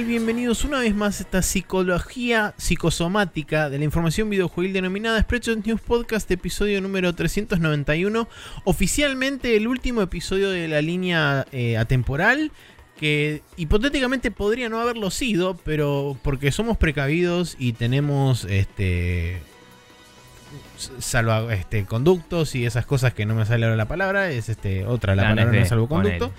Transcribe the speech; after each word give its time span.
tal? 0.00 0.04
Bienvenidos 0.06 0.64
una 0.64 0.80
vez 0.80 0.94
más 0.94 1.20
a 1.20 1.22
esta 1.22 1.42
psicología 1.42 2.54
psicosomática 2.56 3.70
de 3.70 3.78
la 3.78 3.84
información 3.84 4.30
videojuegil 4.30 4.72
denominada 4.72 5.20
Spreadshot 5.20 5.64
News 5.64 5.80
Podcast, 5.80 6.30
episodio 6.30 6.80
número 6.80 7.14
391. 7.14 8.28
Oficialmente 8.64 9.56
el 9.56 9.66
último 9.66 10.02
episodio 10.02 10.50
de 10.50 10.68
la 10.68 10.80
línea 10.80 11.46
eh, 11.52 11.76
atemporal, 11.76 12.52
que 12.98 13.42
hipotéticamente 13.56 14.30
podría 14.30 14.68
no 14.68 14.80
haberlo 14.80 15.10
sido, 15.10 15.56
pero 15.64 16.16
porque 16.22 16.52
somos 16.52 16.76
precavidos 16.76 17.56
y 17.58 17.72
tenemos 17.72 18.44
este 18.44 19.42
salva 20.98 21.54
este 21.54 21.84
conductos 21.84 22.54
y 22.54 22.66
esas 22.66 22.84
cosas 22.86 23.14
que 23.14 23.24
no 23.24 23.34
me 23.34 23.46
sale 23.46 23.66
ahora 23.66 23.76
la 23.76 23.88
palabra, 23.88 24.30
es 24.30 24.48
este 24.48 24.84
otra 24.84 25.14
la 25.14 25.22
Planes 25.22 25.36
palabra 25.36 25.52
no 25.52 25.58
B, 25.58 25.62
es 25.62 25.68
salvoconducto. 25.68 26.32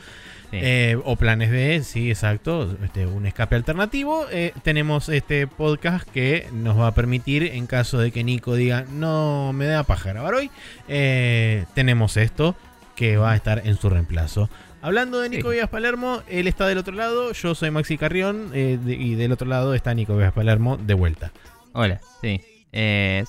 Sí. 0.52 0.58
Eh, 0.62 0.98
o 1.06 1.16
planes 1.16 1.50
B, 1.50 1.82
sí, 1.84 2.10
exacto. 2.10 2.76
Este, 2.84 3.06
un 3.08 3.26
escape 3.26 3.56
alternativo. 3.56 4.26
Eh, 4.32 4.52
tenemos 4.64 5.08
este 5.10 5.48
podcast 5.48 6.08
que 6.10 6.48
nos 6.52 6.78
va 6.78 6.88
a 6.88 6.94
permitir, 6.94 7.44
en 7.44 7.68
caso 7.68 7.98
de 8.00 8.12
que 8.12 8.24
Nico 8.26 8.56
diga 8.56 8.86
no 8.92 9.54
me 9.54 9.66
da 9.66 9.84
paja 9.84 10.10
grabar 10.10 10.34
hoy, 10.34 10.52
eh, 10.90 11.64
tenemos 11.74 12.18
esto 12.18 12.56
que 12.98 13.16
va 13.18 13.32
a 13.32 13.36
estar 13.38 13.62
en 13.66 13.78
su 13.78 13.90
reemplazo. 13.90 14.50
Hablando 14.82 15.22
de 15.22 15.30
Nico 15.30 15.50
Sí. 15.52 15.56
Vías 15.56 15.70
Palermo, 15.70 16.22
él 16.28 16.48
está 16.48 16.68
del 16.68 16.80
otro 16.80 16.94
lado, 16.94 17.32
yo 17.32 17.56
soy 17.56 17.72
Maxi 17.72 17.98
Carrión 17.98 18.52
de- 18.52 18.80
y 19.00 19.16
del 19.16 19.32
otro 19.32 19.48
lado 19.48 19.74
está 19.74 19.94
Nico 19.94 20.18
Vías 20.18 20.34
Palermo 20.34 20.76
de 20.78 20.96
vuelta. 20.96 21.32
Hola, 21.72 22.02
sí. 22.22 22.42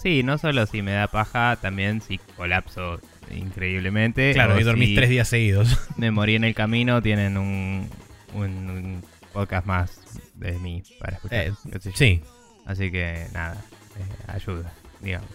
Sí, 0.02 0.22
no 0.24 0.38
solo 0.38 0.66
si 0.66 0.82
me 0.82 0.92
da 0.92 1.06
paja, 1.08 1.56
también 1.60 2.00
si 2.00 2.18
colapso 2.36 3.00
increíblemente. 3.32 4.32
Claro, 4.32 4.58
y 4.58 4.62
dormís 4.62 4.90
si 4.90 4.94
tres 4.96 5.08
días 5.10 5.28
seguidos. 5.28 5.78
Me 5.96 6.10
morí 6.10 6.34
en 6.36 6.44
el 6.44 6.54
camino, 6.54 7.02
tienen 7.02 7.36
un, 7.36 7.88
un, 8.34 8.44
un 8.70 9.02
podcast 9.32 9.66
más 9.66 10.00
de 10.34 10.52
mí 10.58 10.82
para 11.00 11.16
escuchar. 11.16 11.46
Eh, 11.46 11.52
sí, 11.94 12.20
Así 12.66 12.90
que 12.90 13.26
nada, 13.32 13.54
eh, 13.98 14.32
ayuda, 14.32 14.72
digamos. 15.00 15.28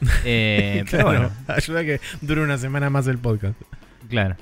Eh, 0.24 0.84
claro. 0.88 1.08
Pero 1.10 1.18
bueno, 1.20 1.32
Ayuda 1.46 1.80
a 1.80 1.84
que 1.84 2.00
dure 2.22 2.42
una 2.42 2.58
semana 2.58 2.90
más 2.90 3.06
el 3.06 3.18
podcast. 3.18 3.54
Claro. 4.08 4.36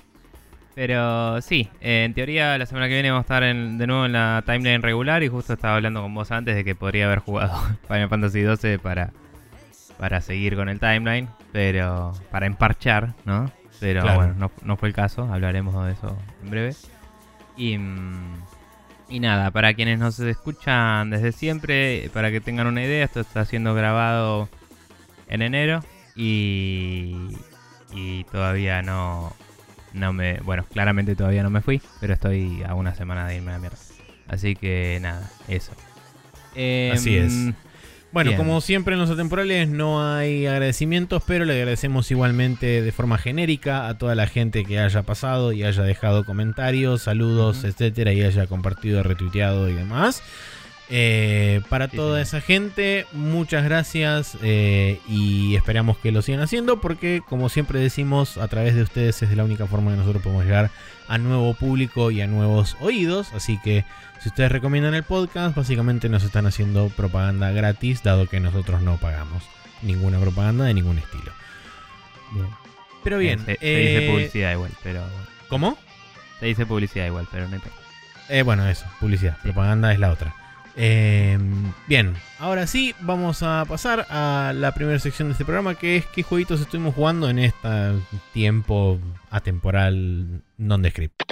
Pero 0.74 1.42
sí, 1.42 1.68
eh, 1.82 2.04
en 2.06 2.14
teoría 2.14 2.56
la 2.56 2.64
semana 2.64 2.86
que 2.88 2.94
viene 2.94 3.10
vamos 3.10 3.24
a 3.24 3.26
estar 3.26 3.42
en- 3.42 3.76
de 3.76 3.86
nuevo 3.86 4.06
en 4.06 4.12
la 4.12 4.42
timeline 4.46 4.80
regular 4.80 5.22
y 5.22 5.28
justo 5.28 5.52
estaba 5.52 5.76
hablando 5.76 6.00
con 6.00 6.14
vos 6.14 6.30
antes 6.30 6.54
de 6.54 6.64
que 6.64 6.74
podría 6.74 7.06
haber 7.06 7.18
jugado 7.18 7.52
Final 7.88 8.08
Fantasy 8.08 8.42
XII 8.42 8.78
para, 8.78 9.10
para 10.00 10.22
seguir 10.22 10.56
con 10.56 10.70
el 10.70 10.80
timeline, 10.80 11.28
pero 11.52 12.14
para 12.30 12.46
emparchar, 12.46 13.12
¿no? 13.26 13.52
Pero 13.80 14.00
Claro. 14.00 14.16
bueno, 14.16 14.34
no, 14.38 14.50
no 14.62 14.76
fue 14.78 14.88
el 14.88 14.94
caso, 14.94 15.30
hablaremos 15.30 15.86
de 15.86 15.92
eso 15.92 16.16
en 16.42 16.50
breve. 16.50 16.74
Y, 17.54 17.76
mm, 17.76 18.34
y 19.10 19.20
nada, 19.20 19.50
para 19.50 19.74
quienes 19.74 19.98
nos 19.98 20.18
escuchan 20.20 21.10
desde 21.10 21.32
siempre, 21.32 22.10
para 22.14 22.30
que 22.30 22.40
tengan 22.40 22.66
una 22.66 22.82
idea, 22.82 23.04
esto 23.04 23.20
está 23.20 23.44
siendo 23.44 23.74
grabado 23.74 24.48
en 25.28 25.42
enero 25.42 25.84
y, 26.16 27.36
y 27.92 28.24
todavía 28.24 28.80
no, 28.80 29.34
no 29.92 30.14
me. 30.14 30.38
Bueno, 30.40 30.64
claramente 30.72 31.14
todavía 31.14 31.42
no 31.42 31.50
me 31.50 31.60
fui, 31.60 31.82
pero 32.00 32.14
estoy 32.14 32.62
a 32.66 32.72
una 32.74 32.94
semana 32.94 33.26
de 33.26 33.36
irme 33.36 33.50
a 33.50 33.54
la 33.54 33.58
mierda. 33.60 33.76
Así 34.28 34.56
que 34.56 34.98
nada, 35.02 35.30
eso. 35.46 35.72
Así 36.94 37.16
es. 37.18 37.34
Bueno, 38.12 38.30
Bien. 38.30 38.38
como 38.38 38.60
siempre 38.60 38.94
en 38.94 39.00
los 39.00 39.08
atemporales 39.08 39.68
no 39.68 40.04
hay 40.04 40.46
agradecimientos, 40.46 41.22
pero 41.24 41.44
le 41.44 41.52
agradecemos 41.52 42.10
igualmente 42.10 42.82
de 42.82 42.92
forma 42.92 43.18
genérica 43.18 43.86
a 43.86 43.98
toda 43.98 44.16
la 44.16 44.26
gente 44.26 44.64
que 44.64 44.80
haya 44.80 45.04
pasado 45.04 45.52
y 45.52 45.62
haya 45.62 45.84
dejado 45.84 46.24
comentarios, 46.24 47.02
saludos, 47.02 47.62
etcétera, 47.62 48.12
y 48.12 48.22
haya 48.22 48.48
compartido, 48.48 49.04
retuiteado 49.04 49.68
y 49.68 49.74
demás. 49.74 50.24
Eh, 50.92 51.60
para 51.68 51.88
Sí, 51.88 51.96
toda 51.96 52.20
esa 52.20 52.40
gente, 52.40 53.06
muchas 53.12 53.62
gracias 53.64 54.36
eh, 54.42 54.98
y 55.08 55.54
esperamos 55.54 55.96
que 55.98 56.10
lo 56.10 56.20
sigan 56.20 56.40
haciendo 56.40 56.80
porque, 56.80 57.22
como 57.28 57.48
siempre 57.48 57.78
decimos, 57.78 58.38
a 58.38 58.48
través 58.48 58.74
de 58.74 58.82
ustedes 58.82 59.22
es 59.22 59.30
de 59.30 59.36
la 59.36 59.44
única 59.44 59.66
forma 59.68 59.92
que 59.92 59.98
nosotros 59.98 60.20
podemos 60.22 60.44
llegar 60.44 60.70
a 61.06 61.18
nuevo 61.18 61.54
público 61.54 62.10
y 62.10 62.20
a 62.22 62.26
nuevos 62.26 62.76
oídos. 62.80 63.32
Así 63.34 63.58
que 63.62 63.84
si 64.20 64.30
ustedes 64.30 64.50
recomiendan 64.50 64.94
el 64.94 65.04
podcast, 65.04 65.54
básicamente 65.56 66.08
nos 66.08 66.24
están 66.24 66.46
haciendo 66.46 66.88
propaganda 66.88 67.52
gratis, 67.52 68.02
dado 68.02 68.26
que 68.26 68.40
nosotros 68.40 68.82
no 68.82 68.96
pagamos 68.96 69.44
ninguna 69.82 70.18
propaganda 70.18 70.64
de 70.64 70.74
ningún 70.74 70.98
estilo. 70.98 71.32
bien. 72.32 72.48
Pero 73.04 73.18
bien, 73.18 73.40
Eh, 73.40 73.44
se, 73.46 73.58
se 73.58 73.58
eh, 73.60 74.00
dice 74.00 74.10
publicidad 74.10 74.52
igual, 74.52 74.72
pero. 74.82 75.02
¿Cómo? 75.48 75.78
Se 76.40 76.46
dice 76.46 76.66
publicidad 76.66 77.06
igual, 77.06 77.28
pero 77.30 77.48
no 77.48 77.54
importa. 77.54 77.78
Eh, 78.28 78.42
bueno, 78.42 78.68
eso, 78.68 78.86
publicidad. 78.98 79.38
Propaganda 79.42 79.92
es 79.92 79.98
la 80.00 80.10
otra. 80.10 80.34
Eh, 80.82 81.36
bien, 81.88 82.14
ahora 82.38 82.66
sí, 82.66 82.94
vamos 83.00 83.42
a 83.42 83.66
pasar 83.68 84.06
a 84.08 84.54
la 84.56 84.72
primera 84.72 84.98
sección 84.98 85.28
de 85.28 85.32
este 85.32 85.44
programa, 85.44 85.74
que 85.74 85.96
es 85.96 86.06
qué 86.06 86.22
jueguitos 86.22 86.58
estuvimos 86.58 86.94
jugando 86.94 87.28
en 87.28 87.38
este 87.38 87.68
tiempo 88.32 88.98
atemporal 89.30 90.40
non-descript. 90.56 91.22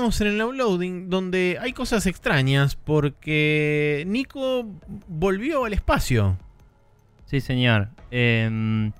Estamos 0.00 0.20
en 0.22 0.26
el 0.28 0.38
downloading, 0.38 1.10
donde 1.10 1.58
hay 1.60 1.72
cosas 1.74 2.06
extrañas, 2.06 2.74
porque 2.74 4.04
Nico 4.06 4.66
volvió 5.08 5.66
al 5.66 5.72
espacio. 5.74 6.38
Sí, 7.26 7.40
señor. 7.40 7.88
Em, 8.10 8.92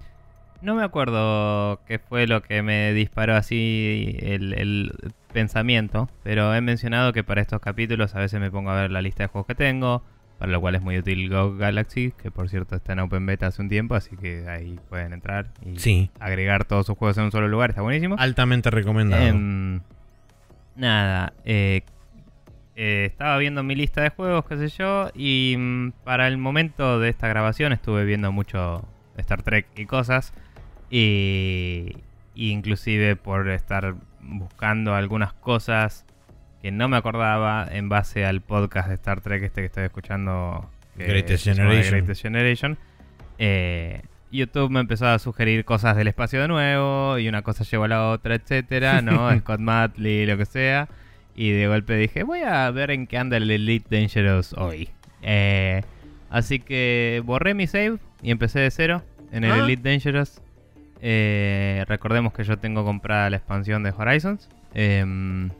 no 0.60 0.75
me 0.75 0.83
acuerdo 0.84 1.81
qué 1.87 1.99
fue 1.99 2.27
lo 2.27 2.43
que 2.43 2.62
me 2.62 2.93
disparó 2.93 3.34
así 3.34 4.16
el, 4.21 4.53
el 4.53 4.93
pensamiento, 5.33 6.10
pero 6.22 6.55
he 6.55 6.60
mencionado 6.60 7.12
que 7.15 7.25
para 7.25 7.41
estos 7.41 7.60
capítulos 7.60 8.15
a 8.15 8.19
veces 8.21 8.39
me 8.39 8.50
pongo 8.50 8.71
a 8.71 8.83
ver 8.83 8.91
la 8.91 9.00
lista 9.00 9.22
de 9.25 9.28
juegos 9.28 9.47
que 9.47 9.55
tengo, 9.55 10.03
para 10.39 10.53
lo 10.53 10.60
cual 10.60 10.75
es 10.75 10.83
muy 10.83 10.99
útil 10.99 11.31
Go 11.31 11.56
Galaxy, 11.56 12.12
que 12.22 12.31
por 12.31 12.49
cierto 12.50 12.77
está 12.77 12.93
en 12.93 13.00
Open 13.00 13.25
Beta 13.27 13.47
hace 13.47 13.62
un 13.62 13.69
tiempo, 13.71 13.94
así 13.94 14.16
que 14.16 14.47
ahí 14.49 14.78
pueden 14.91 15.12
entrar 15.15 15.50
y 15.65 15.78
Sí, 15.78 16.10
agregar 16.21 16.65
todos 16.66 16.84
sus 16.87 16.97
juegos 16.99 17.16
en 17.19 17.25
un 17.25 17.33
solo 17.33 17.49
lugar, 17.49 17.71
está 17.71 17.81
buenísimo. 17.83 18.16
altamente 18.19 18.71
recomendado. 18.71 19.22
Em, 19.27 19.80
nada, 20.77 21.33
eh, 21.45 21.83
eh, 22.77 23.05
estaba 23.07 23.37
viendo 23.39 23.63
mi 23.63 23.75
lista 23.75 24.03
de 24.03 24.11
juegos, 24.11 24.45
qué 24.47 24.57
sé 24.57 24.69
yo, 24.69 25.11
y 25.15 25.55
mm, 25.59 25.93
para 26.05 26.28
el 26.28 26.39
momento 26.39 26.99
de 26.99 27.09
esta 27.09 27.28
grabación 27.28 27.72
estuve 27.72 28.05
viendo 28.05 28.33
mucho 28.33 28.89
Star 29.17 29.43
Trek 29.43 29.67
y 29.77 29.87
cosas, 29.87 30.33
y, 30.91 31.97
y 32.34 32.51
inclusive 32.51 33.17
por 33.17 33.49
estar 33.49 33.95
buscando 34.21 34.95
algunas 34.95 35.33
cosas 35.33 36.07
que 36.63 36.71
no 36.71 36.89
me 36.89 36.97
acordaba 36.97 37.67
en 37.71 37.89
base 37.89 38.25
al 38.25 38.41
podcast 38.41 38.89
de 38.89 38.95
Star 38.95 39.21
Trek 39.21 39.43
este 39.43 39.63
que 39.63 39.67
estoy 39.67 39.84
escuchando, 39.84 40.71
que 40.97 41.05
Greatest 41.05 41.45
Generation. 41.45 41.91
Greatest 41.91 42.22
Generation. 42.22 42.78
Eh, 43.39 44.03
YouTube 44.32 44.71
me 44.71 44.80
empezó 44.80 45.06
a 45.06 45.18
sugerir 45.18 45.65
cosas 45.65 45.97
del 45.97 46.09
espacio 46.09 46.41
de 46.41 46.48
nuevo 46.48 47.18
y 47.18 47.28
una 47.28 47.42
cosa 47.42 47.65
llevó 47.65 47.84
a 47.84 47.88
la 47.88 48.09
otra, 48.10 48.34
etcétera, 48.36 49.03
¿no? 49.03 49.30
Scott 49.41 49.60
Matley, 49.60 50.27
lo 50.27 50.36
que 50.36 50.47
sea. 50.47 50.88
Y 51.34 51.50
de 51.50 51.66
golpe 51.68 51.94
dije, 51.97 52.22
voy 52.22 52.41
a 52.41 52.71
ver 52.71 52.91
en 52.91 53.06
qué 53.06 53.18
anda 53.18 53.36
el 53.36 53.50
Elite 53.50 53.97
Dangerous 53.97 54.53
hoy. 54.54 54.91
Eh, 55.22 55.82
así 56.28 56.60
que 56.60 57.22
borré 57.24 57.54
mi 57.54 57.66
save 57.66 57.98
y 58.22 58.30
empecé 58.30 58.60
de 58.60 58.71
cero 58.71 59.03
en 59.32 59.44
el 59.44 59.53
Ah. 59.53 59.59
Elite 59.65 59.88
Dangerous. 59.88 60.41
Eh, 61.03 61.84
recordemos 61.88 62.33
que 62.34 62.44
yo 62.44 62.59
tengo 62.59 62.84
comprada 62.84 63.30
la 63.30 63.36
expansión 63.38 63.83
de 63.83 63.92
Horizons. 63.97 64.48
Em, 64.74 65.50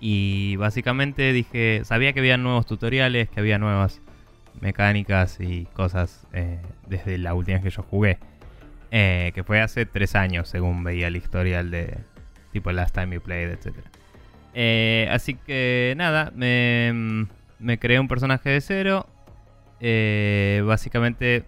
y 0.00 0.56
básicamente 0.56 1.32
dije, 1.32 1.82
sabía 1.84 2.12
que 2.12 2.20
había 2.20 2.36
nuevos 2.36 2.66
tutoriales, 2.66 3.28
que 3.28 3.40
había 3.40 3.58
nuevas 3.58 4.00
mecánicas 4.60 5.38
y 5.40 5.66
cosas 5.72 6.26
eh, 6.32 6.60
desde 6.86 7.18
la 7.18 7.34
última 7.34 7.56
vez 7.56 7.64
que 7.64 7.70
yo 7.70 7.82
jugué. 7.82 8.18
Eh, 8.90 9.32
que 9.34 9.42
fue 9.42 9.60
hace 9.60 9.86
tres 9.86 10.14
años, 10.14 10.48
según 10.48 10.84
veía 10.84 11.08
el 11.08 11.16
historial 11.16 11.70
de 11.70 11.98
tipo 12.52 12.70
Last 12.70 12.94
Time 12.94 13.16
You 13.16 13.20
Played, 13.20 13.50
etc. 13.50 13.74
Eh, 14.54 15.08
así 15.10 15.34
que 15.34 15.94
nada, 15.96 16.32
me, 16.34 17.26
me 17.58 17.78
creé 17.78 17.98
un 17.98 18.08
personaje 18.08 18.50
de 18.50 18.60
cero. 18.60 19.06
Básicamente 20.66 21.44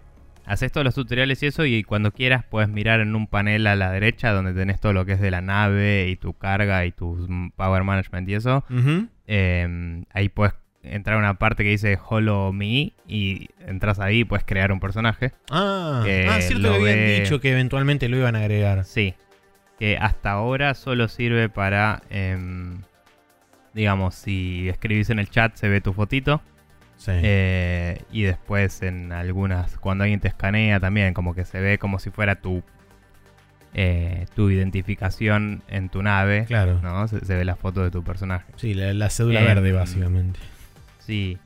haces 0.47 0.71
todos 0.71 0.85
los 0.85 0.95
tutoriales 0.95 1.43
y 1.43 1.47
eso 1.47 1.65
y 1.65 1.83
cuando 1.83 2.11
quieras 2.11 2.43
puedes 2.49 2.69
mirar 2.69 3.01
en 3.01 3.15
un 3.15 3.27
panel 3.27 3.67
a 3.67 3.75
la 3.75 3.91
derecha 3.91 4.31
donde 4.31 4.53
tenés 4.53 4.79
todo 4.79 4.93
lo 4.93 5.05
que 5.05 5.11
es 5.13 5.19
de 5.19 5.29
la 5.29 5.41
nave 5.41 6.07
y 6.07 6.15
tu 6.15 6.33
carga 6.33 6.85
y 6.85 6.93
tu 6.93 7.51
power 7.55 7.83
management 7.83 8.29
y 8.29 8.33
eso. 8.33 8.63
Eh, 9.27 10.03
ahí 10.13 10.29
puedes 10.29 10.53
entrar 10.93 11.15
a 11.15 11.19
una 11.19 11.33
parte 11.35 11.63
que 11.63 11.69
dice 11.69 11.97
Hollow 12.07 12.51
Me 12.53 12.93
y 13.07 13.49
entras 13.65 13.99
ahí 13.99 14.19
y 14.19 14.23
puedes 14.25 14.45
crear 14.45 14.71
un 14.71 14.79
personaje. 14.79 15.31
Ah, 15.51 16.01
Que 16.05 16.27
ah, 16.29 16.41
cierto 16.41 16.69
que 16.69 16.75
habían 16.75 16.95
ve- 16.97 17.19
dicho 17.21 17.39
que 17.41 17.51
eventualmente 17.51 18.09
lo 18.09 18.17
iban 18.17 18.35
a 18.35 18.39
agregar. 18.39 18.83
Sí. 18.85 19.13
Que 19.79 19.97
hasta 19.97 20.31
ahora 20.31 20.73
solo 20.73 21.07
sirve 21.07 21.49
para, 21.49 22.01
em, 22.09 22.81
digamos, 23.73 24.15
si 24.15 24.67
escribís 24.69 25.09
en 25.09 25.19
el 25.19 25.29
chat 25.29 25.55
se 25.55 25.69
ve 25.69 25.81
tu 25.81 25.93
fotito. 25.93 26.41
Sí. 26.97 27.11
Eh, 27.13 28.01
y 28.11 28.23
después 28.23 28.81
en 28.81 29.11
algunas, 29.11 29.77
cuando 29.77 30.03
alguien 30.03 30.19
te 30.19 30.27
escanea 30.27 30.79
también, 30.79 31.13
como 31.13 31.35
que 31.35 31.45
se 31.45 31.59
ve 31.61 31.77
como 31.77 31.99
si 31.99 32.09
fuera 32.09 32.35
tu, 32.41 32.63
eh, 33.75 34.25
tu 34.35 34.49
identificación 34.49 35.61
en 35.67 35.89
tu 35.89 36.01
nave. 36.01 36.45
claro. 36.47 36.79
¿no? 36.81 37.07
Se, 37.07 37.23
se 37.23 37.35
ve 37.35 37.45
la 37.45 37.55
foto 37.55 37.83
de 37.83 37.91
tu 37.91 38.03
personaje. 38.03 38.45
Sí, 38.55 38.73
la, 38.73 38.93
la 38.93 39.09
cédula 39.11 39.41
Em, 39.41 39.45
verde, 39.45 39.71
básicamente. 39.73 40.39
Sí, 41.07 41.37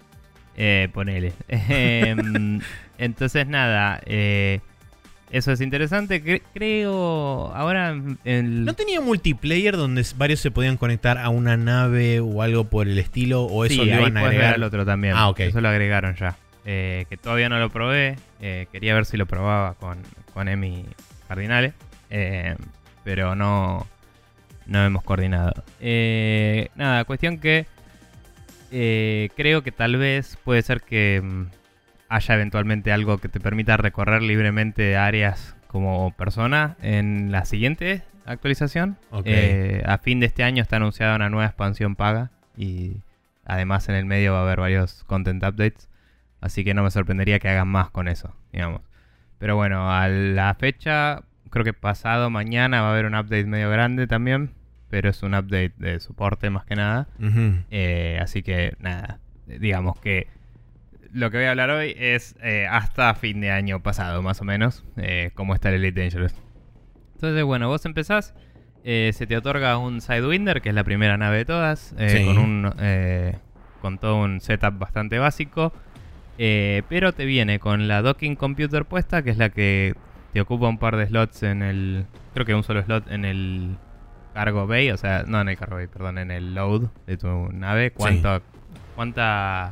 eh, 0.58 0.90
ponele. 0.94 1.32
Em, 1.48 2.60
Entonces, 2.98 3.48
nada, 3.48 4.02
eh, 4.06 4.60
eso 5.32 5.52
es 5.54 5.62
interesante. 5.62 6.24
Cre- 6.24 6.42
creo, 6.54 7.54
ahora 7.56 7.96
el... 8.26 8.66
¿No 8.66 8.74
tenía 8.74 9.00
multiplayer 9.02 9.78
donde 9.78 10.06
varios 10.18 10.40
se 10.42 10.52
podían 10.52 10.78
conectar 10.78 11.18
a 11.18 11.30
una 11.30 11.56
nave 11.58 12.20
o 12.20 12.42
algo 12.42 12.66
por 12.66 12.88
el 12.88 12.98
estilo? 12.98 13.44
¿O 13.44 13.64
eso 13.66 13.76
sí, 13.76 13.86
lo 13.90 13.94
ahí 13.94 14.00
iban 14.00 14.18
a 14.18 14.22
agregar? 14.22 14.56
al 14.56 14.64
otro 14.64 14.86
también. 14.86 15.14
Ah, 15.16 15.30
ok. 15.30 15.40
Eso 15.42 15.62
lo 15.62 15.70
agregaron 15.70 16.16
ya. 16.16 16.36
Eh, 16.66 17.06
que 17.10 17.18
todavía 17.18 17.48
no 17.50 17.58
lo 17.60 17.70
probé. 17.70 18.18
eh, 18.42 18.68
quería 18.72 18.94
ver 18.94 19.06
si 19.06 19.16
lo 19.18 19.26
probaba 19.26 19.76
con, 19.76 20.00
con 20.34 20.48
Emi 20.48 20.86
Cardinale. 21.28 21.74
eh, 22.10 22.56
pero 23.04 23.34
no, 23.36 23.88
no 24.68 24.86
hemos 24.86 25.02
coordinado. 25.04 25.54
Nada, 26.76 27.04
cuestión 27.06 27.40
que 27.40 27.66
eh, 28.72 29.30
creo 29.36 29.64
que 29.64 29.72
tal 29.72 29.98
vez 29.98 30.38
puede 30.44 30.62
ser 30.62 30.82
que 30.82 31.22
mm, 31.24 31.46
haya 32.10 32.36
eventualmente 32.36 32.92
algo 32.92 33.18
que 33.18 33.30
te 33.30 33.40
permita 33.40 33.78
recorrer 33.78 34.22
libremente 34.22 34.98
áreas 34.98 35.56
como 35.68 36.12
persona 36.16 36.76
en 36.82 37.32
la 37.32 37.46
siguiente 37.46 38.04
actualización. 38.26 38.98
Eh, 39.26 39.84
a 39.86 39.98
fin 39.98 40.20
de 40.20 40.26
este 40.26 40.44
año 40.44 40.62
está 40.62 40.78
anunciada 40.78 41.16
una 41.16 41.30
nueva 41.30 41.46
expansión 41.46 41.96
paga 41.96 42.32
y 42.58 42.98
además 43.46 43.88
en 43.90 43.96
el 43.96 44.06
medio 44.06 44.34
va 44.34 44.40
a 44.40 44.44
haber 44.44 44.60
varios 44.60 45.04
content 45.06 45.44
updates. 45.44 45.90
Así 46.40 46.64
que 46.64 46.74
no 46.74 46.84
me 46.84 46.92
sorprendería 46.92 47.40
que 47.40 47.50
hagan 47.50 47.68
más 47.68 47.90
con 47.90 48.08
eso, 48.08 48.36
digamos. 48.52 48.82
Pero 49.38 49.56
bueno, 49.56 49.92
a 49.92 50.08
la 50.08 50.54
fecha, 50.56 51.24
creo 51.50 51.64
que 51.64 51.74
pasado 51.74 52.30
mañana 52.30 52.82
va 52.82 52.90
a 52.90 52.92
haber 52.92 53.06
un 53.06 53.16
update 53.16 53.46
medio 53.46 53.70
grande 53.70 54.08
también. 54.08 54.52
Pero 54.92 55.10
es 55.10 55.24
un 55.24 55.34
update 55.34 55.74
de 55.78 56.00
soporte 56.00 56.50
más 56.52 56.66
que 56.66 56.76
nada. 56.76 57.08
Eh, 57.72 58.20
así 58.22 58.44
que 58.44 58.76
nada, 58.80 59.20
digamos 59.48 60.00
que 60.00 60.28
lo 61.14 61.32
que 61.32 61.38
voy 61.38 61.46
a 61.48 61.52
hablar 61.52 61.72
hoy 61.72 61.96
es 61.98 62.36
eh, 62.44 62.68
hasta 62.70 63.16
fin 63.16 63.42
de 63.42 63.50
año 63.52 63.82
pasado, 63.82 64.22
más 64.22 64.40
o 64.42 64.44
menos, 64.44 64.86
eh, 64.98 65.32
cómo 65.34 65.56
está 65.56 65.70
el 65.70 65.76
Elite 65.76 66.02
Dangerous. 66.02 66.36
Entonces, 67.16 67.44
bueno, 67.44 67.68
vos 67.70 67.86
empezás, 67.86 68.34
se 68.84 69.26
te 69.28 69.38
otorga 69.38 69.78
un 69.78 70.02
Sidewinder, 70.02 70.62
que 70.62 70.70
es 70.70 70.76
la 70.76 70.84
primera 70.84 71.18
nave 71.18 71.38
de 71.38 71.46
todas, 71.46 71.96
Sí. 71.98 72.26
con, 72.26 72.38
un, 72.38 72.74
con 73.82 73.98
todo 73.98 74.18
un 74.22 74.42
setup 74.42 74.78
bastante 74.78 75.20
básico, 75.20 75.72
pero 76.38 77.14
te 77.14 77.26
viene 77.26 77.60
con 77.60 77.88
la 77.88 78.02
docking 78.02 78.36
computer 78.36 78.86
puesta, 78.86 79.22
que 79.24 79.30
es 79.30 79.38
la 79.38 79.50
que 79.50 79.96
te 80.34 80.42
ocupa 80.42 80.68
un 80.68 80.78
par 80.78 80.96
de 80.98 81.08
slots 81.08 81.44
en 81.44 81.62
el... 81.62 82.06
Creo 82.34 82.46
que 82.46 82.56
un 82.56 82.64
solo 82.64 82.82
slot 82.84 83.12
en 83.12 83.26
el 83.26 83.76
cargo 84.34 84.68
bay, 84.68 84.92
o 84.92 84.98
sea, 84.98 85.24
no 85.28 85.42
en 85.42 85.50
el 85.50 85.58
cargo 85.58 85.76
bay, 85.76 85.88
perdón, 85.88 86.18
en 86.18 86.32
el 86.32 86.54
load 86.56 86.90
de 87.08 87.18
tu 87.18 87.50
nave. 87.52 87.92
¿Cuánto, 87.92 88.42
cuánta, 88.96 89.72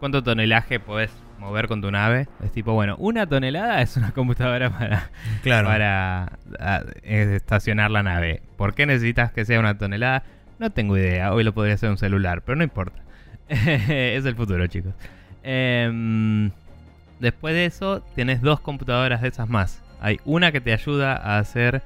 ¿Cuánto 0.00 0.22
tonelaje 0.22 0.80
podés 0.80 1.10
mover 1.38 1.68
con 1.68 1.80
tu 1.80 1.90
nave? 1.90 2.28
Es 2.44 2.52
tipo, 2.52 2.72
bueno, 2.72 2.96
una 2.98 3.26
tonelada 3.26 3.82
es 3.82 3.96
una 3.96 4.12
computadora 4.12 4.70
para, 4.70 5.10
Claro. 5.42 5.68
para 5.68 6.24
a, 6.58 6.82
eh, 7.02 7.34
estacionar 7.36 7.90
la 7.90 8.02
nave. 8.02 8.42
¿Por 8.56 8.74
qué 8.74 8.86
necesitas 8.86 9.32
que 9.32 9.44
sea 9.44 9.60
una 9.60 9.78
tonelada? 9.78 10.24
No 10.58 10.70
tengo 10.70 10.96
idea. 10.96 11.32
Hoy 11.32 11.44
lo 11.44 11.52
podría 11.52 11.76
ser 11.76 11.90
un 11.90 11.98
celular, 11.98 12.42
pero 12.42 12.56
no 12.56 12.64
importa. 12.64 13.00
es 13.48 14.24
el 14.24 14.34
futuro, 14.34 14.66
chicos. 14.66 14.92
Em, 15.42 16.50
después 17.18 17.54
de 17.54 17.66
eso, 17.66 18.00
tienes 18.14 18.40
dos 18.42 18.60
computadoras 18.60 19.22
de 19.22 19.28
esas 19.28 19.48
más. 19.48 19.82
Hay 20.00 20.18
una 20.24 20.52
que 20.52 20.60
te 20.60 20.72
ayuda 20.72 21.16
a 21.16 21.38
hacer 21.38 21.82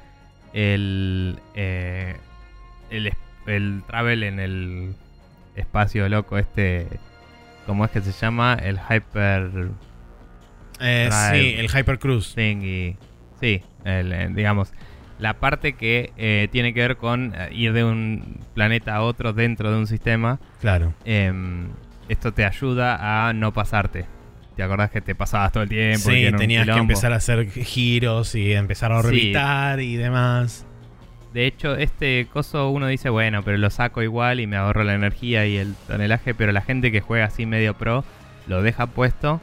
el, 0.56 1.38
eh, 1.54 2.16
el, 2.90 3.12
el 3.46 3.82
travel 3.86 4.22
en 4.22 4.40
el 4.40 4.94
espacio 5.54 6.08
loco 6.08 6.38
este. 6.38 6.88
¿Cómo 7.66 7.84
es 7.84 7.90
que 7.90 8.00
se 8.00 8.12
llama? 8.12 8.54
El 8.54 8.78
Hyper 8.78 9.70
Eh, 10.80 11.10
sí, 11.10 11.54
el 11.58 11.68
Hypercruise. 11.68 12.34
Thingy. 12.34 12.96
Sí, 13.40 13.62
el, 13.84 14.12
eh, 14.12 14.28
digamos, 14.32 14.72
la 15.18 15.34
parte 15.34 15.74
que 15.74 16.12
eh, 16.16 16.48
tiene 16.52 16.72
que 16.72 16.80
ver 16.80 16.96
con 16.96 17.34
eh, 17.36 17.48
ir 17.52 17.72
de 17.72 17.84
un 17.84 18.40
planeta 18.54 18.94
a 18.96 19.02
otro 19.02 19.32
dentro 19.32 19.70
de 19.70 19.76
un 19.76 19.86
sistema. 19.86 20.38
Claro. 20.60 20.94
Em, 21.04 21.68
esto 22.08 22.32
te 22.32 22.44
ayuda 22.44 23.28
a 23.28 23.32
no 23.34 23.52
pasarte. 23.52 24.06
¿Te 24.56 24.62
acordás 24.62 24.90
que 24.90 25.00
te 25.02 25.14
pasabas 25.14 25.52
todo 25.52 25.62
el 25.64 25.68
tiempo? 25.68 26.10
Sí, 26.10 26.26
tenías 26.36 26.66
que 26.66 26.72
empezar 26.72 27.12
a 27.12 27.16
hacer 27.16 27.48
giros 27.50 28.34
y 28.34 28.52
empezar 28.54 28.90
a 28.92 29.02
Sí. 29.02 29.06
orbitar 29.08 29.80
y 29.80 29.96
demás. 29.96 30.64
De 31.34 31.46
hecho, 31.46 31.76
este 31.76 32.26
coso 32.32 32.70
uno 32.70 32.86
dice, 32.86 33.10
bueno, 33.10 33.42
pero 33.42 33.58
lo 33.58 33.68
saco 33.68 34.02
igual 34.02 34.40
y 34.40 34.46
me 34.46 34.56
ahorro 34.56 34.84
la 34.84 34.94
energía 34.94 35.44
y 35.46 35.58
el 35.58 35.74
tonelaje, 35.86 36.34
pero 36.34 36.52
la 36.52 36.62
gente 36.62 36.90
que 36.90 37.02
juega 37.02 37.26
así 37.26 37.44
medio 37.44 37.74
pro 37.74 38.04
lo 38.46 38.62
deja 38.62 38.86
puesto 38.86 39.40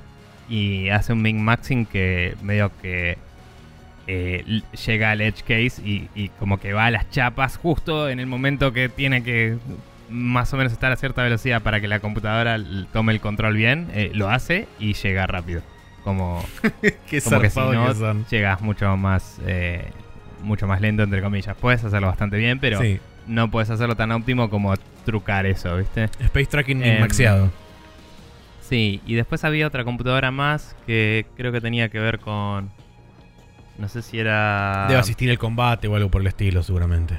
y 0.49 0.89
hace 0.89 1.13
un 1.13 1.21
min-maxing 1.21 1.85
que 1.85 2.35
medio 2.41 2.71
que 2.81 3.17
eh, 4.07 4.61
llega 4.87 5.11
al 5.11 5.21
edge 5.21 5.41
case 5.43 5.81
y, 5.85 6.09
y 6.15 6.29
como 6.39 6.59
que 6.59 6.73
va 6.73 6.87
a 6.87 6.91
las 6.91 7.09
chapas 7.11 7.57
justo 7.57 8.09
en 8.09 8.19
el 8.19 8.25
momento 8.25 8.73
que 8.73 8.89
tiene 8.89 9.23
que 9.23 9.57
más 10.09 10.53
o 10.53 10.57
menos 10.57 10.71
estar 10.73 10.91
a 10.91 10.95
cierta 10.95 11.23
velocidad 11.23 11.61
para 11.61 11.79
que 11.81 11.87
la 11.87 11.99
computadora 11.99 12.57
tome 12.91 13.13
el 13.13 13.21
control 13.21 13.55
bien, 13.55 13.89
eh, 13.93 14.11
lo 14.13 14.29
hace 14.29 14.67
y 14.79 14.93
llega 14.93 15.25
rápido. 15.27 15.61
Como, 16.03 16.43
Qué 16.81 17.21
como 17.21 17.39
que 17.39 17.49
si 17.49 17.55
zarpado 17.55 17.73
no 17.73 17.87
que 17.87 17.95
son. 17.95 18.25
llegas 18.29 18.61
mucho 18.61 18.97
más 18.97 19.39
eh, 19.47 19.85
mucho 20.41 20.67
más 20.67 20.81
lento 20.81 21.03
entre 21.03 21.21
comillas 21.21 21.55
puedes 21.57 21.81
hacerlo 21.85 22.07
bastante 22.07 22.35
bien 22.37 22.59
pero 22.59 22.81
Sí. 22.81 22.99
no 23.27 23.49
puedes 23.49 23.69
hacerlo 23.69 23.95
tan 23.95 24.11
óptimo 24.11 24.49
como 24.49 24.75
trucar 25.05 25.45
eso 25.45 25.77
viste 25.77 26.09
Space 26.19 26.47
Tracking 26.47 26.83
Em, 26.83 26.99
maxeado. 26.99 27.49
sí 28.61 29.01
y 29.05 29.13
después 29.15 29.45
había 29.45 29.65
otra 29.65 29.85
computadora 29.85 30.31
más 30.31 30.75
que 30.85 31.25
creo 31.37 31.53
que 31.53 31.61
tenía 31.61 31.87
que 31.87 31.99
ver 31.99 32.19
con 32.19 32.69
no 33.77 33.87
sé 33.87 34.01
si 34.01 34.19
era 34.19 34.87
Debe 34.89 34.99
asistir 34.99 35.29
el 35.29 35.39
combate 35.39 35.87
o 35.87 35.95
algo 35.95 36.09
por 36.11 36.19
el 36.21 36.27
estilo, 36.27 36.61
seguramente. 36.63 37.15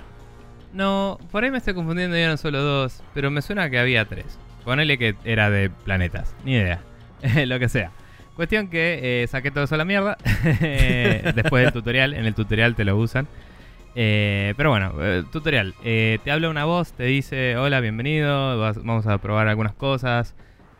No 0.74 1.18
por 1.30 1.44
ahí 1.44 1.50
me 1.50 1.58
estoy 1.58 1.74
confundiendo 1.74 2.16
y 2.16 2.20
eran 2.20 2.36
solo 2.36 2.60
dos 2.60 3.02
pero 3.14 3.30
me 3.30 3.40
suena 3.40 3.70
que 3.70 3.78
había 3.78 4.04
tres 4.04 4.38
ponele 4.64 4.98
que 4.98 5.14
era 5.24 5.48
de 5.48 5.70
planetas 5.70 6.34
ni 6.44 6.54
idea 6.54 6.80
lo 7.46 7.58
que 7.58 7.68
sea 7.68 7.90
Cuestión 8.36 8.66
que 8.66 9.22
eh, 9.22 9.26
saqué 9.28 9.52
todo 9.52 9.62
eso 9.62 9.76
a 9.76 9.78
la 9.78 9.84
mierda. 9.84 10.18
Después 11.36 11.62
del 11.64 11.72
tutorial. 11.72 12.14
En 12.14 12.26
el 12.26 12.34
tutorial 12.34 12.74
te 12.74 12.84
lo 12.84 12.96
usan. 12.96 13.28
Eh, 13.94 14.54
pero 14.56 14.70
bueno, 14.70 14.92
eh, 15.00 15.22
tutorial. 15.30 15.74
Eh, 15.84 16.18
te 16.24 16.32
habla 16.32 16.50
una 16.50 16.64
voz, 16.64 16.92
te 16.94 17.04
dice, 17.04 17.56
hola, 17.56 17.78
bienvenido, 17.80 18.58
vamos 18.58 19.06
a 19.06 19.18
probar 19.18 19.46
algunas 19.46 19.74
cosas 19.74 20.34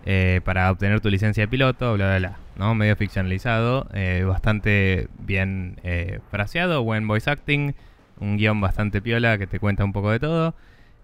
eh, 0.05 0.41
para 0.45 0.71
obtener 0.71 1.01
tu 1.01 1.11
licencia 1.11 1.45
de 1.45 1.49
piloto, 1.49 1.95
bla, 1.95 2.07
bla, 2.07 2.19
bla. 2.19 2.39
¿no? 2.57 2.75
Medio 2.75 2.97
ficcionalizado, 2.97 3.89
eh, 3.95 4.25
bastante 4.27 5.09
bien 5.19 5.79
eh, 5.85 6.19
fraseado, 6.31 6.83
buen 6.83 7.07
voice 7.07 7.31
acting, 7.31 7.75
un 8.21 8.37
guion 8.37 8.61
bastante 8.61 9.01
piola 9.03 9.39
que 9.39 9.47
te 9.47 9.59
cuenta 9.61 9.85
un 9.85 9.93
poco 9.93 10.11
de 10.11 10.21
todo. 10.21 10.55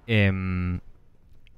Em, 0.06 0.80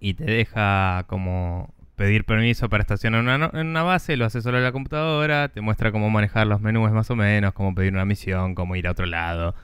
y 0.01 0.15
te 0.15 0.25
deja 0.25 1.05
como 1.07 1.73
pedir 1.97 2.25
permiso 2.25 2.69
para 2.69 2.81
estacionar 2.83 3.23
una 3.23 3.51
en 3.53 3.67
una 3.69 3.83
base, 3.83 4.17
lo 4.17 4.25
hace 4.25 4.43
solo 4.43 4.59
en 4.59 4.65
la 4.65 4.73
computadora, 4.73 5.49
te 5.49 5.61
muestra 5.61 5.93
cómo 5.93 6.11
manejar 6.11 6.47
los 6.47 6.61
menús 6.61 6.91
más 6.91 7.11
o 7.11 7.17
menos, 7.17 7.53
cómo 7.53 7.75
pedir 7.75 7.93
una 7.93 8.05
misión, 8.05 8.55
cómo 8.55 8.75
ir 8.77 8.89
a 8.89 8.93
otro 8.93 9.07
lado. 9.07 9.55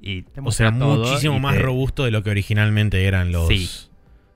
Y 0.00 0.22
te 0.22 0.40
O 0.44 0.52
sea, 0.52 0.70
todo 0.72 0.98
muchísimo 1.04 1.40
más 1.40 1.54
te- 1.56 1.62
robusto 1.62 2.04
de 2.04 2.12
lo 2.12 2.22
que 2.22 2.30
originalmente 2.30 3.04
eran 3.06 3.32
los, 3.32 3.48
Sí. 3.48 3.68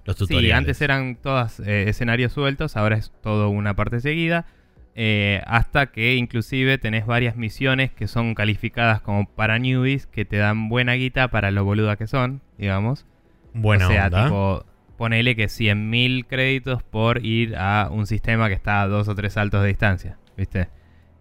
los 0.05 0.17
tutoriales. 0.17 0.49
Sí, 0.49 0.53
antes 0.59 0.81
eran 0.83 1.15
todos 1.17 1.61
escenarios 1.61 2.33
sueltos, 2.33 2.77
ahora 2.77 2.97
es 2.97 3.13
todo 3.23 3.49
una 3.49 3.75
parte 3.77 4.01
seguida. 4.01 4.45
Eh, 4.95 5.43
hasta 5.47 5.87
que 5.87 6.17
inclusive 6.17 6.77
tenés 6.79 7.07
varias 7.07 7.37
misiones 7.37 7.91
que 7.93 8.09
son 8.09 8.35
calificadas 8.35 9.01
como 9.01 9.27
para 9.27 9.59
newbies, 9.59 10.07
que 10.07 10.25
te 10.25 10.37
dan 10.37 10.69
buena 10.69 10.93
guita 10.95 11.29
para 11.29 11.51
lo 11.51 11.65
boluda 11.65 11.97
que 11.97 12.07
son, 12.07 12.43
digamos. 12.59 13.07
Buena 13.55 13.87
o 13.87 13.91
sea, 13.91 14.07
onda. 14.07 14.25
tipo, 14.25 14.67
ponele 14.97 15.35
que 15.37 15.45
100.000 15.47 16.27
créditos 16.27 16.83
por 16.83 17.25
ir 17.25 17.57
a 17.57 17.89
un 17.91 18.07
sistema 18.07 18.49
que 18.49 18.55
está 18.55 18.83
a 18.83 18.87
dos 18.89 19.09
o 19.09 19.15
tres 19.15 19.33
saltos 19.35 19.63
de 19.63 19.69
distancia, 19.69 20.19
¿viste? 20.37 20.69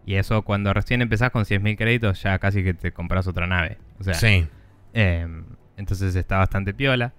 Y 0.05 0.15
eso 0.15 0.41
cuando 0.41 0.73
recién 0.73 1.01
empezás 1.01 1.29
con 1.31 1.45
100.000 1.45 1.77
créditos 1.77 2.21
ya 2.23 2.39
casi 2.39 2.63
que 2.63 2.73
te 2.73 2.91
compras 2.91 3.27
otra 3.27 3.47
nave. 3.47 3.77
O 3.99 4.03
sea, 4.03 4.15
Sí. 4.15 4.47
em, 4.93 5.45
entonces 5.77 6.15
está 6.15 6.37
bastante 6.37 6.73
piola. 6.73 7.13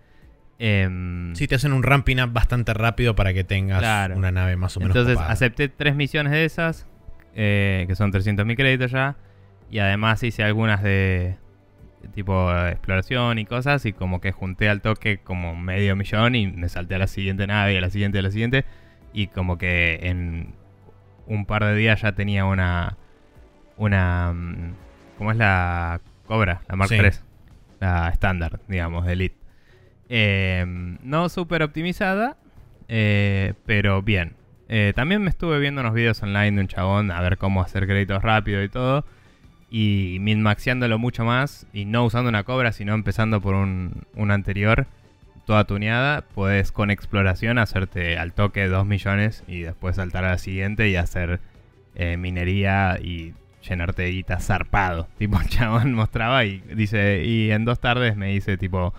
Em, 0.65 1.35
Sí, 1.35 1.49
te 1.49 1.57
hacen 1.57 1.73
un 1.73 1.83
ramping 1.83 2.19
up 2.21 2.33
bastante 2.33 2.73
rápido 2.73 3.17
para 3.17 3.35
que 3.35 3.43
tengas 3.43 3.81
Claro. 3.81 4.17
una 4.17 4.31
nave 4.31 4.55
más 4.57 4.77
o 4.77 4.81
menos 4.81 4.95
Entonces 4.95 5.17
copada. 5.17 5.33
acepté 5.33 5.69
tres 5.69 5.97
misiones 5.97 6.31
de 6.33 6.45
esas, 6.45 6.87
eh, 7.35 7.85
que 7.89 7.97
son 7.97 8.13
300.000 8.13 8.55
créditos 8.57 8.93
ya. 8.93 9.17
Y 9.71 9.81
además 9.81 10.23
hice 10.23 10.45
algunas 10.45 10.81
de 10.83 11.37
tipo 12.15 12.53
eh, 12.55 12.71
exploración 12.73 13.41
y 13.41 13.45
cosas. 13.45 13.85
Y 13.87 13.93
como 13.93 14.21
que 14.21 14.31
junté 14.31 14.69
al 14.69 14.83
toque 14.83 15.19
como 15.19 15.57
medio 15.57 15.97
millón 15.97 16.37
y 16.37 16.47
me 16.47 16.69
salté 16.69 16.95
a 16.95 16.99
la 16.99 17.07
siguiente 17.09 17.47
nave 17.49 17.75
y 17.75 17.77
a 17.79 17.81
la 17.81 17.91
siguiente, 17.91 18.21
a 18.21 18.23
la 18.23 18.31
siguiente. 18.31 18.65
Y 19.13 19.27
como 19.29 19.59
que 19.59 19.99
en 20.03 20.55
un 21.27 21.45
par 21.45 21.65
de 21.65 21.75
días 21.75 22.03
ya 22.03 22.13
tenía 22.13 22.45
una... 22.45 22.99
Una... 23.77 24.33
mm, 24.33 24.75
¿Cómo 25.19 25.33
es 25.33 25.37
la 25.39 26.01
Cobra? 26.27 26.63
La 26.69 26.77
Mark 26.77 26.89
Sí. 26.91 26.95
III. 26.97 27.11
La 27.81 28.09
estándar, 28.11 28.61
digamos, 28.69 29.07
de 29.07 29.13
Elite. 29.15 29.42
Eh, 30.15 30.67
no 31.03 31.31
súper 31.31 31.63
optimizada, 31.63 32.37
eh, 32.87 33.55
pero 33.65 34.03
bien. 34.03 34.35
Eh, 34.69 34.93
también 34.95 35.23
me 35.23 35.31
estuve 35.31 35.59
viendo 35.59 35.81
unos 35.81 35.95
videos 35.95 36.23
online 36.23 36.53
de 36.53 36.61
un 36.61 36.69
chabón 36.69 37.11
a 37.11 37.23
ver 37.23 37.39
cómo 37.39 37.63
hacer 37.63 37.87
créditos 37.87 38.23
rápido 38.23 38.63
y 38.63 38.69
todo. 38.69 39.07
Y 39.71 40.19
minmaxeándolo 40.21 40.99
mucho 40.99 41.25
más. 41.25 41.67
Y 41.73 41.87
no 41.87 42.05
usando 42.05 42.29
una 42.29 42.45
cobra, 42.45 42.73
sino 42.73 42.93
empezando 42.93 43.41
por 43.41 43.55
un, 43.55 44.03
un 44.15 44.31
anterior. 44.31 44.87
Toda 45.47 45.65
tuneada. 45.65 46.21
Puedes 46.35 46.73
con 46.73 46.91
exploración 46.91 47.59
hacerte 47.59 48.19
al 48.19 48.35
toque 48.35 48.69
2 48.69 48.85
millones. 48.85 49.45
Y 49.49 49.61
después 49.61 49.97
saltar 49.97 50.27
a 50.27 50.33
la 50.33 50.39
siguiente 50.39 50.91
y 50.91 50.97
hacer 50.97 51.41
eh, 51.95 52.19
minería 52.19 52.99
y 53.03 53.33
llenarte 53.67 54.03
de 54.03 54.11
guita 54.11 54.41
zarpado. 54.41 55.09
Tipo, 55.19 55.41
el 55.41 55.49
chabón 55.49 55.95
mostraba 55.95 56.45
y 56.45 56.59
dice. 56.75 57.25
Y 57.25 57.51
en 57.51 57.65
dos 57.65 57.81
tardes 57.81 58.15
me 58.15 58.35
hice 58.35 58.59
tipo 58.59 58.93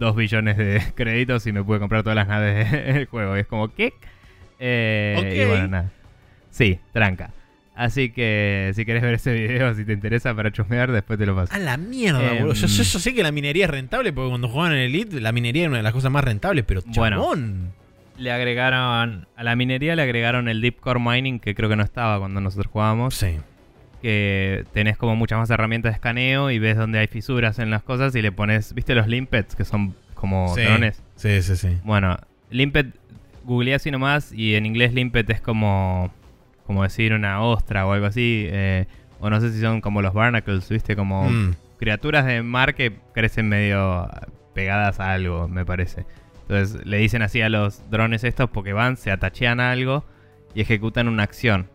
2 0.00 0.16
billones 0.16 0.56
de 0.56 0.82
créditos 0.96 1.46
y 1.46 1.52
me 1.52 1.62
pude 1.62 1.78
comprar 1.78 2.02
todas 2.02 2.16
las 2.16 2.26
naves 2.26 2.72
del 2.94 3.06
juego. 3.06 3.36
Y 3.36 3.40
es 3.40 3.46
como, 3.46 3.72
¿qué? 3.72 3.92
Eh, 4.58 5.36
Y 5.36 5.42
Ok. 5.42 5.48
bueno, 5.48 5.68
nada. 5.68 5.90
Sí, 6.50 6.80
tranca. 6.92 7.30
Así 7.76 8.10
que 8.10 8.72
si 8.74 8.84
querés 8.84 9.02
ver 9.02 9.14
ese 9.14 9.32
video, 9.32 9.72
si 9.74 9.84
te 9.84 9.92
interesa 9.92 10.34
para 10.34 10.50
chusmear, 10.50 10.90
después 10.92 11.18
te 11.18 11.24
lo 11.24 11.34
paso. 11.34 11.54
A 11.54 11.58
la 11.58 11.76
mierda, 11.78 12.32
Em, 12.32 12.38
boludo. 12.40 12.54
Yo, 12.54 12.66
yo- 12.66 12.82
yo 12.82 12.98
sé 12.98 13.14
que 13.14 13.22
la 13.22 13.32
minería 13.32 13.64
es 13.66 13.70
rentable 13.70 14.12
porque 14.12 14.28
cuando 14.30 14.48
jugaban 14.48 14.72
en 14.72 14.78
Elite, 14.80 15.20
la 15.20 15.32
minería 15.32 15.62
era 15.62 15.68
una 15.70 15.76
de 15.78 15.82
las 15.84 15.92
cosas 15.92 16.10
más 16.10 16.24
rentables, 16.24 16.64
pero 16.66 16.82
Bueno. 16.86 17.16
chabón. 17.16 17.72
Le 18.18 18.32
agregaron, 18.32 19.26
a 19.34 19.42
la 19.44 19.56
minería 19.56 19.96
le 19.96 20.02
agregaron 20.02 20.48
el 20.48 20.60
Deep 20.60 20.80
Core 20.80 21.00
Mining, 21.00 21.38
que 21.40 21.54
creo 21.54 21.70
que 21.70 21.76
no 21.76 21.82
estaba 21.82 22.18
cuando 22.18 22.40
nosotros 22.42 22.70
jugábamos. 22.70 23.14
Sí. 23.14 23.38
Que 24.02 24.64
tenés 24.72 24.96
como 24.96 25.14
muchas 25.16 25.38
más 25.38 25.50
herramientas 25.50 25.92
de 25.92 25.94
escaneo 25.94 26.50
y 26.50 26.58
ves 26.58 26.76
dónde 26.76 26.98
hay 26.98 27.06
fisuras 27.06 27.58
en 27.58 27.70
las 27.70 27.82
cosas 27.82 28.14
y 28.14 28.22
le 28.22 28.32
pones, 28.32 28.72
¿viste 28.74 28.94
los 28.94 29.06
limpets 29.06 29.54
que 29.54 29.64
son 29.64 29.94
como 30.14 30.54
sí. 30.54 30.62
drones? 30.62 31.02
Sí, 31.16 31.42
sí, 31.42 31.56
sí. 31.56 31.78
Bueno, 31.84 32.16
limpet, 32.50 32.86
googleé 33.44 33.74
así 33.74 33.90
nomás 33.90 34.32
y 34.32 34.54
en 34.54 34.64
inglés 34.64 34.94
limpet 34.94 35.28
es 35.30 35.40
como, 35.42 36.10
como 36.66 36.82
decir 36.82 37.12
una 37.12 37.42
ostra 37.42 37.86
o 37.86 37.92
algo 37.92 38.06
así. 38.06 38.46
eh, 38.50 38.86
o 39.22 39.28
no 39.28 39.38
sé 39.40 39.52
si 39.52 39.60
son 39.60 39.82
como 39.82 40.00
los 40.00 40.14
barnacles, 40.14 40.66
¿viste? 40.70 40.96
Como 40.96 41.28
Mm. 41.28 41.54
criaturas 41.78 42.24
de 42.24 42.42
mar 42.42 42.74
que 42.74 42.92
crecen 43.12 43.50
medio 43.50 44.08
pegadas 44.54 44.98
a 44.98 45.12
algo, 45.12 45.46
me 45.46 45.66
parece. 45.66 46.06
Entonces 46.48 46.86
le 46.86 46.96
dicen 46.96 47.20
así 47.20 47.42
a 47.42 47.50
los 47.50 47.88
drones 47.90 48.24
estos 48.24 48.48
porque 48.48 48.72
van, 48.72 48.96
se 48.96 49.10
atachean 49.10 49.60
a 49.60 49.72
algo 49.72 50.04
y 50.54 50.62
ejecutan 50.62 51.06
una 51.06 51.22
acción. 51.22 51.68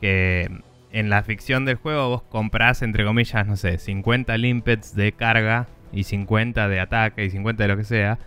Que 0.00 0.48
en 0.92 1.10
la 1.10 1.22
ficción 1.22 1.64
del 1.64 1.76
juego 1.76 2.08
vos 2.08 2.22
comprás, 2.22 2.82
entre 2.82 3.04
comillas, 3.04 3.46
no 3.46 3.56
sé, 3.56 3.78
50 3.78 4.36
limpets 4.38 4.94
de 4.94 5.12
carga 5.12 5.66
y 5.92 6.04
50 6.04 6.68
de 6.68 6.80
ataque 6.80 7.24
y 7.24 7.30
50 7.30 7.62
de 7.64 7.68
lo 7.68 7.76
que 7.76 7.84
sea. 7.84 8.18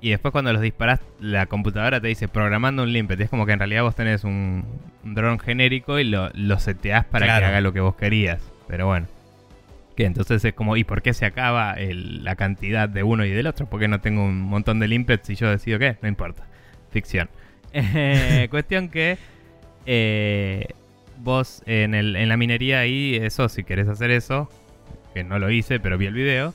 Y 0.00 0.10
después 0.10 0.30
cuando 0.30 0.52
los 0.52 0.62
disparás, 0.62 1.00
la 1.20 1.46
computadora 1.46 2.00
te 2.00 2.08
dice 2.08 2.28
programando 2.28 2.82
un 2.82 2.92
limpet. 2.92 3.20
Es 3.20 3.30
como 3.30 3.46
que 3.46 3.52
en 3.52 3.58
realidad 3.58 3.82
vos 3.82 3.94
tenés 3.94 4.24
un, 4.24 4.64
un 5.04 5.14
dron 5.14 5.38
genérico 5.38 5.98
y 5.98 6.04
lo, 6.04 6.30
lo 6.34 6.58
seteás 6.60 7.04
para 7.06 7.26
Claro. 7.26 7.40
que 7.40 7.46
haga 7.46 7.60
lo 7.60 7.72
que 7.72 7.80
vos 7.80 7.96
querías. 7.96 8.40
Pero 8.68 8.86
bueno. 8.86 9.06
Que 9.96 10.04
entonces 10.04 10.44
es 10.44 10.52
como, 10.52 10.76
¿y 10.76 10.84
por 10.84 11.00
qué 11.00 11.14
se 11.14 11.24
acaba 11.24 11.72
el- 11.72 12.22
la 12.22 12.36
cantidad 12.36 12.88
de 12.88 13.02
uno 13.02 13.24
y 13.24 13.30
del 13.30 13.46
otro? 13.46 13.66
Porque 13.66 13.88
no 13.88 14.00
tengo 14.00 14.22
un 14.24 14.38
montón 14.42 14.78
de 14.78 14.88
limpets 14.88 15.30
y 15.30 15.34
yo 15.36 15.50
decido 15.50 15.78
qué? 15.78 15.96
No 16.02 16.08
importa. 16.08 16.44
Ficción. 16.90 17.30
Eh, 17.72 18.46
cuestión 18.50 18.90
que 18.90 19.16
eh, 19.86 20.66
vos 21.18 21.62
en, 21.66 21.94
el, 21.94 22.16
en 22.16 22.28
la 22.28 22.36
minería 22.36 22.80
ahí, 22.80 23.14
eso, 23.16 23.48
si 23.48 23.64
querés 23.64 23.88
hacer 23.88 24.10
eso, 24.10 24.48
que 25.14 25.24
no 25.24 25.38
lo 25.38 25.50
hice, 25.50 25.80
pero 25.80 25.96
vi 25.98 26.06
el 26.06 26.14
video, 26.14 26.54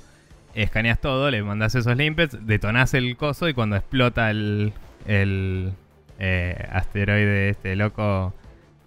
escaneas 0.56 1.00
todo, 1.00 1.30
le 1.32 1.42
mandás 1.44 1.76
esos 1.76 1.96
limpets, 1.98 2.38
detonás 2.46 2.94
el 2.94 3.16
coso 3.18 3.48
y 3.50 3.54
cuando 3.54 3.76
explota 3.76 4.30
el, 4.32 4.74
el 5.08 5.72
eh, 6.20 6.68
asteroide 6.72 7.50
este 7.50 7.76
loco 7.76 8.34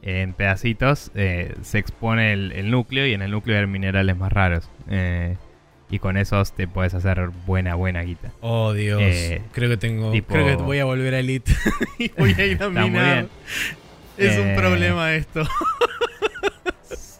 en 0.03 0.35
pedacitos, 0.35 1.11
eh, 1.15 1.55
se 1.63 1.79
expone 1.79 2.33
el, 2.35 2.53
el 2.53 2.71
núcleo 2.71 3.07
y 3.07 3.15
en 3.15 3.23
el 3.23 3.31
núcleo 3.31 3.59
hay 3.59 3.67
minerales 3.67 4.17
más 4.17 4.33
raros. 4.33 4.69
Eh, 4.91 5.37
y 5.91 5.99
con 5.99 6.17
esos 6.17 6.53
te 6.55 6.67
puedes 6.69 6.93
hacer 6.95 7.29
buena, 7.47 7.75
buena 7.75 8.03
guita. 8.03 8.31
Oh, 8.41 8.73
Dios. 8.73 9.01
Creo 9.53 9.69
que 9.71 9.77
tengo. 9.77 10.11
tipo- 10.13 10.33
Creo 10.35 10.47
que 10.59 10.63
voy 10.63 10.79
a 10.79 10.85
volver 10.85 11.15
a 11.15 11.21
Elite. 11.21 11.53
y 11.99 12.09
voy 12.19 12.35
a 12.37 12.47
ir 12.47 12.63
a 12.63 12.69
minar. 12.69 13.27
Es 14.19 14.39
un 14.39 14.49
Eh, 14.49 14.55
problema 14.57 15.15
esto. 15.15 15.43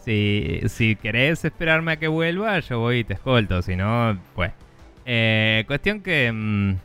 Si, 0.05 0.61
si 0.67 0.95
querés 0.95 1.43
esperarme 1.45 1.93
a 1.93 1.95
que 1.97 2.07
vuelva, 2.07 2.59
yo 2.59 2.77
voy 2.77 2.99
y 2.99 3.03
te 3.03 3.15
escolto. 3.15 3.63
Si 3.63 3.75
no, 3.75 4.15
pues. 4.35 4.51
Eh, 5.03 5.63
cuestión 5.65 6.01
que. 6.01 6.31
mm, 6.31 6.75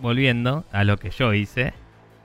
volviendo 0.00 0.64
a 0.72 0.82
lo 0.82 0.96
que 0.96 1.10
yo 1.10 1.32
hice. 1.32 1.72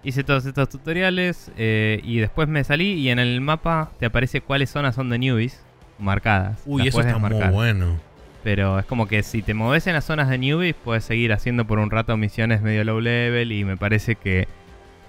Hice 0.03 0.23
todos 0.23 0.45
estos 0.45 0.69
tutoriales 0.69 1.51
eh, 1.57 1.99
y 2.03 2.17
después 2.19 2.47
me 2.47 2.63
salí 2.63 2.93
y 2.93 3.09
en 3.09 3.19
el 3.19 3.41
mapa 3.41 3.91
te 3.99 4.05
aparece 4.05 4.41
cuáles 4.41 4.69
zonas 4.69 4.95
son 4.95 5.09
de 5.09 5.19
newbies 5.19 5.61
marcadas. 5.99 6.61
Uy, 6.65 6.79
Las 6.85 6.87
eso 6.95 7.01
está 7.01 7.17
muy 7.19 7.33
bueno. 7.51 7.99
Pero 8.43 8.79
es 8.79 8.85
como 8.85 9.07
que 9.07 9.21
si 9.21 9.41
te 9.43 9.53
moves 9.53 9.85
en 9.87 9.93
las 9.93 10.05
zonas 10.05 10.29
de 10.29 10.37
newbies, 10.37 10.73
puedes 10.83 11.03
seguir 11.03 11.33
haciendo 11.33 11.65
por 11.65 11.77
un 11.79 11.91
rato 11.91 12.15
misiones 12.17 12.61
medio 12.61 12.83
low 12.85 13.01
level. 13.01 13.51
Y 13.51 13.65
me 13.65 13.77
parece 13.77 14.15
que. 14.15 14.47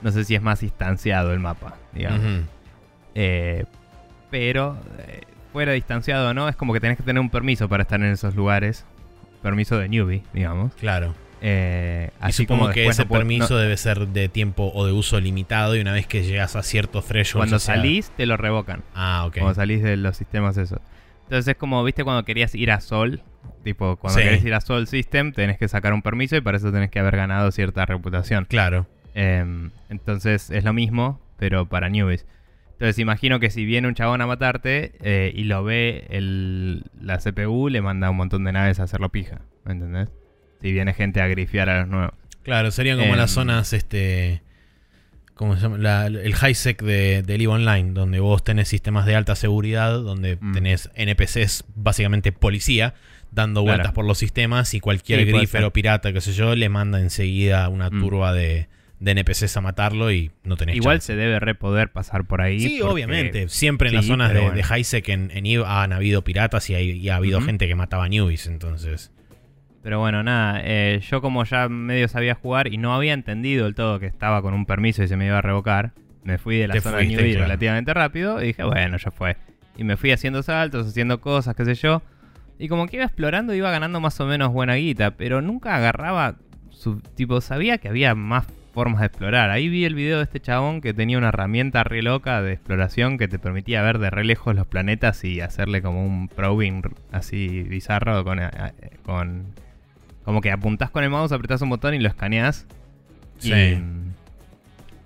No 0.02 0.10
sé 0.12 0.24
si 0.24 0.34
es 0.34 0.42
más 0.42 0.60
distanciado 0.60 1.32
el 1.32 1.40
mapa, 1.40 1.76
digamos. 1.92 2.20
Eh, 3.14 3.64
pero 4.30 4.78
eh, 4.98 5.22
fuera 5.52 5.72
distanciado 5.72 6.30
o 6.30 6.34
no, 6.34 6.48
es 6.48 6.56
como 6.56 6.72
que 6.72 6.80
tenés 6.80 6.96
que 6.96 7.02
tener 7.02 7.20
un 7.20 7.30
permiso 7.30 7.68
para 7.68 7.82
estar 7.82 8.00
en 8.00 8.06
esos 8.12 8.34
lugares. 8.34 8.84
Permiso 9.42 9.78
de 9.78 9.88
newbie, 9.88 10.22
digamos. 10.32 10.72
Claro. 10.74 11.14
Eh, 11.42 12.10
Y 12.20 12.24
así 12.24 12.42
supongo 12.44 12.62
como 12.64 12.74
que 12.74 12.86
ese 12.86 13.02
no 13.02 13.08
puedo- 13.08 13.20
permiso 13.20 13.54
no- 13.54 13.60
debe 13.60 13.76
ser 13.78 14.08
de 14.08 14.28
tiempo 14.28 14.70
o 14.74 14.84
de 14.84 14.92
uso 14.92 15.18
limitado 15.18 15.74
y 15.74 15.80
una 15.80 15.92
vez 15.92 16.06
que 16.06 16.22
llegas 16.22 16.54
a 16.56 16.62
cierto 16.62 17.00
threshold. 17.00 17.40
cuando 17.40 17.58
sea- 17.58 17.76
salís 17.76 18.10
te 18.10 18.26
lo 18.26 18.36
revocan. 18.36 18.82
Ah, 18.94 19.24
ok. 19.26 19.34
Cuando 19.38 19.54
salís 19.54 19.82
de 19.82 19.96
los 19.96 20.16
sistemas 20.18 20.58
eso. 20.58 20.80
Entonces 21.24 21.48
es 21.48 21.56
como, 21.56 21.82
viste, 21.84 22.04
cuando 22.04 22.24
querías 22.24 22.54
ir 22.54 22.70
a 22.70 22.80
Sol. 22.80 23.22
Tipo, 23.64 23.96
cuando 23.96 24.18
Sí. 24.18 24.24
querés 24.24 24.44
ir 24.44 24.52
a 24.54 24.60
Sol 24.60 24.86
System, 24.86 25.32
tenés 25.32 25.56
que 25.58 25.68
sacar 25.68 25.92
un 25.94 26.02
permiso 26.02 26.36
y 26.36 26.40
para 26.42 26.56
eso 26.58 26.70
tenés 26.72 26.90
que 26.90 26.98
haber 26.98 27.16
ganado 27.16 27.50
cierta 27.50 27.86
reputación. 27.86 28.44
Claro. 28.46 28.86
Em, 29.14 29.70
entonces 29.88 30.50
es 30.50 30.64
lo 30.64 30.72
mismo, 30.72 31.20
pero 31.38 31.66
para 31.68 31.88
newbies. 31.88 32.26
Entonces 32.72 32.98
imagino 32.98 33.40
que 33.40 33.50
si 33.50 33.64
viene 33.64 33.88
un 33.88 33.94
chabón 33.94 34.22
a 34.22 34.26
matarte 34.26 34.92
eh, 35.02 35.32
y 35.34 35.44
lo 35.44 35.62
ve 35.64 36.06
el, 36.10 36.84
la 37.00 37.18
CPU, 37.18 37.68
le 37.68 37.82
manda 37.82 38.08
un 38.10 38.16
montón 38.16 38.44
de 38.44 38.52
naves 38.52 38.80
a 38.80 38.84
hacerlo 38.84 39.10
pija. 39.10 39.42
¿Me 39.64 39.72
entendés? 39.72 40.08
Si 40.62 40.72
viene 40.72 40.94
gente 40.94 41.20
a 41.20 41.26
grifiar 41.26 41.68
a 41.68 41.80
los 41.80 41.88
nuevos. 41.88 42.14
Claro, 42.42 42.70
serían 42.70 42.98
como 42.98 43.12
Em. 43.12 43.18
las 43.18 43.30
zonas, 43.32 43.72
este. 43.74 44.42
¿Cómo 45.34 45.56
se 45.56 45.62
llama? 45.62 45.78
La- 45.78 46.06
el 46.06 46.34
high-sec 46.34 46.82
de, 46.82 47.22
del 47.22 47.40
EVE 47.40 47.48
Online, 47.48 47.92
donde 47.92 48.20
vos 48.20 48.44
tenés 48.44 48.68
sistemas 48.68 49.06
de 49.06 49.14
alta 49.14 49.34
seguridad, 49.36 49.92
donde 50.00 50.36
Mm. 50.40 50.52
tenés 50.52 50.90
NPCs, 50.94 51.64
básicamente 51.74 52.30
policía, 52.32 52.92
dando 53.30 53.62
Claro. 53.62 53.76
vueltas 53.76 53.92
por 53.94 54.04
los 54.04 54.18
sistemas 54.18 54.74
y 54.74 54.80
cualquier 54.80 55.20
Sí, 55.20 55.24
grifero 55.32 55.66
ser. 55.66 55.72
pirata, 55.72 56.12
qué 56.12 56.20
sé 56.20 56.32
yo, 56.34 56.54
le 56.54 56.68
manda 56.68 57.00
enseguida 57.00 57.68
una 57.70 57.88
Mm. 57.88 58.00
turba 58.00 58.32
de, 58.34 58.68
de 59.00 59.10
NPCs 59.12 59.56
a 59.56 59.60
matarlo 59.62 60.12
y 60.12 60.30
no 60.44 60.56
tenés 60.56 60.76
Igual 60.76 60.98
chance. 60.98 61.06
se 61.14 61.16
debe 61.16 61.40
re 61.40 61.54
poder 61.54 61.90
pasar 61.90 62.24
por 62.26 62.40
ahí. 62.42 62.60
Sí, 62.60 62.78
porque- 62.80 62.92
obviamente. 62.92 63.48
Siempre 63.48 63.88
en 63.88 63.96
las 63.96 64.06
zonas 64.06 64.32
de, 64.32 64.40
bueno. 64.40 64.54
de 64.54 64.62
high-sec 64.62 65.08
en, 65.08 65.30
en 65.32 65.46
EVE 65.46 65.64
han 65.66 65.92
habido 65.92 66.22
piratas 66.22 66.68
y, 66.70 66.74
hay- 66.74 66.90
y 66.92 67.08
ha 67.08 67.16
habido 67.16 67.40
gente 67.40 67.66
que 67.66 67.74
mataba 67.74 68.08
newbies, 68.08 68.46
entonces. 68.46 69.10
Pero 69.82 69.98
bueno, 69.98 70.22
nada, 70.22 70.60
eh, 70.62 71.00
yo 71.10 71.22
como 71.22 71.42
ya 71.44 71.68
medio 71.70 72.06
sabía 72.08 72.34
jugar 72.34 72.70
y 72.72 72.76
no 72.76 72.94
había 72.94 73.14
entendido 73.14 73.64
del 73.64 73.74
todo 73.74 73.98
que 73.98 74.04
estaba 74.06 74.42
con 74.42 74.52
un 74.52 74.66
permiso 74.66 75.02
y 75.02 75.08
se 75.08 75.16
me 75.16 75.24
iba 75.26 75.38
a 75.38 75.42
revocar, 75.42 75.92
me 76.22 76.36
fui 76.36 76.58
de 76.58 76.68
la 76.68 76.74
Te 76.74 76.82
zona 76.82 76.98
fuiste, 76.98 77.16
newbie 77.16 77.30
claro. 77.32 77.46
relativamente 77.46 77.94
rápido 77.94 78.42
y 78.42 78.48
dije, 78.48 78.62
bueno, 78.64 78.98
ya 78.98 79.10
fue. 79.10 79.38
Y 79.78 79.84
me 79.84 79.96
fui 79.96 80.12
haciendo 80.12 80.42
saltos, 80.42 80.86
haciendo 80.88 81.22
cosas, 81.22 81.56
qué 81.56 81.64
sé 81.64 81.74
yo. 81.74 82.02
Y 82.58 82.68
como 82.68 82.86
que 82.86 82.96
iba 82.96 83.06
explorando, 83.06 83.54
iba 83.54 83.70
ganando 83.70 83.98
más 84.00 84.20
o 84.20 84.26
menos 84.26 84.52
buena 84.52 84.74
guita, 84.74 85.12
pero 85.12 85.40
nunca 85.40 85.74
agarraba 85.76 86.36
su 86.68 87.00
tipo, 87.00 87.40
sabía 87.40 87.78
que 87.78 87.88
había 87.88 88.14
más 88.14 88.44
formas 88.72 89.00
de 89.00 89.06
explorar. 89.06 89.50
Ahí 89.50 89.68
vi 89.68 89.84
el 89.84 89.94
video 89.94 90.18
de 90.18 90.24
este 90.24 90.40
chabón 90.40 90.80
que 90.80 90.94
tenía 90.94 91.18
una 91.18 91.28
herramienta 91.28 91.84
re 91.84 92.02
loca 92.02 92.42
de 92.42 92.52
exploración 92.52 93.18
que 93.18 93.28
te 93.28 93.38
permitía 93.38 93.82
ver 93.82 93.98
de 93.98 94.10
re 94.10 94.24
lejos 94.24 94.54
los 94.54 94.66
planetas 94.66 95.22
y 95.24 95.40
hacerle 95.40 95.82
como 95.82 96.04
un 96.04 96.28
probing 96.28 96.82
así 97.12 97.62
bizarro 97.62 98.24
con, 98.24 98.40
con 99.04 99.46
como 100.24 100.40
que 100.40 100.50
apuntás 100.50 100.90
con 100.90 101.04
el 101.04 101.10
mouse, 101.10 101.32
apretás 101.32 101.62
un 101.62 101.70
botón 101.70 101.94
y 101.94 101.98
lo 101.98 102.08
escaneás. 102.08 102.66
Sí. 103.38 103.52
Y, 103.52 103.82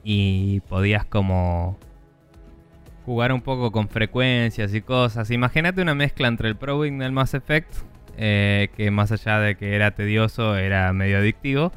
y 0.05 0.61
podías 0.61 1.05
como 1.05 1.79
jugar 3.05 3.33
un 3.33 3.43
poco 3.43 3.71
con 3.71 3.89
frecuencias 3.89 4.75
y 4.75 4.81
cosas. 4.81 5.31
Imagínate 5.31 5.83
una 5.83 5.95
mezcla 5.95 6.29
entre 6.29 6.49
el 6.49 6.57
probing 6.57 6.99
del 6.99 7.13
Mass 7.13 7.35
Effect, 7.35 7.75
eh, 8.17 8.71
que 8.77 8.91
más 8.91 9.13
allá 9.13 9.39
de 9.41 9.57
que 9.57 9.75
era 9.75 9.93
tedioso, 9.93 10.57
era 10.57 10.93
medio 10.93 11.19
adictivo. 11.19 11.73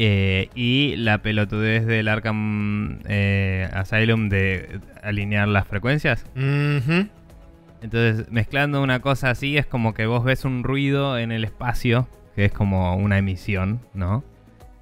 Eh, 0.00 0.48
y 0.54 0.94
la 0.94 1.22
pelotudez 1.22 1.84
del 1.84 2.06
Arkham 2.06 3.00
eh, 3.08 3.68
Asylum 3.72 4.28
de 4.28 4.78
alinear 5.02 5.48
las 5.48 5.66
frecuencias. 5.66 6.24
Entonces, 6.36 8.30
mezclando 8.30 8.80
una 8.80 9.00
cosa 9.00 9.30
así, 9.30 9.56
es 9.56 9.66
como 9.66 9.94
que 9.94 10.06
vos 10.06 10.22
ves 10.22 10.44
un 10.44 10.62
ruido 10.62 11.18
en 11.18 11.32
el 11.32 11.42
espacio, 11.42 12.06
que 12.36 12.44
es 12.44 12.52
como 12.52 12.94
una 12.94 13.18
emisión, 13.18 13.80
¿no? 13.92 14.22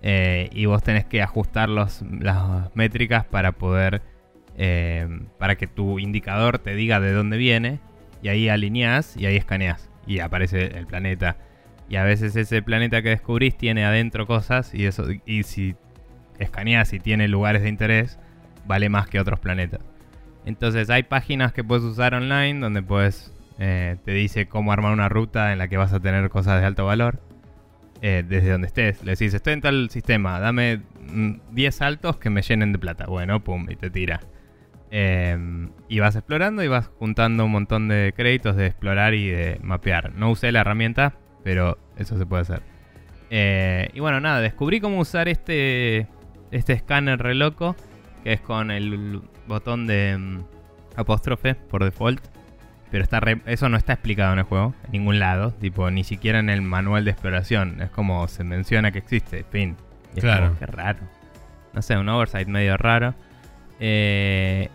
Eh, 0.02 0.50
y 0.52 0.66
vos 0.66 0.82
tenés 0.82 1.06
que 1.06 1.22
ajustar 1.22 1.70
los, 1.70 2.02
las 2.20 2.76
métricas 2.76 3.24
para 3.24 3.52
poder. 3.52 4.02
para 5.38 5.56
que 5.56 5.66
tu 5.66 5.98
indicador 5.98 6.58
te 6.58 6.74
diga 6.74 7.00
de 7.00 7.12
dónde 7.12 7.38
viene. 7.38 7.80
Y 8.20 8.28
ahí 8.28 8.50
alineás 8.50 9.16
y 9.16 9.24
ahí 9.24 9.36
escaneás. 9.36 9.88
Y 10.06 10.18
aparece 10.18 10.76
el 10.76 10.86
planeta. 10.86 11.38
Y 11.88 11.96
a 11.96 12.04
veces 12.04 12.34
ese 12.36 12.62
planeta 12.62 13.02
que 13.02 13.10
descubrís 13.10 13.56
tiene 13.56 13.84
adentro 13.84 14.26
cosas. 14.26 14.74
Y 14.74 14.86
eso. 14.86 15.04
Y 15.24 15.42
si 15.44 15.76
escaneás 16.38 16.92
y 16.92 17.00
tiene 17.00 17.28
lugares 17.28 17.62
de 17.62 17.68
interés, 17.68 18.18
vale 18.66 18.88
más 18.88 19.08
que 19.08 19.20
otros 19.20 19.40
planetas. 19.40 19.80
Entonces 20.44 20.90
hay 20.90 21.02
páginas 21.02 21.52
que 21.52 21.64
puedes 21.64 21.84
usar 21.84 22.14
online 22.14 22.60
donde 22.60 22.82
puedes 22.82 23.32
eh, 23.58 23.96
te 24.04 24.12
dice 24.12 24.46
cómo 24.46 24.72
armar 24.72 24.92
una 24.92 25.08
ruta 25.08 25.52
en 25.52 25.58
la 25.58 25.68
que 25.68 25.76
vas 25.78 25.92
a 25.92 26.00
tener 26.00 26.28
cosas 26.28 26.60
de 26.60 26.66
alto 26.66 26.84
valor 26.84 27.20
eh, 28.02 28.22
desde 28.26 28.50
donde 28.50 28.66
estés. 28.66 29.02
Le 29.02 29.12
decís, 29.12 29.32
estoy 29.32 29.54
en 29.54 29.60
tal 29.62 29.90
sistema, 29.90 30.38
dame 30.40 30.82
mm, 31.10 31.32
10 31.52 31.74
saltos 31.74 32.18
que 32.18 32.30
me 32.30 32.42
llenen 32.42 32.72
de 32.72 32.78
plata. 32.78 33.06
Bueno, 33.06 33.42
pum, 33.42 33.66
y 33.70 33.76
te 33.76 33.90
tira. 33.90 34.20
Eh, 34.90 35.68
y 35.88 35.98
vas 35.98 36.16
explorando 36.16 36.62
y 36.62 36.68
vas 36.68 36.88
juntando 36.98 37.46
un 37.46 37.50
montón 37.52 37.88
de 37.88 38.12
créditos 38.14 38.56
de 38.56 38.66
explorar 38.66 39.14
y 39.14 39.28
de 39.28 39.58
mapear. 39.62 40.14
No 40.14 40.30
usé 40.30 40.52
la 40.52 40.60
herramienta, 40.60 41.14
pero 41.46 41.78
eso 41.96 42.18
se 42.18 42.26
puede 42.26 42.42
hacer. 42.42 42.60
Eh, 43.30 43.88
y 43.94 44.00
bueno, 44.00 44.18
nada, 44.20 44.40
descubrí 44.40 44.80
cómo 44.80 44.98
usar 44.98 45.28
este, 45.28 46.08
este 46.50 46.72
escáner 46.72 47.20
re 47.20 47.36
loco, 47.36 47.76
que 48.24 48.32
es 48.32 48.40
con 48.40 48.72
el 48.72 49.20
botón 49.46 49.86
de 49.86 50.18
mm, 50.18 50.40
apóstrofe 50.96 51.54
por 51.54 51.84
default. 51.84 52.20
Pero 52.90 53.04
está 53.04 53.20
re- 53.20 53.42
eso 53.46 53.68
no 53.68 53.76
está 53.76 53.92
explicado 53.92 54.32
en 54.32 54.40
el 54.40 54.44
juego, 54.44 54.74
en 54.86 54.90
ningún 54.92 55.20
lado, 55.20 55.52
tipo, 55.52 55.88
ni 55.92 56.02
siquiera 56.02 56.40
en 56.40 56.50
el 56.50 56.62
manual 56.62 57.04
de 57.04 57.12
exploración. 57.12 57.80
Es 57.80 57.90
como 57.90 58.26
se 58.26 58.42
menciona 58.42 58.90
que 58.90 58.98
existe, 58.98 59.44
fin. 59.48 59.76
Y 60.16 60.18
es 60.18 60.24
Claro. 60.24 60.46
como, 60.48 60.58
qué 60.58 60.66
raro. 60.66 60.98
No 61.74 61.82
sé, 61.82 61.96
un 61.96 62.08
oversight 62.08 62.48
medio 62.48 62.76
raro. 62.76 63.14
Eh, 63.78 64.68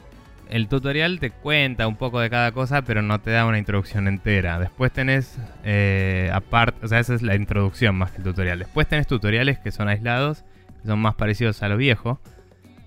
el 0.52 0.68
tutorial 0.68 1.20
te 1.20 1.32
cuenta 1.32 1.88
un 1.88 1.96
poco 1.96 2.20
de 2.20 2.30
cada 2.30 2.52
cosa, 2.52 2.82
pero 2.82 3.02
no 3.02 3.22
te 3.22 3.32
da 3.32 3.46
una 3.46 3.58
introducción 3.58 4.08
entera. 4.10 4.60
Después 4.60 4.92
tenés, 4.92 5.40
eh, 5.64 6.30
aparte, 6.34 6.86
o 6.86 6.90
sea, 6.90 7.00
esa 7.00 7.16
es 7.16 7.22
la 7.22 7.36
introducción 7.36 7.96
más 7.96 8.12
que 8.12 8.18
el 8.18 8.24
tutorial. 8.26 8.60
Después 8.60 8.86
tenés 8.88 9.08
tutoriales 9.08 9.60
que 9.60 9.72
son 9.72 9.88
aislados, 9.88 10.44
que 10.82 10.88
son 10.88 11.00
más 11.00 11.16
parecidos 11.16 11.64
a 11.64 11.70
lo 11.70 11.78
viejo, 11.78 12.20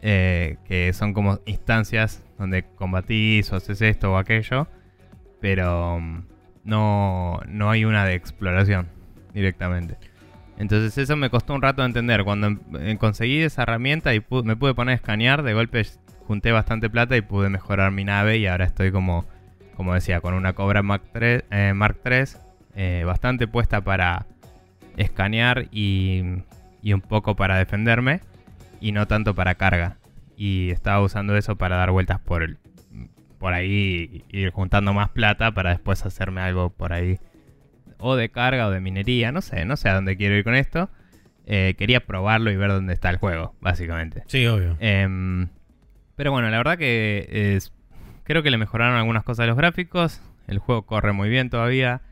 eh, 0.02 0.58
que 0.66 0.92
son 0.92 1.14
como 1.14 1.40
instancias 1.46 2.22
donde 2.38 2.64
combatís 2.64 3.50
o 3.50 3.56
haces 3.56 3.80
esto 3.80 4.12
o 4.12 4.18
aquello, 4.18 4.68
pero 5.40 5.98
mm, 5.98 6.26
no, 6.64 7.40
no 7.48 7.70
hay 7.70 7.86
una 7.86 8.04
de 8.04 8.14
exploración 8.14 8.88
directamente. 9.32 9.96
Entonces 10.58 10.96
eso 10.98 11.16
me 11.16 11.30
costó 11.30 11.54
un 11.54 11.62
rato 11.62 11.80
de 11.80 11.86
entender. 11.86 12.24
Cuando 12.24 12.46
em- 12.48 12.60
eh, 12.78 12.96
conseguí 12.98 13.40
esa 13.40 13.62
herramienta 13.62 14.14
y 14.14 14.22
me 14.44 14.54
pude 14.54 14.74
poner 14.74 14.92
a 14.92 14.96
escanear, 14.96 15.42
de 15.42 15.54
golpe 15.54 15.80
junté 16.26 16.52
bastante 16.52 16.90
plata 16.90 17.16
y 17.16 17.20
pude 17.20 17.48
mejorar 17.48 17.90
mi 17.92 18.04
nave 18.04 18.38
y 18.38 18.46
ahora 18.46 18.64
estoy 18.64 18.90
como, 18.92 19.24
como 19.76 19.94
decía, 19.94 20.20
con 20.20 20.34
una 20.34 20.52
Cobra 20.52 20.82
Mark 20.82 21.02
3, 21.12 21.44
eh, 21.50 21.72
Mark 21.74 21.98
3 22.02 22.38
eh, 22.76 23.02
bastante 23.06 23.46
puesta 23.46 23.80
para 23.82 24.26
escanear 24.96 25.66
y, 25.70 26.22
y 26.82 26.92
un 26.92 27.00
poco 27.00 27.36
para 27.36 27.58
defenderme 27.58 28.20
y 28.80 28.92
no 28.92 29.06
tanto 29.06 29.34
para 29.34 29.54
carga. 29.54 29.96
Y 30.36 30.70
estaba 30.70 31.00
usando 31.00 31.36
eso 31.36 31.56
para 31.56 31.76
dar 31.76 31.90
vueltas 31.90 32.20
por 32.20 32.42
el, 32.42 32.58
por 33.38 33.52
ahí 33.52 34.24
ir 34.30 34.50
juntando 34.50 34.92
más 34.92 35.10
plata 35.10 35.52
para 35.52 35.70
después 35.70 36.04
hacerme 36.04 36.40
algo 36.40 36.70
por 36.70 36.92
ahí 36.92 37.18
o 37.98 38.16
de 38.16 38.28
carga 38.28 38.66
o 38.66 38.70
de 38.70 38.80
minería, 38.80 39.32
no 39.32 39.40
sé, 39.40 39.64
no 39.64 39.76
sé 39.76 39.88
a 39.88 39.94
dónde 39.94 40.16
quiero 40.16 40.34
ir 40.36 40.44
con 40.44 40.54
esto. 40.54 40.90
Eh, 41.46 41.74
quería 41.78 42.00
probarlo 42.00 42.50
y 42.50 42.56
ver 42.56 42.70
dónde 42.70 42.94
está 42.94 43.10
el 43.10 43.16
juego, 43.18 43.54
básicamente. 43.60 44.22
Sí, 44.26 44.46
obvio. 44.46 44.76
Em, 44.80 45.48
pero 46.16 46.30
bueno, 46.30 46.50
la 46.50 46.56
verdad 46.58 46.78
que 46.78 47.54
es, 47.56 47.72
creo 48.24 48.42
que 48.42 48.50
le 48.50 48.58
mejoraron 48.58 48.96
algunas 48.96 49.24
cosas 49.24 49.44
a 49.44 49.46
los 49.46 49.56
gráficos. 49.56 50.20
El 50.46 50.58
juego 50.58 50.82
corre 50.82 51.12
muy 51.12 51.28
bien 51.28 51.50
todavía. 51.50 52.02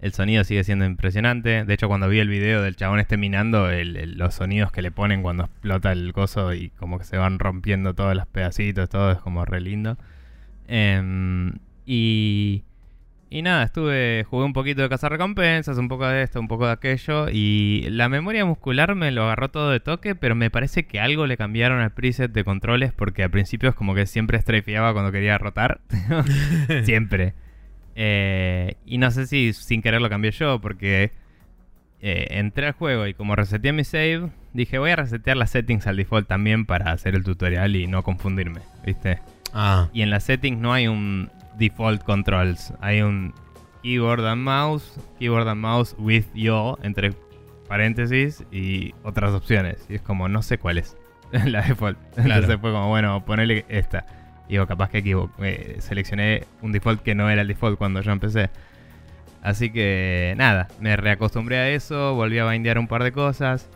El 0.00 0.12
sonido 0.12 0.42
sigue 0.42 0.64
siendo 0.64 0.84
impresionante. 0.84 1.64
De 1.64 1.74
hecho, 1.74 1.86
cuando 1.86 2.08
vi 2.08 2.18
el 2.18 2.28
video 2.28 2.60
del 2.60 2.74
chabón 2.74 2.98
este 2.98 3.16
minando, 3.16 3.68
los 3.70 4.34
sonidos 4.34 4.72
que 4.72 4.82
le 4.82 4.90
ponen 4.90 5.22
cuando 5.22 5.44
explota 5.44 5.92
el 5.92 6.12
coso 6.12 6.52
y 6.54 6.70
como 6.70 6.98
que 6.98 7.04
se 7.04 7.16
van 7.16 7.38
rompiendo 7.38 7.94
todos 7.94 8.16
los 8.16 8.26
pedacitos, 8.26 8.88
todo 8.88 9.12
es 9.12 9.18
como 9.18 9.44
re 9.44 9.60
lindo. 9.60 9.96
Em, 10.66 11.52
y, 11.86 12.64
y 13.32 13.40
nada, 13.40 13.62
estuve, 13.62 14.26
jugué 14.28 14.44
un 14.44 14.52
poquito 14.52 14.82
de 14.82 14.90
cazarrecompensas, 14.90 15.78
un 15.78 15.88
poco 15.88 16.06
de 16.06 16.22
esto, 16.22 16.38
un 16.38 16.48
poco 16.48 16.66
de 16.66 16.72
aquello. 16.72 17.30
Y 17.30 17.86
la 17.88 18.10
memoria 18.10 18.44
muscular 18.44 18.94
me 18.94 19.10
lo 19.10 19.24
agarró 19.24 19.50
todo 19.50 19.70
de 19.70 19.80
toque, 19.80 20.14
pero 20.14 20.34
me 20.34 20.50
parece 20.50 20.84
que 20.84 21.00
algo 21.00 21.26
le 21.26 21.38
cambiaron 21.38 21.80
al 21.80 21.92
preset 21.92 22.30
de 22.30 22.44
controles 22.44 22.92
porque 22.92 23.22
al 23.22 23.30
principio 23.30 23.70
es 23.70 23.74
como 23.74 23.94
que 23.94 24.04
siempre 24.04 24.38
strafeaba 24.38 24.92
cuando 24.92 25.12
quería 25.12 25.38
rotar. 25.38 25.80
siempre. 26.84 27.32
Eh, 27.94 28.74
y 28.84 28.98
no 28.98 29.10
sé 29.10 29.26
si 29.26 29.54
sin 29.54 29.80
querer 29.80 30.02
lo 30.02 30.10
cambié 30.10 30.32
yo, 30.32 30.60
porque 30.60 31.12
eh, 32.02 32.26
entré 32.32 32.66
al 32.66 32.72
juego 32.72 33.06
y 33.06 33.14
como 33.14 33.34
reseteé 33.34 33.72
mi 33.72 33.84
save, 33.84 34.28
dije 34.52 34.78
voy 34.78 34.90
a 34.90 34.96
resetear 34.96 35.38
las 35.38 35.48
settings 35.48 35.86
al 35.86 35.96
default 35.96 36.28
también 36.28 36.66
para 36.66 36.92
hacer 36.92 37.14
el 37.14 37.24
tutorial 37.24 37.76
y 37.76 37.86
no 37.86 38.02
confundirme, 38.02 38.60
¿viste? 38.84 39.20
Ah, 39.54 39.88
Y 39.94 40.02
en 40.02 40.10
las 40.10 40.24
settings 40.24 40.58
no 40.58 40.74
hay 40.74 40.86
un 40.86 41.30
default 41.58 42.02
controls, 42.02 42.72
hay 42.80 43.02
un 43.02 43.34
keyboard 43.82 44.24
and 44.26 44.42
mouse, 44.42 44.98
keyboard 45.18 45.48
and 45.48 45.60
mouse 45.60 45.94
with 45.98 46.24
yo, 46.34 46.78
entre 46.82 47.12
paréntesis, 47.68 48.44
y 48.52 48.94
otras 49.02 49.32
opciones. 49.34 49.84
Y 49.88 49.94
es 49.96 50.02
como, 50.02 50.28
no 50.28 50.42
sé 50.42 50.58
cuál 50.58 50.78
es 50.78 50.96
la 51.32 51.62
default. 51.62 51.98
Entonces 52.16 52.58
fue 52.60 52.72
como, 52.72 52.88
bueno, 52.88 53.24
ponele 53.24 53.64
esta. 53.68 54.04
Y 54.48 54.52
Digo, 54.52 54.66
capaz 54.66 54.90
que 54.90 54.98
equivo- 55.02 55.30
eh, 55.38 55.76
seleccioné 55.80 56.44
un 56.60 56.72
default 56.72 57.02
que 57.02 57.14
no 57.14 57.30
era 57.30 57.42
el 57.42 57.48
default 57.48 57.78
cuando 57.78 58.00
yo 58.02 58.12
empecé. 58.12 58.50
Así 59.42 59.70
que 59.72 60.34
nada, 60.36 60.68
me 60.78 60.94
reacostumbré 60.96 61.56
a 61.58 61.68
eso, 61.70 62.14
volví 62.14 62.38
a 62.38 62.46
bindear 62.46 62.78
un 62.78 62.86
par 62.86 63.02
de 63.02 63.12
cosas. 63.12 63.68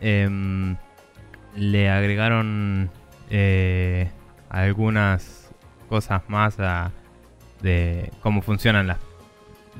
Em, 0.00 0.76
le 1.54 1.90
agregaron 1.90 2.90
eh, 3.30 4.10
algunas 4.50 5.50
cosas 5.88 6.22
más 6.28 6.58
a, 6.60 6.90
de 7.62 8.10
cómo 8.20 8.42
funcionan 8.42 8.86
las, 8.86 8.98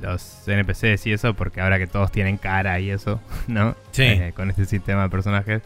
los 0.01 0.47
NPCs 0.49 1.07
y 1.07 1.13
eso, 1.13 1.35
porque 1.35 1.61
ahora 1.61 1.79
que 1.79 1.87
todos 1.87 2.11
tienen 2.13 2.37
cara 2.37 2.79
y 2.81 2.91
eso, 2.91 3.21
¿no? 3.47 3.75
Sí. 3.93 4.03
Eh, 4.05 4.33
con 4.35 4.51
este 4.51 4.65
sistema 4.65 5.03
de 5.05 5.09
personajes, 5.11 5.63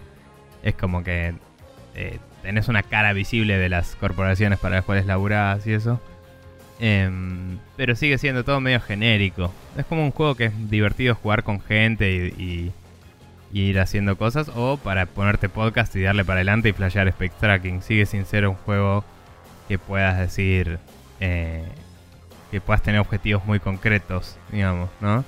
es 0.62 0.74
como 0.74 1.02
que 1.04 1.34
eh, 1.94 2.18
tenés 2.42 2.68
una 2.68 2.82
cara 2.82 3.12
visible 3.12 3.58
de 3.58 3.68
las 3.68 3.94
corporaciones 3.96 4.58
para 4.58 4.76
las 4.76 4.84
cuales 4.84 5.06
laburás 5.06 5.66
y 5.66 5.72
eso. 5.72 6.00
Em, 6.78 7.58
pero 7.76 7.94
sigue 7.94 8.16
siendo 8.18 8.42
todo 8.44 8.60
medio 8.60 8.80
genérico. 8.80 9.52
Es 9.76 9.84
como 9.84 10.02
un 10.04 10.12
juego 10.12 10.34
que 10.34 10.46
es 10.46 10.70
divertido 10.70 11.14
jugar 11.14 11.42
con 11.42 11.60
gente 11.60 12.10
y, 12.10 12.42
y- 12.42 12.72
y 13.52 13.62
ir 13.62 13.80
haciendo 13.80 14.16
cosas. 14.16 14.50
O 14.54 14.76
para 14.78 15.06
ponerte 15.06 15.48
podcast 15.48 15.94
y 15.96 16.02
darle 16.02 16.24
para 16.24 16.36
adelante 16.38 16.68
y 16.68 16.72
flashear 16.72 17.08
Space 17.08 17.32
Tracking. 17.38 17.82
Sigue 17.82 18.06
sin 18.06 18.24
ser 18.24 18.46
un 18.46 18.54
juego 18.54 19.04
que 19.68 19.78
puedas 19.78 20.18
decir. 20.18 20.78
eh, 21.20 21.64
que 22.50 22.60
puedas 22.60 22.82
tener 22.82 23.00
objetivos 23.00 23.44
muy 23.44 23.60
concretos, 23.60 24.38
digamos, 24.50 24.90
¿no? 25.00 25.24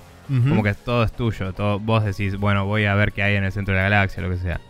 Como 0.49 0.63
que 0.63 0.73
todo 0.73 1.03
es 1.05 1.13
tuyo. 1.13 1.53
Todo, 1.53 1.79
vos 1.79 2.05
decís, 2.05 2.37
bueno, 2.37 2.65
voy 2.65 2.87
a 2.87 2.95
ver 2.95 3.13
qué 3.13 3.23
hay 3.23 3.37
en 3.37 3.45
el 3.45 3.53
centro 3.53 3.75
de 3.75 3.81
la 3.83 3.91
galaxia, 3.91 4.23
lo 4.23 4.31
que 4.31 4.39
sea. 4.39 4.61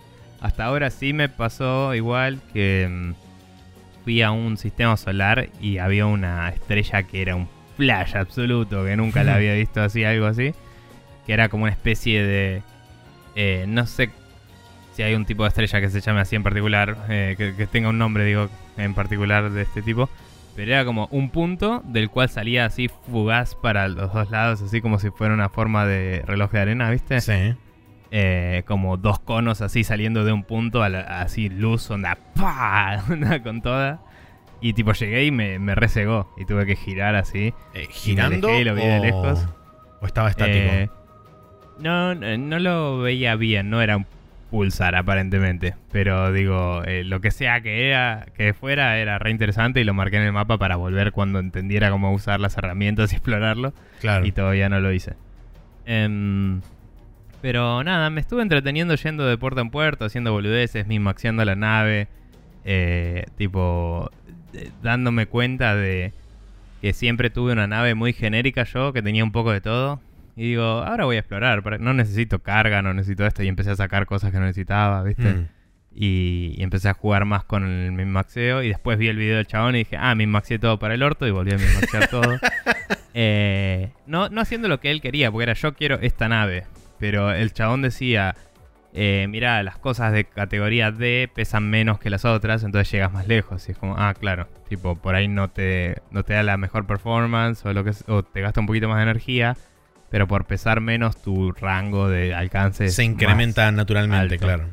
Hasta 0.40 0.64
ahora 0.64 0.90
sí 0.90 1.12
me 1.12 1.28
pasó 1.28 1.94
igual 1.94 2.40
que 2.52 2.88
mm, 2.90 4.02
fui 4.02 4.22
a 4.22 4.32
un 4.32 4.56
sistema 4.56 4.96
solar 4.96 5.50
y 5.60 5.78
había 5.78 6.06
una 6.06 6.48
estrella 6.48 7.04
que 7.04 7.22
era 7.22 7.36
un 7.36 7.48
flash 7.76 8.16
absoluto, 8.16 8.84
que 8.84 8.96
nunca 8.96 9.22
la 9.22 9.34
había 9.36 9.54
visto 9.54 9.80
así, 9.82 10.02
algo 10.04 10.26
así. 10.26 10.52
Que 11.26 11.32
era 11.32 11.48
como 11.48 11.64
una 11.64 11.72
especie 11.72 12.24
de... 12.24 12.62
eh, 13.36 13.64
no 13.68 13.86
sé 13.86 14.10
si 14.94 15.02
hay 15.02 15.14
un 15.14 15.24
tipo 15.24 15.44
de 15.44 15.48
estrella 15.50 15.80
que 15.80 15.90
se 15.90 16.00
llame 16.00 16.20
así 16.20 16.34
en 16.34 16.42
particular, 16.42 16.96
eh, 17.08 17.34
que, 17.38 17.54
que 17.54 17.66
tenga 17.68 17.88
un 17.90 17.98
nombre, 17.98 18.24
digo, 18.24 18.48
en 18.76 18.94
particular 18.94 19.50
de 19.50 19.62
este 19.62 19.80
tipo. 19.80 20.10
Pero 20.54 20.72
era 20.72 20.84
como 20.84 21.08
un 21.10 21.30
punto 21.30 21.82
del 21.86 22.10
cual 22.10 22.28
salía 22.28 22.66
así 22.66 22.88
fugaz 22.88 23.54
para 23.54 23.88
los 23.88 24.12
dos 24.12 24.30
lados, 24.30 24.60
así 24.62 24.80
como 24.82 24.98
si 24.98 25.10
fuera 25.10 25.32
una 25.32 25.48
forma 25.48 25.86
de 25.86 26.22
reloj 26.26 26.50
de 26.50 26.60
arena, 26.60 26.90
¿viste? 26.90 27.20
Sí. 27.22 27.54
Eh, 28.10 28.62
como 28.66 28.98
dos 28.98 29.18
conos 29.18 29.62
así 29.62 29.84
saliendo 29.84 30.24
de 30.24 30.32
un 30.32 30.44
punto, 30.44 30.82
a 30.82 30.90
la- 30.90 31.22
así 31.22 31.48
luz, 31.48 31.90
onda, 31.90 32.18
¡pah! 32.34 33.02
Onda 33.10 33.42
con 33.42 33.62
toda. 33.62 34.00
Y 34.60 34.74
tipo 34.74 34.92
llegué 34.92 35.24
y 35.24 35.30
me, 35.30 35.58
me 35.58 35.74
resegó 35.74 36.32
y 36.36 36.44
tuve 36.44 36.66
que 36.66 36.76
girar 36.76 37.14
así. 37.14 37.54
Eh, 37.74 37.88
¿Girando 37.90 38.48
alejé 38.48 38.60
y 38.60 38.64
lo 38.64 38.74
vi 38.74 38.82
de 38.82 38.98
o- 38.98 39.02
lejos. 39.02 39.48
o 40.02 40.06
estaba 40.06 40.28
estático? 40.28 40.58
Eh, 40.58 40.90
no, 41.78 42.14
no, 42.14 42.36
no 42.36 42.58
lo 42.58 42.98
veía 42.98 43.34
bien, 43.36 43.70
no 43.70 43.80
era 43.80 43.96
un 43.96 44.06
pulsar 44.52 44.94
aparentemente. 44.94 45.74
Pero 45.90 46.30
digo, 46.30 46.84
eh, 46.84 47.04
lo 47.04 47.22
que 47.22 47.30
sea 47.30 47.62
que 47.62 47.88
era, 47.88 48.26
que 48.36 48.52
fuera, 48.52 48.98
era 48.98 49.18
re 49.18 49.30
interesante 49.30 49.80
y 49.80 49.84
lo 49.84 49.94
marqué 49.94 50.18
en 50.18 50.24
el 50.24 50.32
mapa 50.32 50.58
para 50.58 50.76
volver 50.76 51.10
cuando 51.10 51.38
entendiera 51.38 51.90
cómo 51.90 52.12
usar 52.12 52.38
las 52.38 52.56
herramientas 52.58 53.12
y 53.12 53.16
explorarlo. 53.16 53.72
claro. 54.00 54.26
Y 54.26 54.32
todavía 54.32 54.68
no 54.68 54.78
lo 54.78 54.92
hice. 54.92 55.14
Em, 55.86 56.60
pero 57.40 57.82
nada, 57.82 58.10
me 58.10 58.20
estuve 58.20 58.42
entreteniendo 58.42 58.94
yendo 58.94 59.24
de 59.26 59.38
puerta 59.38 59.62
en 59.62 59.70
puerta, 59.70 60.04
haciendo 60.04 60.32
boludeces, 60.32 60.86
mismaxeando 60.86 61.44
la 61.44 61.56
nave. 61.56 62.08
eh, 62.64 63.24
tipo, 63.36 64.08
eh, 64.52 64.70
dándome 64.82 65.26
cuenta 65.26 65.74
de 65.74 66.12
que 66.82 66.92
siempre 66.92 67.30
tuve 67.30 67.52
una 67.52 67.66
nave 67.66 67.94
muy 67.94 68.12
genérica 68.12 68.64
yo, 68.64 68.92
que 68.92 69.02
tenía 69.02 69.24
un 69.24 69.32
poco 69.32 69.50
de 69.50 69.60
todo. 69.62 70.00
Y 70.36 70.50
digo, 70.50 70.62
ahora 70.64 71.04
voy 71.04 71.16
a 71.16 71.18
explorar, 71.20 71.80
no 71.80 71.92
necesito 71.94 72.38
carga, 72.40 72.80
no 72.82 72.94
necesito 72.94 73.26
esto. 73.26 73.42
Y 73.42 73.48
empecé 73.48 73.70
a 73.70 73.76
sacar 73.76 74.06
cosas 74.06 74.30
que 74.32 74.38
no 74.38 74.44
necesitaba, 74.46 75.02
¿viste? 75.02 75.32
Mm. 75.34 75.48
Y, 75.94 76.54
y 76.56 76.62
empecé 76.62 76.88
a 76.88 76.94
jugar 76.94 77.26
más 77.26 77.44
con 77.44 77.66
el 77.66 77.92
minmaxeo. 77.92 78.62
Y 78.62 78.68
después 78.68 78.96
vi 78.98 79.08
el 79.08 79.16
video 79.18 79.36
del 79.36 79.46
chabón 79.46 79.74
y 79.74 79.80
dije, 79.80 79.96
ah, 79.98 80.14
minmaxeé 80.14 80.58
todo 80.58 80.78
para 80.78 80.94
el 80.94 81.02
orto. 81.02 81.26
Y 81.26 81.30
volví 81.32 81.52
a 81.52 81.58
minmaxear 81.58 82.08
todo. 82.08 82.38
Eh, 83.14 83.90
no, 84.06 84.30
no 84.30 84.40
haciendo 84.40 84.68
lo 84.68 84.80
que 84.80 84.90
él 84.90 85.02
quería, 85.02 85.30
porque 85.30 85.42
era 85.42 85.52
yo 85.52 85.74
quiero 85.74 85.98
esta 86.00 86.28
nave. 86.30 86.64
Pero 86.98 87.30
el 87.32 87.52
chabón 87.52 87.82
decía, 87.82 88.34
eh, 88.94 89.26
mira, 89.28 89.62
las 89.62 89.76
cosas 89.76 90.12
de 90.12 90.24
categoría 90.24 90.90
D 90.92 91.28
pesan 91.34 91.68
menos 91.68 91.98
que 91.98 92.08
las 92.08 92.24
otras, 92.24 92.62
entonces 92.64 92.90
llegas 92.90 93.12
más 93.12 93.26
lejos. 93.28 93.68
Y 93.68 93.72
es 93.72 93.78
como, 93.78 93.96
ah, 93.98 94.14
claro, 94.14 94.48
tipo, 94.68 94.96
por 94.96 95.14
ahí 95.14 95.28
no 95.28 95.48
te, 95.50 96.00
no 96.10 96.22
te 96.22 96.32
da 96.32 96.42
la 96.42 96.56
mejor 96.56 96.86
performance 96.86 97.66
o, 97.66 97.72
lo 97.74 97.84
que, 97.84 97.90
es- 97.90 98.04
o 98.08 98.22
te 98.22 98.40
gasta 98.40 98.60
un 98.60 98.66
poquito 98.66 98.88
más 98.88 98.96
de 98.96 99.02
energía. 99.02 99.56
Pero 100.12 100.28
por 100.28 100.44
pesar 100.44 100.80
menos, 100.82 101.20
tu 101.20 101.52
rango 101.52 102.08
de 102.08 102.34
alcance 102.34 102.90
Se 102.90 103.02
incrementa 103.02 103.72
naturalmente, 103.72 104.34
alto. 104.34 104.46
claro. 104.46 104.68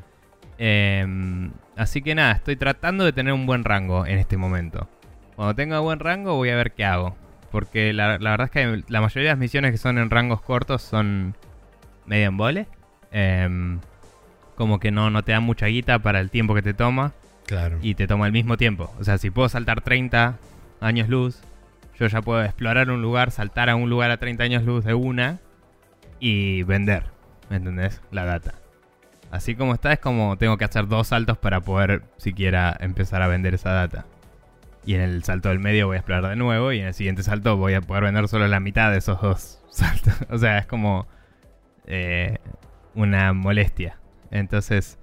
Em, 0.58 1.52
así 1.78 2.02
que 2.02 2.14
nada, 2.14 2.34
estoy 2.34 2.58
tratando 2.58 3.06
de 3.06 3.14
tener 3.14 3.32
un 3.32 3.46
buen 3.46 3.64
rango 3.64 4.06
en 4.06 4.20
este 4.20 4.36
momento. 4.36 4.90
Cuando 5.38 5.56
tenga 5.56 5.80
buen 5.80 6.00
rango 6.00 6.36
voy 6.36 6.50
a 6.50 6.58
ver 6.58 6.74
qué 6.74 6.84
hago. 6.84 7.16
Porque 7.52 7.94
la, 7.94 8.20
la 8.20 8.32
verdad 8.32 8.46
es 8.46 8.52
que 8.52 8.84
la 8.90 9.00
mayoría 9.02 9.30
de 9.30 9.34
las 9.34 9.40
misiones 9.40 9.72
que 9.72 9.78
son 9.78 9.98
en 9.98 10.10
rangos 10.10 10.42
cortos 10.42 10.82
son 10.82 11.34
medio 12.06 12.28
en 12.28 12.38
vole. 12.38 12.68
Em, 13.12 13.80
como 14.56 14.80
que 14.82 14.92
no, 14.92 15.10
no 15.10 15.24
te 15.24 15.32
dan 15.32 15.44
mucha 15.44 15.68
guita 15.68 16.00
para 16.00 16.20
el 16.20 16.30
tiempo 16.30 16.54
que 16.54 16.62
te 16.62 16.74
toma. 16.74 17.14
Claro. 17.48 17.80
Y 17.82 17.96
te 17.96 18.08
toma 18.08 18.28
el 18.28 18.34
mismo 18.34 18.58
tiempo. 18.58 18.94
O 19.00 19.06
sea, 19.06 19.18
si 19.18 19.30
puedo 19.32 19.48
saltar 19.48 19.80
30 19.80 20.38
años 20.82 21.08
luz, 21.08 21.42
yo 22.00 22.08
ya 22.08 22.22
puedo 22.22 22.42
explorar 22.44 22.90
un 22.90 23.02
lugar, 23.02 23.32
saltar 23.32 23.70
a 23.70 23.76
un 23.76 23.90
lugar 23.90 24.10
a 24.10 24.18
30 24.18 24.44
años 24.44 24.64
luz 24.64 24.86
de 24.86 24.94
una 24.94 25.40
y 26.20 26.64
vender. 26.64 27.04
¿Me 27.50 27.58
entendés? 27.58 28.02
La 28.12 28.24
data. 28.24 28.54
Así 29.32 29.56
como 29.56 29.74
está, 29.74 29.92
es 29.92 30.00
como 30.00 30.38
tengo 30.38 30.58
que 30.58 30.64
hacer 30.64 30.88
dos 30.88 31.08
saltos 31.08 31.38
para 31.38 31.60
poder 31.62 32.04
siquiera 32.18 32.76
empezar 32.80 33.22
a 33.22 33.28
vender 33.28 33.54
esa 33.54 33.72
data. 33.72 34.06
Y 34.86 34.96
en 34.96 35.02
el 35.02 35.24
salto 35.26 35.50
del 35.50 35.60
medio 35.60 35.88
voy 35.88 35.96
a 35.96 36.00
explorar 36.00 36.30
de 36.30 36.36
nuevo 36.38 36.72
y 36.72 36.80
en 36.80 36.88
el 36.88 36.94
siguiente 36.94 37.22
salto 37.22 37.58
voy 37.58 37.74
a 37.74 37.82
poder 37.82 38.06
vender 38.06 38.28
solo 38.30 38.48
la 38.48 38.62
mitad 38.62 38.92
de 38.92 38.98
esos 38.98 39.22
dos 39.22 39.62
saltos. 39.70 40.14
O 40.30 40.38
sea, 40.38 40.58
es 40.58 40.66
como 40.66 41.06
eh, 41.86 42.38
una 42.96 43.34
molestia. 43.34 43.98
Entonces 44.32 44.98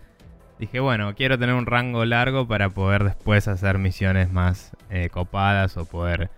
dije, 0.59 0.81
bueno, 0.81 1.15
quiero 1.15 1.39
tener 1.39 1.55
un 1.55 1.67
rango 1.67 2.07
largo 2.07 2.49
para 2.49 2.71
poder 2.71 3.05
después 3.05 3.49
hacer 3.49 3.77
misiones 3.79 4.33
más 4.33 4.75
eh, 4.89 5.11
copadas 5.11 5.77
o 5.77 5.85
poder 5.85 6.31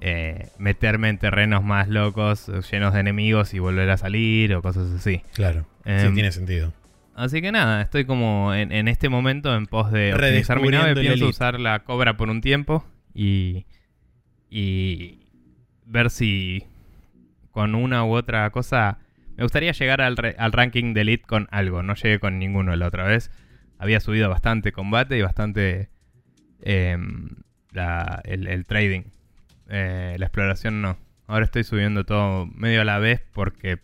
eh, 0.00 0.48
meterme 0.58 1.08
en 1.10 1.18
terrenos 1.18 1.62
más 1.62 1.88
locos, 1.88 2.50
llenos 2.70 2.94
de 2.94 3.00
enemigos 3.00 3.52
y 3.54 3.58
volver 3.58 3.88
a 3.90 3.96
salir 3.96 4.54
o 4.54 4.62
cosas 4.62 4.90
así. 4.92 5.22
Claro. 5.34 5.66
sí, 5.84 5.90
Em, 5.90 6.14
tiene 6.14 6.32
sentido. 6.32 6.72
Así 7.14 7.42
que 7.42 7.52
nada, 7.52 7.82
estoy 7.82 8.06
como 8.06 8.54
en, 8.54 8.72
en 8.72 8.88
este 8.88 9.08
momento 9.10 9.54
en 9.54 9.66
pos 9.66 9.92
de 9.92 10.12
optimizar 10.30 10.56
mi 10.58 10.62
nave. 10.78 10.94
Pienso 11.02 11.24
usar 11.28 11.60
la 11.60 11.80
cobra 11.80 12.16
por 12.16 12.30
un 12.30 12.40
tiempo 12.40 12.84
y, 13.12 13.66
y 14.48 15.20
ver 15.84 16.10
si 16.10 16.64
con 17.50 17.74
una 17.74 18.04
u 18.04 18.12
otra 18.14 18.48
cosa. 18.50 18.98
Me 19.36 19.42
gustaría 19.42 19.72
llegar 19.72 20.00
al, 20.00 20.16
re- 20.16 20.34
al 20.38 20.52
ranking 20.52 20.94
de 20.94 21.02
Elite 21.02 21.24
con 21.26 21.46
algo. 21.50 21.82
No 21.82 21.94
llegué 21.94 22.18
con 22.20 22.38
ninguno 22.38 22.74
la 22.76 22.86
otra 22.86 23.04
vez. 23.04 23.30
Había 23.78 24.00
subido 24.00 24.28
bastante 24.30 24.72
combate 24.72 25.18
y 25.18 25.22
bastante 25.22 25.90
em, 26.62 27.28
la- 27.72 28.20
el, 28.24 28.46
el 28.46 28.64
trading. 28.66 29.02
Eh, 29.70 30.16
la 30.18 30.26
exploración 30.26 30.82
no. 30.82 30.98
Ahora 31.26 31.44
estoy 31.44 31.64
subiendo 31.64 32.04
todo 32.04 32.46
medio 32.46 32.82
a 32.82 32.84
la 32.84 32.98
vez 32.98 33.22
porque 33.32 33.78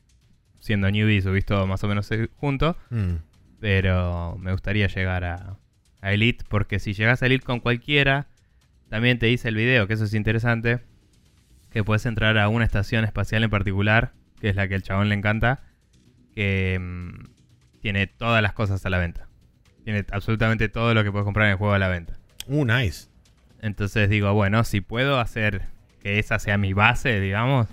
siendo 0.58 0.90
newbie 0.90 1.22
subís 1.22 1.46
todo 1.46 1.66
más 1.66 1.82
o 1.84 1.88
menos 1.88 2.10
junto. 2.36 2.76
Mm. 2.90 3.14
Pero 3.60 4.36
me 4.38 4.52
gustaría 4.52 4.88
llegar 4.88 5.24
a, 5.24 5.56
a 6.02 6.12
Elite, 6.12 6.44
porque 6.48 6.78
si 6.78 6.92
llegas 6.92 7.22
a 7.22 7.26
Elite 7.26 7.44
con 7.44 7.60
cualquiera, 7.60 8.26
también 8.88 9.18
te 9.18 9.26
dice 9.26 9.48
el 9.48 9.54
video, 9.54 9.86
que 9.86 9.94
eso 9.94 10.04
es 10.04 10.14
interesante, 10.14 10.80
que 11.70 11.82
puedes 11.82 12.04
entrar 12.04 12.36
a 12.38 12.48
una 12.48 12.64
estación 12.64 13.04
espacial 13.04 13.44
en 13.44 13.50
particular, 13.50 14.12
que 14.40 14.48
es 14.48 14.56
la 14.56 14.68
que 14.68 14.74
el 14.74 14.82
chabón 14.82 15.08
le 15.08 15.14
encanta, 15.14 15.62
que 16.34 16.78
mm, 16.80 17.80
tiene 17.80 18.06
todas 18.06 18.42
las 18.42 18.52
cosas 18.52 18.84
a 18.84 18.90
la 18.90 18.98
venta. 18.98 19.28
Tiene 19.84 20.04
absolutamente 20.10 20.68
todo 20.68 20.94
lo 20.94 21.04
que 21.04 21.12
puedes 21.12 21.24
comprar 21.24 21.46
en 21.46 21.52
el 21.52 21.58
juego 21.58 21.74
a 21.74 21.78
la 21.78 21.88
venta. 21.88 22.18
Uh, 22.46 22.64
nice. 22.64 23.08
Entonces 23.60 24.10
digo, 24.10 24.32
bueno, 24.34 24.64
si 24.64 24.80
puedo 24.80 25.18
hacer 25.18 25.75
que 26.06 26.20
esa 26.20 26.38
sea 26.38 26.56
mi 26.56 26.72
base, 26.72 27.20
digamos, 27.20 27.66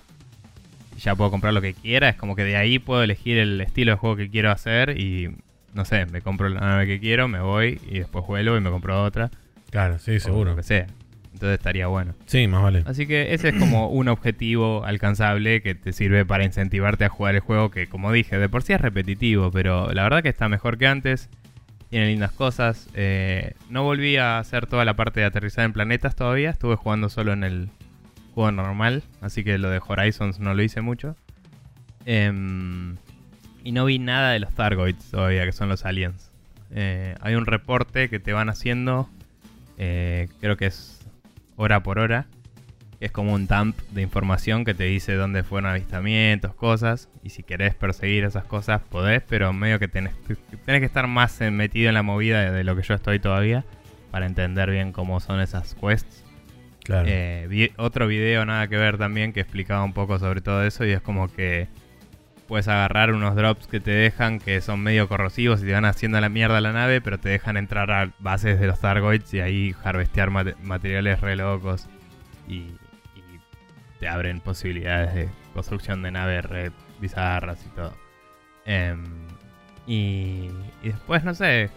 y 0.97 0.99
ya 1.01 1.13
puedo 1.13 1.29
comprar 1.29 1.53
lo 1.53 1.61
que 1.61 1.75
quiera, 1.75 2.09
es 2.09 2.15
como 2.15 2.35
que 2.35 2.43
de 2.43 2.57
ahí 2.57 2.79
puedo 2.79 3.03
elegir 3.03 3.37
el 3.37 3.61
estilo 3.61 3.91
de 3.91 3.97
juego 3.99 4.15
que 4.15 4.27
quiero 4.31 4.49
hacer 4.49 4.99
y, 4.99 5.35
no 5.75 5.85
sé, 5.85 6.07
me 6.07 6.21
compro 6.21 6.49
la 6.49 6.59
nave 6.61 6.87
que 6.87 6.99
quiero, 6.99 7.27
me 7.27 7.41
voy 7.41 7.79
y 7.87 7.99
después 7.99 8.25
vuelvo 8.25 8.57
y 8.57 8.59
me 8.59 8.71
compro 8.71 9.03
otra. 9.03 9.29
Claro, 9.69 9.99
sí, 9.99 10.15
O 10.15 10.19
seguro. 10.19 10.49
lo 10.51 10.55
que 10.55 10.63
sea. 10.63 10.87
Entonces 11.31 11.59
estaría 11.59 11.85
bueno. 11.85 12.15
Sí, 12.25 12.47
más 12.47 12.63
vale. 12.63 12.81
Así 12.87 13.05
que 13.05 13.35
ese 13.35 13.49
es 13.49 13.55
como 13.55 13.89
un 13.89 14.07
objetivo 14.07 14.83
alcanzable 14.83 15.61
que 15.61 15.75
te 15.75 15.93
sirve 15.93 16.25
para 16.25 16.43
incentivarte 16.43 17.05
a 17.05 17.09
jugar 17.09 17.35
el 17.35 17.41
juego 17.41 17.69
que, 17.69 17.87
como 17.87 18.11
dije, 18.11 18.39
de 18.39 18.49
por 18.49 18.63
sí 18.63 18.73
es 18.73 18.81
repetitivo, 18.81 19.51
pero 19.51 19.93
la 19.93 20.01
verdad 20.01 20.23
que 20.23 20.29
está 20.29 20.49
mejor 20.49 20.79
que 20.79 20.87
antes. 20.87 21.29
Tiene 21.91 22.07
lindas 22.07 22.31
cosas. 22.31 22.89
Eh, 22.95 23.53
no 23.69 23.83
volví 23.83 24.17
a 24.17 24.39
hacer 24.39 24.65
toda 24.65 24.85
la 24.85 24.95
parte 24.95 25.19
de 25.19 25.27
aterrizar 25.27 25.65
en 25.65 25.73
planetas 25.73 26.15
todavía. 26.15 26.49
Estuve 26.49 26.75
jugando 26.75 27.07
solo 27.09 27.33
en 27.33 27.43
el 27.43 27.69
juego 28.33 28.51
normal. 28.51 29.03
Así 29.21 29.43
que 29.43 29.57
lo 29.57 29.69
de 29.69 29.81
Horizons 29.85 30.39
no 30.39 30.53
lo 30.53 30.61
hice 30.63 30.81
mucho. 30.81 31.15
Em, 32.05 32.97
y 33.63 33.71
no 33.71 33.85
vi 33.85 33.99
nada 33.99 34.31
de 34.31 34.39
los 34.39 34.53
Targoids 34.53 35.11
todavía, 35.11 35.45
que 35.45 35.51
son 35.53 35.69
los 35.69 35.85
aliens. 35.85 36.31
Eh, 36.71 37.15
hay 37.21 37.35
un 37.35 37.45
reporte 37.45 38.09
que 38.09 38.19
te 38.19 38.33
van 38.33 38.49
haciendo. 38.49 39.09
eh, 39.77 40.27
creo 40.39 40.57
que 40.57 40.65
es 40.67 40.99
hora 41.55 41.81
por 41.81 41.99
hora. 41.99 42.25
que 42.99 43.05
Es 43.05 43.11
como 43.11 43.33
un 43.33 43.47
dump 43.47 43.77
de 43.91 44.01
información 44.01 44.65
que 44.65 44.73
te 44.73 44.83
dice 44.85 45.13
dónde 45.15 45.43
fueron 45.43 45.69
avistamientos, 45.71 46.53
cosas. 46.55 47.09
Y 47.23 47.29
si 47.29 47.43
querés 47.43 47.75
perseguir 47.75 48.23
esas 48.23 48.43
cosas, 48.45 48.81
podés, 48.81 49.21
pero 49.27 49.53
medio 49.53 49.79
que 49.79 49.87
tenés, 49.87 50.13
tenés 50.65 50.79
que 50.81 50.85
estar 50.85 51.07
más 51.07 51.39
eh, 51.41 51.51
metido 51.51 51.89
en 51.89 51.95
la 51.95 52.03
movida 52.03 52.41
de, 52.41 52.51
de 52.51 52.63
lo 52.63 52.75
que 52.75 52.81
yo 52.83 52.93
estoy 52.95 53.19
todavía. 53.19 53.63
Para 54.11 54.25
entender 54.27 54.69
bien 54.69 54.91
cómo 54.91 55.19
son 55.19 55.39
esas 55.39 55.73
quests. 55.75 56.22
Claro. 56.83 57.07
Eh, 57.07 57.71
otro 57.77 58.07
video 58.07 58.45
nada 58.45 58.67
que 58.67 58.75
ver 58.77 58.97
también 58.97 59.31
que 59.31 59.39
explicaba 59.39 59.83
un 59.83 59.93
poco 59.93 60.19
sobre 60.19 60.41
todo 60.41 60.63
eso 60.63 60.83
y 60.85 60.91
es 60.91 61.01
como 61.01 61.31
que 61.33 61.67
puedes 62.47 62.67
agarrar 62.67 63.13
unos 63.13 63.35
drops 63.35 63.67
que 63.67 63.79
te 63.79 63.91
dejan 63.91 64.39
que 64.39 64.59
son 64.59 64.81
medio 64.81 65.07
corrosivos 65.07 65.63
y 65.63 65.65
te 65.65 65.71
van 65.71 65.85
haciendo 65.85 66.19
la 66.19 66.27
mierda 66.29 66.57
a 66.57 66.61
la 66.61 66.73
nave, 66.73 66.99
pero 66.99 67.17
te 67.17 67.29
dejan 67.29 67.55
entrar 67.57 67.89
a 67.91 68.11
bases 68.19 68.59
de 68.59 68.67
los 68.67 68.79
Targoids 68.81 69.33
y 69.33 69.39
ahí 69.39 69.75
harvestear 69.83 70.29
mate- 70.29 70.55
materiales 70.61 71.21
re 71.21 71.35
locos 71.35 71.87
y, 72.47 72.75
te 73.99 74.09
abren 74.09 74.41
posibilidades 74.41 75.13
de 75.13 75.29
construcción 75.53 76.01
de 76.03 76.11
naves 76.11 76.43
re 76.43 76.71
bizarras 76.99 77.65
y 77.65 77.69
todo. 77.69 77.93
Em, 78.65 79.05
y 79.87 80.49
después, 80.83 81.23
no 81.23 81.33
sé, 81.33 81.69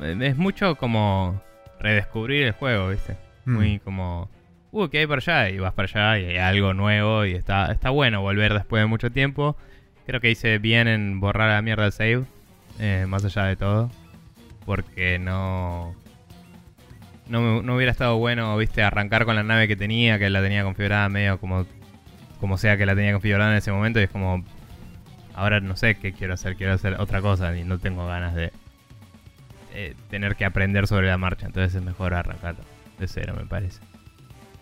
es 0.00 0.36
mucho 0.38 0.76
como 0.76 1.42
redescubrir 1.78 2.46
el 2.46 2.52
juego, 2.52 2.88
¿viste? 2.88 3.18
Mm. 3.44 3.54
Muy 3.54 3.78
como, 3.80 4.28
uh, 4.72 4.88
¿qué 4.88 4.98
hay 4.98 5.06
para 5.06 5.18
allá? 5.20 5.50
Y 5.50 5.58
vas 5.58 5.72
para 5.74 5.86
allá 5.86 6.18
y 6.18 6.30
hay 6.30 6.36
algo 6.38 6.74
nuevo 6.74 7.24
y 7.24 7.32
está, 7.32 7.72
está 7.72 7.90
bueno 7.90 8.22
volver 8.22 8.54
después 8.54 8.82
de 8.82 8.86
mucho 8.86 9.10
tiempo. 9.10 9.56
Creo 10.06 10.20
que 10.20 10.30
hice 10.30 10.58
bien 10.58 10.88
en 10.88 11.20
borrar 11.20 11.50
la 11.50 11.62
mierda 11.62 11.84
del 11.84 11.92
save, 11.92 12.24
eh, 12.78 13.06
más 13.08 13.24
allá 13.24 13.44
de 13.44 13.56
todo. 13.56 13.90
porque 14.66 15.18
no, 15.18 15.94
no, 17.28 17.62
no 17.62 17.76
hubiera 17.76 17.92
estado 17.92 18.16
bueno, 18.18 18.56
viste, 18.56 18.82
arrancar 18.82 19.24
con 19.24 19.36
la 19.36 19.42
nave 19.42 19.68
que 19.68 19.76
tenía, 19.76 20.18
que 20.18 20.30
la 20.30 20.42
tenía 20.42 20.62
configurada 20.64 21.08
medio 21.08 21.38
como, 21.38 21.66
como 22.40 22.58
sea 22.58 22.76
que 22.76 22.86
la 22.86 22.94
tenía 22.94 23.12
configurada 23.12 23.52
en 23.52 23.58
ese 23.58 23.72
momento 23.72 24.00
y 24.00 24.04
es 24.04 24.10
como, 24.10 24.44
ahora 25.34 25.60
no 25.60 25.76
sé 25.76 25.96
qué 25.96 26.12
quiero 26.12 26.34
hacer, 26.34 26.56
quiero 26.56 26.74
hacer 26.74 27.00
otra 27.00 27.20
cosa 27.20 27.56
y 27.56 27.64
no 27.64 27.78
tengo 27.78 28.06
ganas 28.06 28.34
de 28.34 28.52
eh, 29.74 29.94
tener 30.10 30.36
que 30.36 30.44
aprender 30.44 30.86
sobre 30.86 31.08
la 31.08 31.18
marcha, 31.18 31.46
entonces 31.46 31.74
es 31.74 31.82
mejor 31.82 32.14
arrancar 32.14 32.56
de 33.00 33.08
cero, 33.08 33.34
me 33.36 33.46
parece. 33.46 33.80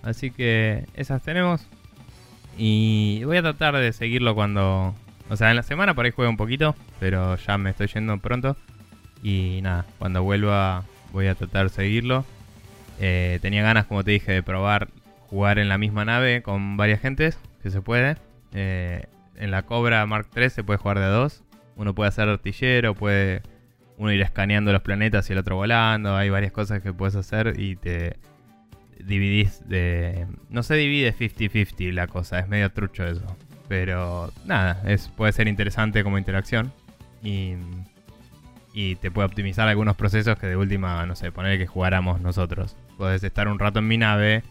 Así 0.03 0.31
que 0.31 0.87
esas 0.95 1.23
tenemos. 1.23 1.67
Y 2.57 3.23
voy 3.25 3.37
a 3.37 3.43
tratar 3.43 3.77
de 3.77 3.93
seguirlo 3.93 4.35
cuando... 4.35 4.95
O 5.31 5.37
sea, 5.37 5.51
en 5.51 5.57
la 5.57 5.63
semana 5.63 5.95
por 5.95 6.07
ahí 6.07 6.11
juego 6.11 6.31
un 6.31 6.39
poquito, 6.39 6.75
pero 6.99 7.37
ya 7.37 7.59
me 7.59 7.71
estoy 7.71 7.89
yendo 7.89 8.17
pronto. 8.19 8.57
Y 9.23 9.61
nada, 9.63 9.85
cuando 9.99 10.23
vuelva 10.23 10.85
voy 11.13 11.27
a 11.27 11.35
tratar 11.35 11.69
de 11.69 11.75
seguirlo. 11.75 12.25
Eh, 13.01 13.39
tenía 13.43 13.63
ganas, 13.63 13.87
como 13.87 14.03
te 14.05 14.13
dije, 14.13 14.33
de 14.33 14.43
probar 14.43 14.89
jugar 15.29 15.59
en 15.59 15.69
la 15.69 15.79
misma 15.79 16.05
nave 16.05 16.43
con 16.43 16.77
varias 16.77 17.01
gentes, 17.01 17.39
que 17.63 17.71
se 17.71 17.83
puede. 17.83 18.17
Eh, 18.53 19.07
en 19.37 19.51
la 19.51 19.63
Cobra 19.63 20.05
Mark 20.07 20.29
III 20.35 20.51
se 20.51 20.65
puede 20.65 20.79
jugar 20.79 20.99
de 20.99 21.05
a 21.05 21.09
dos. 21.09 21.43
Uno 21.77 21.95
puede 21.95 22.09
hacer 22.09 22.29
artillero, 22.29 22.95
puede 22.95 23.43
uno 23.99 24.13
ir 24.13 24.23
escaneando 24.23 24.73
los 24.73 24.83
planetas 24.83 25.29
y 25.29 25.33
el 25.33 25.39
otro 25.41 25.57
volando. 25.57 26.17
Hay 26.17 26.31
varias 26.31 26.53
cosas 26.53 26.81
que 26.83 26.93
puedes 26.93 27.17
hacer 27.17 27.55
y 27.59 27.77
te 27.77 28.17
dividís 29.05 29.69
de... 29.69 30.27
No 30.49 30.63
se 30.63 30.75
divide 30.75 31.15
50-50 31.15 31.93
la 31.93 32.07
cosa, 32.07 32.39
es 32.39 32.49
medio 32.49 32.71
trucho 32.71 33.05
eso. 33.05 33.37
Pero 33.69 34.33
nada, 34.47 34.83
es, 34.87 35.09
puede 35.09 35.33
ser 35.33 35.49
interesante 35.49 36.03
como 36.03 36.17
interacción. 36.17 36.73
Y, 37.23 37.55
y 38.73 38.95
te 38.97 39.11
puede 39.11 39.27
optimizar 39.27 39.69
algunos 39.69 39.97
procesos 39.97 40.39
que 40.39 40.47
de 40.47 40.57
última, 40.57 41.05
no 41.05 41.17
sé, 41.17 41.33
poner 41.33 41.59
que 41.59 41.67
jugáramos 41.67 42.21
nosotros. 42.21 42.77
Puedes 42.97 43.23
estar 43.25 43.49
un 43.49 43.59
rato 43.59 43.81
en 43.81 43.89
mi 43.89 43.99
nave, 43.99 44.43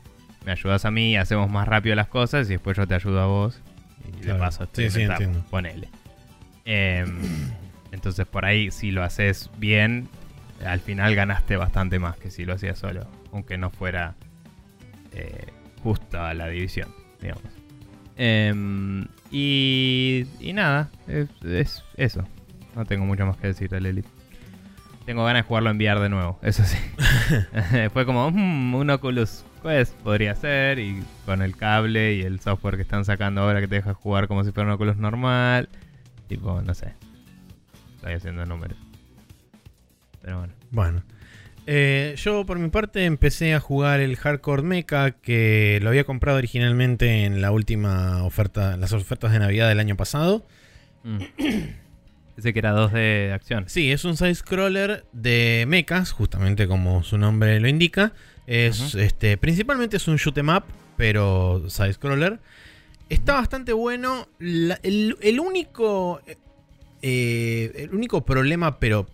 me 0.45 0.51
ayudas 0.51 0.85
a 0.85 0.91
mí, 0.91 1.17
hacemos 1.17 1.49
más 1.49 1.67
rápido 1.67 1.95
las 1.95 2.07
cosas 2.07 2.47
y 2.49 2.53
después 2.53 2.75
yo 2.77 2.85
te 2.85 2.95
ayudo 2.95 3.21
a 3.21 3.25
vos. 3.25 3.61
Y 4.21 4.25
de 4.25 4.35
paso 4.35 4.65
estoy 4.65 4.89
sí, 4.89 4.99
sí, 4.99 5.01
entiendo. 5.03 5.43
ponele. 5.49 5.89
Em, 6.65 7.21
entonces 7.91 8.25
por 8.25 8.45
ahí 8.45 8.71
si 8.71 8.91
lo 8.91 9.03
haces 9.03 9.49
bien, 9.57 10.09
al 10.65 10.79
final 10.79 11.15
ganaste 11.15 11.57
bastante 11.57 11.99
más 11.99 12.17
que 12.17 12.31
si 12.31 12.45
lo 12.45 12.53
hacías 12.53 12.79
solo. 12.79 13.07
Aunque 13.31 13.57
no 13.57 13.69
fuera 13.69 14.15
eh, 15.13 15.47
justo 15.83 16.21
a 16.21 16.33
la 16.33 16.47
división, 16.47 16.89
digamos. 17.21 17.43
Em, 18.15 19.07
y, 19.31 20.25
y 20.39 20.53
nada, 20.53 20.89
es, 21.07 21.83
eso. 21.95 22.23
No 22.75 22.85
tengo 22.85 23.05
mucho 23.05 23.25
más 23.25 23.37
que 23.37 23.47
decir 23.47 23.69
del 23.69 23.85
Elite. 23.85 24.09
Tengo 25.05 25.23
ganas 25.23 25.43
de 25.43 25.47
jugarlo 25.47 25.69
en 25.69 25.77
VR 25.77 26.01
de 26.01 26.09
nuevo, 26.09 26.39
eso 26.41 26.63
sí. 26.63 26.77
Fue 27.93 28.05
como 28.05 28.29
mm, 28.31 28.75
un 28.75 28.89
Oculus 28.89 29.45
Quest 29.63 29.93
podría 30.01 30.35
ser, 30.35 30.79
y 30.79 31.03
con 31.25 31.41
el 31.41 31.55
cable 31.55 32.15
y 32.15 32.21
el 32.21 32.39
software 32.39 32.75
que 32.75 32.81
están 32.81 33.05
sacando 33.05 33.41
ahora 33.41 33.61
que 33.61 33.67
te 33.67 33.75
deja 33.75 33.93
jugar 33.93 34.27
como 34.27 34.43
si 34.43 34.51
fuera 34.51 34.67
un 34.67 34.73
Oculus 34.75 34.97
normal. 34.97 35.69
Tipo, 36.27 36.61
no 36.61 36.73
sé. 36.73 36.93
Estoy 37.97 38.13
haciendo 38.13 38.45
números. 38.45 38.77
Pero 40.21 40.39
bueno. 40.39 40.53
Bueno. 40.71 41.03
Eh, 41.69 42.15
yo 42.17 42.45
por 42.45 42.59
mi 42.59 42.69
parte 42.69 43.03
empecé 43.03 43.53
a 43.53 43.59
jugar 43.59 43.99
el 43.99 44.15
Hardcore 44.15 44.61
Mecha 44.61 45.11
que 45.11 45.79
lo 45.81 45.89
había 45.89 46.05
comprado 46.05 46.37
originalmente 46.37 47.25
en 47.25 47.41
la 47.41 47.51
última 47.51 48.23
oferta, 48.23 48.77
las 48.77 48.93
ofertas 48.93 49.33
de 49.33 49.39
Navidad 49.39 49.67
del 49.67 49.81
año 49.81 49.97
pasado. 49.97 50.45
Mm. 51.03 51.17
Ese 52.37 52.53
que 52.53 52.59
era 52.59 52.73
2D 52.73 52.91
de 52.93 53.33
acción. 53.33 53.65
Sí, 53.67 53.91
es 53.91 54.05
un 54.05 54.15
side-scroller 54.15 55.05
de 55.11 55.65
mechas, 55.67 56.11
justamente 56.11 56.67
como 56.67 57.03
su 57.03 57.17
nombre 57.17 57.59
lo 57.59 57.67
indica. 57.67 58.13
Es, 58.45 58.93
este, 58.93 59.37
principalmente 59.37 59.97
es 59.97 60.07
un 60.07 60.17
shoot 60.17 60.37
em 60.37 60.49
up, 60.49 60.63
pero 60.97 61.67
side-scroller. 61.67 62.39
Está 63.09 63.33
bastante 63.33 63.73
bueno. 63.73 64.27
el, 64.39 65.17
el, 65.19 65.39
único 65.39 66.21
eh, 67.01 67.71
el 67.75 67.93
único 67.93 68.25
problema, 68.25 68.79
pero 68.79 69.07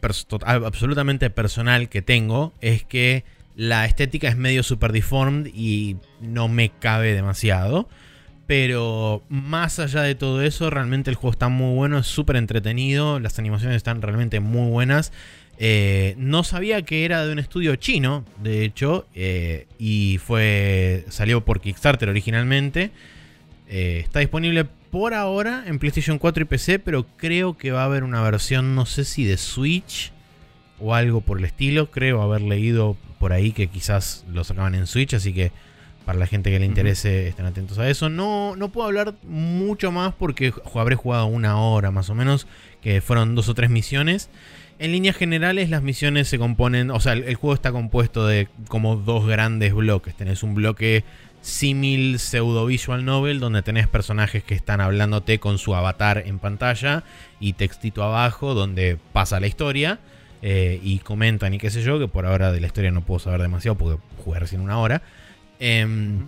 absolutamente 0.46 1.30
personal 1.30 1.90
que 1.90 2.02
tengo, 2.02 2.54
es 2.62 2.84
que 2.84 3.24
la 3.56 3.86
estética 3.86 4.30
es 4.30 4.38
medio 4.38 4.64
super 4.64 4.92
deformed 4.92 5.48
y 5.54 5.98
no 6.22 6.48
me 6.48 6.70
cabe 6.70 7.14
demasiado. 7.14 7.88
Pero 8.48 9.24
más 9.30 9.80
allá 9.80 10.02
de 10.02 10.16
todo 10.16 10.42
eso, 10.42 10.70
realmente 10.70 11.10
el 11.10 11.16
juego 11.16 11.32
está 11.32 11.50
muy 11.50 11.76
bueno, 11.76 12.00
es 12.00 12.08
súper 12.08 12.36
entretenido, 12.36 13.20
las 13.20 13.40
animaciones 13.40 13.78
están 13.78 14.02
realmente 14.02 14.40
muy 14.40 14.70
buenas. 14.70 15.14
Eh, 15.60 16.16
no 16.18 16.44
sabía 16.44 16.82
que 16.82 17.06
era 17.06 17.26
de 17.26 17.32
un 17.32 17.40
estudio 17.40 17.76
chino, 17.76 18.26
de 18.42 18.66
hecho, 18.66 19.08
eh, 19.16 19.68
y 19.78 20.20
fue 20.24 21.06
salió 21.10 21.46
por 21.46 21.62
Kickstarter 21.62 22.10
originalmente. 22.10 22.92
está 23.68 24.20
disponible 24.20 24.68
por 24.94 25.16
ahora 25.16 25.64
en 25.66 25.80
PlayStation 25.80 26.20
4 26.20 26.44
y 26.44 26.46
PC, 26.46 26.78
pero 26.78 27.08
creo 27.18 27.58
que 27.58 27.72
va 27.72 27.82
a 27.82 27.86
haber 27.86 28.04
una 28.04 28.22
versión, 28.22 28.76
no 28.76 28.86
sé 28.86 29.06
si 29.06 29.26
de 29.26 29.38
Switch 29.38 30.14
o 30.80 30.94
algo 30.94 31.22
por 31.22 31.40
el 31.40 31.46
estilo. 31.46 31.90
Creo 31.90 32.22
haber 32.22 32.42
leído 32.42 32.96
por 33.18 33.34
ahí 33.34 33.54
que 33.54 33.66
quizás 33.70 34.24
lo 34.32 34.44
sacaban 34.44 34.76
en 34.76 34.86
Switch, 34.86 35.16
así 35.16 35.34
que 35.34 35.52
para 36.06 36.20
la 36.20 36.28
gente 36.28 36.52
que 36.52 36.60
le 36.60 36.68
interese 36.68 37.28
estén 37.28 37.48
atentos 37.48 37.80
a 37.80 37.90
eso. 37.90 38.08
No, 38.10 38.56
no 38.56 38.70
puedo 38.70 38.86
hablar 38.86 39.16
mucho 39.24 39.92
más 39.92 40.14
porque 40.14 40.54
habré 40.76 40.96
jugado 40.96 41.26
una 41.26 41.58
hora 41.58 41.90
más 41.90 42.12
o 42.12 42.14
menos, 42.14 42.46
que 42.80 43.02
fueron 43.02 43.34
dos 43.34 43.50
o 43.50 43.56
tres 43.56 43.72
misiones. 43.72 44.30
En 44.78 44.92
líneas 44.92 45.16
generales 45.16 45.72
las 45.72 45.82
misiones 45.82 46.28
se 46.28 46.38
componen, 46.38 46.92
o 46.92 47.00
sea, 47.00 47.14
el, 47.14 47.34
juego 47.34 47.56
está 47.56 47.72
compuesto 47.72 48.28
de 48.28 48.48
como 48.68 48.96
dos 48.96 49.26
grandes 49.26 49.74
bloques. 49.74 50.14
Tenés 50.14 50.44
un 50.44 50.54
bloque 50.54 51.04
símil 51.44 52.20
pseudo 52.20 52.66
visual 52.66 53.04
novel 53.04 53.42
donde 53.42 53.62
tenés 53.62 53.90
personajes 53.90 54.46
que 54.46 54.56
están 54.56 54.80
hablándote 54.80 55.40
con 55.40 55.58
su 55.58 55.76
avatar 55.76 56.24
en 56.26 56.40
pantalla 56.40 57.04
y 57.42 57.54
textito 57.54 58.02
abajo 58.02 58.54
donde 58.54 58.98
pasa 59.12 59.42
la 59.42 59.48
historia 59.48 60.00
eh, 60.42 60.80
y 60.82 61.00
comentan 61.00 61.54
y 61.54 61.58
qué 61.58 61.70
sé 61.70 61.84
yo, 61.84 62.00
que 62.00 62.08
por 62.08 62.26
ahora 62.26 62.54
de 62.54 62.62
la 62.62 62.68
historia 62.68 62.92
no 62.92 63.02
puedo 63.02 63.20
saber 63.20 63.42
demasiado 63.42 63.78
porque 63.78 64.02
jugué 64.24 64.40
recién 64.40 64.62
una 64.62 64.80
hora. 64.80 65.02
Em, 65.60 66.28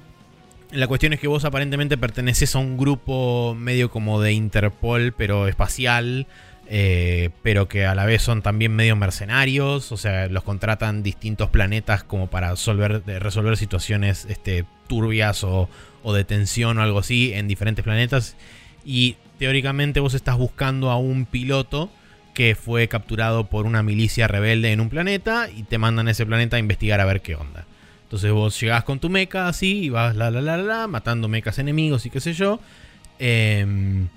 la 0.71 0.87
cuestión 0.87 1.13
es 1.13 1.19
que 1.21 1.29
vos 1.29 1.45
aparentemente 1.45 1.97
perteneces 1.97 2.53
a 2.55 2.59
un 2.59 2.77
grupo 2.77 3.55
medio 3.57 3.89
como 3.89 4.21
de 4.21 4.33
Interpol 4.33 5.13
pero 5.17 5.47
espacial 5.47 6.27
eh, 6.67 7.29
pero 7.43 7.67
que 7.67 7.85
a 7.85 7.93
la 7.93 8.05
vez 8.05 8.23
son 8.23 8.41
también 8.41 8.75
medio 8.75 8.95
mercenarios, 8.95 9.91
o 9.91 9.97
sea, 9.97 10.27
los 10.29 10.43
contratan 10.43 11.03
distintos 11.03 11.49
planetas 11.49 12.03
como 12.03 12.27
para 12.27 12.49
resolver, 12.49 13.57
situaciones 13.57 14.25
este, 14.25 14.65
turbias 14.87 15.43
o, 15.43 15.69
de 16.13 16.23
tensión 16.23 16.77
o 16.77 16.81
algo 16.81 16.99
así 16.99 17.33
en 17.33 17.47
diferentes 17.47 17.83
planetas. 17.83 18.35
Y 18.83 19.17
teóricamente 19.37 19.99
vos 19.99 20.13
estás 20.13 20.37
buscando 20.37 20.89
a 20.89 20.97
un 20.97 21.25
piloto 21.25 21.91
que 22.33 22.55
fue 22.55 22.87
capturado 22.87 23.47
por 23.47 23.65
una 23.65 23.83
milicia 23.83 24.27
rebelde 24.27 24.71
en 24.71 24.81
un 24.81 24.89
planeta 24.89 25.49
y 25.55 25.63
te 25.63 25.77
mandan 25.77 26.07
a 26.07 26.11
ese 26.11 26.25
planeta 26.25 26.57
a 26.57 26.59
investigar 26.59 26.99
a 26.99 27.05
ver 27.05 27.21
qué 27.21 27.35
onda. 27.35 27.65
Entonces 28.03 28.31
vos 28.31 28.59
llegás 28.59 28.83
con 28.83 28.99
tu 28.99 29.09
mecha 29.09 29.47
así 29.47 29.85
y 29.85 29.89
vas 29.89 30.15
la 30.15 30.29
la 30.31 30.41
la 30.41 30.57
la, 30.57 30.87
matando 30.87 31.27
mechas 31.27 31.59
enemigos 31.59 32.05
y 32.05 32.09
qué 32.09 32.19
sé 32.19 32.33
yo. 32.33 32.59
Eh, 33.19 34.07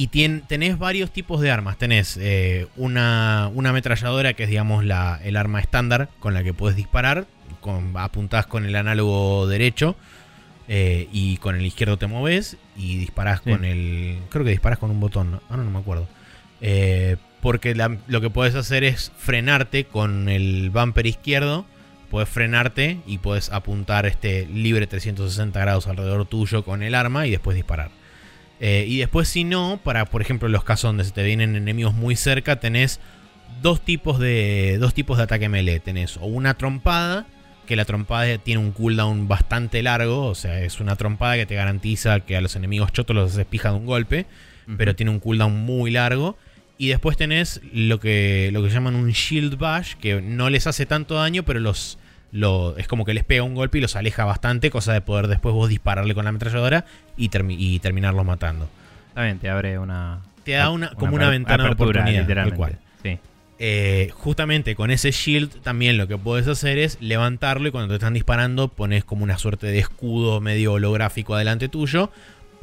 y 0.00 0.06
tenés 0.06 0.78
varios 0.78 1.10
tipos 1.10 1.42
de 1.42 1.50
armas. 1.50 1.76
Tenés 1.76 2.16
eh, 2.18 2.68
una, 2.76 3.50
una, 3.52 3.68
ametralladora 3.68 4.32
que 4.32 4.44
es, 4.44 4.48
digamos, 4.48 4.82
la, 4.82 5.20
el 5.22 5.36
arma 5.36 5.60
estándar 5.60 6.08
con 6.20 6.32
la 6.32 6.42
que 6.42 6.54
puedes 6.54 6.74
disparar. 6.74 7.26
Con, 7.60 7.92
apuntás 7.98 8.46
con 8.46 8.64
el 8.64 8.76
análogo 8.76 9.46
derecho 9.46 9.96
eh, 10.68 11.06
y 11.12 11.36
con 11.36 11.54
el 11.54 11.66
izquierdo 11.66 11.98
te 11.98 12.06
moves 12.06 12.56
y 12.78 12.96
disparás 12.96 13.42
con 13.42 13.66
el... 13.66 14.20
Creo 14.30 14.42
que 14.42 14.52
disparás 14.52 14.78
con 14.78 14.90
un 14.90 15.00
botón, 15.00 15.32
¿no? 15.32 15.42
ahora 15.50 15.64
no 15.64 15.70
me 15.70 15.80
acuerdo. 15.80 16.08
Eh, 16.62 17.18
porque 17.42 17.74
lo 17.74 18.20
que 18.22 18.30
puedes 18.30 18.54
hacer 18.54 18.84
es 18.84 19.12
frenarte 19.18 19.84
con 19.84 20.30
el 20.30 20.70
bumper 20.70 21.06
izquierdo. 21.06 21.66
Puedes 22.10 22.30
frenarte 22.30 23.00
y 23.06 23.18
puedes 23.18 23.50
apuntar 23.50 24.06
este 24.06 24.46
libre 24.46 24.86
360 24.86 25.60
grados 25.60 25.86
alrededor 25.88 26.24
tuyo 26.24 26.64
con 26.64 26.82
el 26.82 26.94
arma 26.94 27.26
y 27.26 27.30
después 27.30 27.54
disparar. 27.54 27.99
Eh, 28.60 28.84
y 28.86 28.98
después, 28.98 29.28
si 29.28 29.44
no, 29.44 29.80
para 29.82 30.04
por 30.04 30.20
ejemplo 30.20 30.48
los 30.48 30.64
casos 30.64 30.90
donde 30.90 31.04
se 31.04 31.12
te 31.12 31.22
vienen 31.22 31.56
enemigos 31.56 31.94
muy 31.94 32.14
cerca, 32.14 32.60
tenés 32.60 33.00
dos 33.62 33.80
tipos 33.80 34.18
de, 34.18 34.76
dos 34.78 34.94
tipos 34.94 35.16
de 35.16 35.24
ataque 35.24 35.48
melee. 35.48 35.80
Tenés 35.80 36.18
o 36.18 36.26
una 36.26 36.54
trompada, 36.54 37.26
que 37.66 37.76
la 37.76 37.84
trompada 37.84 38.36
tiene 38.38 38.60
un 38.60 38.72
cooldown 38.72 39.28
bastante 39.28 39.82
largo, 39.82 40.26
o 40.26 40.34
sea, 40.34 40.60
es 40.60 40.80
una 40.80 40.96
trompada 40.96 41.36
que 41.36 41.46
te 41.46 41.54
garantiza 41.54 42.20
que 42.20 42.36
a 42.36 42.40
los 42.40 42.56
enemigos 42.56 42.92
chotos 42.92 43.16
los 43.16 43.32
haces 43.32 43.46
pija 43.46 43.70
de 43.70 43.76
un 43.76 43.86
golpe, 43.86 44.26
pero 44.76 44.94
tiene 44.94 45.10
un 45.10 45.20
cooldown 45.20 45.56
muy 45.56 45.90
largo. 45.90 46.36
Y 46.78 46.88
después 46.88 47.16
tenés 47.16 47.60
lo 47.72 48.00
que, 48.00 48.50
lo 48.52 48.62
que 48.62 48.70
llaman 48.70 48.94
un 48.94 49.10
shield 49.10 49.58
bash, 49.58 49.94
que 49.94 50.22
no 50.22 50.48
les 50.48 50.66
hace 50.66 50.86
tanto 50.86 51.14
daño, 51.16 51.44
pero 51.44 51.60
los 51.60 51.98
es 52.32 52.86
como 52.88 53.04
que 53.04 53.14
les 53.14 53.24
pega 53.24 53.42
un 53.42 53.54
golpe 53.54 53.78
y 53.78 53.80
los 53.80 53.96
aleja 53.96 54.24
bastante, 54.24 54.70
cosa 54.70 54.92
de 54.92 55.00
poder 55.00 55.26
después 55.26 55.54
vos 55.54 55.68
dispararle 55.68 56.14
con 56.14 56.24
la 56.24 56.30
ametralladora 56.30 56.84
y, 57.16 57.30
y 57.48 57.78
terminarlos 57.80 58.24
matando. 58.24 58.68
Bien, 59.16 59.38
te 59.38 59.50
abre 59.50 59.78
una. 59.78 60.20
Te 60.44 60.52
da 60.52 60.70
una, 60.70 60.90
como 60.94 61.16
una 61.16 61.28
ventana 61.28 61.64
de 61.64 61.70
oportunidad. 61.70 62.20
Literalmente. 62.20 62.78
Sí. 63.02 63.18
eh, 63.58 64.10
justamente 64.14 64.74
con 64.74 64.90
ese 64.90 65.10
shield 65.10 65.60
también 65.62 65.98
lo 65.98 66.08
que 66.08 66.16
puedes 66.16 66.48
hacer 66.48 66.78
es 66.78 66.96
levantarlo 67.00 67.68
y 67.68 67.70
cuando 67.70 67.88
te 67.88 67.94
están 67.96 68.14
disparando 68.14 68.68
pones 68.68 69.04
como 69.04 69.22
una 69.22 69.36
suerte 69.36 69.66
de 69.66 69.78
escudo 69.78 70.40
medio 70.40 70.72
holográfico 70.72 71.34
adelante 71.34 71.68
tuyo 71.68 72.10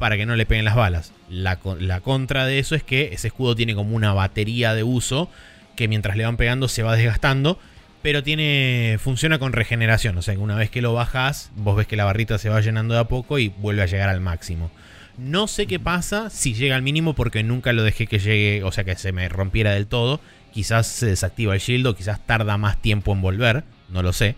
para 0.00 0.16
que 0.16 0.26
no 0.26 0.34
le 0.34 0.44
peguen 0.44 0.64
las 0.64 0.74
balas. 0.74 1.12
La, 1.30 1.58
la 1.78 2.00
contra 2.00 2.46
de 2.46 2.58
eso 2.58 2.74
es 2.74 2.82
que 2.82 3.10
ese 3.12 3.28
escudo 3.28 3.54
tiene 3.54 3.74
como 3.76 3.94
una 3.94 4.12
batería 4.12 4.74
de 4.74 4.82
uso 4.82 5.30
que 5.76 5.86
mientras 5.86 6.16
le 6.16 6.24
van 6.24 6.36
pegando 6.36 6.66
se 6.66 6.82
va 6.82 6.96
desgastando 6.96 7.60
pero 8.02 8.22
tiene 8.22 8.96
funciona 9.00 9.38
con 9.38 9.52
regeneración, 9.52 10.16
o 10.18 10.22
sea 10.22 10.34
que 10.34 10.40
una 10.40 10.56
vez 10.56 10.70
que 10.70 10.82
lo 10.82 10.94
bajas, 10.94 11.50
vos 11.56 11.76
ves 11.76 11.86
que 11.86 11.96
la 11.96 12.04
barrita 12.04 12.38
se 12.38 12.48
va 12.48 12.60
llenando 12.60 12.94
de 12.94 13.00
a 13.00 13.04
poco 13.04 13.38
y 13.38 13.48
vuelve 13.48 13.82
a 13.82 13.86
llegar 13.86 14.08
al 14.08 14.20
máximo. 14.20 14.70
No 15.16 15.48
sé 15.48 15.66
qué 15.66 15.80
pasa 15.80 16.30
si 16.30 16.54
llega 16.54 16.76
al 16.76 16.82
mínimo 16.82 17.14
porque 17.14 17.42
nunca 17.42 17.72
lo 17.72 17.82
dejé 17.82 18.06
que 18.06 18.20
llegue, 18.20 18.62
o 18.62 18.70
sea 18.70 18.84
que 18.84 18.94
se 18.94 19.10
me 19.10 19.28
rompiera 19.28 19.72
del 19.72 19.88
todo. 19.88 20.20
Quizás 20.52 20.86
se 20.86 21.06
desactiva 21.06 21.54
el 21.54 21.60
shield 21.60 21.86
o 21.88 21.96
quizás 21.96 22.24
tarda 22.24 22.56
más 22.56 22.80
tiempo 22.80 23.12
en 23.12 23.20
volver, 23.20 23.64
no 23.88 24.02
lo 24.02 24.12
sé. 24.12 24.36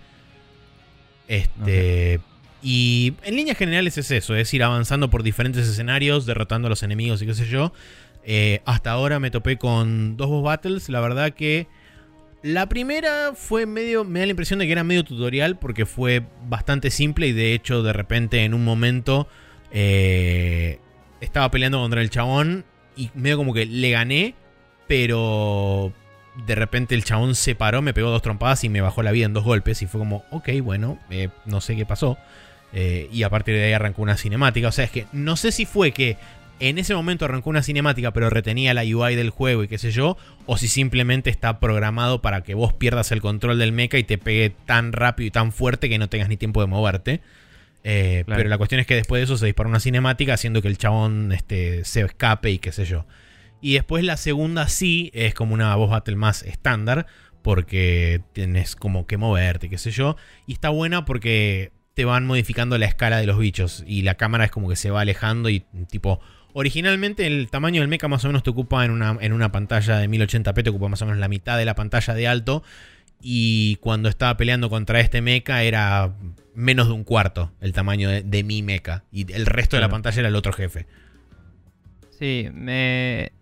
Este 1.28 2.20
y 2.62 3.14
en 3.22 3.36
líneas 3.36 3.56
generales 3.56 3.96
es 3.98 4.10
eso, 4.10 4.34
es 4.34 4.52
ir 4.52 4.62
avanzando 4.62 5.10
por 5.10 5.22
diferentes 5.22 5.66
escenarios, 5.66 6.26
derrotando 6.26 6.66
a 6.66 6.70
los 6.70 6.82
enemigos 6.82 7.22
y 7.22 7.26
qué 7.26 7.34
sé 7.34 7.46
yo. 7.46 7.72
Eh, 8.24 8.60
hasta 8.64 8.90
ahora 8.90 9.20
me 9.20 9.30
topé 9.30 9.56
con 9.56 10.16
dos 10.16 10.28
boss 10.28 10.44
battles, 10.44 10.88
la 10.88 11.00
verdad 11.00 11.32
que 11.32 11.68
la 12.42 12.68
primera 12.68 13.33
fue 13.35 13.66
medio, 13.66 14.05
me 14.05 14.20
da 14.20 14.26
la 14.26 14.31
impresión 14.31 14.59
de 14.59 14.66
que 14.66 14.72
era 14.72 14.85
medio 14.85 15.05
tutorial 15.05 15.59
porque 15.59 15.87
fue 15.87 16.22
bastante 16.48 16.90
simple 16.90 17.29
y 17.29 17.33
de 17.33 17.53
hecho 17.55 17.83
de 17.83 17.92
repente 17.92 18.44
en 18.44 18.55
un 18.55 18.64
momento 18.64 19.29
eh, 19.70 20.79
estaba 21.20 21.50
peleando 21.50 21.81
contra 21.81 22.00
el 22.00 22.11
chabón 22.11 22.64
y 22.96 23.11
medio 23.14 23.37
como 23.37 23.53
que 23.53 23.66
le 23.66 23.90
gané, 23.90 24.35
pero 24.88 25.92
de 26.46 26.55
repente 26.55 26.94
el 26.94 27.05
chabón 27.05 27.35
se 27.35 27.55
paró, 27.55 27.83
me 27.83 27.92
pegó 27.92 28.11
dos 28.11 28.22
trompadas 28.22 28.64
y 28.64 28.68
me 28.68 28.81
bajó 28.81 29.03
la 29.03 29.12
vida 29.12 29.26
en 29.26 29.35
dos 29.35 29.44
golpes 29.44 29.83
y 29.83 29.87
fue 29.87 29.98
como, 29.98 30.24
ok, 30.31 30.48
bueno, 30.62 30.98
eh, 31.11 31.29
no 31.44 31.61
sé 31.61 31.76
qué 31.76 31.85
pasó. 31.85 32.18
Eh, 32.72 33.09
y 33.12 33.24
a 33.24 33.31
partir 33.31 33.55
de 33.55 33.64
ahí 33.64 33.72
arrancó 33.72 34.03
una 34.03 34.16
cinemática. 34.16 34.68
O 34.68 34.72
sea, 34.72 34.85
es 34.85 34.90
que 34.90 35.07
no 35.12 35.37
sé 35.37 35.53
si 35.53 35.66
fue 35.66 35.90
que 35.92 36.16
en 36.60 36.78
ese 36.78 36.94
momento 36.94 37.24
arrancó 37.24 37.50
una 37.50 37.62
cinemática, 37.62 38.12
pero 38.12 38.30
retenía 38.30 38.74
la 38.74 38.82
UI 38.82 39.16
del 39.16 39.30
juego 39.30 39.64
y 39.64 39.68
qué 39.68 39.78
sé 39.78 39.90
yo, 39.90 40.16
o 40.46 40.58
si 40.58 40.68
simplemente 40.68 41.30
está 41.30 41.58
programado 41.58 42.20
para 42.20 42.42
que 42.42 42.54
vos 42.54 42.72
pierdas 42.74 43.10
el 43.12 43.20
control 43.20 43.58
del 43.58 43.72
mecha 43.72 43.98
y 43.98 44.04
te 44.04 44.18
pegue 44.18 44.50
tan 44.66 44.92
rápido 44.92 45.26
y 45.26 45.30
tan 45.30 45.52
fuerte 45.52 45.88
que 45.88 45.98
no 45.98 46.08
tengas 46.08 46.28
ni 46.28 46.36
tiempo 46.36 46.60
de 46.60 46.66
moverte. 46.66 47.20
Eh, 47.82 48.24
pero 48.26 48.48
la 48.50 48.58
cuestión 48.58 48.80
es 48.80 48.86
que 48.86 48.94
después 48.94 49.20
de 49.20 49.24
eso 49.24 49.38
se 49.38 49.46
dispara 49.46 49.68
una 49.68 49.80
cinemática 49.80 50.34
haciendo 50.34 50.60
que 50.60 50.68
el 50.68 50.76
chabón 50.76 51.32
este, 51.32 51.84
se 51.84 52.02
escape 52.02 52.50
y 52.50 52.58
qué 52.58 52.72
sé 52.72 52.84
yo. 52.84 53.06
Y 53.62 53.74
después 53.74 54.04
la 54.04 54.18
segunda 54.18 54.68
sí 54.68 55.10
es 55.14 55.34
como 55.34 55.54
una 55.54 55.74
voz 55.76 55.90
battle 55.90 56.16
más 56.16 56.42
estándar, 56.42 57.06
porque 57.42 58.20
tienes 58.34 58.76
como 58.76 59.06
que 59.06 59.16
moverte, 59.16 59.70
qué 59.70 59.78
sé 59.78 59.90
yo. 59.90 60.16
Y 60.46 60.52
está 60.52 60.68
buena 60.68 61.06
porque 61.06 61.72
te 61.94 62.04
van 62.04 62.26
modificando 62.26 62.76
la 62.78 62.86
escala 62.86 63.18
de 63.18 63.26
los 63.26 63.38
bichos 63.38 63.84
y 63.86 64.02
la 64.02 64.14
cámara 64.14 64.44
es 64.44 64.50
como 64.50 64.68
que 64.68 64.76
se 64.76 64.90
va 64.90 65.00
alejando 65.00 65.48
y 65.50 65.64
tipo 65.88 66.20
Originalmente 66.52 67.26
el 67.26 67.48
tamaño 67.48 67.80
del 67.80 67.88
mecha 67.88 68.08
más 68.08 68.24
o 68.24 68.28
menos 68.28 68.42
te 68.42 68.50
ocupa 68.50 68.84
en 68.84 68.90
una, 68.90 69.16
en 69.20 69.32
una 69.32 69.52
pantalla 69.52 69.98
de 69.98 70.08
1080p, 70.08 70.64
te 70.64 70.70
ocupa 70.70 70.88
más 70.88 71.00
o 71.02 71.06
menos 71.06 71.20
la 71.20 71.28
mitad 71.28 71.56
de 71.56 71.64
la 71.64 71.74
pantalla 71.74 72.14
de 72.14 72.26
alto. 72.26 72.62
Y 73.22 73.76
cuando 73.76 74.08
estaba 74.08 74.36
peleando 74.36 74.70
contra 74.70 75.00
este 75.00 75.20
mecha 75.20 75.62
era 75.62 76.14
menos 76.54 76.88
de 76.88 76.94
un 76.94 77.04
cuarto 77.04 77.52
el 77.60 77.72
tamaño 77.72 78.08
de, 78.08 78.44
mi 78.44 78.62
mecha. 78.62 79.04
Y 79.12 79.30
el 79.32 79.46
resto 79.46 79.76
de 79.76 79.82
la 79.82 79.88
pantalla 79.88 80.20
era 80.20 80.28
el 80.28 80.36
otro 80.36 80.52
jefe. 80.52 80.86
Sí, 82.10 82.48
me... 82.52 83.32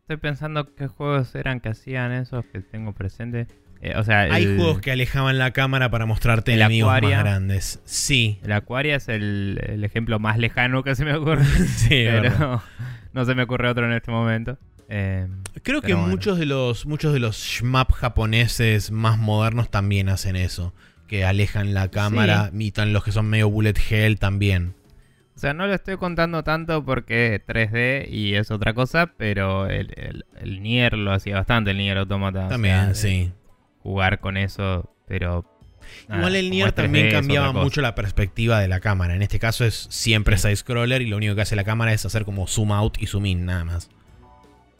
Estoy 0.00 0.16
pensando 0.16 0.74
qué 0.74 0.88
juegos 0.88 1.34
eran 1.34 1.60
que 1.60 1.70
hacían 1.70 2.12
esos 2.12 2.44
que 2.46 2.60
tengo 2.60 2.92
presente. 2.92 3.46
Eh, 3.84 3.94
Hay 4.30 4.56
juegos 4.56 4.80
que 4.80 4.92
alejaban 4.92 5.38
la 5.38 5.50
cámara 5.50 5.90
para 5.90 6.06
mostrarte 6.06 6.54
enemigos 6.54 6.92
más 6.92 7.10
grandes. 7.10 7.80
Sí. 7.84 8.38
El 8.44 8.52
Aquaria 8.52 8.94
es 8.94 9.08
el, 9.08 9.80
ejemplo 9.82 10.20
más 10.20 10.38
lejano 10.38 10.84
que 10.84 10.94
se 10.94 11.04
me 11.04 11.14
ocurre. 11.14 11.44
sí, 11.76 11.88
pero 12.08 12.62
no 13.12 13.24
se 13.24 13.34
me 13.34 13.42
ocurre 13.42 13.68
otro 13.68 13.84
en 13.84 13.92
este 13.92 14.12
momento. 14.12 14.56
Eh, 14.88 15.26
Creo 15.64 15.82
que 15.82 15.96
muchos 15.96 16.38
de 16.38 16.46
los 16.46 16.86
muchos 16.86 17.12
de 17.12 17.18
los 17.18 17.36
shmup 17.36 17.90
japoneses 17.92 18.92
más 18.92 19.18
modernos 19.18 19.68
también 19.68 20.08
hacen 20.08 20.36
eso, 20.36 20.72
que 21.08 21.24
alejan 21.24 21.74
la 21.74 21.88
cámara, 21.88 22.52
sí. 22.56 22.72
los 22.86 23.02
que 23.02 23.10
son 23.10 23.26
medio 23.26 23.50
bullet 23.50 23.74
hell 23.90 24.16
también. 24.20 24.74
O 25.34 25.38
sea, 25.40 25.54
no 25.54 25.66
lo 25.66 25.74
estoy 25.74 25.96
contando 25.96 26.44
tanto 26.44 26.84
porque 26.84 27.34
es 27.34 27.46
3D 27.46 28.08
y 28.08 28.34
es 28.34 28.52
otra 28.52 28.74
cosa, 28.74 29.12
pero 29.16 29.66
el, 29.66 30.24
Nier 30.60 30.96
lo 30.96 31.10
hacía 31.10 31.34
bastante, 31.34 31.72
el 31.72 31.78
Nier 31.78 31.98
Automata. 31.98 32.46
También, 32.46 32.94
sí 32.94 33.32
jugar 33.82 34.20
con 34.20 34.36
eso, 34.36 34.90
pero... 35.06 35.44
Igual 36.08 36.36
el 36.36 36.50
Nier 36.50 36.72
también 36.72 37.10
cambiaba 37.10 37.52
mucho 37.52 37.80
la 37.80 37.94
perspectiva 37.94 38.60
de 38.60 38.68
la 38.68 38.80
cámara. 38.80 39.14
En 39.14 39.22
este 39.22 39.38
caso 39.38 39.64
es 39.64 39.88
siempre 39.90 40.38
side-scroller 40.38 41.02
y 41.02 41.06
lo 41.06 41.16
único 41.16 41.34
que 41.34 41.42
hace 41.42 41.56
la 41.56 41.64
cámara 41.64 41.92
es 41.92 42.06
hacer 42.06 42.24
como 42.24 42.46
zoom 42.46 42.72
out 42.72 42.96
y 43.00 43.06
zoom 43.06 43.26
in, 43.26 43.44
nada 43.44 43.64
más. 43.64 43.90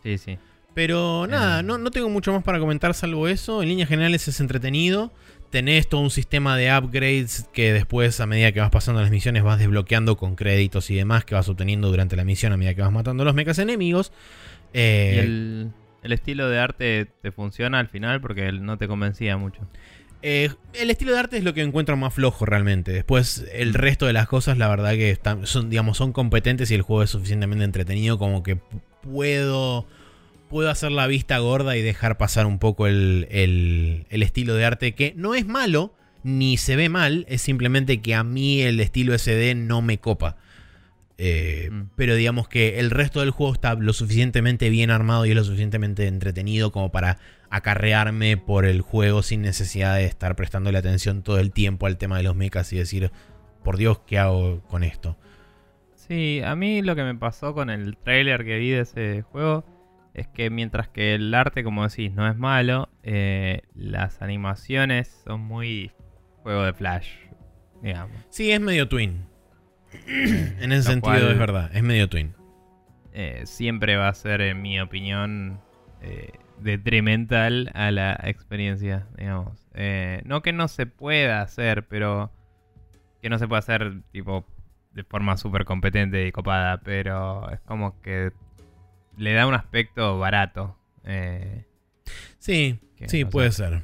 Sí, 0.03 0.17
sí. 0.17 0.38
Pero 0.75 1.27
nada, 1.27 1.61
eh. 1.61 1.62
no, 1.62 1.79
no 1.79 1.91
tengo 1.91 2.09
mucho 2.09 2.33
más 2.33 2.43
para 2.43 2.59
comentar 2.59 2.95
salvo 2.95 3.29
eso. 3.29 3.62
En 3.62 3.69
líneas 3.69 3.88
generales 3.88 4.27
es 4.29 4.41
entretenido. 4.41 5.12
Tenés 5.51 5.87
todo 5.88 6.01
un 6.01 6.11
sistema 6.11 6.57
de 6.57 6.75
upgrades 6.75 7.47
que 7.53 7.75
después, 7.75 8.21
a 8.21 8.27
medida 8.27 8.53
que 8.53 8.61
vas 8.61 8.71
pasando 8.71 9.03
las 9.03 9.11
misiones, 9.11 9.43
vas 9.43 9.59
desbloqueando 9.59 10.17
con 10.17 10.35
créditos 10.35 10.88
y 10.91 10.95
demás 10.95 11.27
que 11.27 11.35
vas 11.35 11.49
obteniendo 11.49 11.88
durante 11.88 12.17
la 12.17 12.25
misión 12.25 12.53
a 12.53 12.57
medida 12.57 12.75
que 12.75 12.81
vas 12.81 12.93
matando 12.93 13.23
a 13.23 13.27
los 13.27 13.35
mechas 13.35 13.59
enemigos. 13.59 14.12
Eh, 14.73 15.21
el, 15.23 15.73
¿El 16.03 16.12
estilo 16.12 16.49
de 16.49 16.59
arte 16.59 17.07
te 17.23 17.33
funciona 17.33 17.79
al 17.79 17.88
final? 17.88 18.21
Porque 18.21 18.51
no 18.53 18.77
te 18.79 18.88
convencía 18.88 19.37
mucho. 19.37 19.61
Eh, 20.23 20.51
el 20.75 20.91
estilo 20.91 21.12
de 21.12 21.19
arte 21.19 21.37
es 21.37 21.45
lo 21.45 21.53
que 21.53 21.62
encuentro 21.62 21.97
más 21.97 22.15
flojo 22.15 22.47
realmente. 22.47 22.93
Después, 22.93 23.45
el 23.53 23.75
resto 23.75 24.07
de 24.07 24.12
las 24.12 24.29
cosas, 24.29 24.57
la 24.57 24.69
verdad 24.69 24.93
que 24.93 25.11
están, 25.11 25.47
son, 25.47 25.69
digamos, 25.69 25.97
son 25.97 26.12
competentes 26.12 26.71
y 26.71 26.75
el 26.75 26.83
juego 26.83 27.03
es 27.03 27.11
suficientemente 27.11 27.65
entretenido 27.65 28.19
como 28.19 28.43
que 28.43 28.57
puedo, 29.03 29.87
puedo 30.49 30.71
hacer 30.71 30.93
la 30.93 31.09
vista 31.09 31.38
gorda 31.38 31.77
y 31.77 31.83
dejar 31.83 32.19
pasar 32.19 32.47
un 32.47 32.61
poco 32.61 32.87
el, 32.87 33.27
el 33.31 34.23
estilo 34.23 34.55
de 34.55 34.65
arte 34.65 34.93
que 34.95 35.12
no 35.17 35.35
es 35.35 35.47
malo 35.47 35.93
ni 36.23 36.57
se 36.57 36.77
ve 36.77 36.88
mal, 36.88 37.27
es 37.29 37.43
simplemente 37.43 38.01
que 38.01 38.15
a 38.15 38.23
mí 38.23 38.62
el 38.62 38.79
estilo 38.81 39.17
SD 39.17 39.55
no 39.57 39.83
me 39.83 39.99
copa. 39.99 40.37
Eh, 41.18 41.68
mm. 41.70 41.83
Pero 41.96 42.14
digamos 42.14 42.48
que 42.48 42.79
el 42.79 42.90
resto 42.90 43.20
del 43.20 43.31
juego 43.31 43.53
está 43.53 43.75
lo 43.75 43.92
suficientemente 43.92 44.70
bien 44.70 44.90
armado 44.90 45.27
y 45.27 45.31
es 45.31 45.37
lo 45.37 45.44
suficientemente 45.44 46.07
entretenido 46.07 46.72
como 46.72 46.90
para 46.90 47.18
acarrearme 47.51 48.37
por 48.37 48.64
el 48.64 48.81
juego 48.81 49.22
sin 49.22 49.42
necesidad 49.42 49.96
de 49.96 50.07
estar 50.07 50.37
prestándole 50.37 50.79
atención 50.79 51.22
todo 51.22 51.38
el 51.38 51.53
tiempo 51.53 51.87
al 51.87 51.98
tema 51.98 52.16
de 52.16 52.22
los 52.22 52.35
mechas 52.35 52.72
y 52.72 52.79
decir, 52.79 53.11
por 53.62 53.77
Dios, 53.77 54.01
¿qué 54.07 54.18
hago 54.18 54.62
con 54.62 54.85
esto? 54.85 55.16
Sí, 55.94 56.40
a 56.44 56.57
mí 56.57 56.83
lo 56.83 56.96
que 56.96 57.05
me 57.05 57.14
pasó 57.14 57.55
con 57.55 57.70
el 57.70 57.96
trailer 57.96 58.44
que 58.44 58.59
vi 58.59 58.70
de 58.70 58.81
ese 58.81 59.22
juego 59.22 59.64
es 60.14 60.29
que 60.29 60.51
mientras 60.51 60.88
que 60.88 61.14
el 61.14 61.33
arte, 61.35 61.62
como 61.62 61.87
decís, 61.87 62.12
no 62.12 62.29
es 62.29 62.37
malo, 62.37 62.88
eh, 63.03 63.62
las 63.75 64.20
animaciones 64.22 65.22
son 65.25 65.40
muy 65.40 65.92
juego 66.42 66.64
de 66.64 66.72
flash, 66.72 67.09
digamos. 67.83 68.16
Sí, 68.31 68.51
es 68.51 68.60
medio 68.60 68.88
twin 68.88 69.32
en 70.07 70.73
ese 70.73 70.83
sentido 70.83 71.31
es 71.31 71.38
verdad, 71.38 71.71
es 71.75 71.83
medio 71.83 72.09
twin. 72.09 72.35
Eh, 73.13 73.43
siempre 73.45 73.97
va 73.97 74.09
a 74.09 74.15
ser, 74.15 74.40
en 74.40 74.63
mi 74.63 74.81
opinión, 74.81 75.61
eh, 76.01 76.33
detrimental 76.61 77.71
a 77.75 77.90
la 77.90 78.19
experiencia, 78.25 79.07
digamos. 79.19 79.69
Eh, 79.75 80.23
no 80.25 80.43
que 80.43 80.53
no 80.53 80.69
se 80.69 80.87
pueda 80.87 81.43
hacer, 81.43 81.87
pero 81.88 82.33
que 83.21 83.29
no 83.29 83.38
se 83.38 83.47
pueda 83.47 83.59
hacer 83.59 84.03
tipo 84.13 84.47
de 84.93 85.05
forma 85.05 85.37
súper 85.37 85.65
competente 85.65 86.27
y 86.27 86.33
copada, 86.33 86.81
pero 86.81 87.51
es 87.51 87.61
como 87.61 88.01
que 88.01 88.33
le 89.17 89.33
da 89.35 89.47
un 89.47 89.55
aspecto 89.55 90.19
barato. 90.19 90.79
sí, 92.38 92.79
sí, 93.07 93.25
puede 93.25 93.53
ser. 93.53 93.83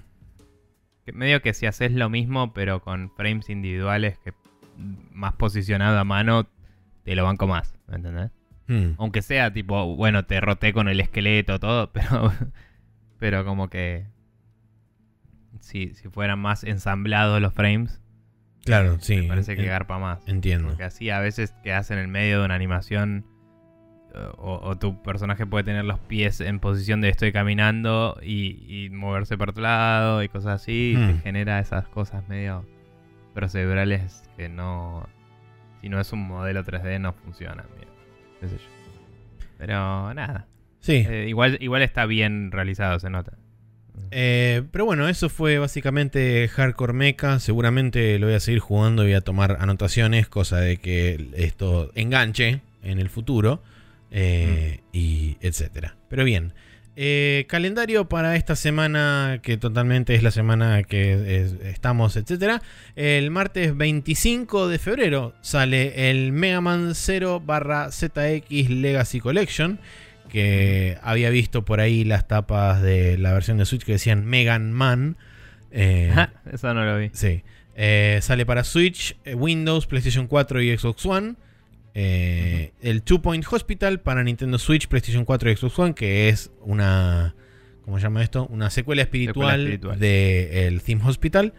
Medio 1.13 1.41
que 1.41 1.55
si 1.55 1.67
haces 1.67 1.93
lo 1.93 2.11
mismo, 2.11 2.53
pero 2.53 2.83
con 2.83 3.11
frames 3.17 3.49
individuales 3.49 4.19
que 4.19 4.33
más 5.13 5.35
posicionado 5.35 5.99
a 5.99 6.05
mano, 6.05 6.49
te 7.05 7.15
lo 7.15 7.25
banco 7.25 7.47
más, 7.47 7.75
¿me 7.87 7.97
entendés? 7.97 8.31
Hmm. 8.67 8.93
Aunque 8.99 9.23
sea 9.23 9.53
tipo, 9.53 9.97
bueno, 9.97 10.25
te 10.25 10.41
roté 10.41 10.73
con 10.73 10.89
el 10.89 11.01
esqueleto, 11.01 11.59
todo, 11.59 11.91
pero, 11.93 12.33
pero 13.19 13.45
como 13.45 13.69
que 13.69 14.07
si, 15.61 15.95
si 15.95 16.09
fueran 16.09 16.39
más 16.39 16.65
ensamblados 16.65 17.41
los 17.41 17.53
frames, 17.53 18.01
claro, 18.65 18.99
sí. 19.01 19.23
Me 19.23 19.29
parece 19.29 19.57
que 19.57 19.65
garpa 19.65 19.99
más. 19.99 20.27
Entiendo. 20.29 20.69
Porque 20.69 20.85
así 20.85 21.11
a 21.11 21.21
veces 21.21 21.55
quedas 21.63 21.91
en 21.91 21.99
el 21.99 22.09
medio 22.09 22.41
de 22.41 22.45
una 22.45 22.55
animación 22.55 23.25
o, 24.37 24.77
tu 24.79 25.03
personaje 25.03 25.47
puede 25.47 25.65
tener 25.65 25.85
los 25.85 25.99
pies 26.01 26.41
en 26.41 26.61
posición 26.61 27.01
de 27.01 27.09
estoy 27.09 27.33
caminando 27.33 28.19
y, 28.23 28.89
moverse 28.91 29.37
por 29.37 29.51
otro 29.51 29.63
lado 29.63 30.23
y 30.23 30.29
cosas 30.29 30.63
así, 30.63 30.95
y 30.97 30.97
te 30.97 31.13
hmm. 31.15 31.21
genera 31.21 31.61
esas 31.61 31.89
cosas 31.89 32.27
medio 32.29 32.65
procedurales 33.39 34.25
que 34.37 34.49
no. 34.49 35.09
Si 35.81 35.89
no 35.89 36.01
es 36.01 36.13
un 36.13 36.27
modelo 36.27 36.65
3D, 36.65 37.01
no 37.01 37.13
funcionan 37.13 37.67
bien. 37.77 37.89
Qué 38.41 38.49
sé 38.49 38.57
yo. 38.57 39.47
Pero 39.59 40.13
nada. 40.13 40.49
Sí. 40.81 41.05
Eh, 41.09 41.27
igual, 41.29 41.57
igual 41.61 41.83
está 41.83 42.05
bien 42.07 42.51
realizado, 42.51 42.99
se 42.99 43.11
nota. 43.11 43.33
Eh, 44.11 44.63
pero 44.73 44.85
bueno, 44.87 45.09
eso 45.09 45.29
fue 45.29 45.59
básicamente 45.59 46.49
Hardcore 46.49 46.93
Mecha. 46.95 47.39
Seguramente 47.39 48.19
lo 48.19 48.27
voy 48.27 48.35
a 48.35 48.41
seguir 48.41 48.59
jugando 48.61 49.05
y 49.05 49.07
voy 49.09 49.15
a 49.15 49.21
tomar 49.21 49.59
anotaciones, 49.61 50.27
cosa 50.29 50.59
de 50.59 50.79
que 50.79 51.29
esto 51.37 51.93
enganche 51.95 52.61
en 52.83 52.99
el 52.99 53.09
futuro. 53.09 53.63
eh, 54.11 54.81
Y 54.93 55.37
etcétera. 55.43 55.95
Pero 56.09 56.25
bien. 56.25 56.55
Eh, 57.01 57.45
calendario 57.49 58.09
para 58.09 58.35
esta 58.35 58.57
semana, 58.57 59.39
que 59.41 59.57
totalmente 59.57 60.17
es 60.17 60.25
la 60.25 60.33
semana 60.33 60.83
que 60.83 61.43
es- 61.45 61.53
estamos, 61.65 62.17
etcétera. 62.17 62.61
El 62.97 63.31
martes 63.31 63.77
25 63.77 64.67
de 64.67 64.79
febrero 64.81 65.33
sale 65.41 66.11
el 66.11 66.33
Mega 66.33 66.61
Man 66.61 66.97
0 66.97 67.41
barra 67.45 67.93
ZX 67.93 68.69
Legacy 68.71 69.21
Collection. 69.21 69.79
Que 70.29 70.99
había 71.03 71.31
visto 71.31 71.65
por 71.65 71.81
ahí 71.81 72.05
las 72.05 72.29
tapas 72.29 72.83
de 72.83 73.17
la 73.17 73.33
versión 73.33 73.57
de 73.59 73.65
Switch 73.65 73.85
que 73.85 73.93
decían 73.93 74.27
Megan 74.27 74.73
Man. 74.73 75.17
Eh, 75.71 76.13
Eso 76.53 76.75
no 76.75 76.85
lo 76.85 76.99
vi. 76.99 77.11
Sí. 77.15 77.43
Eh, 77.77 78.19
sale 78.23 78.45
para 78.45 78.65
Switch, 78.65 79.17
eh, 79.25 79.35
Windows, 79.35 79.87
PlayStation 79.87 80.27
4 80.27 80.61
y 80.61 80.77
Xbox 80.77 81.07
One. 81.07 81.35
Eh, 82.01 82.73
El 82.81 83.03
Two 83.03 83.21
Point 83.21 83.45
Hospital 83.51 83.99
para 83.99 84.23
Nintendo 84.23 84.57
Switch, 84.59 84.87
PlayStation 84.87 85.25
4 85.25 85.51
y 85.51 85.57
Xbox 85.57 85.79
One, 85.81 85.95
que 85.95 86.29
es 86.29 86.53
una. 86.61 87.35
¿Cómo 87.85 87.99
se 87.99 88.05
llama 88.05 88.23
esto? 88.23 88.47
Una 88.47 88.71
secuela 88.71 89.03
espiritual, 89.03 89.61
espiritual. 89.63 89.99
del 89.99 90.81
Theme 90.83 91.03
Hospital. 91.05 91.55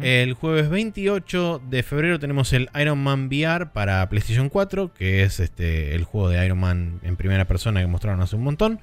El 0.00 0.34
jueves 0.34 0.68
28 0.68 1.62
de 1.70 1.82
febrero 1.82 2.18
tenemos 2.18 2.52
el 2.52 2.68
Iron 2.78 3.02
Man 3.02 3.28
VR 3.28 3.72
para 3.72 4.06
PlayStation 4.10 4.50
4, 4.50 4.92
que 4.92 5.22
es 5.22 5.40
este 5.40 5.94
el 5.94 6.04
juego 6.04 6.28
de 6.28 6.44
Iron 6.44 6.60
Man 6.60 7.00
en 7.02 7.16
primera 7.16 7.46
persona 7.46 7.80
que 7.80 7.86
mostraron 7.86 8.20
hace 8.20 8.36
un 8.36 8.44
montón. 8.44 8.80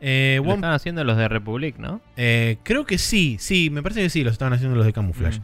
Eh, 0.00 0.40
Lo 0.44 0.54
están 0.54 0.72
haciendo 0.72 1.02
los 1.04 1.16
de 1.16 1.26
Republic, 1.28 1.78
¿no? 1.78 2.00
eh, 2.16 2.58
creo 2.62 2.86
que 2.86 2.96
sí, 2.96 3.36
sí, 3.40 3.70
me 3.70 3.82
parece 3.82 4.02
que 4.02 4.10
sí, 4.10 4.22
los 4.22 4.32
estaban 4.32 4.52
haciendo 4.52 4.76
los 4.76 4.86
de 4.86 4.92
Camouflage. 4.92 5.40
Mm. 5.40 5.42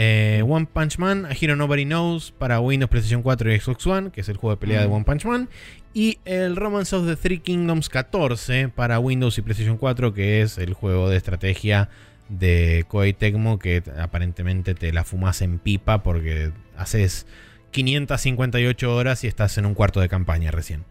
Eh, 0.00 0.44
One 0.46 0.68
Punch 0.72 0.98
Man, 0.98 1.26
A 1.26 1.30
Hero 1.32 1.56
Nobody 1.56 1.84
Knows 1.84 2.30
para 2.30 2.60
Windows, 2.60 2.88
PlayStation 2.88 3.20
4 3.20 3.52
y 3.52 3.58
Xbox 3.58 3.84
One, 3.84 4.10
que 4.12 4.20
es 4.20 4.28
el 4.28 4.36
juego 4.36 4.54
de 4.54 4.60
pelea 4.60 4.80
de 4.82 4.86
Mm. 4.86 4.92
One 4.92 5.04
Punch 5.04 5.24
Man. 5.24 5.48
Y 5.92 6.18
el 6.24 6.54
Romance 6.54 6.94
of 6.94 7.04
the 7.06 7.16
Three 7.16 7.40
Kingdoms 7.40 7.88
14 7.88 8.68
para 8.68 9.00
Windows 9.00 9.36
y 9.38 9.42
PlayStation 9.42 9.76
4, 9.76 10.14
que 10.14 10.42
es 10.42 10.56
el 10.58 10.72
juego 10.74 11.10
de 11.10 11.16
estrategia 11.16 11.88
de 12.28 12.84
Koei 12.86 13.12
Tecmo, 13.12 13.58
que 13.58 13.82
aparentemente 14.00 14.76
te 14.76 14.92
la 14.92 15.02
fumas 15.02 15.42
en 15.42 15.58
pipa 15.58 16.04
porque 16.04 16.52
haces 16.76 17.26
558 17.72 18.94
horas 18.94 19.24
y 19.24 19.26
estás 19.26 19.58
en 19.58 19.66
un 19.66 19.74
cuarto 19.74 19.98
de 20.00 20.08
campaña 20.08 20.52
recién. 20.52 20.84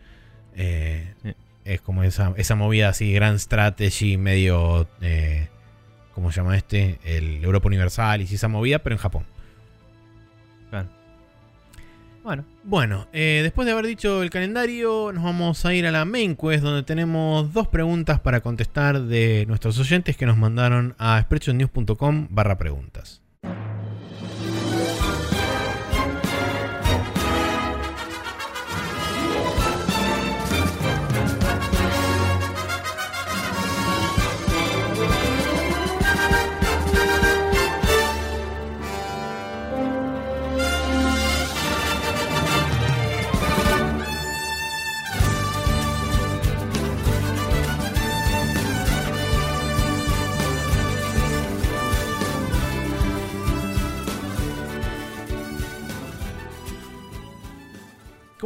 Eh, 0.55 1.13
Sí. 1.23 1.33
Es 1.63 1.81
como 1.81 2.03
esa, 2.03 2.33
esa 2.37 2.55
movida 2.55 2.89
así, 2.89 3.11
gran 3.13 3.39
strategy, 3.39 4.17
medio... 4.17 4.87
Eh, 5.01 5.47
¿Cómo 6.17 6.31
se 6.31 6.37
llama 6.37 6.57
este? 6.57 6.99
El 7.03 7.43
Europa 7.43 7.67
Universal 7.67 8.21
y 8.21 8.23
esa 8.23 8.47
movida, 8.47 8.79
pero 8.79 8.95
en 8.95 8.99
Japón. 8.99 9.23
Claro. 10.71 10.89
Bueno, 12.23 12.43
Bueno, 12.63 13.07
eh, 13.13 13.41
después 13.43 13.67
de 13.67 13.71
haber 13.71 13.85
dicho 13.85 14.23
el 14.23 14.31
calendario, 14.31 15.11
nos 15.13 15.23
vamos 15.23 15.63
a 15.63 15.75
ir 15.75 15.85
a 15.85 15.91
la 15.91 16.05
main 16.05 16.35
quest 16.35 16.63
donde 16.63 16.81
tenemos 16.81 17.53
dos 17.53 17.67
preguntas 17.67 18.19
para 18.19 18.41
contestar 18.41 19.03
de 19.03 19.45
nuestros 19.47 19.77
oyentes 19.77 20.17
que 20.17 20.25
nos 20.25 20.37
mandaron 20.37 20.95
a 20.97 21.21
spreadshotnews.com 21.21 22.29
barra 22.31 22.57
preguntas. 22.57 23.21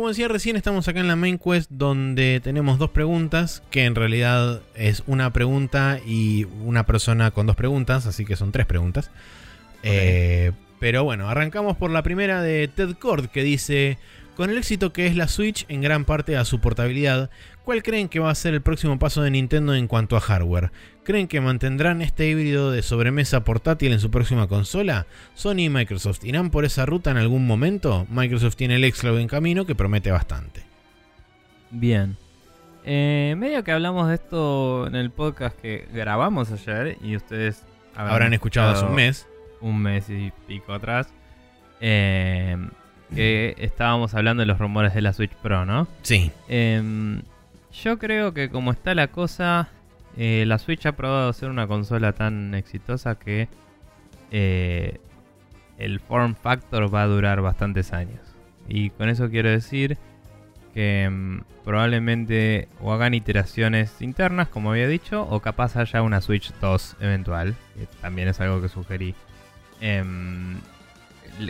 Como 0.01 0.09
decía 0.09 0.27
recién, 0.27 0.55
estamos 0.55 0.87
acá 0.87 0.99
en 0.99 1.07
la 1.07 1.15
main 1.15 1.37
quest 1.37 1.69
donde 1.69 2.41
tenemos 2.43 2.79
dos 2.79 2.89
preguntas, 2.89 3.61
que 3.69 3.85
en 3.85 3.93
realidad 3.93 4.63
es 4.73 5.03
una 5.05 5.31
pregunta 5.31 5.99
y 6.03 6.45
una 6.63 6.87
persona 6.87 7.29
con 7.29 7.45
dos 7.45 7.55
preguntas, 7.55 8.07
así 8.07 8.25
que 8.25 8.35
son 8.35 8.51
tres 8.51 8.65
preguntas. 8.65 9.11
Eh, 9.83 10.53
pero 10.79 11.03
bueno, 11.03 11.29
arrancamos 11.29 11.77
por 11.77 11.91
la 11.91 12.01
primera 12.01 12.41
de 12.41 12.67
Ted 12.67 12.95
Cord, 12.95 13.27
que 13.27 13.43
dice, 13.43 13.99
con 14.35 14.49
el 14.49 14.57
éxito 14.57 14.91
que 14.91 15.05
es 15.05 15.15
la 15.15 15.27
Switch 15.27 15.67
en 15.69 15.81
gran 15.81 16.03
parte 16.03 16.35
a 16.35 16.45
su 16.45 16.59
portabilidad, 16.59 17.29
¿cuál 17.63 17.83
creen 17.83 18.09
que 18.09 18.19
va 18.19 18.29
a 18.31 18.35
ser 18.35 18.53
el 18.53 18.61
próximo 18.61 18.97
paso 18.99 19.21
de 19.21 19.31
Nintendo 19.31 19.73
en 19.75 19.87
cuanto 19.87 20.15
a 20.15 20.19
hardware? 20.21 20.71
¿Creen 21.03 21.27
que 21.27 21.41
mantendrán 21.41 22.01
este 22.01 22.27
híbrido 22.27 22.71
de 22.71 22.81
sobremesa 22.83 23.43
portátil 23.43 23.91
en 23.91 23.99
su 23.99 24.11
próxima 24.11 24.47
consola? 24.47 25.07
¿Sony 25.33 25.59
y 25.65 25.69
Microsoft 25.69 26.23
irán 26.23 26.49
por 26.51 26.63
esa 26.65 26.85
ruta 26.85 27.11
en 27.11 27.17
algún 27.17 27.47
momento? 27.47 28.05
Microsoft 28.09 28.55
tiene 28.55 28.75
el 28.75 28.91
xCloud 28.93 29.19
en 29.19 29.27
camino 29.27 29.65
que 29.65 29.75
promete 29.75 30.11
bastante. 30.11 30.63
bien. 31.69 32.17
Eh, 32.83 33.35
medio 33.37 33.63
que 33.63 33.71
hablamos 33.71 34.07
de 34.07 34.15
esto 34.15 34.87
en 34.87 34.95
el 34.95 35.11
podcast 35.11 35.55
que 35.59 35.87
grabamos 35.93 36.51
ayer 36.51 36.97
y 37.03 37.15
ustedes 37.15 37.63
Habrán 37.95 38.33
escuchado 38.33 38.71
hace 38.71 38.85
un 38.85 38.95
mes. 38.95 39.27
un 39.59 39.79
mes 39.79 40.09
y 40.09 40.31
pico 40.47 40.73
atrás. 40.73 41.07
eh, 41.79 42.57
que 43.13 43.53
estábamos 43.59 44.13
hablando 44.15 44.41
de 44.41 44.47
los 44.47 44.57
rumores 44.57 44.93
de 44.95 45.01
la 45.01 45.13
Switch 45.13 45.33
Pro, 45.43 45.65
¿no? 45.65 45.87
Sí. 46.01 46.31
Em, 46.47 47.21
yo 47.71 47.97
creo 47.97 48.33
que 48.33 48.49
como 48.49 48.71
está 48.71 48.93
la 48.95 49.07
cosa, 49.07 49.69
eh, 50.17 50.43
la 50.47 50.57
Switch 50.57 50.85
ha 50.85 50.93
probado 50.93 51.31
ser 51.33 51.49
una 51.49 51.67
consola 51.67 52.13
tan 52.13 52.53
exitosa 52.53 53.15
que 53.15 53.47
eh, 54.31 54.99
el 55.77 55.99
form 55.99 56.35
factor 56.35 56.93
va 56.93 57.03
a 57.03 57.07
durar 57.07 57.41
bastantes 57.41 57.93
años. 57.93 58.21
Y 58.67 58.89
con 58.91 59.09
eso 59.09 59.29
quiero 59.29 59.49
decir 59.49 59.97
que 60.73 61.03
em, 61.03 61.41
probablemente 61.65 62.67
o 62.79 62.93
hagan 62.93 63.13
iteraciones 63.13 64.01
internas, 64.01 64.47
como 64.47 64.71
había 64.71 64.87
dicho, 64.87 65.27
o 65.29 65.39
capaz 65.41 65.75
haya 65.75 66.01
una 66.01 66.21
Switch 66.21 66.53
2 66.61 66.97
eventual, 67.01 67.55
también 68.01 68.27
es 68.27 68.39
algo 68.39 68.61
que 68.61 68.69
sugerí. 68.69 69.15
Em, 69.81 70.59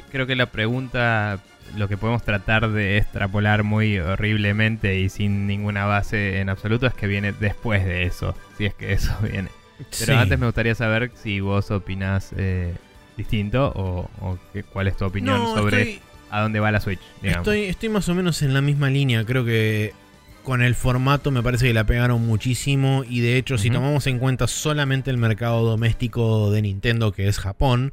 creo 0.10 0.26
que 0.26 0.36
la 0.36 0.48
pregunta, 0.48 1.40
lo 1.78 1.88
que 1.88 1.98
podemos 1.98 2.24
tratar 2.24 2.70
de 2.72 2.98
extrapolar 2.98 3.64
muy 3.64 3.98
horriblemente 4.00 5.00
y 5.00 5.10
sin 5.10 5.48
ninguna 5.48 5.86
base 5.86 6.40
en 6.40 6.50
absoluto 6.50 6.88
es 6.88 6.94
que 6.94 7.08
viene 7.08 7.32
después 7.34 7.86
de 7.86 8.04
eso, 8.04 8.36
si 8.58 8.66
es 8.66 8.74
que 8.74 8.94
eso 8.94 9.16
viene. 9.22 9.50
Pero 10.00 10.14
Sí. 10.14 10.20
antes 10.20 10.38
me 10.40 10.46
gustaría 10.46 10.76
saber 10.76 11.12
si 11.16 11.40
vos 11.40 11.72
opinás 11.72 12.34
eh, 12.38 12.74
distinto 13.18 13.72
o, 13.76 14.10
o 14.22 14.38
qué- 14.54 14.64
cuál 14.64 14.88
es 14.88 14.96
tu 14.98 15.06
opinión 15.06 15.40
No, 15.40 15.56
sobre 15.56 15.82
estoy- 15.82 16.00
a 16.30 16.42
dónde 16.42 16.60
va 16.60 16.72
la 16.72 16.80
Switch. 16.80 17.00
Digamos. 17.22 17.48
Estoy, 17.48 17.64
estoy 17.66 17.90
más 17.90 18.08
o 18.08 18.16
menos 18.16 18.42
en 18.42 18.54
la 18.54 18.62
misma 18.62 18.90
línea. 18.90 19.26
Creo 19.26 19.44
que 19.44 19.94
con 20.44 20.62
el 20.62 20.76
formato 20.76 21.30
me 21.32 21.44
parece 21.44 21.68
que 21.68 21.74
la 21.74 21.84
pegaron 21.86 22.26
muchísimo. 22.26 23.04
Y 23.10 23.20
de 23.20 23.38
hecho, 23.38 23.58
si 23.58 23.70
tomamos 23.70 24.08
en 24.08 24.18
cuenta 24.18 24.48
solamente 24.48 25.12
el 25.12 25.18
mercado 25.18 25.64
doméstico 25.66 26.50
de 26.52 26.62
Nintendo, 26.62 27.12
que 27.12 27.28
es 27.28 27.38
Japón, 27.40 27.92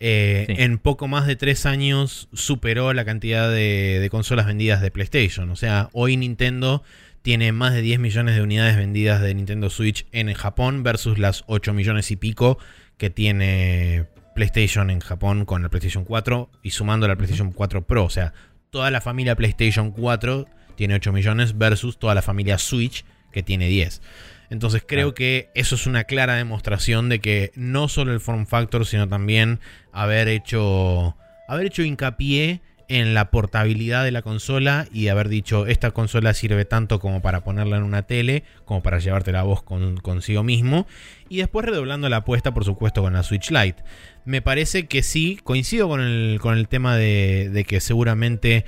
eh, 0.00 0.44
Sí. 0.48 0.54
en 0.58 0.78
poco 0.78 1.08
más 1.08 1.26
de 1.26 1.36
tres 1.36 1.66
años 1.66 2.28
superó 2.32 2.92
la 2.92 3.04
cantidad 3.04 3.50
de, 3.50 3.98
de 4.00 4.10
consolas 4.10 4.46
vendidas 4.46 4.80
de 4.82 4.90
PlayStation. 4.90 5.50
O 5.50 5.56
sea, 5.56 5.88
hoy 5.92 6.16
Nintendo 6.16 6.82
tiene 7.22 7.52
más 7.52 7.72
de 7.72 7.80
10 7.80 8.00
millones 8.00 8.34
de 8.34 8.42
unidades 8.42 8.76
vendidas 8.76 9.22
de 9.22 9.34
Nintendo 9.34 9.70
Switch 9.70 10.06
en 10.12 10.32
Japón 10.34 10.82
versus 10.82 11.18
las 11.18 11.44
8 11.46 11.72
millones 11.72 12.10
y 12.10 12.16
pico 12.16 12.58
que 12.98 13.08
tiene 13.10 14.04
PlayStation 14.34 14.90
en 14.90 15.00
Japón 15.00 15.44
con 15.46 15.62
la 15.62 15.68
PlayStation 15.70 16.04
4 16.04 16.50
y 16.62 16.70
sumando 16.70 17.08
la 17.08 17.16
PlayStation 17.16 17.52
4 17.52 17.86
Pro. 17.86 18.04
O 18.04 18.10
sea, 18.10 18.34
toda 18.70 18.90
la 18.90 19.00
familia 19.00 19.36
PlayStation 19.36 19.90
4 19.92 20.46
tiene 20.76 20.94
8 20.96 21.12
millones 21.12 21.56
versus 21.56 21.98
toda 21.98 22.14
la 22.14 22.22
familia 22.22 22.58
Switch 22.58 23.04
que 23.32 23.42
tiene 23.42 23.68
10. 23.68 24.02
Entonces 24.54 24.84
creo 24.86 25.14
que 25.14 25.50
eso 25.54 25.74
es 25.74 25.88
una 25.88 26.04
clara 26.04 26.36
demostración 26.36 27.08
de 27.08 27.18
que 27.18 27.50
no 27.56 27.88
solo 27.88 28.12
el 28.12 28.20
form 28.20 28.46
factor, 28.46 28.86
sino 28.86 29.08
también 29.08 29.58
haber 29.92 30.28
hecho, 30.28 31.16
haber 31.48 31.66
hecho 31.66 31.82
hincapié 31.82 32.60
en 32.86 33.14
la 33.14 33.32
portabilidad 33.32 34.04
de 34.04 34.12
la 34.12 34.22
consola 34.22 34.86
y 34.92 35.08
haber 35.08 35.28
dicho 35.28 35.66
esta 35.66 35.90
consola 35.90 36.34
sirve 36.34 36.64
tanto 36.64 37.00
como 37.00 37.20
para 37.20 37.42
ponerla 37.42 37.78
en 37.78 37.82
una 37.82 38.02
tele, 38.02 38.44
como 38.64 38.80
para 38.80 39.00
llevártela 39.00 39.40
a 39.40 39.42
vos 39.42 39.64
con, 39.64 39.96
consigo 39.96 40.44
mismo 40.44 40.86
y 41.28 41.38
después 41.38 41.66
redoblando 41.66 42.08
la 42.08 42.18
apuesta 42.18 42.54
por 42.54 42.64
supuesto 42.64 43.02
con 43.02 43.14
la 43.14 43.24
Switch 43.24 43.50
Lite. 43.50 43.82
Me 44.24 44.40
parece 44.40 44.86
que 44.86 45.02
sí, 45.02 45.40
coincido 45.42 45.88
con 45.88 46.00
el, 46.00 46.38
con 46.40 46.56
el 46.56 46.68
tema 46.68 46.96
de, 46.96 47.50
de 47.52 47.64
que 47.64 47.80
seguramente 47.80 48.64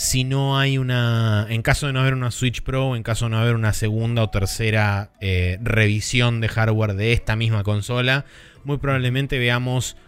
si 0.00 0.24
no 0.24 0.58
hay 0.58 0.78
una, 0.78 1.46
en 1.50 1.60
caso 1.60 1.86
de 1.86 1.92
no 1.92 2.00
haber 2.00 2.14
una 2.14 2.30
Switch 2.30 2.62
Pro, 2.62 2.96
en 2.96 3.02
caso 3.02 3.26
de 3.26 3.32
no 3.32 3.38
haber 3.38 3.54
una 3.54 3.74
segunda 3.74 4.22
o 4.22 4.30
tercera 4.30 5.10
eh, 5.20 5.58
revisión 5.60 6.40
de 6.40 6.48
hardware 6.48 6.94
de 6.94 7.12
esta 7.12 7.36
misma 7.36 7.64
consola, 7.64 8.24
muy 8.64 8.78
probablemente 8.78 9.38
veamos 9.38 9.98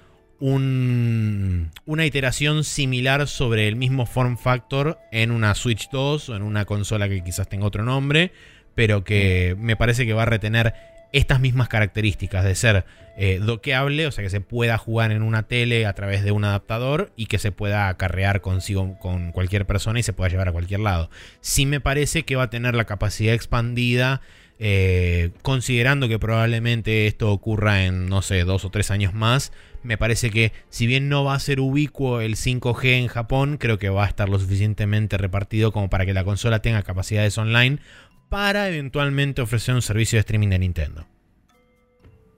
un, 0.40 1.72
una 1.84 2.06
iteración 2.06 2.64
similar 2.64 3.28
sobre 3.28 3.68
el 3.68 3.76
mismo 3.76 4.06
form 4.06 4.38
factor 4.38 4.98
en 5.12 5.30
una 5.30 5.54
Switch 5.54 5.90
2 5.90 6.30
o 6.30 6.36
en 6.36 6.42
una 6.42 6.64
consola 6.64 7.06
que 7.06 7.22
quizás 7.22 7.50
tenga 7.50 7.66
otro 7.66 7.84
nombre, 7.84 8.32
pero 8.74 9.04
que 9.04 9.56
me 9.58 9.76
parece 9.76 10.06
que 10.06 10.14
va 10.14 10.22
a 10.22 10.26
retener 10.26 10.72
estas 11.12 11.38
mismas 11.38 11.68
características 11.68 12.44
de 12.44 12.54
ser 12.54 12.86
eh, 13.16 13.40
doqueable, 13.42 14.06
o 14.06 14.10
sea 14.10 14.24
que 14.24 14.30
se 14.30 14.40
pueda 14.40 14.78
jugar 14.78 15.12
en 15.12 15.22
una 15.22 15.42
tele 15.42 15.84
a 15.84 15.92
través 15.92 16.24
de 16.24 16.32
un 16.32 16.44
adaptador 16.44 17.12
y 17.14 17.26
que 17.26 17.38
se 17.38 17.52
pueda 17.52 17.88
acarrear 17.88 18.40
consigo 18.40 18.98
con 18.98 19.32
cualquier 19.32 19.66
persona 19.66 20.00
y 20.00 20.02
se 20.02 20.14
pueda 20.14 20.30
llevar 20.30 20.48
a 20.48 20.52
cualquier 20.52 20.80
lado. 20.80 21.10
Sí 21.40 21.66
me 21.66 21.80
parece 21.80 22.22
que 22.22 22.36
va 22.36 22.44
a 22.44 22.50
tener 22.50 22.74
la 22.74 22.84
capacidad 22.84 23.34
expandida. 23.34 24.22
Eh, 24.64 25.32
considerando 25.42 26.06
que 26.06 26.20
probablemente 26.20 27.08
esto 27.08 27.32
ocurra 27.32 27.84
en, 27.84 28.06
no 28.06 28.22
sé, 28.22 28.44
dos 28.44 28.64
o 28.64 28.70
tres 28.70 28.92
años 28.92 29.12
más, 29.12 29.52
me 29.82 29.98
parece 29.98 30.30
que 30.30 30.52
si 30.68 30.86
bien 30.86 31.08
no 31.08 31.24
va 31.24 31.34
a 31.34 31.40
ser 31.40 31.58
ubicuo 31.58 32.20
el 32.20 32.36
5G 32.36 33.00
en 33.00 33.08
Japón, 33.08 33.56
creo 33.58 33.80
que 33.80 33.88
va 33.88 34.04
a 34.04 34.08
estar 34.08 34.28
lo 34.28 34.38
suficientemente 34.38 35.18
repartido 35.18 35.72
como 35.72 35.90
para 35.90 36.06
que 36.06 36.14
la 36.14 36.22
consola 36.22 36.62
tenga 36.62 36.84
capacidades 36.84 37.36
online 37.38 37.80
para 38.28 38.68
eventualmente 38.68 39.42
ofrecer 39.42 39.74
un 39.74 39.82
servicio 39.82 40.16
de 40.16 40.20
streaming 40.20 40.48
de 40.48 40.58
Nintendo. 40.60 41.06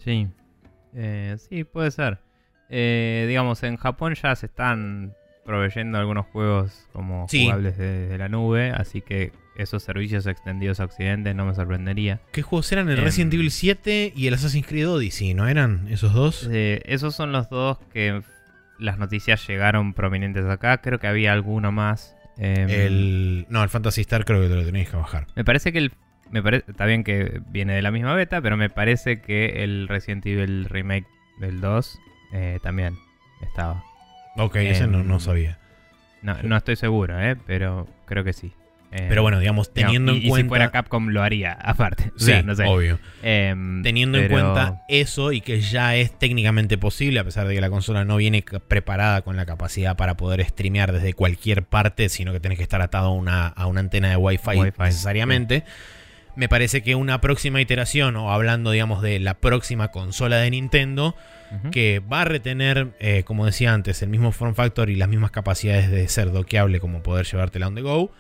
Sí, 0.03 0.29
eh, 0.95 1.37
sí, 1.39 1.65
puede 1.65 1.91
ser. 1.91 2.19
Eh, 2.71 3.27
digamos, 3.29 3.63
en 3.63 3.77
Japón 3.77 4.15
ya 4.15 4.35
se 4.37 4.47
están 4.47 5.15
proveyendo 5.45 5.99
algunos 5.99 6.27
juegos 6.27 6.87
como 6.93 7.27
jugables 7.29 7.77
desde 7.77 8.17
la 8.17 8.29
nube, 8.29 8.71
así 8.71 9.03
que 9.03 9.33
esos 9.57 9.83
servicios 9.83 10.27
extendidos 10.27 10.81
a 10.81 10.85
Occidente 10.85 11.35
no 11.35 11.45
me 11.45 11.55
sorprendería. 11.55 12.21
¿Qué 12.33 12.43
juegos 12.43 12.71
eran? 12.73 12.89
El 12.89 12.97
Resident 12.97 13.33
em, 13.33 13.41
Evil 13.41 13.51
7 13.51 14.13
y 14.17 14.27
el 14.27 14.35
Assassin's 14.35 14.67
Creed 14.67 14.89
Odyssey, 14.89 15.35
¿no 15.35 15.47
eran 15.47 15.87
esos 15.89 16.13
dos? 16.13 16.49
Eh, 16.51 16.83
esos 16.87 17.15
son 17.15 17.33
los 17.33 17.49
dos 17.51 17.79
que 17.93 18.23
las 18.79 18.99
noticias 18.99 19.47
llegaron 19.47 19.95
prominentes 19.95 20.45
acá. 20.47 20.79
Creo 20.79 20.99
que 20.99 21.07
había 21.07 21.33
alguno 21.33 21.73
más. 21.73 22.17
Em, 22.37 22.69
el, 22.69 23.47
no, 23.49 23.63
el 23.63 23.69
Fantasy 23.69 24.01
Star 24.01 24.25
creo 24.25 24.43
que 24.43 24.49
te 24.49 24.57
lo 24.57 24.65
tenéis 24.65 24.91
que 24.91 24.97
bajar. 24.97 25.27
Me 25.37 25.45
parece 25.45 25.73
que 25.73 25.79
el. 25.79 25.93
Me 26.31 26.43
parece, 26.43 26.71
está 26.71 26.87
bien 26.87 27.05
que 27.05 27.41
viene 27.49 27.75
de 27.75 27.83
la 27.83 27.91
misma 27.91 28.15
beta, 28.15 28.41
pero 28.41 28.57
me 28.57 28.71
parece 28.71 29.21
que 29.21 29.63
el 29.63 29.89
Resident 29.89 30.25
Evil 30.27 30.65
Remake 30.65 31.07
del 31.39 31.61
2 31.61 31.99
eh, 32.33 32.59
también 32.63 32.97
estaba. 33.43 33.85
Ok, 34.37 34.57
ese 34.57 34.87
no, 34.87 35.05
no 35.05 35.21
sabía. 35.21 35.59
No, 36.23 36.43
no 36.43 36.57
estoy 36.57 36.77
seguro, 36.77 37.21
¿eh? 37.21 37.37
pero 37.47 37.87
creo 38.07 38.25
que 38.25 38.33
sí. 38.33 38.53
Eh, 38.95 39.07
Pero 39.09 39.23
bueno, 39.23 39.41
digamos, 39.41 39.75
teniendo 39.75 40.13
en 40.13 40.21
cuenta. 40.21 40.39
Y 40.39 40.43
si 40.43 40.49
fuera 40.49 40.71
Capcom 40.71 41.09
lo 41.09 41.23
haría, 41.23 41.53
aparte. 41.61 42.13
sí, 42.17 42.33
no 42.45 42.55
sé. 42.55 42.65
obvio. 42.65 43.01
Em, 43.25 43.83
teniendo 43.83 44.19
en 44.19 44.29
cuenta 44.31 44.85
eso 44.89 45.33
y 45.33 45.41
que 45.41 45.61
ya 45.61 45.97
es 45.97 46.17
técnicamente 46.17 46.79
posible, 46.79 47.19
a 47.19 47.25
pesar 47.25 47.49
de 47.49 47.55
que 47.57 47.61
la 47.61 47.71
consola 47.71 48.05
no 48.05 48.17
viene 48.17 48.45
preparada 48.69 49.23
con 49.23 49.35
la 49.35 49.47
capacidad 49.47 49.97
para 49.97 50.17
poder 50.17 50.45
streamear 50.45 50.93
desde 50.93 51.13
cualquier 51.13 51.65
parte, 51.65 52.09
sino 52.09 52.33
que 52.33 52.39
tenés 52.39 52.57
que 52.57 52.63
estar 52.63 52.81
atado 52.83 53.09
a 53.09 53.13
una, 53.13 53.49
a 53.49 53.67
una 53.67 53.81
antena 53.81 54.11
de 54.11 54.17
Wi-Fi, 54.17 54.73
necesariamente. 54.79 55.65
Me 56.37 56.49
parece 56.49 56.83
que 56.83 56.95
una 56.95 57.21
próxima 57.21 57.61
iteración, 57.61 58.17
o 58.17 58.33
hablando, 58.33 58.71
digamos, 58.71 59.03
de 59.03 59.21
la 59.21 59.35
próxima 59.35 59.89
consola 59.93 60.39
de 60.39 60.51
Nintendo, 60.51 61.15
que 61.71 62.01
va 62.01 62.23
a 62.23 62.25
retener, 62.25 62.97
eh, 62.99 63.23
como 63.25 63.47
decía 63.47 63.73
antes, 63.73 64.03
el 64.03 64.09
mismo 64.09 64.33
form 64.33 64.57
factor 64.57 64.91
y 64.91 64.97
las 64.97 65.09
mismas 65.09 65.31
capacidades 65.31 65.89
de 65.89 66.09
ser 66.09 66.33
doqueable 66.33 66.81
como 66.81 67.05
poder 67.05 67.27
llevártela 67.27 67.69
on 67.69 67.77
the 67.77 67.83
go 67.83 68.11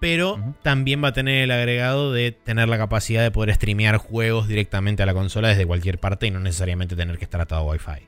pero 0.00 0.54
también 0.62 1.02
va 1.02 1.08
a 1.08 1.12
tener 1.12 1.44
el 1.44 1.50
agregado 1.50 2.12
de 2.12 2.32
tener 2.32 2.68
la 2.68 2.78
capacidad 2.78 3.22
de 3.22 3.30
poder 3.30 3.54
streamear 3.54 3.96
juegos 3.96 4.46
directamente 4.46 5.02
a 5.02 5.06
la 5.06 5.14
consola 5.14 5.48
desde 5.48 5.66
cualquier 5.66 5.98
parte 5.98 6.26
y 6.26 6.30
no 6.30 6.40
necesariamente 6.40 6.96
tener 6.96 7.18
que 7.18 7.24
estar 7.24 7.40
atado 7.40 7.62
a 7.62 7.72
Wi-Fi. 7.72 8.06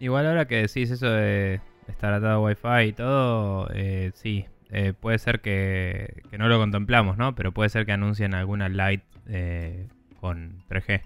Igual 0.00 0.26
ahora 0.26 0.46
que 0.46 0.56
decís 0.56 0.90
eso 0.90 1.10
de 1.10 1.60
estar 1.88 2.12
atado 2.12 2.32
a 2.32 2.40
Wi-Fi 2.40 2.88
y 2.88 2.92
todo, 2.92 3.68
eh, 3.74 4.12
sí, 4.14 4.46
eh, 4.70 4.92
puede 4.98 5.18
ser 5.18 5.40
que, 5.40 6.22
no 6.36 6.48
lo 6.48 6.58
contemplamos, 6.58 7.16
¿no? 7.16 7.34
Pero 7.34 7.52
puede 7.52 7.68
ser 7.68 7.86
que 7.86 7.92
anuncien 7.92 8.34
alguna 8.34 8.68
Lite 8.68 9.04
eh, 9.28 9.88
con 10.20 10.62
3G. 10.68 11.02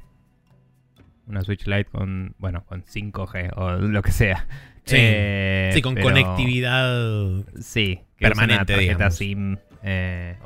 Una 1.26 1.42
Switch 1.42 1.66
Lite 1.66 1.86
con, 1.86 2.34
bueno, 2.38 2.64
con 2.64 2.82
5G 2.82 3.52
o 3.56 3.72
lo 3.72 4.02
que 4.02 4.12
sea. 4.12 4.46
Sí, 4.84 5.82
con 5.82 5.96
conectividad 5.96 7.44
sí, 7.60 8.00
permanente, 8.18 8.72
tarjeta 8.72 9.10
SIM 9.10 9.58
eh, 9.82 10.36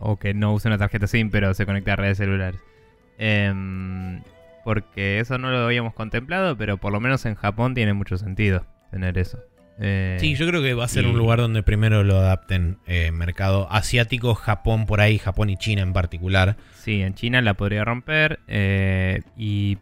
o, 0.00 0.16
que 0.18 0.34
no 0.34 0.52
use 0.52 0.66
una 0.68 0.78
tarjeta 0.78 1.06
SIM 1.06 1.30
pero 1.30 1.54
se 1.54 1.64
conecte 1.64 1.92
a 1.92 1.96
redes 1.96 2.18
celulares. 2.18 2.60
Em, 3.18 4.22
porque 4.64 5.20
eso 5.20 5.38
no 5.38 5.50
lo 5.50 5.58
habíamos 5.58 5.94
contemplado, 5.94 6.56
pero 6.56 6.76
por 6.78 6.92
lo 6.92 7.00
menos 7.00 7.24
en 7.26 7.36
Japón 7.36 7.74
tiene 7.74 7.92
mucho 7.92 8.16
sentido 8.16 8.66
tener 8.90 9.16
eso. 9.18 9.38
Eh, 9.80 10.16
sí, 10.20 10.34
yo 10.34 10.46
creo 10.46 10.62
que 10.62 10.74
va 10.74 10.84
a 10.84 10.88
ser 10.88 11.06
un 11.06 11.16
lugar 11.16 11.38
donde 11.38 11.62
primero 11.62 12.04
lo 12.04 12.18
adapten 12.18 12.78
eh, 12.86 13.10
mercado 13.10 13.70
asiático, 13.70 14.34
Japón 14.34 14.86
por 14.86 15.00
ahí, 15.00 15.18
Japón 15.18 15.50
y 15.50 15.56
China 15.56 15.82
en 15.82 15.92
particular. 15.92 16.56
Sí, 16.74 17.02
en 17.02 17.14
China 17.14 17.40
la 17.42 17.54
podría 17.54 17.84
romper 17.84 18.40
y 19.36 19.78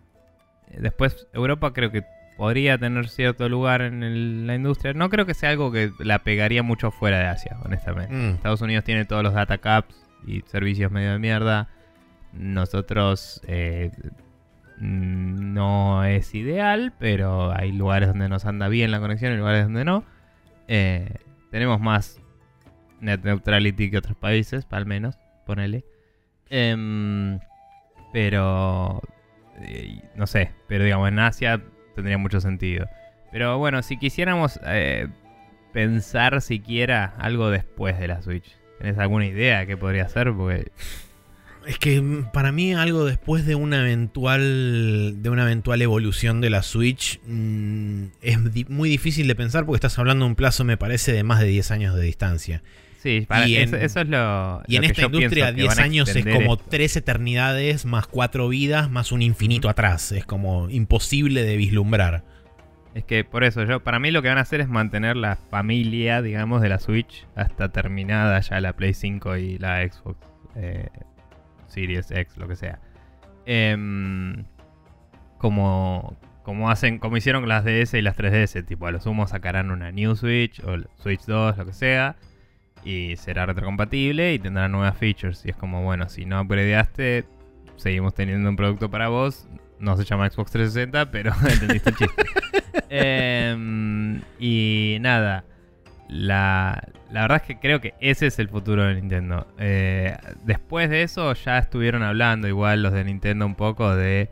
después 0.79 1.27
Europa 1.33 1.73
creo 1.73 1.91
que 1.91 2.05
podría 2.41 2.79
tener 2.79 3.11
cierto 3.11 3.51
lugar 3.51 3.83
en 3.83 4.47
la 4.47 4.55
industria. 4.55 4.95
No 4.95 5.11
creo 5.11 5.27
que 5.27 5.35
sea 5.35 5.51
algo 5.51 5.71
que 5.71 5.93
la 5.99 6.21
pegaría 6.21 6.63
mucho 6.63 6.91
fuera 6.91 7.19
de 7.19 7.27
Asia, 7.27 7.59
honestamente. 7.67 8.15
Mm. 8.15 8.31
Estados 8.37 8.63
Unidos 8.63 8.83
tiene 8.83 9.05
todos 9.05 9.23
los 9.23 9.35
data 9.35 9.59
caps 9.59 9.95
y 10.27 10.41
servicios 10.47 10.91
medio 10.91 11.13
de 11.13 11.19
mierda. 11.19 11.69
Nosotros 12.33 13.43
eh, 13.47 13.91
no 14.81 16.05
es 16.05 16.35
ideal, 16.35 16.93
pero 16.99 17.53
hay 17.53 17.73
lugares 17.73 18.09
donde 18.09 18.29
nos 18.29 18.47
anda 18.47 18.69
bien 18.69 18.91
la 18.91 19.01
conexión 19.01 19.33
y 19.33 19.37
lugares 19.37 19.65
donde 19.65 19.85
no. 19.85 20.05
Eh, 20.69 21.17
tenemos 21.51 21.81
más 21.81 22.21
net 23.01 23.23
neutrality 23.23 23.91
que 23.91 23.99
otros 23.99 24.17
países, 24.17 24.67
al 24.71 24.87
menos, 24.87 25.19
ponele. 25.45 25.85
Em, 26.49 27.39
pero, 28.13 29.03
eh, 29.61 30.03
no 30.15 30.27
sé, 30.27 30.53
pero 30.67 30.85
digamos, 30.85 31.09
en 31.09 31.19
Asia 31.19 31.63
tendría 31.95 32.19
mucho 32.19 32.41
sentido. 32.41 32.87
Pero 33.31 33.59
bueno, 33.59 33.83
si 33.83 33.99
quisiéramos 33.99 34.59
eh, 34.65 35.09
pensar 35.73 36.41
siquiera 36.41 37.15
algo 37.19 37.51
después 37.51 37.99
de 37.99 38.09
la 38.09 38.23
Switch, 38.23 38.57
¿tenés 38.79 38.99
alguna 38.99 39.27
idea 39.27 39.67
qué 39.67 39.77
podría 39.77 40.09
ser? 40.09 40.33
Porque 40.33 40.73
es 41.71 41.79
que 41.79 42.01
mm, 42.01 42.33
para 42.33 42.51
mí 42.51 42.75
algo 42.75 43.05
después 43.05 43.47
de 43.47 43.55
una 43.55 43.81
eventual 43.81 45.23
de 45.23 45.31
una 45.31 45.43
eventual 45.43 45.81
evolución 45.81 46.41
de 46.41 46.51
la 46.51 46.65
Switch 46.65 47.21
mm, 47.27 48.07
es 48.23 48.69
muy 48.69 48.89
difícil 48.89 49.29
de 49.29 49.37
pensar 49.37 49.65
porque 49.65 49.77
estás 49.77 49.97
hablando 50.01 50.25
de 50.25 50.31
un 50.31 50.35
plazo 50.35 50.65
me 50.65 50.77
parece 50.77 51.13
de 51.13 51.23
más 51.23 51.39
de 51.39 51.47
10 51.47 51.71
años 51.71 51.95
de 51.95 52.03
distancia. 52.03 52.63
Sí, 52.99 53.27
y 53.47 53.57
eso, 53.57 53.77
es 53.77 54.09
lo. 54.09 54.63
Y 54.67 54.77
en 54.77 54.85
esta 54.85 55.07
industria, 55.07 55.53
10 55.53 55.79
años 55.79 56.15
es 56.15 56.27
como 56.27 56.59
tres 56.59 56.97
eternidades 56.97 57.87
más 57.87 58.07
cuatro 58.07 58.49
vidas 58.49 58.91
más 58.91 59.11
un 59.11 59.23
infinito 59.23 59.71
atrás. 59.71 60.13
Es 60.13 60.27
como 60.27 60.69
imposible 60.69 61.43
de 61.43 61.57
vislumbrar. 61.57 62.25
Es 62.95 63.05
que 63.05 63.25
por 63.25 63.43
eso, 63.45 63.65
yo 63.65 63.83
para 63.83 64.01
mí 64.01 64.11
lo 64.11 64.21
que 64.21 64.29
van 64.29 64.37
a 64.37 64.43
hacer 64.43 64.61
es 64.61 64.69
mantener 64.69 65.17
la 65.17 65.37
familia, 65.37 66.21
digamos, 66.21 66.61
de 66.61 66.69
la 66.69 66.79
Switch 66.79 67.27
hasta 67.37 67.71
terminada 67.71 68.39
ya 68.41 68.61
la 68.61 68.75
Play 68.75 68.93
5 68.93 69.37
y 69.39 69.59
la 69.59 69.89
Xbox 69.89 70.31
eh, 70.57 70.89
Series 71.71 72.11
X, 72.11 72.37
lo 72.37 72.49
que 72.49 72.57
sea. 72.57 72.79
Em, 73.47 74.45
como, 75.39 76.17
como 76.43 76.71
hacen, 76.71 76.99
como 76.99 77.17
hicieron 77.17 77.49
las 77.49 77.65
DS 77.65 77.95
y 77.95 78.03
las 78.03 78.17
3DS, 78.17 78.67
tipo 78.67 78.87
a 78.87 78.93
lo 78.93 79.01
sumo 79.01 79.27
sacarán 79.27 79.71
una 79.71 79.91
New 79.91 80.17
Switch 80.17 80.61
o 80.61 80.77
Switch 80.97 81.25
2, 81.25 81.57
lo 81.57 81.67
que 81.67 81.73
sea 81.73 82.17
y 82.85 83.17
será 83.17 83.47
retrocompatible 83.47 84.35
y 84.35 84.39
tendrá 84.39 84.69
nuevas 84.69 84.97
features. 84.97 85.45
Y 85.45 85.51
es 85.51 85.57
como, 85.57 85.83
bueno, 85.83 86.09
si 86.09 86.25
no 86.25 86.41
upgradeaste, 86.41 87.25
seguimos 87.77 88.15
teniendo 88.15 88.49
un 88.49 88.57
producto 88.57 88.91
para 88.91 89.09
vos. 89.09 89.49
No 89.79 89.97
se 89.97 90.05
llama 90.05 90.29
Xbox 90.29 90.53
360, 90.53 91.11
pero 91.11 91.33
entendiste 91.51 91.91
el 91.91 91.97
chiste. 91.97 92.23
Em, 92.93 94.21
y 94.41 94.99
nada, 95.01 95.45
la, 96.11 96.89
la, 97.13 97.23
verdad 97.23 97.37
es 97.37 97.43
que 97.45 97.61
creo 97.61 97.81
que 97.81 97.95
ese 98.01 98.27
es 98.27 98.39
el 98.41 98.49
futuro 98.49 98.85
de 98.85 98.95
Nintendo. 98.97 99.47
Eh, 99.59 100.17
después 100.45 100.91
de 100.91 101.03
eso 101.03 101.33
ya 101.35 101.59
estuvieron 101.59 102.03
hablando 102.03 102.49
igual 102.49 102.83
los 102.83 102.93
de 102.93 103.05
Nintendo 103.05 103.47
un 103.47 103.55
poco 103.55 103.95
de 103.95 104.29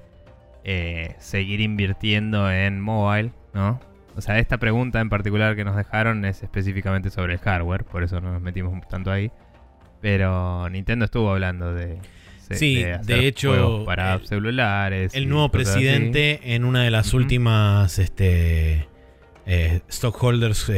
eh, 0.64 1.14
seguir 1.18 1.60
invirtiendo 1.60 2.50
en 2.50 2.80
mobile, 2.80 3.30
¿no? 3.54 3.80
O 4.16 4.20
sea, 4.20 4.40
esta 4.40 4.58
pregunta 4.58 5.00
en 5.00 5.08
particular 5.08 5.54
que 5.54 5.64
nos 5.64 5.76
dejaron 5.76 6.24
es 6.24 6.42
específicamente 6.42 7.10
sobre 7.10 7.34
el 7.34 7.38
hardware, 7.38 7.84
por 7.84 8.02
eso 8.02 8.20
no 8.20 8.32
nos 8.32 8.42
metimos 8.42 8.86
tanto 8.88 9.12
ahí. 9.12 9.30
Pero 10.00 10.68
Nintendo 10.70 11.04
estuvo 11.04 11.30
hablando 11.30 11.74
de. 11.74 11.98
Sí, 12.50 12.82
de, 12.82 13.28
hecho. 13.28 13.84
Para 13.84 14.18
celulares. 14.20 15.14
El 15.14 15.28
nuevo 15.28 15.50
presidente, 15.50 16.54
en 16.54 16.64
una 16.64 16.82
de 16.82 16.90
las 16.90 17.14
últimas 17.14 18.00
este, 18.00 18.88
eh, 19.46 19.80
stockholders, 19.88 20.68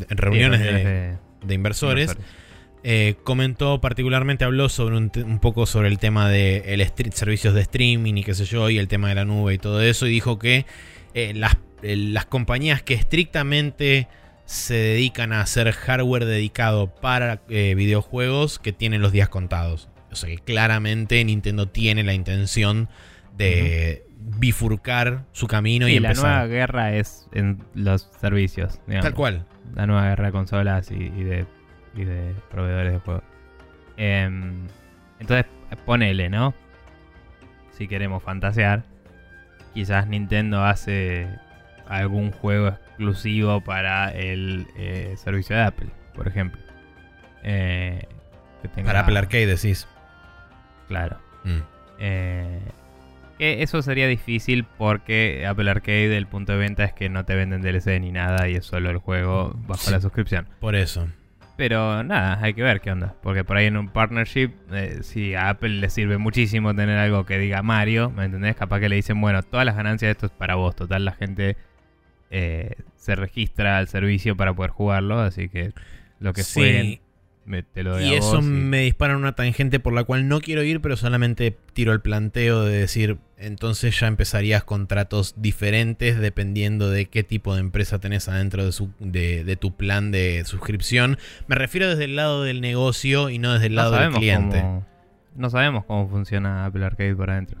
eh, 0.00 0.04
reuniones 0.10 0.60
de, 0.60 1.16
de 1.44 1.54
inversores, 1.54 2.16
eh, 2.84 3.14
comentó 3.22 3.80
particularmente, 3.80 4.44
habló 4.44 4.68
sobre 4.68 4.96
un, 4.96 5.12
un 5.24 5.38
poco 5.38 5.66
sobre 5.66 5.88
el 5.88 5.98
tema 5.98 6.28
de 6.28 6.74
el 6.74 6.84
servicios 7.12 7.54
de 7.54 7.60
streaming 7.60 8.14
y 8.14 8.24
qué 8.24 8.34
sé 8.34 8.44
yo, 8.44 8.70
y 8.70 8.78
el 8.78 8.88
tema 8.88 9.08
de 9.08 9.14
la 9.14 9.24
nube 9.24 9.54
y 9.54 9.58
todo 9.58 9.80
eso, 9.80 10.06
y 10.06 10.10
dijo 10.10 10.38
que 10.38 10.66
eh, 11.14 11.32
las, 11.34 11.56
eh, 11.82 11.96
las 11.96 12.26
compañías 12.26 12.82
que 12.82 12.94
estrictamente 12.94 14.08
se 14.46 14.74
dedican 14.74 15.32
a 15.32 15.40
hacer 15.42 15.70
hardware 15.70 16.24
dedicado 16.24 16.92
para 16.92 17.42
videojuegos 17.46 18.58
que 18.58 18.72
tienen 18.72 19.00
los 19.00 19.12
días 19.12 19.28
contados. 19.28 19.88
O 20.10 20.16
sea 20.16 20.28
que 20.28 20.38
claramente 20.38 21.24
Nintendo 21.24 21.68
tiene 21.68 22.02
la 22.02 22.12
intención 22.12 22.88
de 23.36 24.04
bifurcar 24.18 25.24
su 25.32 25.46
camino 25.46 25.88
y 25.88 25.92
Sí, 25.94 26.00
la 26.00 26.08
empezar. 26.08 26.30
nueva 26.30 26.46
guerra 26.48 26.94
es 26.96 27.28
en 27.32 27.62
los 27.74 28.10
servicios. 28.20 28.80
digamos. 28.86 29.04
Tal 29.04 29.14
cual. 29.14 29.46
La 29.74 29.86
nueva 29.86 30.08
guerra 30.08 30.26
de 30.26 30.32
consolas 30.32 30.90
y, 30.90 30.94
y 30.96 31.24
de, 31.24 31.46
y 31.94 32.04
de 32.04 32.34
proveedores 32.50 32.92
de 32.92 32.98
juegos. 32.98 33.22
Em, 33.96 34.66
entonces, 35.18 35.46
ponele, 35.86 36.28
¿no? 36.28 36.54
Si 37.70 37.88
queremos 37.88 38.22
fantasear. 38.22 38.82
Quizás 39.74 40.06
Nintendo 40.06 40.62
hace 40.64 41.26
algún 41.88 42.30
juego 42.32 42.68
exclusivo 42.68 43.60
para 43.62 44.10
el 44.10 44.66
eh, 44.76 45.14
servicio 45.16 45.56
de 45.56 45.62
Apple, 45.62 45.88
por 46.14 46.28
ejemplo. 46.28 46.60
Eh, 47.42 48.06
que 48.60 48.68
tenga- 48.68 48.86
Para 48.88 49.00
Apple 49.00 49.18
Arcade 49.18 49.46
decís. 49.46 49.88
Claro. 50.88 51.16
Mm. 51.44 51.58
Eh, 51.98 52.60
que 53.38 53.62
eso 53.62 53.82
sería 53.82 54.06
difícil 54.06 54.64
porque 54.78 55.44
Apple 55.46 55.70
Arcade, 55.70 56.16
el 56.16 56.26
punto 56.26 56.52
de 56.52 56.58
venta 56.58 56.84
es 56.84 56.92
que 56.92 57.08
no 57.08 57.24
te 57.24 57.34
venden 57.34 57.62
DLC 57.62 57.98
ni 58.00 58.12
nada 58.12 58.48
y 58.48 58.54
es 58.56 58.66
solo 58.66 58.90
el 58.90 58.98
juego 58.98 59.54
bajo 59.66 59.80
Sí. 59.82 59.90
la 59.90 60.00
suscripción. 60.00 60.46
Por 60.60 60.74
eso. 60.76 61.06
Pero 61.56 62.02
nada, 62.02 62.38
hay 62.42 62.54
que 62.54 62.62
ver 62.62 62.80
qué 62.80 62.90
onda. 62.90 63.14
Porque 63.22 63.44
por 63.44 63.56
ahí 63.56 63.66
en 63.66 63.76
un 63.76 63.88
partnership, 63.88 64.50
eh, 64.72 64.98
si 65.02 65.34
a 65.34 65.50
Apple 65.50 65.68
le 65.68 65.90
sirve 65.90 66.16
muchísimo 66.18 66.74
tener 66.74 66.98
algo 66.98 67.26
que 67.26 67.38
diga 67.38 67.62
Mario, 67.62 68.10
¿me 68.10 68.24
entendés? 68.24 68.56
Capaz 68.56 68.80
que 68.80 68.88
le 68.88 68.96
dicen, 68.96 69.20
bueno, 69.20 69.42
todas 69.42 69.66
las 69.66 69.76
ganancias 69.76 70.08
de 70.08 70.12
esto 70.12 70.26
es 70.26 70.32
para 70.32 70.54
vos. 70.54 70.74
Total, 70.74 71.04
la 71.04 71.12
gente 71.12 71.56
eh, 72.30 72.76
se 72.96 73.14
registra 73.14 73.76
al 73.78 73.88
servicio 73.88 74.36
para 74.36 74.54
poder 74.54 74.70
jugarlo. 74.70 75.20
Así 75.20 75.48
que 75.50 75.72
lo 76.18 76.32
que 76.32 76.42
Sí. 76.42 76.52
fue, 76.54 77.00
me- 77.44 77.62
te 77.62 77.82
lo 77.82 77.92
doy 77.92 78.04
Y 78.04 78.14
a 78.14 78.18
eso 78.18 78.36
vos 78.36 78.44
me 78.44 78.80
dispara 78.82 79.14
en 79.14 79.18
una 79.20 79.32
tangente 79.32 79.80
por 79.80 79.92
la 79.92 80.04
cual 80.04 80.28
no 80.28 80.40
quiero 80.40 80.62
ir, 80.62 80.80
pero 80.80 80.96
solamente 80.96 81.56
tiro 81.72 81.92
el 81.92 82.00
planteo 82.00 82.64
de 82.64 82.76
decir, 82.78 83.18
entonces 83.36 83.98
ya 83.98 84.06
empezarías 84.06 84.62
contratos 84.64 85.34
diferentes 85.36 86.18
dependiendo 86.18 86.90
de 86.90 87.06
qué 87.06 87.24
tipo 87.24 87.54
de 87.54 87.60
empresa 87.60 87.98
tenés 87.98 88.28
adentro 88.28 88.64
de, 88.64 88.72
su, 88.72 88.90
de, 89.00 89.42
de 89.44 89.56
tu 89.56 89.74
plan 89.76 90.10
de 90.12 90.44
suscripción. 90.46 91.18
Me 91.48 91.56
refiero 91.56 91.88
desde 91.88 92.04
el 92.04 92.16
lado 92.16 92.42
del 92.44 92.60
negocio 92.60 93.28
y 93.30 93.38
no 93.38 93.52
desde 93.52 93.66
el 93.66 93.74
no 93.74 93.82
lado 93.82 93.96
del 93.96 94.12
cliente. 94.12 94.60
Cómo, 94.60 94.86
no 95.34 95.50
sabemos 95.50 95.84
cómo 95.84 96.08
funciona 96.08 96.64
Apple 96.66 96.84
Arcade 96.84 97.14
por 97.16 97.30
adentro. 97.30 97.60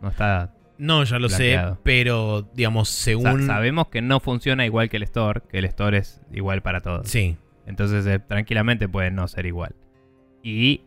No 0.00 0.08
está. 0.10 0.52
No, 0.78 1.04
ya 1.04 1.18
lo 1.20 1.28
sé, 1.28 1.60
pero 1.84 2.48
digamos, 2.54 2.88
sa- 2.88 3.04
según... 3.04 3.46
sabemos 3.46 3.86
que 3.88 4.02
no 4.02 4.18
funciona 4.18 4.66
igual 4.66 4.88
que 4.90 4.96
el 4.96 5.04
Store, 5.04 5.40
que 5.48 5.58
el 5.58 5.64
Store 5.66 5.96
es 5.98 6.20
igual 6.32 6.60
para 6.62 6.80
todos. 6.80 7.06
Sí, 7.08 7.36
Entonces, 7.66 8.06
eh, 8.06 8.18
tranquilamente 8.18 8.88
puede 8.88 9.10
no 9.10 9.28
ser 9.28 9.46
igual. 9.46 9.74
Y 10.42 10.82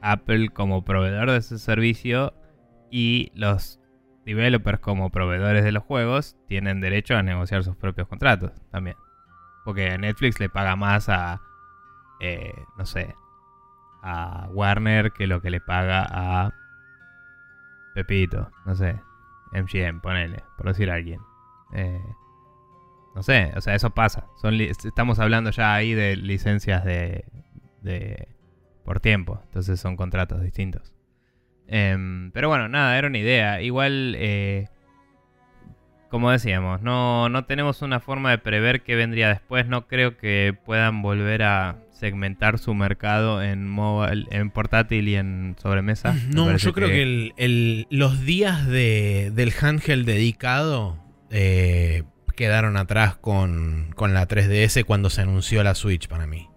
Apple 0.00 0.50
como 0.50 0.84
proveedor 0.84 1.30
de 1.30 1.38
ese 1.38 1.58
servicio 1.58 2.34
y 2.90 3.32
los 3.34 3.80
developers 4.24 4.80
como 4.80 5.10
proveedores 5.10 5.64
de 5.64 5.72
los 5.72 5.84
juegos 5.84 6.36
tienen 6.48 6.80
derecho 6.80 7.16
a 7.16 7.22
negociar 7.22 7.64
sus 7.64 7.76
propios 7.76 8.08
contratos 8.08 8.52
también. 8.70 8.96
Porque 9.64 9.96
Netflix 9.98 10.38
le 10.38 10.48
paga 10.48 10.76
más 10.76 11.08
a, 11.08 11.40
eh, 12.20 12.52
no 12.76 12.86
sé, 12.86 13.14
a 14.02 14.48
Warner 14.52 15.12
que 15.12 15.26
lo 15.26 15.40
que 15.40 15.50
le 15.50 15.60
paga 15.60 16.06
a 16.08 16.52
Pepito, 17.94 18.50
no 18.64 18.74
sé, 18.74 19.00
MGM, 19.52 20.00
ponele, 20.00 20.44
por 20.56 20.66
decir 20.66 20.90
a 20.90 20.94
alguien. 20.94 21.20
Eh, 21.72 22.02
no 23.16 23.22
sé, 23.24 23.50
o 23.56 23.60
sea, 23.60 23.74
eso 23.74 23.90
pasa. 23.90 24.26
Son 24.40 24.54
estamos 24.60 25.18
hablando 25.18 25.50
ya 25.50 25.74
ahí 25.74 25.94
de 25.94 26.14
licencias 26.16 26.84
de, 26.84 27.24
de 27.82 28.28
por 28.84 29.00
tiempo, 29.00 29.40
entonces 29.46 29.80
son 29.80 29.96
contratos 29.96 30.42
distintos. 30.42 30.92
Em, 31.66 32.30
pero 32.32 32.48
bueno, 32.48 32.68
nada, 32.68 32.96
era 32.96 33.08
una 33.08 33.18
idea. 33.18 33.60
Igual, 33.62 34.14
eh, 34.18 34.68
como 36.10 36.30
decíamos, 36.30 36.82
no, 36.82 37.28
no 37.28 37.44
tenemos 37.46 37.82
una 37.82 37.98
forma 38.00 38.30
de 38.30 38.38
prever 38.38 38.82
qué 38.82 38.94
vendría 38.94 39.28
después. 39.28 39.66
No 39.66 39.86
creo 39.88 40.16
que 40.16 40.56
puedan 40.64 41.02
volver 41.02 41.42
a 41.42 41.78
segmentar 41.90 42.58
su 42.58 42.74
mercado 42.74 43.42
en 43.42 43.66
mobile, 43.68 44.26
en 44.30 44.50
portátil 44.50 45.08
y 45.08 45.16
en 45.16 45.56
sobremesa. 45.60 46.12
Me 46.28 46.34
No, 46.34 46.56
yo 46.56 46.72
creo 46.72 46.88
que 46.88 47.02
el- 47.02 47.32
el- 47.36 47.86
los 47.90 48.20
días 48.24 48.66
de, 48.68 49.32
del 49.34 49.52
handheld 49.60 50.06
dedicado 50.06 51.02
eh, 51.30 52.04
quedaron 52.36 52.76
atrás 52.76 53.16
con, 53.16 53.92
con 53.96 54.14
la 54.14 54.28
3DS 54.28 54.84
cuando 54.84 55.10
se 55.10 55.22
anunció 55.22 55.64
la 55.64 55.74
Switch 55.74 56.06
para 56.06 56.26
mí. 56.26 56.48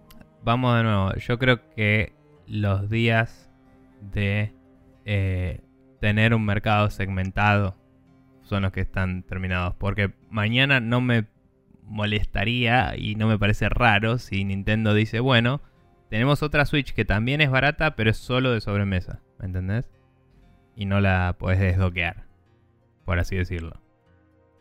Vamos 0.44 0.76
de 0.76 0.84
nuevo. 0.84 1.14
Yo 1.16 1.38
creo 1.38 1.68
que 1.70 2.12
los 2.46 2.88
días 2.88 3.50
de 4.00 4.54
eh, 5.04 5.60
tener 6.00 6.34
un 6.34 6.44
mercado 6.44 6.90
segmentado 6.90 7.76
son 8.42 8.62
los 8.62 8.72
que 8.72 8.80
están 8.80 9.22
terminados. 9.22 9.74
Porque 9.76 10.12
mañana 10.28 10.80
no 10.80 11.00
me 11.00 11.26
molestaría 11.84 12.94
y 12.96 13.16
no 13.16 13.26
me 13.26 13.38
parece 13.38 13.68
raro 13.68 14.18
si 14.18 14.44
Nintendo 14.44 14.94
dice, 14.94 15.20
bueno, 15.20 15.60
tenemos 16.08 16.42
otra 16.42 16.66
Switch 16.66 16.92
que 16.92 17.04
también 17.04 17.40
es 17.40 17.50
barata, 17.50 17.96
pero 17.96 18.10
es 18.10 18.16
solo 18.16 18.52
de 18.52 18.60
sobremesa. 18.60 19.20
¿Me 19.38 19.46
entendés? 19.46 19.90
Y 20.76 20.86
no 20.86 21.00
la 21.00 21.36
podés 21.38 21.60
desbloquear, 21.60 22.24
por 23.04 23.18
así 23.18 23.36
decirlo. 23.36 23.80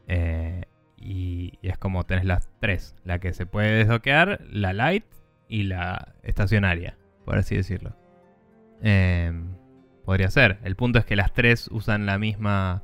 Eh, 0.08 0.64
y, 1.02 1.58
y 1.62 1.70
es 1.70 1.78
como 1.78 2.06
tenés 2.06 2.26
las 2.26 2.50
tres. 2.60 2.96
La 3.04 3.20
que 3.20 3.34
se 3.34 3.46
puede 3.46 3.72
desbloquear, 3.78 4.42
la 4.52 4.74
Lite 4.74 5.08
y 5.48 5.64
la 5.64 6.14
estacionaria, 6.24 6.98
por 7.26 7.38
así 7.38 7.56
decirlo. 7.56 7.96
Eh, 8.82 9.32
podría 10.06 10.30
ser. 10.30 10.60
El 10.64 10.76
punto 10.76 11.00
es 11.00 11.06
que 11.06 11.16
las 11.16 11.34
tres 11.34 11.70
usan 11.72 12.06
la 12.06 12.18
misma, 12.18 12.84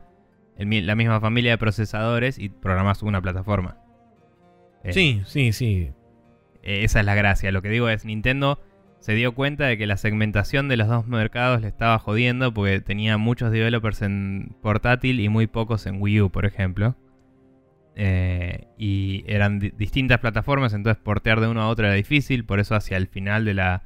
el 0.58 0.86
la 0.86 0.96
misma 0.96 1.20
familia 1.20 1.52
de 1.52 1.58
procesadores 1.58 2.38
y 2.40 2.50
programas 2.50 3.04
una 3.04 3.22
plataforma. 3.22 3.78
Eh, 4.84 4.94
Sí, 4.94 5.22
sí, 5.26 5.52
sí. 5.54 5.92
eh, 6.64 6.84
esa 6.84 7.00
es 7.00 7.06
la 7.06 7.16
gracia. 7.16 7.52
Lo 7.52 7.62
que 7.62 7.70
digo 7.70 7.90
es, 7.90 8.06
Nintendo 8.06 8.60
se 9.00 9.14
dio 9.14 9.36
cuenta 9.36 9.66
de 9.66 9.78
que 9.78 9.86
la 9.88 9.98
segmentación 9.98 10.68
de 10.68 10.78
los 10.78 10.88
dos 10.88 11.06
mercados 11.08 11.62
le 11.62 11.68
estaba 11.68 12.00
jodiendo 12.00 12.54
porque 12.54 12.80
tenía 12.82 13.18
muchos 13.18 13.52
developers 13.52 14.02
en 14.02 14.56
portátil 14.62 15.20
y 15.20 15.30
muy 15.30 15.46
pocos 15.48 15.86
en 15.86 16.02
Wii 16.02 16.22
U, 16.22 16.30
por 16.32 16.46
ejemplo. 16.46 16.96
Eh, 17.98 18.68
y 18.78 19.24
eran 19.26 19.60
di- 19.60 19.72
distintas 19.72 20.20
plataformas, 20.20 20.74
entonces 20.74 21.02
portear 21.02 21.40
de 21.40 21.48
uno 21.48 21.62
a 21.62 21.70
otro 21.70 21.86
era 21.86 21.96
difícil, 21.96 22.44
por 22.46 22.60
eso 22.60 22.76
hacia 22.76 22.98
el 22.98 23.08
final 23.08 23.46
de 23.46 23.54
la, 23.54 23.84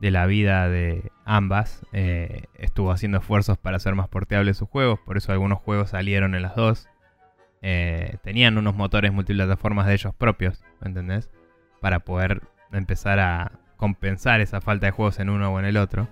de 0.00 0.12
la 0.12 0.26
vida 0.26 0.68
de 0.68 1.10
ambas 1.24 1.84
eh, 1.92 2.44
estuvo 2.54 2.92
haciendo 2.92 3.18
esfuerzos 3.18 3.58
para 3.58 3.78
hacer 3.78 3.96
más 3.96 4.08
porteables 4.08 4.58
sus 4.58 4.68
juegos, 4.68 5.00
por 5.04 5.16
eso 5.16 5.32
algunos 5.32 5.58
juegos 5.58 5.90
salieron 5.90 6.36
en 6.36 6.42
las 6.42 6.54
dos. 6.54 6.88
Eh, 7.62 8.18
tenían 8.22 8.58
unos 8.58 8.76
motores 8.76 9.12
multiplataformas 9.12 9.86
de 9.86 9.94
ellos 9.94 10.14
propios, 10.14 10.64
¿me 10.80 10.88
entendés? 10.88 11.28
Para 11.80 12.00
poder 12.00 12.42
empezar 12.72 13.18
a 13.18 13.58
compensar 13.76 14.40
esa 14.40 14.60
falta 14.60 14.86
de 14.86 14.92
juegos 14.92 15.18
en 15.18 15.30
uno 15.30 15.52
o 15.52 15.58
en 15.58 15.64
el 15.64 15.76
otro, 15.76 16.08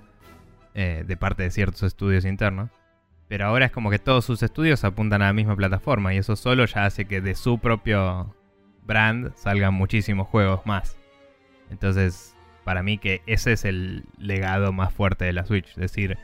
de 0.74 1.16
parte 1.16 1.42
de 1.42 1.50
ciertos 1.50 1.82
estudios 1.82 2.24
internos. 2.24 2.70
Pero 3.30 3.46
ahora 3.46 3.66
es 3.66 3.70
como 3.70 3.90
que 3.90 4.00
todos 4.00 4.24
sus 4.24 4.42
estudios 4.42 4.82
apuntan 4.82 5.22
a 5.22 5.26
la 5.26 5.32
misma 5.32 5.54
plataforma 5.54 6.12
y 6.12 6.18
eso 6.18 6.34
solo 6.34 6.64
ya 6.64 6.84
hace 6.84 7.04
que 7.04 7.20
de 7.20 7.36
su 7.36 7.60
propio 7.60 8.34
brand 8.82 9.32
salgan 9.36 9.72
muchísimos 9.72 10.26
juegos 10.26 10.66
más. 10.66 10.96
Entonces, 11.70 12.34
para 12.64 12.82
mí 12.82 12.98
que 12.98 13.22
ese 13.26 13.52
es 13.52 13.64
el 13.64 14.02
legado 14.18 14.72
más 14.72 14.92
fuerte 14.92 15.26
de 15.26 15.32
la 15.32 15.44
Switch. 15.44 15.68
Es 15.68 15.76
decir, 15.76 16.18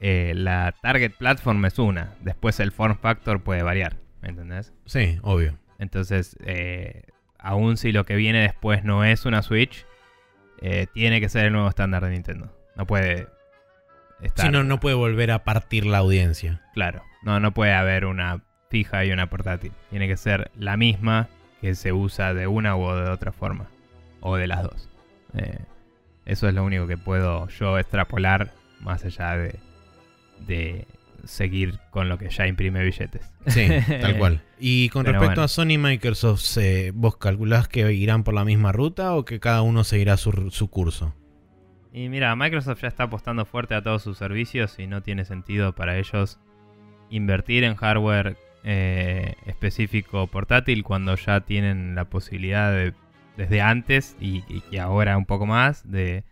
eh, 0.00 0.34
la 0.36 0.74
target 0.82 1.12
platform 1.12 1.64
es 1.64 1.78
una, 1.78 2.12
después 2.20 2.60
el 2.60 2.72
form 2.72 2.98
factor 2.98 3.40
puede 3.40 3.62
variar, 3.62 3.96
¿me 4.20 4.28
entendés? 4.28 4.74
Sí, 4.84 5.18
obvio. 5.22 5.58
Entonces, 5.78 6.36
eh, 6.44 7.04
aun 7.38 7.78
si 7.78 7.90
lo 7.90 8.04
que 8.04 8.16
viene 8.16 8.42
después 8.42 8.84
no 8.84 9.02
es 9.02 9.24
una 9.24 9.40
Switch, 9.40 9.86
eh, 10.60 10.88
tiene 10.92 11.22
que 11.22 11.30
ser 11.30 11.46
el 11.46 11.54
nuevo 11.54 11.70
estándar 11.70 12.04
de 12.04 12.10
Nintendo. 12.10 12.54
No 12.76 12.86
puede 12.86 13.28
estar. 14.22 14.46
Si 14.46 14.52
no, 14.52 14.64
no 14.64 14.80
puede 14.80 14.96
volver 14.96 15.30
a 15.30 15.44
partir 15.44 15.86
la 15.86 15.98
audiencia. 15.98 16.62
Claro, 16.74 17.02
no, 17.22 17.40
no 17.40 17.52
puede 17.52 17.72
haber 17.72 18.04
una 18.04 18.42
fija 18.70 19.04
y 19.04 19.12
una 19.12 19.28
portátil. 19.28 19.72
Tiene 19.90 20.08
que 20.08 20.16
ser 20.16 20.50
la 20.56 20.76
misma 20.76 21.28
que 21.60 21.74
se 21.74 21.92
usa 21.92 22.34
de 22.34 22.46
una 22.46 22.76
u 22.76 22.92
de 22.94 23.10
otra 23.10 23.32
forma. 23.32 23.68
O 24.20 24.36
de 24.36 24.46
las 24.46 24.62
dos. 24.62 24.88
Eh, 25.34 25.58
eso 26.26 26.48
es 26.48 26.54
lo 26.54 26.64
único 26.64 26.86
que 26.86 26.98
puedo 26.98 27.48
yo 27.48 27.78
extrapolar 27.78 28.52
más 28.80 29.04
allá 29.04 29.36
de, 29.36 29.58
de 30.46 30.86
seguir 31.24 31.78
con 31.90 32.08
lo 32.08 32.18
que 32.18 32.30
ya 32.30 32.46
imprime 32.46 32.82
billetes. 32.82 33.30
Sí, 33.46 33.68
tal 34.00 34.18
cual. 34.18 34.42
Y 34.58 34.88
con 34.88 35.04
respecto 35.04 35.42
a 35.42 35.48
Sony 35.48 35.72
y 35.72 35.78
Microsoft, 35.78 36.58
¿vos 36.94 37.16
calculás 37.16 37.68
que 37.68 37.92
irán 37.92 38.24
por 38.24 38.34
la 38.34 38.44
misma 38.44 38.72
ruta 38.72 39.14
o 39.14 39.24
que 39.24 39.40
cada 39.40 39.62
uno 39.62 39.84
seguirá 39.84 40.16
su, 40.16 40.68
curso? 40.70 41.14
Y 41.98 42.08
mira, 42.08 42.36
Microsoft 42.36 42.80
ya 42.82 42.86
está 42.86 43.02
apostando 43.04 43.44
fuerte 43.44 43.74
a 43.74 43.82
todos 43.82 44.04
sus 44.04 44.16
servicios 44.16 44.78
y 44.78 44.86
no 44.86 45.02
tiene 45.02 45.24
sentido 45.24 45.74
para 45.74 45.98
ellos 45.98 46.38
invertir 47.10 47.64
en 47.64 47.74
hardware 47.74 48.36
eh, 48.62 49.34
específico 49.46 50.28
portátil 50.28 50.84
cuando 50.84 51.16
ya 51.16 51.40
tienen 51.40 51.96
la 51.96 52.04
posibilidad 52.04 52.70
de, 52.70 52.94
desde 53.36 53.62
antes 53.62 54.16
y 54.20 54.44
ahora 54.76 55.18
un 55.18 55.26
poco 55.26 55.44
más, 55.44 55.90
de 55.90 56.22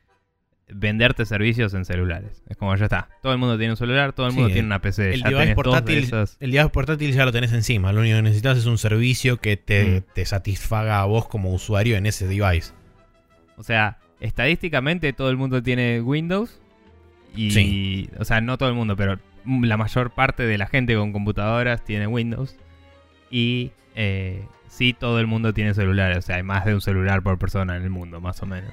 venderte 0.69 1.27
servicios 1.27 1.75
en 1.75 1.85
celulares. 1.85 2.45
Es 2.49 2.57
como 2.57 2.77
ya 2.77 2.85
está. 2.85 3.09
Todo 3.21 3.33
el 3.33 3.39
mundo 3.41 3.59
tiene 3.59 3.73
un 3.73 3.77
celular, 3.77 4.13
todo 4.13 4.29
el 4.29 4.35
mundo 4.35 4.51
tiene 4.53 4.67
una 4.67 4.81
PC. 4.81 5.15
El 5.15 5.23
device, 5.23 5.57
portátil, 5.57 6.09
el 6.39 6.51
device 6.53 6.69
portátil 6.69 7.13
ya 7.13 7.25
lo 7.25 7.33
tenés 7.33 7.53
encima. 7.53 7.93
Lo 7.93 8.03
único 8.03 8.15
que 8.15 8.23
necesitas 8.23 8.57
es 8.57 8.67
un 8.67 8.79
servicio 8.79 9.39
que 9.39 9.57
te, 9.57 9.85
mm. 9.85 10.15
te 10.15 10.27
satisfaga 10.27 11.01
a 11.01 11.07
vos 11.07 11.27
como 11.27 11.53
usuario 11.53 11.97
en 11.97 12.07
ese 12.07 12.29
device. 12.29 12.73
O 13.57 13.65
sea, 13.65 13.99
estadísticamente 14.21 15.13
todo 15.13 15.31
el 15.31 15.37
mundo 15.37 15.63
tiene 15.63 16.01
Windows. 16.01 16.61
Y, 17.35 18.09
o 18.19 18.25
sea, 18.25 18.41
no 18.41 18.57
todo 18.57 18.71
el 18.71 18.75
mundo, 18.75 18.97
pero 18.97 19.19
la 19.45 19.77
mayor 19.77 20.11
parte 20.11 20.45
de 20.45 20.57
la 20.57 20.67
gente 20.67 20.97
con 20.97 21.13
computadoras 21.13 21.85
tiene 21.85 22.07
Windows. 22.07 22.57
Y 23.31 23.73
eh, 23.95 24.45
sí, 24.69 24.95
todo 24.95 25.21
el 25.21 25.27
mundo 25.27 25.53
tiene 25.53 25.75
celulares. 25.75 26.19
O 26.19 26.23
sea, 26.23 26.37
hay 26.37 26.43
más 26.43 26.65
de 26.65 26.75
un 26.75 26.81
celular 26.81 27.23
por 27.23 27.39
persona 27.39 27.77
en 27.77 27.83
el 27.83 27.91
mundo, 27.91 28.21
más 28.21 28.43
o 28.43 28.47
menos. 28.47 28.73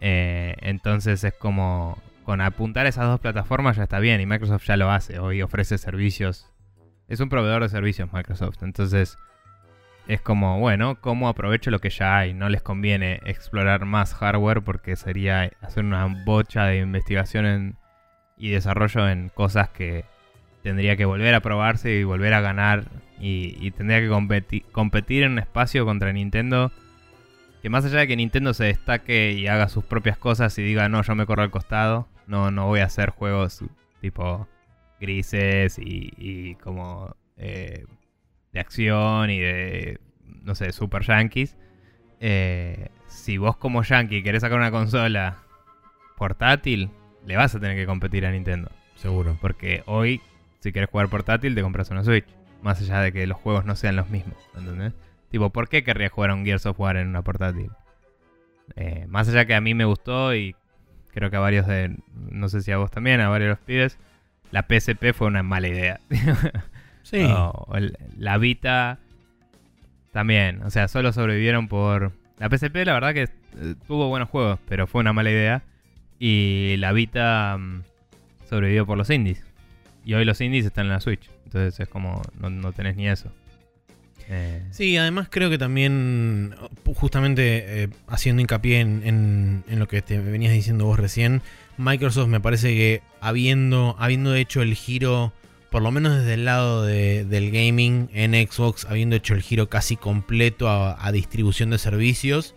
Eh, 0.00 0.54
entonces 0.60 1.24
es 1.24 1.34
como 1.34 1.98
con 2.22 2.40
apuntar 2.40 2.86
esas 2.86 3.06
dos 3.06 3.20
plataformas 3.20 3.78
ya 3.78 3.84
está 3.84 3.98
bien 3.98 4.20
y 4.20 4.26
Microsoft 4.26 4.64
ya 4.66 4.76
lo 4.76 4.90
hace. 4.90 5.18
Hoy 5.18 5.42
ofrece 5.42 5.78
servicios. 5.78 6.46
Es 7.08 7.20
un 7.20 7.30
proveedor 7.30 7.62
de 7.62 7.68
servicios 7.68 8.12
Microsoft. 8.12 8.62
Entonces 8.62 9.16
es 10.08 10.22
como, 10.22 10.58
bueno, 10.58 11.00
¿cómo 11.00 11.28
aprovecho 11.28 11.70
lo 11.70 11.80
que 11.80 11.90
ya 11.90 12.18
hay? 12.18 12.34
No 12.34 12.48
les 12.48 12.62
conviene 12.62 13.20
explorar 13.26 13.84
más 13.84 14.14
hardware 14.14 14.62
porque 14.62 14.96
sería 14.96 15.52
hacer 15.60 15.84
una 15.84 16.06
bocha 16.24 16.64
de 16.64 16.78
investigación 16.78 17.76
y 18.38 18.50
desarrollo 18.50 19.08
en 19.08 19.28
cosas 19.28 19.68
que 19.68 20.06
tendría 20.62 20.96
que 20.96 21.04
volver 21.04 21.34
a 21.34 21.40
probarse 21.40 21.92
y 21.92 22.04
volver 22.04 22.32
a 22.32 22.40
ganar 22.40 22.84
y, 23.20 23.70
tendría 23.72 24.00
que 24.00 24.62
competir 24.72 25.22
en 25.24 25.32
un 25.32 25.38
espacio 25.38 25.84
contra 25.84 26.12
Nintendo 26.12 26.72
que 27.62 27.68
más 27.68 27.84
allá 27.84 27.98
de 27.98 28.06
que 28.06 28.16
Nintendo 28.16 28.54
se 28.54 28.64
destaque 28.64 29.32
y 29.32 29.46
haga 29.46 29.68
sus 29.68 29.84
propias 29.84 30.16
cosas 30.16 30.56
y 30.58 30.62
diga, 30.62 30.88
no, 30.88 31.02
yo 31.02 31.14
me 31.14 31.26
corro 31.26 31.42
al 31.42 31.50
costado, 31.50 32.08
no, 32.26 32.50
no 32.50 32.66
voy 32.66 32.80
a 32.80 32.84
hacer 32.84 33.10
juegos 33.10 33.64
tipo 34.00 34.48
grises 35.00 35.78
y, 35.78 36.54
como 36.56 37.16
eh, 37.36 37.84
de 38.52 38.60
acción 38.60 39.30
y 39.30 39.38
de, 39.38 40.00
no 40.42 40.54
sé, 40.54 40.72
super 40.72 41.02
yankees. 41.02 41.56
Eh, 42.20 42.88
si 43.06 43.38
vos 43.38 43.56
como 43.56 43.82
yankee 43.82 44.22
querés 44.22 44.42
sacar 44.42 44.58
una 44.58 44.70
consola 44.70 45.38
portátil, 46.16 46.90
le 47.26 47.36
vas 47.36 47.54
a 47.54 47.60
tener 47.60 47.76
que 47.76 47.86
competir 47.86 48.26
a 48.26 48.32
Nintendo. 48.32 48.70
Seguro. 48.96 49.36
Porque 49.40 49.82
hoy, 49.86 50.20
si 50.60 50.72
querés 50.72 50.90
jugar 50.90 51.08
portátil, 51.08 51.54
te 51.54 51.62
compras 51.62 51.90
una 51.90 52.04
Switch. 52.04 52.26
Más 52.62 52.80
allá 52.80 53.00
de 53.00 53.12
que 53.12 53.26
los 53.26 53.38
juegos 53.38 53.64
no 53.64 53.76
sean 53.76 53.94
los 53.94 54.10
mismos, 54.10 54.36
¿entendés? 54.56 54.92
Tipo, 55.30 55.50
¿por 55.50 55.68
qué 55.68 55.84
querría 55.84 56.08
jugar 56.08 56.30
a 56.30 56.34
un 56.34 56.44
Gears 56.44 56.66
of 56.66 56.80
War 56.80 56.96
en 56.96 57.08
una 57.08 57.22
portátil? 57.22 57.70
Eh, 58.74 59.06
más 59.08 59.28
allá 59.28 59.44
que 59.46 59.54
a 59.54 59.60
mí 59.60 59.74
me 59.74 59.84
gustó 59.84 60.34
y 60.34 60.56
creo 61.12 61.30
que 61.30 61.36
a 61.36 61.40
varios 61.40 61.66
de. 61.66 61.96
No 62.30 62.48
sé 62.48 62.62
si 62.62 62.72
a 62.72 62.78
vos 62.78 62.90
también, 62.90 63.20
a 63.20 63.28
varios 63.28 63.46
de 63.46 63.50
los 63.50 63.60
pibes. 63.60 63.98
La 64.50 64.62
PSP 64.62 65.12
fue 65.12 65.26
una 65.26 65.42
mala 65.42 65.68
idea. 65.68 66.00
sí. 67.10 67.26
la 68.16 68.38
Vita 68.38 68.98
también. 70.12 70.62
O 70.62 70.70
sea, 70.70 70.88
solo 70.88 71.12
sobrevivieron 71.12 71.68
por. 71.68 72.12
La 72.38 72.48
PSP, 72.48 72.76
la 72.84 72.92
verdad 72.92 73.14
que 73.14 73.22
eh, 73.22 73.74
tuvo 73.86 74.08
buenos 74.08 74.28
juegos, 74.28 74.60
pero 74.68 74.86
fue 74.86 75.00
una 75.00 75.12
mala 75.12 75.30
idea. 75.30 75.62
Y 76.18 76.76
la 76.78 76.92
Vita 76.92 77.56
mm, 77.58 77.82
sobrevivió 78.48 78.86
por 78.86 78.96
los 78.96 79.10
indies. 79.10 79.44
Y 80.04 80.14
hoy 80.14 80.24
los 80.24 80.40
indies 80.40 80.66
están 80.66 80.86
en 80.86 80.92
la 80.92 81.00
Switch. 81.00 81.28
Entonces 81.44 81.80
es 81.80 81.88
como, 81.88 82.22
no 82.38 82.72
tenés 82.72 82.96
ni 82.96 83.08
eso. 83.08 83.30
Eh, 84.30 84.62
sí, 84.72 84.96
además 84.98 85.28
creo 85.30 85.48
que 85.48 85.56
también, 85.56 86.54
justamente 86.94 87.82
eh, 87.84 87.88
haciendo 88.08 88.42
hincapié 88.42 88.80
en, 88.80 89.64
lo 89.66 89.88
que 89.88 90.02
te 90.02 90.18
venías 90.18 90.52
diciendo 90.52 90.84
vos 90.84 90.98
recién, 90.98 91.40
Microsoft 91.78 92.28
me 92.28 92.40
parece 92.40 92.74
que 92.74 93.02
habiendo, 93.20 93.96
habiendo 93.98 94.34
hecho 94.34 94.60
el 94.60 94.74
giro, 94.74 95.32
por 95.70 95.82
lo 95.82 95.90
menos 95.90 96.16
desde 96.16 96.34
el 96.34 96.44
lado 96.44 96.84
del 96.84 97.50
gaming 97.50 98.08
en 98.12 98.32
Xbox, 98.32 98.86
habiendo 98.86 99.16
hecho 99.16 99.34
el 99.34 99.42
giro 99.42 99.68
casi 99.68 99.96
completo 99.96 100.68
a, 100.68 101.12
distribución 101.12 101.70
de 101.70 101.78
servicios, 101.78 102.54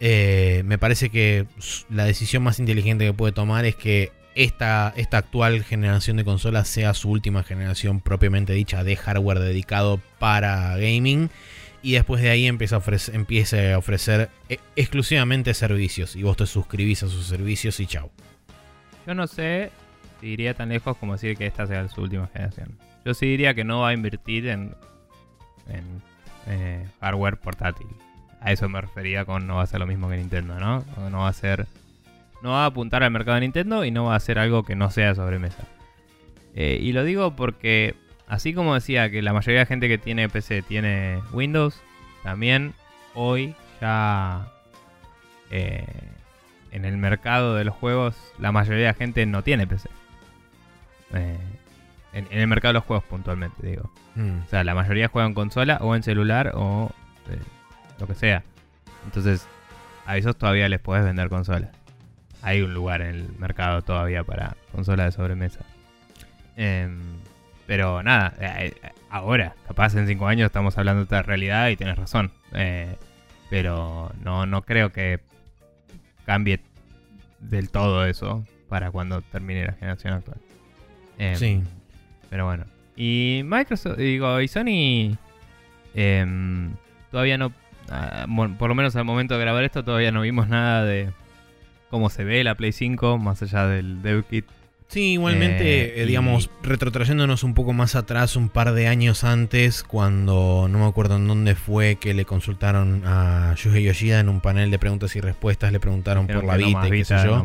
eh, 0.00 0.62
me 0.64 0.78
parece 0.78 1.10
que 1.10 1.46
la 1.90 2.04
decisión 2.04 2.42
más 2.42 2.58
inteligente 2.58 3.04
que 3.04 3.12
puede 3.12 3.32
tomar 3.32 3.64
es 3.64 3.76
que 3.76 4.12
esta, 4.34 4.94
esta 4.96 5.18
actual 5.18 5.64
generación 5.64 6.16
de 6.16 6.24
consolas 6.24 6.68
sea 6.68 6.94
su 6.94 7.10
última 7.10 7.42
generación 7.42 8.00
propiamente 8.00 8.52
dicha 8.52 8.84
de 8.84 8.96
hardware 8.96 9.40
dedicado 9.40 10.00
para 10.18 10.76
gaming. 10.76 11.28
Y 11.82 11.92
después 11.92 12.22
de 12.22 12.30
ahí 12.30 12.46
empieza 12.46 12.76
a 12.76 12.78
ofrecer, 12.78 13.14
empiece 13.14 13.72
a 13.72 13.78
ofrecer 13.78 14.30
e, 14.48 14.58
exclusivamente 14.76 15.54
servicios. 15.54 16.16
Y 16.16 16.22
vos 16.22 16.36
te 16.36 16.46
suscribís 16.46 17.02
a 17.02 17.08
sus 17.08 17.26
servicios 17.26 17.78
y 17.80 17.86
chau. 17.86 18.10
Yo 19.06 19.14
no 19.14 19.26
sé 19.26 19.70
iría 20.22 20.54
tan 20.54 20.70
lejos 20.70 20.96
como 20.96 21.12
decir 21.14 21.36
que 21.36 21.46
esta 21.46 21.66
sea 21.66 21.88
su 21.88 22.02
última 22.02 22.28
generación. 22.28 22.78
Yo 23.04 23.14
sí 23.14 23.26
diría 23.26 23.54
que 23.54 23.64
no 23.64 23.80
va 23.80 23.88
a 23.88 23.92
invertir 23.94 24.48
en, 24.48 24.74
eh, 26.46 26.86
hardware 27.00 27.36
portátil. 27.38 27.86
A 28.40 28.52
eso 28.52 28.68
me 28.68 28.80
refería 28.80 29.24
con 29.24 29.46
no 29.46 29.56
va 29.56 29.62
a 29.62 29.66
ser 29.66 29.80
lo 29.80 29.86
mismo 29.86 30.08
que 30.08 30.16
Nintendo, 30.16 30.58
¿no? 30.60 30.84
No 31.10 31.20
va 31.20 31.28
a 31.28 31.32
ser 31.32 31.66
no 32.42 32.50
va 32.50 32.64
a 32.64 32.66
apuntar 32.66 33.02
al 33.02 33.10
mercado 33.10 33.34
de 33.34 33.42
Nintendo 33.42 33.84
y 33.84 33.90
no 33.90 34.04
va 34.04 34.14
a 34.14 34.16
hacer 34.16 34.38
algo 34.38 34.62
que 34.62 34.76
no 34.76 34.90
sea 34.90 35.14
sobremesa. 35.14 35.64
Eh, 36.54 36.78
y 36.80 36.92
lo 36.92 37.04
digo 37.04 37.34
porque, 37.36 37.94
así 38.26 38.54
como 38.54 38.74
decía 38.74 39.10
que 39.10 39.22
la 39.22 39.32
mayoría 39.32 39.60
de 39.60 39.66
gente 39.66 39.88
que 39.88 39.98
tiene 39.98 40.28
PC 40.28 40.62
tiene 40.62 41.20
Windows, 41.32 41.80
también 42.22 42.74
hoy 43.14 43.54
ya 43.80 44.48
eh, 45.50 45.84
en 46.72 46.84
el 46.84 46.96
mercado 46.96 47.54
de 47.54 47.64
los 47.64 47.74
juegos 47.74 48.16
la 48.38 48.52
mayoría 48.52 48.88
de 48.88 48.94
gente 48.94 49.26
no 49.26 49.42
tiene 49.42 49.66
PC. 49.66 49.88
Eh, 51.14 51.38
en, 52.12 52.26
el 52.30 52.46
mercado 52.46 52.70
de 52.70 52.78
los 52.78 52.84
juegos 52.84 53.04
puntualmente, 53.04 53.66
digo. 53.66 53.90
Mm. 54.14 54.40
O 54.46 54.48
sea, 54.48 54.64
la 54.64 54.74
mayoría 54.74 55.08
juega 55.08 55.26
en 55.26 55.34
consola 55.34 55.78
o 55.80 55.94
en 55.94 56.02
celular 56.02 56.52
o 56.54 56.90
lo 57.98 58.06
que 58.06 58.14
sea. 58.14 58.42
Entonces, 59.04 59.46
a 60.06 60.16
esos 60.16 60.36
todavía 60.36 60.68
les 60.68 60.80
puedes 60.80 61.04
vender 61.04 61.28
consolas 61.28 61.70
hay 62.42 62.62
un 62.62 62.74
lugar 62.74 63.02
en 63.02 63.14
el 63.14 63.32
mercado 63.38 63.82
todavía 63.82 64.24
para 64.24 64.56
consolas 64.72 65.06
de 65.06 65.12
sobremesa. 65.12 65.60
Em, 66.56 67.00
pero 67.66 68.02
nada, 68.02 68.34
eh, 68.40 68.74
eh, 68.82 68.90
ahora, 69.10 69.54
capaz 69.66 69.94
en 69.94 70.06
5 70.06 70.26
años 70.26 70.46
estamos 70.46 70.76
hablando 70.78 71.00
de 71.00 71.04
esta 71.04 71.22
realidad 71.22 71.68
y 71.68 71.76
tienes 71.76 71.96
razón. 71.96 72.32
Eh, 72.52 72.96
pero 73.50 74.12
no, 74.22 74.46
no 74.46 74.62
creo 74.62 74.92
que 74.92 75.20
cambie 76.24 76.60
del 77.40 77.70
todo 77.70 78.04
eso 78.06 78.44
para 78.68 78.90
cuando 78.90 79.22
termine 79.22 79.66
la 79.66 79.72
generación 79.72 80.14
actual. 80.14 80.38
Em, 81.18 81.36
sí. 81.36 81.62
Pero 82.30 82.46
bueno. 82.46 82.64
Y 82.96 83.42
Microsoft, 83.44 83.98
digo, 83.98 84.40
y 84.40 84.48
Sony 84.48 85.16
em, 85.94 86.72
todavía 87.10 87.38
no, 87.38 87.52
ah, 87.90 88.26
por 88.58 88.68
lo 88.68 88.74
menos 88.74 88.96
al 88.96 89.04
momento 89.04 89.34
de 89.34 89.40
grabar 89.40 89.64
esto, 89.64 89.84
todavía 89.84 90.10
no 90.10 90.22
vimos 90.22 90.48
nada 90.48 90.84
de 90.84 91.10
cómo 91.90 92.10
se 92.10 92.24
ve 92.24 92.42
la 92.44 92.54
Play 92.54 92.72
5, 92.72 93.18
más 93.18 93.42
allá 93.42 93.66
del 93.66 94.02
dev 94.02 94.24
kit. 94.24 94.46
Sí, 94.88 95.12
igualmente, 95.12 95.82
eh, 95.82 96.02
eh, 96.02 96.06
digamos, 96.06 96.48
retrotrayéndonos 96.62 97.44
un 97.44 97.52
poco 97.52 97.74
más 97.74 97.94
atrás, 97.94 98.36
un 98.36 98.48
par 98.48 98.72
de 98.72 98.88
años 98.88 99.22
antes, 99.22 99.82
cuando 99.82 100.66
no 100.70 100.78
me 100.78 100.86
acuerdo 100.86 101.16
en 101.16 101.28
dónde 101.28 101.54
fue 101.54 101.96
que 101.96 102.14
le 102.14 102.24
consultaron 102.24 103.02
a 103.04 103.54
Yuhei 103.54 103.84
Yoshida 103.84 104.18
en 104.18 104.30
un 104.30 104.40
panel 104.40 104.70
de 104.70 104.78
preguntas 104.78 105.14
y 105.14 105.20
respuestas, 105.20 105.72
le 105.72 105.80
preguntaron 105.80 106.26
por 106.26 106.42
la 106.42 106.56
Vita 106.56 106.88
y 106.88 106.90
qué 106.90 107.04
sé 107.04 107.16
yo. 107.22 107.44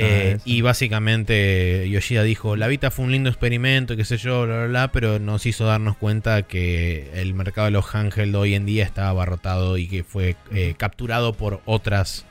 Eh, 0.00 0.38
y 0.44 0.60
básicamente 0.60 1.88
Yoshida 1.90 2.22
dijo, 2.22 2.56
la 2.56 2.68
Vita 2.68 2.90
fue 2.90 3.04
un 3.04 3.12
lindo 3.12 3.28
experimento, 3.28 3.96
qué 3.96 4.04
sé 4.04 4.16
yo, 4.16 4.46
bla, 4.46 4.56
bla, 4.56 4.66
bla, 4.66 4.92
pero 4.92 5.18
nos 5.18 5.44
hizo 5.46 5.66
darnos 5.66 5.96
cuenta 5.96 6.42
que 6.42 7.10
el 7.14 7.34
mercado 7.34 7.66
de 7.66 7.72
los 7.72 7.94
handheld 7.94 8.34
hoy 8.36 8.54
en 8.54 8.64
día 8.64 8.84
estaba 8.84 9.10
abarrotado 9.10 9.76
y 9.76 9.88
que 9.88 10.04
fue 10.04 10.36
capturado 10.78 11.32
por 11.32 11.60
otras 11.64 12.24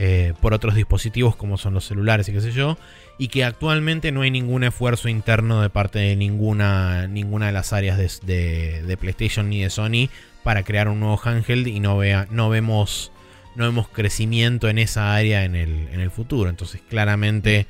eh, 0.00 0.32
por 0.40 0.54
otros 0.54 0.76
dispositivos 0.76 1.34
como 1.34 1.58
son 1.58 1.74
los 1.74 1.84
celulares 1.84 2.28
y 2.28 2.32
qué 2.32 2.40
sé 2.40 2.52
yo, 2.52 2.78
y 3.18 3.26
que 3.26 3.42
actualmente 3.42 4.12
no 4.12 4.20
hay 4.20 4.30
ningún 4.30 4.62
esfuerzo 4.62 5.08
interno 5.08 5.60
de 5.60 5.70
parte 5.70 5.98
de 5.98 6.14
ninguna, 6.14 7.08
ninguna 7.08 7.46
de 7.46 7.52
las 7.52 7.72
áreas 7.72 7.98
de, 7.98 8.96
PlayStation 9.00 9.50
ni 9.50 9.60
de 9.60 9.70
Sony 9.70 10.08
para 10.44 10.62
crear 10.62 10.88
un 10.88 11.00
nuevo 11.00 11.20
handheld 11.20 11.66
y 11.66 11.80
no, 11.80 11.98
vea, 11.98 12.28
no, 12.30 12.48
vemos, 12.48 13.10
no 13.58 13.64
vemos 13.64 13.88
crecimiento 13.88 14.68
en 14.68 14.78
esa 14.78 15.14
área 15.14 15.44
en 15.44 15.56
el, 15.56 15.88
en 15.92 15.98
el 15.98 16.12
futuro. 16.12 16.48
Entonces 16.48 16.80
claramente 16.88 17.66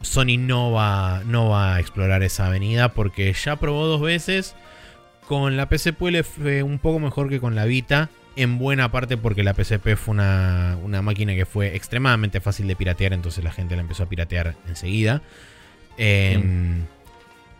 Sony 0.00 0.38
no 0.38 0.70
va, 0.70 1.22
no 1.26 1.48
va 1.48 1.74
a 1.74 1.80
explorar 1.80 2.22
esa 2.22 2.46
avenida 2.46 2.92
porque 2.92 3.32
ya 3.32 3.56
probó 3.56 3.86
dos 3.86 4.00
veces. 4.00 4.54
Con 5.26 5.56
la 5.56 5.68
le 5.68 6.22
fue 6.22 6.62
un 6.62 6.78
poco 6.78 7.00
mejor 7.00 7.28
que 7.28 7.40
con 7.40 7.56
la 7.56 7.64
Vita. 7.64 8.08
En 8.36 8.58
buena 8.58 8.92
parte 8.92 9.16
porque 9.16 9.42
la 9.42 9.54
PSP 9.54 9.96
fue 9.96 10.12
una, 10.12 10.78
una 10.84 11.02
máquina 11.02 11.34
que 11.34 11.44
fue 11.44 11.74
extremadamente 11.74 12.40
fácil 12.40 12.68
de 12.68 12.76
piratear. 12.76 13.12
Entonces 13.12 13.42
la 13.42 13.50
gente 13.50 13.74
la 13.74 13.80
empezó 13.80 14.04
a 14.04 14.08
piratear 14.08 14.54
enseguida. 14.68 15.22
Em, 15.98 16.84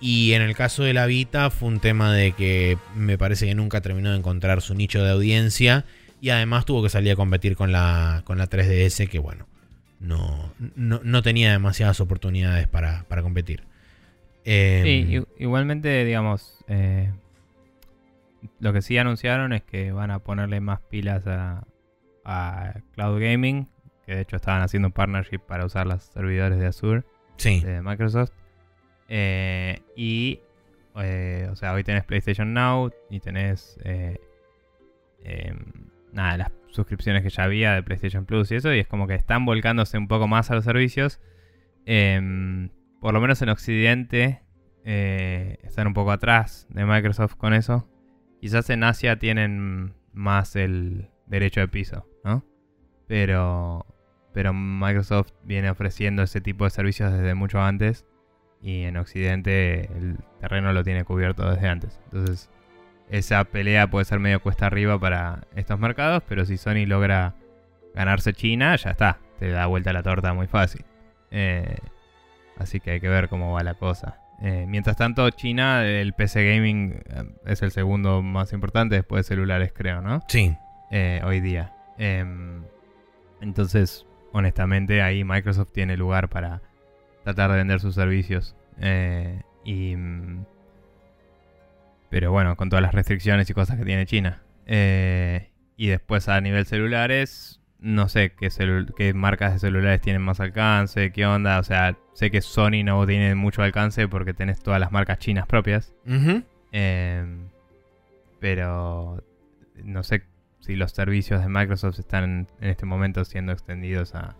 y 0.00 0.34
en 0.34 0.42
el 0.42 0.54
caso 0.54 0.84
de 0.84 0.92
la 0.92 1.06
Vita 1.06 1.50
fue 1.50 1.68
un 1.68 1.80
tema 1.80 2.12
de 2.12 2.30
que 2.30 2.78
me 2.94 3.18
parece 3.18 3.46
que 3.46 3.56
nunca 3.56 3.80
terminó 3.80 4.12
de 4.12 4.18
encontrar 4.18 4.62
su 4.62 4.76
nicho 4.76 5.02
de 5.02 5.10
audiencia. 5.10 5.84
Y 6.20 6.30
además 6.30 6.64
tuvo 6.64 6.82
que 6.82 6.88
salir 6.88 7.12
a 7.12 7.16
competir 7.16 7.56
con 7.56 7.72
la, 7.72 8.22
con 8.24 8.38
la 8.38 8.48
3DS 8.48 9.08
que 9.08 9.18
bueno, 9.18 9.46
no, 10.00 10.52
no, 10.76 11.22
tenía 11.22 11.52
demasiadas 11.52 12.00
oportunidades 12.00 12.68
para, 12.68 13.04
competir. 13.22 13.64
Em, 14.44 14.84
sí, 14.84 15.22
igualmente, 15.38 16.04
digamos, 16.04 16.64
eh, 16.68 17.12
lo 18.60 18.72
que 18.72 18.82
sí 18.82 18.96
anunciaron 18.98 19.52
es 19.52 19.62
que 19.62 19.92
van 19.92 20.10
a 20.10 20.20
ponerle 20.20 20.60
más 20.60 20.80
pilas 20.80 21.24
a, 21.26 21.64
Cloud 22.94 23.20
Gaming, 23.20 23.68
que 24.04 24.16
de 24.16 24.22
hecho 24.22 24.36
estaban 24.36 24.62
haciendo 24.62 24.88
un 24.88 24.92
partnership 24.92 25.38
para 25.38 25.64
usar 25.64 25.86
los 25.86 26.02
servidores 26.02 26.58
de 26.58 26.66
Azure 26.66 27.04
de 27.38 27.82
Microsoft. 27.82 28.32
Eh, 29.08 29.80
y, 29.94 30.40
eh, 30.96 31.48
o 31.50 31.54
sea, 31.54 31.72
hoy 31.72 31.84
tenés 31.84 32.04
PlayStation 32.04 32.52
Now 32.52 32.90
y 33.10 33.20
tenés, 33.20 33.78
em, 33.84 34.16
nada, 36.16 36.36
las 36.36 36.52
suscripciones 36.70 37.22
que 37.22 37.30
ya 37.30 37.44
había 37.44 37.74
de 37.74 37.82
PlayStation 37.82 38.26
Plus 38.26 38.50
y 38.50 38.56
eso, 38.56 38.74
y 38.74 38.80
es 38.80 38.88
como 38.88 39.06
que 39.06 39.14
están 39.14 39.44
volcándose 39.44 39.96
un 39.98 40.08
poco 40.08 40.26
más 40.26 40.50
a 40.50 40.54
los 40.54 40.64
servicios. 40.64 41.20
Em, 41.84 42.70
por 43.00 43.14
lo 43.14 43.20
menos 43.20 43.40
en 43.42 43.50
Occidente 43.50 44.42
eh, 44.84 45.58
están 45.62 45.86
un 45.86 45.94
poco 45.94 46.10
atrás 46.10 46.66
de 46.70 46.84
Microsoft 46.84 47.36
con 47.36 47.54
eso. 47.54 47.88
Quizás 48.40 48.68
en 48.70 48.82
Asia 48.82 49.18
tienen 49.18 49.94
más 50.12 50.56
el 50.56 51.10
derecho 51.26 51.60
de 51.60 51.68
piso, 51.68 52.08
¿no? 52.24 52.44
Pero, 53.06 53.86
pero 54.32 54.52
Microsoft 54.52 55.32
viene 55.44 55.70
ofreciendo 55.70 56.22
ese 56.22 56.40
tipo 56.40 56.64
de 56.64 56.70
servicios 56.70 57.12
desde 57.12 57.34
mucho 57.34 57.60
antes 57.60 58.06
y 58.60 58.82
en 58.82 58.96
Occidente 58.96 59.86
el 59.96 60.18
terreno 60.40 60.72
lo 60.72 60.82
tiene 60.82 61.04
cubierto 61.04 61.48
desde 61.48 61.68
antes. 61.68 62.00
Entonces 62.06 62.50
esa 63.11 63.44
pelea 63.44 63.88
puede 63.88 64.04
ser 64.04 64.18
medio 64.18 64.40
cuesta 64.40 64.66
arriba 64.66 64.98
para 64.98 65.44
estos 65.54 65.78
mercados, 65.78 66.22
pero 66.28 66.44
si 66.44 66.57
Sony 66.57 66.86
logra 66.86 67.34
ganarse 67.94 68.32
China, 68.32 68.76
ya 68.76 68.90
está, 68.90 69.18
te 69.38 69.50
da 69.50 69.66
vuelta 69.66 69.92
la 69.92 70.02
torta 70.02 70.32
muy 70.32 70.46
fácil. 70.46 70.84
Eh, 71.30 71.76
así 72.57 72.80
que 72.80 72.92
hay 72.92 73.00
que 73.00 73.09
ver 73.09 73.28
cómo 73.28 73.52
va 73.52 73.62
la 73.62 73.74
cosa. 73.74 74.18
Eh, 74.42 74.66
mientras 74.68 74.96
tanto, 74.96 75.28
China, 75.30 75.84
el 75.84 76.12
PC 76.12 76.44
Gaming 76.44 77.00
eh, 77.07 77.24
es 77.46 77.62
el 77.62 77.70
segundo 77.70 78.22
más 78.22 78.52
importante 78.52 78.96
después 78.96 79.24
de 79.24 79.28
celulares, 79.34 79.72
creo, 79.74 80.02
¿no? 80.02 80.22
Sí. 80.28 80.54
hoy 81.24 81.40
día. 81.40 81.72
Em, 81.98 82.62
entonces, 83.40 84.07
honestamente, 84.32 85.00
ahí 85.00 85.24
Microsoft 85.24 85.72
tiene 85.72 85.96
lugar 85.96 86.28
para 86.28 86.61
tratar 87.24 87.50
de 87.50 87.57
vender 87.57 87.80
sus 87.80 87.94
servicios. 87.94 88.54
y 89.64 89.96
mm, 89.96 90.44
pero 92.11 92.32
bueno, 92.32 92.57
con 92.57 92.68
todas 92.68 92.82
las 92.82 92.94
restricciones 92.94 93.48
y 93.50 93.54
cosas 93.54 93.78
que 93.78 93.84
tiene 93.84 94.07
China. 94.07 94.42
Eh, 94.66 95.50
y 95.76 95.88
después 95.88 96.28
a 96.28 96.40
nivel 96.40 96.66
celulares, 96.66 97.61
no 97.78 98.09
sé 98.09 98.32
qué, 98.32 98.48
qué 98.96 99.14
marcas 99.14 99.52
de 99.52 99.59
celulares 99.59 100.00
tienen 100.00 100.22
más 100.22 100.40
alcance, 100.40 101.12
qué 101.12 101.26
onda. 101.26 101.59
O 101.59 101.62
sea, 101.62 101.96
sé 102.14 102.30
que 102.30 102.40
Sony 102.40 102.82
no 102.84 103.07
tiene 103.07 103.34
mucho 103.34 103.62
alcance 103.62 104.09
porque 104.09 104.34
tenés 104.34 104.61
todas 104.61 104.80
las 104.80 104.92
marcas 104.92 105.18
chinas 105.18 105.46
propias. 105.46 105.94
Em, 106.72 107.48
pero 108.40 109.22
no 109.82 110.02
sé 110.02 110.22
si 110.61 110.76
los 110.76 110.92
servicios 110.92 111.42
de 111.42 111.48
Microsoft 111.48 111.98
están 111.98 112.48
en, 112.61 112.68
este 112.68 112.86
momento 112.86 113.24
siendo 113.24 113.52
extendidos 113.52 114.14
a, 114.14 114.36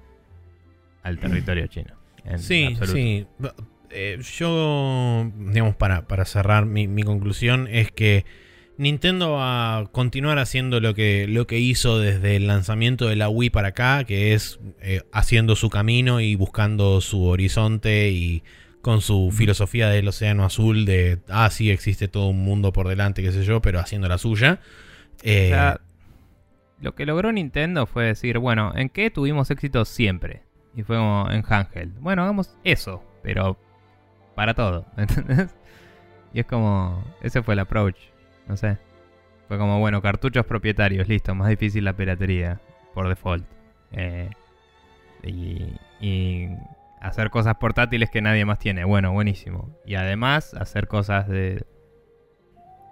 al 1.03 1.19
territorio 1.19 1.67
chino. 1.67 1.95
sí, 2.39 2.77
sí. 2.85 3.27
Eh, 3.91 4.19
yo, 4.39 5.31
digamos, 5.37 5.77
para, 5.77 6.25
cerrar 6.25 6.67
mi, 6.67 7.03
conclusión 7.03 7.69
es 7.71 7.91
que 7.93 8.25
Nintendo 8.79 9.33
va 9.33 9.79
a 9.79 9.87
continuar 9.87 10.39
haciendo 10.39 10.81
lo 10.81 10.95
que, 10.95 11.27
lo 11.29 11.47
que 11.47 11.59
hizo 11.59 11.99
desde 11.99 12.37
el 12.37 12.47
lanzamiento 12.47 13.07
de 13.07 13.17
la 13.17 13.29
Wii 13.29 13.51
para 13.51 13.69
acá, 13.69 14.05
que 14.05 14.35
es 14.35 14.61
eh, 14.81 15.03
haciendo 15.13 15.57
su 15.57 15.71
camino 15.71 16.21
y 16.21 16.35
buscando 16.35 17.01
su 17.01 17.25
horizonte 17.25 18.11
y 18.11 18.43
con 18.83 19.01
su 19.01 19.33
filosofía 19.33 19.89
del 19.89 20.07
océano 20.07 20.45
azul 20.45 20.85
de, 20.85 21.19
ah, 21.29 21.51
sí, 21.51 21.71
existe 21.71 22.07
todo 22.07 22.29
un 22.29 22.45
mundo 22.45 22.73
por 22.73 22.87
delante, 22.87 23.23
qué 23.23 23.33
sé 23.33 23.45
yo, 23.45 23.61
pero 23.61 23.81
haciendo 23.81 24.09
la 24.09 24.19
suya. 24.19 24.61
Eh, 25.23 25.57
lo 26.81 26.95
que 26.95 27.07
logró 27.07 27.33
Nintendo 27.33 27.87
fue 27.87 28.05
decir, 28.05 28.39
bueno, 28.39 28.73
¿en 28.77 28.89
qué 28.89 29.11
tuvimos 29.11 29.51
éxito 29.51 29.85
siempre? 29.85 30.43
Y 30.77 30.83
fue 30.83 30.97
como 30.97 31.29
en 31.31 31.43
handheld. 31.49 31.99
Bueno, 32.01 32.23
hagamos 32.23 32.55
eso, 32.63 33.03
pero 33.23 33.59
para 34.37 34.55
todo, 34.55 34.87
¿entendés? 34.97 35.57
Y 36.33 36.41
es 36.41 36.47
como, 36.47 37.03
ese 37.23 37.43
fue 37.43 37.55
el 37.55 37.61
approach, 37.61 37.97
no 38.47 38.57
sé. 38.57 38.79
Fue 39.49 39.59
como, 39.59 39.81
bueno, 39.81 40.03
cartuchos 40.03 40.45
propietarios, 40.45 41.09
listo, 41.09 41.35
más 41.35 41.49
difícil 41.49 41.85
la 41.85 41.95
piratería, 41.95 42.61
por 42.95 43.09
default. 43.09 43.45
Eh, 43.93 44.31
y, 45.25 46.49
hacer 47.01 47.31
cosas 47.31 47.55
portátiles 47.57 48.11
que 48.11 48.21
nadie 48.21 48.45
más 48.45 48.59
tiene, 48.59 48.85
bueno, 48.85 49.13
buenísimo. 49.13 49.71
Y 49.87 49.95
además 49.95 50.55
hacer 50.55 50.89
cosas 50.89 51.29
de 51.29 51.65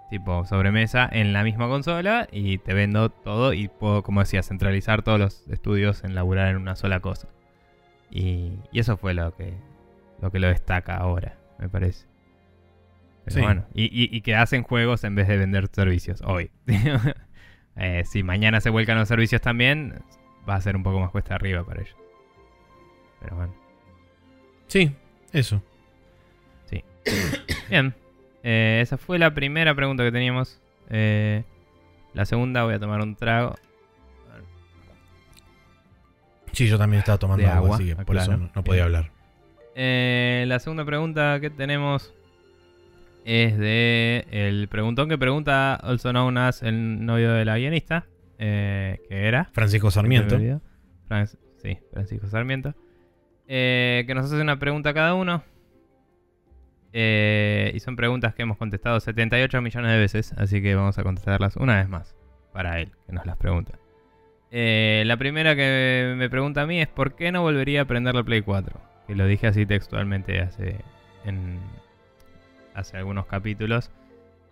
tipo 0.09 0.45
sobremesa 0.45 1.09
en 1.11 1.33
la 1.33 1.43
misma 1.43 1.67
consola 1.67 2.27
y 2.31 2.59
te 2.59 2.73
vendo 2.73 3.09
todo 3.09 3.53
y 3.53 3.67
puedo, 3.67 4.03
como 4.03 4.21
decía, 4.21 4.41
centralizar 4.41 5.01
todos 5.01 5.19
los 5.19 5.47
estudios 5.49 6.03
en 6.03 6.15
laburar 6.15 6.47
en 6.49 6.57
una 6.57 6.75
sola 6.75 6.99
cosa. 7.01 7.27
Y, 8.09 8.53
y 8.71 8.79
eso 8.79 8.95
fue 8.97 9.13
lo 9.13 9.35
que, 9.35 9.53
lo 10.21 10.31
que 10.31 10.39
lo 10.39 10.47
destaca 10.47 10.97
ahora, 10.97 11.37
me 11.59 11.69
parece. 11.69 12.07
bueno, 13.39 13.65
y, 13.73 14.21
que 14.21 14.35
hacen 14.35 14.63
juegos 14.63 15.03
en 15.03 15.15
vez 15.15 15.27
de 15.27 15.37
vender 15.37 15.69
servicios 15.71 16.21
hoy. 16.25 16.51
Eh, 17.77 18.03
si 18.05 18.23
mañana 18.23 18.61
se 18.61 18.69
vuelcan 18.69 18.97
los 18.97 19.09
servicios 19.09 19.41
también, 19.41 20.01
va 20.47 20.55
a 20.55 20.61
ser 20.61 20.77
un 20.77 20.83
poco 20.83 20.97
más 21.01 21.11
cuesta 21.11 21.35
arriba 21.35 21.65
para 21.65 21.81
ellos. 21.81 21.97
Pero 23.19 23.35
bueno. 23.35 23.53
Sí, 24.67 24.95
eso. 25.33 25.61
Sí. 26.69 26.85
Bien. 27.69 27.93
Eh, 28.43 28.79
esa 28.81 28.97
fue 28.97 29.19
la 29.19 29.33
primera 29.33 29.75
pregunta 29.75 30.05
que 30.05 30.11
teníamos. 30.13 30.61
Eh, 30.89 31.43
la 32.13 32.25
segunda 32.25 32.63
voy 32.63 32.75
a 32.75 32.79
tomar 32.79 33.01
un 33.01 33.15
trago. 33.15 33.55
Sí, 36.53 36.67
yo 36.67 36.77
también 36.77 36.99
estaba 36.99 37.17
tomando 37.17 37.45
agua, 37.49 37.75
así 37.75 37.87
que 37.87 37.95
por 38.05 38.15
eso 38.15 38.37
no 38.37 38.63
podía 38.63 38.85
hablar. 38.85 39.11
Eh, 39.77 40.45
la 40.47 40.59
segunda 40.59 40.85
pregunta 40.85 41.37
que 41.41 41.49
tenemos 41.49 42.13
es 43.25 43.57
de 43.57 44.25
el 44.31 44.69
preguntón 44.69 45.09
que 45.09 45.17
pregunta, 45.17 45.75
also 45.75 46.11
known 46.11 46.37
as 46.37 46.63
el 46.63 47.05
novio 47.05 47.33
de 47.33 47.43
la 47.43 47.57
guionista, 47.57 48.05
eh, 48.39 49.01
que 49.09 49.27
era 49.27 49.49
Francisco 49.51 49.91
Sarmiento. 49.91 50.37
sí, 51.57 51.77
Francisco 51.91 52.27
Sarmiento. 52.27 52.73
Eh, 53.47 54.05
que 54.07 54.15
nos 54.15 54.25
hace 54.25 54.41
una 54.41 54.57
pregunta 54.57 54.93
cada 54.93 55.13
uno. 55.13 55.43
y 56.93 57.79
son 57.81 57.97
preguntas 57.97 58.33
que 58.33 58.43
hemos 58.43 58.57
contestado 58.57 59.01
78 59.01 59.61
millones 59.61 59.91
de 59.91 59.97
veces, 59.97 60.33
así 60.37 60.61
que 60.61 60.73
vamos 60.73 60.97
a 60.97 61.03
contestarlas 61.03 61.57
una 61.57 61.75
vez 61.75 61.89
más 61.89 62.15
para 62.53 62.79
él, 62.79 62.91
que 63.05 63.11
nos 63.11 63.25
las 63.25 63.35
pregunta. 63.35 63.77
la 64.51 65.17
primera 65.17 65.57
que 65.57 66.15
me 66.15 66.29
pregunta 66.29 66.61
a 66.61 66.65
mí 66.65 66.79
es 66.81 66.87
¿por 66.87 67.17
qué 67.17 67.33
no 67.33 67.41
volvería 67.41 67.81
a 67.81 67.85
prender 67.85 68.15
la 68.15 68.23
Play 68.23 68.41
4? 68.41 68.94
Que 69.07 69.15
lo 69.15 69.25
dije 69.25 69.47
así 69.47 69.65
textualmente 69.65 70.39
hace, 70.41 70.77
en, 71.25 71.59
hace 72.73 72.97
algunos 72.97 73.25
capítulos, 73.25 73.91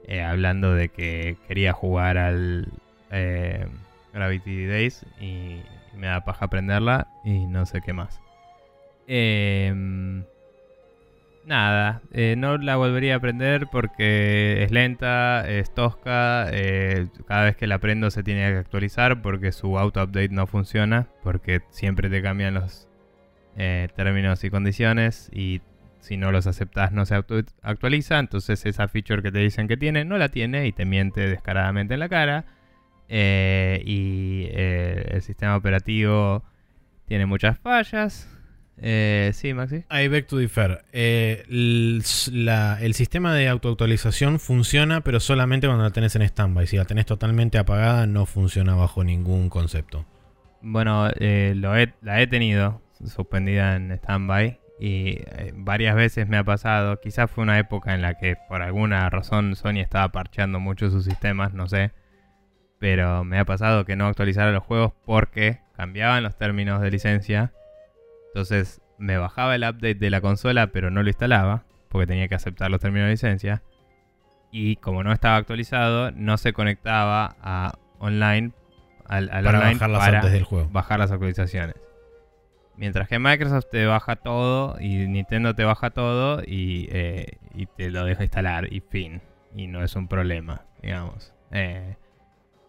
eh, 0.07 0.21
hablando 0.21 0.73
de 0.73 0.89
que 0.89 1.37
quería 1.47 1.73
jugar 1.73 2.17
al 2.17 2.67
eh, 3.11 3.67
Gravity 4.13 4.65
Days 4.65 5.05
y, 5.19 5.61
me 5.95 6.07
da 6.07 6.25
paja 6.25 6.45
aprenderla 6.45 7.07
y 7.23 7.45
no 7.45 7.67
sé 7.67 7.81
qué 7.81 7.93
más. 7.93 8.19
Em, 9.05 10.23
nada, 11.45 12.01
eh, 12.11 12.33
no 12.35 12.57
la 12.57 12.77
volvería 12.77 13.13
a 13.13 13.17
aprender 13.17 13.67
porque 13.71 14.63
es 14.63 14.71
lenta, 14.71 15.47
es 15.47 15.71
tosca, 15.71 16.49
cada 17.27 17.43
vez 17.43 17.55
que 17.55 17.67
la 17.67 17.75
aprendo 17.75 18.09
se 18.09 18.23
tiene 18.23 18.49
que 18.49 18.57
actualizar 18.57 19.21
porque 19.21 19.51
su 19.51 19.77
auto-update 19.77 20.29
no 20.29 20.47
funciona, 20.47 21.07
porque 21.21 21.61
siempre 21.69 22.09
te 22.09 22.23
cambian 22.23 22.55
los 22.55 22.87
eh, 23.57 23.87
términos 23.95 24.43
y 24.43 24.49
condiciones 24.49 25.29
y 25.33 25.61
si 25.99 26.17
no 26.17 26.31
los 26.31 26.47
aceptas 26.47 26.91
no 26.91 27.05
se 27.05 27.15
actualiza, 27.61 28.19
entonces 28.19 28.65
esa 28.65 28.87
feature 28.89 29.21
que 29.21 29.31
te 29.31 29.39
dicen 29.39 29.67
que 29.69 29.77
tiene 29.77 30.03
no 30.05 30.17
la 30.17 30.29
tiene 30.29 30.67
y 30.67 30.71
te 30.73 30.85
miente 30.85 31.21
descaradamente 31.27 31.93
en 31.93 31.99
la 32.01 32.09
cara. 32.09 32.45
Eh, 33.09 33.81
y 33.85 34.47
eh, 34.51 35.07
el 35.11 35.21
sistema 35.21 35.55
operativo 35.55 36.43
tiene 37.05 37.25
muchas 37.25 37.57
fallas. 37.59 38.29
Eh, 38.77 39.29
sí, 39.33 39.53
Maxi. 39.53 39.83
I 39.91 40.07
beg 40.07 40.25
to 40.27 40.37
differ. 40.37 40.83
El, 40.91 42.01
la- 42.31 42.79
el 42.81 42.93
sistema 42.95 43.33
de 43.35 43.47
autoactualización 43.47 44.39
funciona, 44.39 45.01
pero 45.01 45.19
solamente 45.19 45.67
cuando 45.67 45.83
la 45.83 45.91
tenés 45.91 46.15
en 46.15 46.27
standby. 46.27 46.65
Si 46.67 46.77
la 46.77 46.85
tenés 46.85 47.05
totalmente 47.05 47.57
apagada, 47.59 48.07
no 48.07 48.25
funciona 48.25 48.73
bajo 48.75 49.03
ningún 49.03 49.49
concepto. 49.49 50.05
Bueno, 50.61 51.07
lo 51.19 51.77
he- 51.77 51.93
la 52.01 52.21
he 52.21 52.27
tenido 52.27 52.81
suspendida 53.05 53.75
en 53.75 53.95
standby 53.97 54.59
y 54.79 55.19
eh, 55.19 55.51
varias 55.55 55.95
veces 55.95 56.27
me 56.27 56.37
ha 56.37 56.43
pasado. 56.43 56.99
Quizás 56.99 57.29
fue 57.29 57.43
una 57.43 57.59
época 57.59 57.93
en 57.93 58.01
la 58.01 58.15
que 58.15 58.35
por 58.49 58.61
alguna 58.61 59.09
razón 59.09 59.55
Sony 59.55 59.79
estaba 59.79 60.11
parcheando 60.11 60.59
mucho 60.59 60.89
sus 60.89 61.05
sistemas, 61.05 61.53
no 61.53 61.67
sé. 61.67 61.91
Pero 62.79 63.23
me 63.23 63.39
ha 63.39 63.45
pasado 63.45 63.85
que 63.85 63.95
no 63.95 64.07
actualizara 64.07 64.51
los 64.51 64.63
juegos 64.63 64.93
porque 65.05 65.59
cambiaban 65.75 66.23
los 66.23 66.37
términos 66.37 66.81
de 66.81 66.91
licencia. 66.91 67.53
Entonces 68.27 68.81
me 68.97 69.17
bajaba 69.17 69.55
el 69.55 69.63
update 69.63 69.95
de 69.95 70.09
la 70.09 70.21
consola, 70.21 70.67
pero 70.67 70.89
no 70.91 71.01
lo 71.01 71.09
instalaba 71.09 71.63
porque 71.89 72.07
tenía 72.07 72.27
que 72.27 72.35
aceptar 72.35 72.71
los 72.71 72.81
términos 72.81 73.05
de 73.07 73.11
licencia. 73.11 73.63
Y 74.51 74.75
como 74.77 75.03
no 75.03 75.11
estaba 75.13 75.37
actualizado, 75.37 76.11
no 76.11 76.37
se 76.37 76.51
conectaba 76.53 77.37
a 77.41 77.73
online 77.99 78.51
al, 79.05 79.29
al 79.31 79.43
Para 79.45 79.59
online 79.59 79.73
bajarlas 79.75 79.99
para 79.99 80.17
antes 80.17 80.31
del 80.33 80.43
juego. 80.43 80.69
bajar 80.71 80.99
las 80.99 81.11
actualizaciones. 81.11 81.75
Mientras 82.75 83.07
que 83.07 83.19
Microsoft 83.19 83.65
te 83.71 83.85
baja 83.85 84.15
todo 84.15 84.79
y 84.79 85.07
Nintendo 85.07 85.53
te 85.53 85.63
baja 85.63 85.91
todo 85.91 86.41
y, 86.45 86.87
eh, 86.91 87.37
y 87.53 87.67
te 87.67 87.91
lo 87.91 88.03
deja 88.05 88.23
instalar 88.23 88.71
y 88.71 88.81
fin. 88.81 89.21
Y 89.55 89.67
no 89.67 89.83
es 89.83 89.95
un 89.95 90.07
problema, 90.07 90.65
digamos. 90.81 91.33
Eh, 91.51 91.95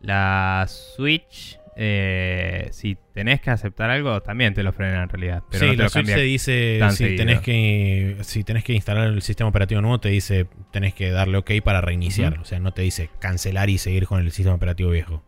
la 0.01 0.67
Switch, 0.69 1.59
eh, 1.77 2.69
si 2.73 2.99
tenés 3.15 3.41
que 3.41 3.51
aceptar 3.51 3.89
algo, 3.91 4.21
también 4.21 4.53
te 4.53 4.63
lo 4.63 4.73
frena 4.73 5.03
en 5.03 5.09
realidad. 5.09 5.43
Pero 5.51 5.61
sí, 5.61 5.67
no 5.67 5.73
te 5.73 5.77
la 5.79 5.85
lo 5.85 5.89
Switch 5.89 6.07
te 6.07 6.21
dice 6.21 6.81
si 6.91 6.97
seguido. 6.97 7.17
tenés, 7.25 7.41
que, 7.41 8.17
si 8.21 8.45
tenés 8.45 8.65
que 8.65 8.75
instalar 8.75 9.09
el 9.09 9.23
sistema 9.23 9.49
operativo 9.49 9.81
nuevo, 9.81 10.01
te 10.01 10.11
dice 10.11 10.47
tenés 10.71 10.93
que 10.93 11.11
darle 11.11 11.39
OK 11.39 11.51
para 11.65 11.81
reiniciar. 11.81 12.39
O 12.39 12.45
sea, 12.45 12.61
no 12.61 12.73
te 12.73 12.83
dice 12.83 13.09
cancelar 13.21 13.71
y 13.71 13.79
seguir 13.79 14.07
con 14.07 14.21
el 14.21 14.31
sistema 14.31 14.57
operativo 14.57 14.91
viejo. 14.91 15.25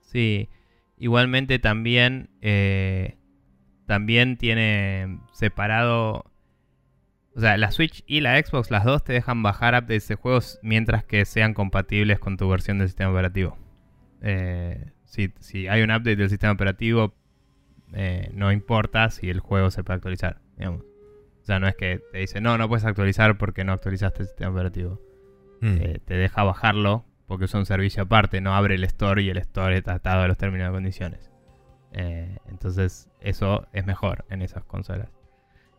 Sí, 0.00 0.48
igualmente 0.96 1.58
también, 1.58 2.30
eh, 2.40 3.17
también 3.88 4.36
tiene 4.36 5.18
separado, 5.32 6.26
o 7.34 7.40
sea, 7.40 7.56
la 7.56 7.70
Switch 7.72 8.04
y 8.06 8.20
la 8.20 8.38
Xbox, 8.38 8.70
las 8.70 8.84
dos 8.84 9.02
te 9.02 9.14
dejan 9.14 9.42
bajar 9.42 9.74
updates 9.74 10.06
de 10.06 10.14
juegos 10.14 10.60
mientras 10.62 11.04
que 11.04 11.24
sean 11.24 11.54
compatibles 11.54 12.18
con 12.20 12.36
tu 12.36 12.48
versión 12.48 12.78
del 12.78 12.88
sistema 12.88 13.10
operativo. 13.10 13.56
Eh, 14.20 14.92
si, 15.04 15.32
si 15.40 15.68
hay 15.68 15.82
un 15.82 15.90
update 15.90 16.16
del 16.16 16.28
sistema 16.28 16.52
operativo, 16.52 17.14
eh, 17.94 18.30
no 18.34 18.52
importa 18.52 19.08
si 19.10 19.30
el 19.30 19.40
juego 19.40 19.70
se 19.70 19.82
puede 19.82 19.96
actualizar, 19.96 20.42
digamos. 20.58 20.82
O 21.40 21.44
sea, 21.44 21.58
no 21.58 21.66
es 21.66 21.74
que 21.74 22.00
te 22.12 22.18
dice, 22.18 22.42
no, 22.42 22.58
no 22.58 22.68
puedes 22.68 22.84
actualizar 22.84 23.38
porque 23.38 23.64
no 23.64 23.72
actualizaste 23.72 24.22
el 24.22 24.28
sistema 24.28 24.50
operativo 24.50 25.00
Mm. 25.60 25.76
eh, 25.80 26.00
te 26.04 26.14
deja 26.14 26.44
bajarlo 26.44 27.04
porque 27.26 27.46
es 27.46 27.54
un 27.54 27.66
servicio 27.66 28.04
aparte, 28.04 28.40
no 28.40 28.54
abre 28.54 28.76
el 28.76 28.84
store 28.84 29.22
y 29.22 29.30
el 29.30 29.38
store 29.38 29.78
está 29.78 29.94
atado 29.94 30.22
a 30.22 30.28
los 30.28 30.38
términos 30.38 30.68
y 30.68 30.72
condiciones. 30.72 31.32
Eh, 31.92 32.38
entonces 32.48 33.08
eso 33.20 33.66
es 33.72 33.86
mejor 33.86 34.24
en 34.30 34.42
esas 34.42 34.64
consolas. 34.64 35.08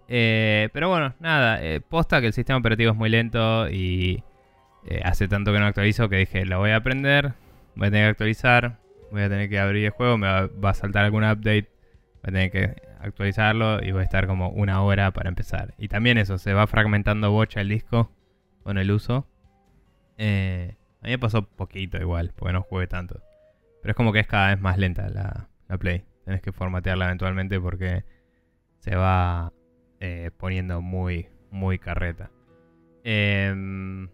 Eh, 0.07 0.70
pero 0.74 0.89
bueno, 0.89 1.14
nada, 1.20 1.64
eh, 1.64 1.82
posta 1.82 2.20
que 2.20 2.28
el 2.28 2.34
sistema 2.34 2.57
operativo 2.60 2.91
es 2.91 2.97
muy 2.97 3.10
lento 3.10 3.70
y 3.70 4.24
hace 5.03 5.28
tanto 5.28 5.53
que 5.53 5.60
no 5.60 5.66
actualizo 5.66 6.10
que 6.10 6.18
dije, 6.18 6.45
lo 6.45 6.57
voy 6.57 6.72
a 6.72 6.78
aprender, 6.78 7.34
voy 7.76 7.89
a 7.89 7.91
tener 7.91 8.05
que 8.05 8.12
actualizar, 8.12 8.80
voy 9.12 9.22
a 9.22 9.30
tener 9.30 9.47
que 9.47 9.60
abrir 9.60 9.86
el 9.86 9.91
juego, 9.91 10.18
me 10.18 10.28
va, 10.28 10.70
a 10.70 10.74
saltar 10.74 11.05
algún 11.05 11.24
update, 11.24 11.70
voy 12.24 12.24
a 12.24 12.32
tener 12.32 12.51
que 12.51 12.82
actualizarlo 12.99 13.84
y 13.84 13.91
voy 13.91 14.01
a 14.01 14.03
estar 14.03 14.26
como 14.26 14.49
una 14.49 14.82
hora 14.82 15.12
para 15.12 15.30
empezar. 15.30 15.76
Y 15.78 15.89
también 15.89 16.18
eso, 16.18 16.39
se 16.39 16.53
va 16.53 16.66
fragmentando 16.66 17.30
bocha 17.32 17.62
el 17.62 17.70
disco 17.70 18.12
con 18.64 18.80
el 18.80 18.89
uso. 18.89 19.28
A 20.18 20.24
mí 21.03 21.12
me 21.12 21.20
pasó 21.20 21.43
poquito 21.43 21.97
igual, 21.97 22.34
porque 22.36 22.53
no 22.53 22.64
jugué 22.64 22.88
tanto. 22.88 23.22
Pero 23.82 23.91
es 23.91 23.95
como 23.95 24.12
que 24.12 24.20
es 24.20 24.28
cada 24.28 24.49
vez 24.49 24.60
más 24.60 24.78
lenta 24.78 25.07
la, 25.10 25.48
la 25.70 25.78
Play. 25.78 26.03
Tenés 26.26 26.41
que 26.41 26.51
formatearla 26.51 27.05
eventualmente 27.05 27.59
porque 27.61 28.03
se 28.80 28.95
va 28.95 29.53
eh, 30.01 30.32
poniendo 30.38 30.82
muy, 30.82 31.28
muy 31.51 31.80
carreta. 31.80 32.32
Em, 33.03 34.09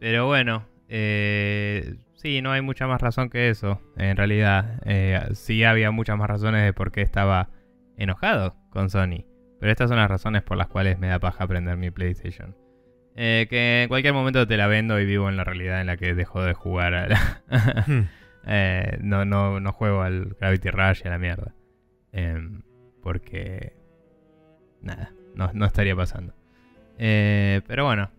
pero 0.00 0.26
bueno, 0.26 0.66
eh, 0.88 1.94
sí, 2.14 2.42
no 2.42 2.50
hay 2.52 2.60
mucha 2.62 2.86
más 2.86 3.00
razón 3.00 3.30
que 3.30 3.48
eso. 3.48 3.80
En 3.96 4.16
realidad, 4.16 4.80
Eh, 4.84 5.20
sí 5.32 5.64
había 5.64 5.90
muchas 5.90 6.18
más 6.18 6.28
razones 6.28 6.64
de 6.64 6.72
por 6.72 6.90
qué 6.92 7.02
estaba 7.02 7.48
enojado 7.96 8.56
con 8.70 8.90
Sony. 8.90 9.24
Pero 9.60 9.70
estas 9.72 9.88
son 9.88 9.98
las 9.98 10.10
razones 10.10 10.42
por 10.42 10.56
las 10.58 10.66
cuales 10.68 10.98
me 10.98 11.06
da 11.08 11.18
paja 11.20 11.44
aprender 11.44 11.76
mi 11.76 11.90
PlayStation. 11.90 12.56
Eh, 13.16 13.46
que 13.48 13.82
en 13.84 13.88
cualquier 13.88 14.12
momento 14.12 14.46
te 14.46 14.56
la 14.56 14.66
vendo 14.66 14.98
y 15.00 15.06
vivo 15.06 15.28
en 15.28 15.36
la 15.36 15.44
realidad 15.44 15.80
en 15.80 15.86
la 15.86 15.96
que 15.96 16.14
dejo 16.14 16.42
de 16.42 16.52
jugar 16.54 16.94
a 16.94 17.08
la- 17.08 17.84
Mm. 17.86 18.08
Eh, 18.46 18.98
no, 19.00 19.24
no, 19.24 19.58
no 19.60 19.72
juego 19.72 20.02
al 20.02 20.36
Gravity 20.40 20.70
Rush 20.70 21.00
y 21.04 21.08
a 21.08 21.10
la 21.12 21.18
mierda. 21.18 21.54
Em, 22.12 22.62
porque. 23.02 23.74
Nada, 24.82 25.12
no, 25.34 25.50
no 25.54 25.64
estaría 25.66 25.96
pasando. 25.96 26.34
Eh, 26.98 27.62
pero 27.66 27.84
bueno, 27.86 28.10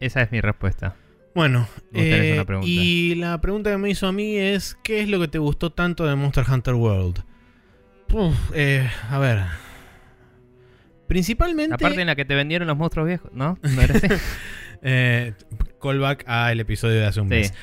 esa 0.00 0.22
es 0.22 0.32
mi 0.32 0.40
respuesta. 0.40 0.96
Bueno, 1.34 1.68
eh, 1.94 2.32
una 2.34 2.44
pregunta. 2.44 2.68
y 2.68 3.14
la 3.14 3.40
pregunta 3.40 3.70
que 3.70 3.78
me 3.78 3.88
hizo 3.90 4.06
a 4.08 4.12
mí 4.12 4.36
es: 4.36 4.76
¿qué 4.82 5.00
es 5.02 5.08
lo 5.08 5.20
que 5.20 5.28
te 5.28 5.38
gustó 5.38 5.70
tanto 5.72 6.04
de 6.06 6.16
Monster 6.16 6.44
Hunter 6.50 6.74
World? 6.74 7.20
Uf, 8.12 8.50
a 9.10 9.18
ver. 9.20 9.38
Principalmente. 11.06 11.70
La 11.70 11.78
parte 11.78 12.00
en 12.00 12.06
la 12.08 12.16
que 12.16 12.24
te 12.24 12.34
vendieron 12.34 12.68
los 12.68 12.76
monstruos 12.76 13.06
viejos, 13.06 13.32
¿no? 13.32 13.58
¿No 13.62 13.80
era 13.82 13.94
así? 13.96 14.06
Callback 15.82 16.24
al 16.26 16.60
episodio 16.60 17.00
de 17.00 17.06
hace 17.06 17.20
un 17.20 17.28
Sí. 17.28 17.34
mes. 17.34 17.54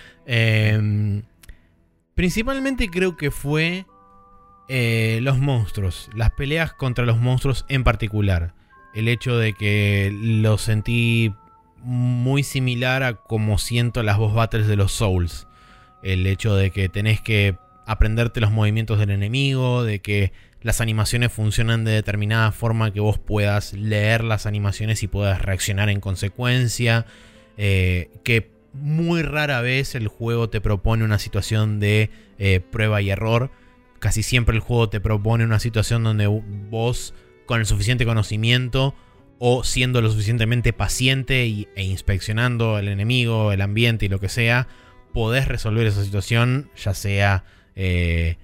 Principalmente 2.18 2.90
creo 2.90 3.16
que 3.16 3.30
fue 3.30 3.86
eh, 4.68 5.20
los 5.22 5.38
monstruos, 5.38 6.10
las 6.16 6.32
peleas 6.32 6.74
contra 6.74 7.06
los 7.06 7.20
monstruos 7.20 7.64
en 7.70 7.84
particular. 7.84 8.56
El 8.96 9.08
hecho 9.08 9.38
de 9.38 9.54
que 9.54 10.12
lo 10.20 10.58
sentí 10.58 11.32
muy 11.84 12.42
similar 12.42 13.04
a 13.04 13.14
como 13.18 13.60
siento 13.60 14.02
las 14.02 14.18
boss 14.18 14.34
battles 14.34 14.66
de 14.66 14.76
los 14.76 14.94
Souls. 14.94 15.48
El 16.02 16.26
hecho 16.26 16.56
de 16.56 16.72
que 16.72 16.90
tenés 16.90 17.22
que 17.22 17.56
aprenderte 17.86 18.42
los 18.42 18.50
movimientos 18.52 18.98
del 18.98 19.12
enemigo, 19.12 19.84
de 19.84 20.00
que 20.00 20.34
las 20.64 20.82
animaciones 20.82 21.32
funcionan 21.32 21.84
de 21.84 21.92
determinada 21.92 22.52
forma 22.52 22.92
que 22.92 23.00
vos 23.00 23.20
puedas 23.20 23.74
leer 23.74 24.24
las 24.24 24.48
animaciones 24.48 25.04
y 25.04 25.08
puedas 25.08 25.44
reaccionar 25.44 25.92
en 25.92 26.00
consecuencia. 26.00 27.06
eh, 27.58 28.10
que 28.24 28.57
muy 28.82 29.22
rara 29.22 29.62
vez 29.62 29.96
el 29.96 30.08
juego 30.08 30.50
te 30.50 30.62
propone 30.62 31.04
una 31.04 31.20
situación 31.20 31.80
de 31.80 32.10
eh, 32.40 32.60
prueba 32.60 33.02
y 33.02 33.10
error. 33.10 33.52
Casi 34.00 34.24
siempre 34.24 34.56
el 34.56 34.62
juego 34.62 34.90
te 34.90 35.00
propone 35.00 35.44
una 35.44 35.60
situación 35.60 36.04
donde 36.04 36.28
vos, 36.28 37.14
con 37.46 37.60
el 37.60 37.66
suficiente 37.66 38.06
conocimiento 38.06 38.94
o 39.40 39.64
siendo 39.64 40.02
lo 40.02 40.10
suficientemente 40.12 40.74
paciente 40.74 41.46
y- 41.46 41.68
e 41.76 41.84
inspeccionando 41.84 42.78
el 42.80 42.88
enemigo, 42.88 43.52
el 43.52 43.62
ambiente 43.62 44.06
y 44.06 44.10
lo 44.10 44.20
que 44.20 44.30
sea, 44.30 44.68
podés 45.14 45.48
resolver 45.48 45.86
esa 45.88 46.04
situación, 46.04 46.70
ya 46.76 46.94
sea 46.94 47.44
eh, 47.76 48.38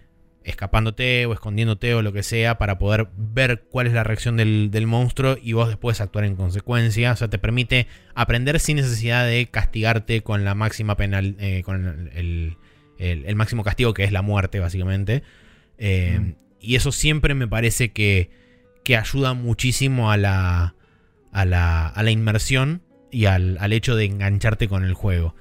escapándote 0.43 1.25
o 1.25 1.33
escondiéndote 1.33 1.93
o 1.95 2.01
lo 2.01 2.13
que 2.13 2.23
sea, 2.23 2.57
para 2.57 2.77
poder 2.77 3.07
ver 3.17 3.63
cuál 3.69 3.87
es 3.87 3.93
la 3.93 4.03
reacción 4.03 4.37
del, 4.37 4.69
del 4.71 4.87
monstruo 4.87 5.37
y 5.41 5.53
vos 5.53 5.67
después 5.67 6.01
actuar 6.01 6.25
en 6.25 6.35
consecuencia. 6.35 7.11
O 7.11 7.15
sea, 7.15 7.29
te 7.29 7.37
permite 7.37 7.87
aprender 8.15 8.59
sin 8.59 8.77
necesidad 8.77 9.25
de 9.25 9.47
castigarte 9.47 10.21
con 10.21 10.43
la 10.43 10.55
máxima 10.55 10.95
penal, 10.97 11.35
eh, 11.39 11.61
con 11.63 12.09
el, 12.13 12.57
el- 12.97 13.35
máximo 13.35 13.63
castigo 13.63 13.93
que 13.93 14.03
es 14.03 14.11
la 14.11 14.21
muerte, 14.21 14.59
básicamente. 14.59 15.23
Eh, 15.77 16.19
Mm. 16.19 16.33
Y 16.65 16.75
eso 16.75 16.93
siempre 16.93 17.33
me 17.33 17.45
parece 17.45 17.91
que, 17.91 18.29
que 18.85 18.95
ayuda 18.95 19.33
muchísimo 19.33 20.11
a 20.11 20.15
la, 20.17 20.75
a 21.33 21.43
la, 21.43 21.87
a 21.87 22.03
la 22.03 22.11
inmersión 22.11 22.81
y 23.11 23.25
al, 23.25 23.57
al 23.59 23.73
hecho 23.73 23.97
de 23.97 24.05
engancharte 24.05 24.69
con 24.69 24.85
el 24.85 24.93
juego. 24.93 25.35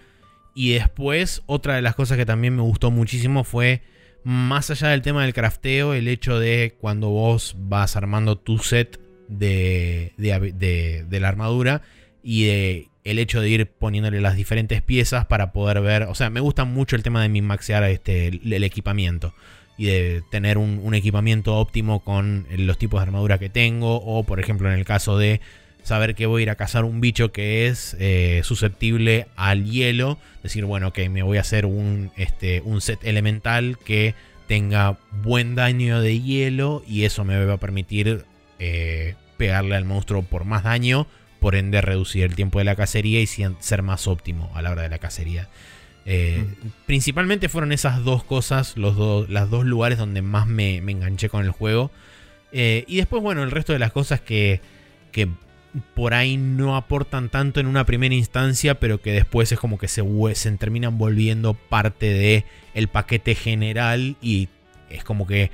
Y 0.55 0.73
después, 0.73 1.43
otra 1.47 1.77
de 1.77 1.83
las 1.83 1.95
cosas 1.95 2.19
que 2.19 2.27
también 2.27 2.57
me 2.57 2.63
gustó 2.63 2.91
muchísimo 2.91 3.45
fue, 3.45 3.83
más 4.25 4.71
allá 4.71 4.89
del 4.89 5.03
tema 5.03 5.23
del 5.23 5.35
crafteo, 5.35 5.95
el 5.95 6.09
hecho 6.09 6.39
de 6.39 6.75
cuando 6.81 7.09
vos 7.11 7.57
vas 7.59 7.97
armando 7.97 8.37
tu 8.37 8.59
set 8.59 9.01
de, 9.29 10.13
de, 10.17 11.21
la 11.21 11.29
armadura 11.29 11.83
y 12.23 12.45
de 12.45 12.89
el 13.05 13.19
hecho 13.19 13.41
de 13.41 13.49
ir 13.49 13.67
poniéndole 13.67 14.21
las 14.21 14.37
diferentes 14.37 14.83
piezas 14.83 15.27
para 15.27 15.53
poder 15.53 15.81
ver. 15.81 16.05
O 16.05 16.15
sea, 16.15 16.31
me 16.31 16.41
gusta 16.41 16.65
mucho 16.65 16.95
el 16.95 17.03
tema 17.03 17.23
de 17.23 17.29
min-maxear 17.29 17.83
este, 17.85 18.29
el, 18.29 18.53
el 18.53 18.65
equipamiento 18.65 19.35
y 19.77 19.87
de 19.87 20.23
tener 20.31 20.59
un, 20.59 20.81
un 20.83 20.95
equipamiento 20.95 21.57
óptimo 21.57 22.01
con 22.05 22.47
los 22.51 22.79
tipos 22.79 23.01
de 23.01 23.03
armadura 23.03 23.39
que 23.39 23.49
tengo. 23.49 23.97
O, 23.97 24.23
por 24.23 24.39
ejemplo, 24.39 24.71
en 24.71 24.79
el 24.79 24.85
caso 24.85 25.19
de 25.19 25.41
saber 25.83 26.15
que 26.15 26.27
voy 26.27 26.43
a 26.43 26.45
ir 26.45 26.51
a 26.51 26.57
cazar 26.57 26.85
un 26.85 27.01
bicho 27.01 27.33
que 27.33 27.67
es 27.67 27.97
eh, 27.99 28.41
susceptible 28.45 29.27
al 29.37 29.65
hielo. 29.65 30.19
Decir, 30.43 30.65
bueno, 30.65 30.89
ok, 30.89 31.01
me 31.11 31.23
voy 31.23 31.39
a 31.39 31.43
hacer 31.43 31.67
un, 31.67 32.11
este, 32.17 32.61
un 32.63 32.81
set 32.81 33.05
elemental 33.05 33.79
que 33.85 34.15
tenga 34.47 34.99
buen 35.23 35.55
daño 35.55 36.01
de 36.01 36.21
hielo 36.21 36.83
y 36.87 37.05
eso 37.05 37.25
me 37.25 37.43
va 37.45 37.55
a 37.55 37.59
permitir 37.59 38.25
eh, 38.59 39.15
pegarle 39.37 39.77
al 39.77 39.85
monstruo 39.85 40.23
por 40.23 40.45
más 40.45 40.65
daño, 40.65 41.07
por 41.41 41.55
ende 41.55 41.81
reducir 41.81 42.25
el 42.25 42.37
tiempo 42.37 42.59
de 42.59 42.65
la 42.65 42.77
cacería 42.77 43.21
y 43.21 43.27
ser 43.27 43.83
más 43.83 44.07
óptimo 44.07 44.51
a 44.55 44.63
la 44.63 44.71
hora 44.71 44.83
de 44.83 44.89
la 44.89 44.99
cacería. 44.99 45.49
Eh, 46.05 46.45
mm. 46.45 46.69
Principalmente 46.87 47.49
fueron 47.49 47.73
esas 47.73 48.05
dos 48.05 48.25
cosas, 48.25 48.77
los 48.77 48.97
dos, 48.97 49.29
las 49.29 49.51
dos 49.51 49.65
lugares 49.65 49.99
donde 49.99 50.23
más 50.23 50.47
me, 50.47 50.77
enganché 50.77 51.29
con 51.29 51.45
el 51.45 51.51
juego. 51.51 51.91
Eh, 52.53 52.85
y 52.87 52.97
después, 52.97 53.23
bueno, 53.23 53.43
el 53.43 53.51
resto 53.51 53.73
de 53.73 53.79
las 53.79 53.93
cosas 53.93 54.21
que, 54.21 54.61
que 55.11 55.29
por 55.95 56.15
ahí 56.15 56.37
no 56.37 56.77
aportan 56.77 57.29
tanto 57.29 57.61
en 57.61 57.67
una 57.67 57.87
primera 57.87 58.15
instancia, 58.15 58.79
pero 58.79 59.01
que 59.01 59.13
después 59.13 59.51
es 59.53 59.59
como 59.59 59.79
que 59.79 59.89
se, 59.89 60.03
se 60.35 60.53
terminan 60.53 60.99
volviendo 60.99 61.55
parte 61.55 62.13
de 62.13 62.45
el 62.75 62.89
paquete 62.89 63.35
general 63.35 64.17
y 64.21 64.49
es 64.91 65.05
como 65.05 65.27
que 65.27 65.51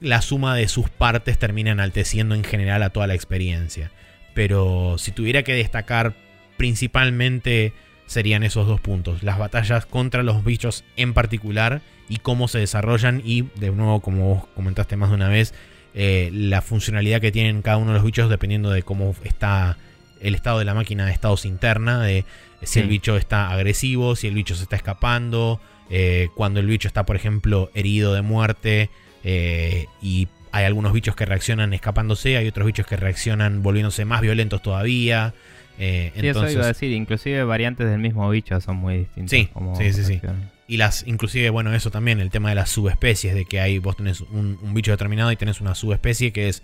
la 0.00 0.22
suma 0.22 0.54
de 0.54 0.68
sus 0.68 0.88
partes 0.90 1.38
termina 1.38 1.70
enalteciendo 1.70 2.34
en 2.34 2.44
general 2.44 2.82
a 2.82 2.90
toda 2.90 3.06
la 3.06 3.14
experiencia. 3.14 3.90
Pero 4.34 4.96
si 4.98 5.12
tuviera 5.12 5.42
que 5.42 5.54
destacar 5.54 6.14
principalmente 6.56 7.72
serían 8.06 8.42
esos 8.42 8.66
dos 8.66 8.80
puntos, 8.80 9.22
las 9.22 9.38
batallas 9.38 9.86
contra 9.86 10.22
los 10.22 10.44
bichos 10.44 10.84
en 10.96 11.14
particular 11.14 11.82
y 12.08 12.18
cómo 12.18 12.48
se 12.48 12.58
desarrollan 12.58 13.22
y 13.24 13.42
de 13.56 13.70
nuevo 13.70 14.00
como 14.00 14.34
vos 14.34 14.46
comentaste 14.54 14.96
más 14.96 15.10
de 15.10 15.16
una 15.16 15.28
vez, 15.28 15.54
eh, 16.00 16.30
la 16.32 16.62
funcionalidad 16.62 17.20
que 17.20 17.32
tienen 17.32 17.60
cada 17.60 17.76
uno 17.76 17.88
de 17.88 17.94
los 17.94 18.04
bichos 18.04 18.30
dependiendo 18.30 18.70
de 18.70 18.84
cómo 18.84 19.16
está 19.24 19.76
el 20.20 20.36
estado 20.36 20.60
de 20.60 20.64
la 20.64 20.72
máquina 20.72 21.04
de 21.04 21.10
estados 21.10 21.44
interna, 21.44 22.00
de 22.00 22.24
si 22.62 22.78
el 22.78 22.86
bicho 22.86 23.16
está 23.16 23.50
agresivo, 23.50 24.14
si 24.14 24.28
el 24.28 24.34
bicho 24.34 24.54
se 24.54 24.62
está 24.62 24.76
escapando, 24.76 25.60
eh, 25.90 26.28
cuando 26.36 26.60
el 26.60 26.68
bicho 26.68 26.86
está 26.86 27.04
por 27.04 27.16
ejemplo 27.16 27.72
herido 27.74 28.14
de 28.14 28.22
muerte 28.22 28.90
eh, 29.24 29.86
y 30.00 30.28
hay 30.52 30.66
algunos 30.66 30.92
bichos 30.92 31.16
que 31.16 31.26
reaccionan 31.26 31.74
escapándose, 31.74 32.36
hay 32.36 32.46
otros 32.46 32.66
bichos 32.66 32.86
que 32.86 32.96
reaccionan 32.96 33.64
volviéndose 33.64 34.04
más 34.04 34.20
violentos 34.20 34.62
todavía. 34.62 35.34
Eh, 35.80 36.12
eso 36.14 36.48
iba 36.48 36.62
a 36.62 36.68
decir, 36.68 36.92
inclusive 36.92 37.42
variantes 37.42 37.90
del 37.90 37.98
mismo 37.98 38.30
bicho 38.30 38.60
son 38.60 38.76
muy 38.76 38.98
distintas. 38.98 39.30
Sí, 39.30 39.48
sí, 39.78 39.92
sí, 39.92 40.04
sí, 40.04 40.20
Y 40.68 40.76
las, 40.76 41.04
inclusive, 41.06 41.50
bueno, 41.50 41.74
eso 41.74 41.90
también, 41.90 42.20
el 42.20 42.30
tema 42.30 42.50
de 42.50 42.54
las 42.54 42.70
subespecies, 42.70 43.34
de 43.34 43.46
que 43.46 43.60
hay, 43.60 43.78
vos 43.78 43.96
tenés 43.96 44.20
un, 44.20 44.58
bicho 44.74 44.92
determinado 44.92 45.32
y 45.32 45.36
tenés 45.36 45.60
una 45.60 45.74
subespecie 45.74 46.32
que 46.32 46.48
es 46.48 46.62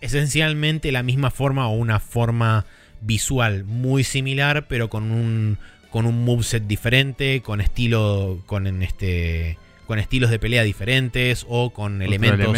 esencialmente 0.00 0.90
la 0.90 1.02
misma 1.02 1.30
forma 1.30 1.68
o 1.68 1.74
una 1.74 2.00
forma 2.00 2.64
visual 3.02 3.64
muy 3.64 4.02
similar, 4.02 4.66
pero 4.66 4.88
con 4.88 5.12
un, 5.12 5.58
con 5.90 6.06
un 6.06 6.24
moveset 6.24 6.66
diferente, 6.66 7.42
con 7.42 7.60
estilo, 7.60 8.42
con 8.46 8.66
este 8.82 9.58
con 9.86 9.98
estilos 9.98 10.30
de 10.30 10.38
pelea 10.38 10.62
diferentes 10.62 11.44
o 11.46 11.68
con 11.68 12.00
elementos 12.00 12.56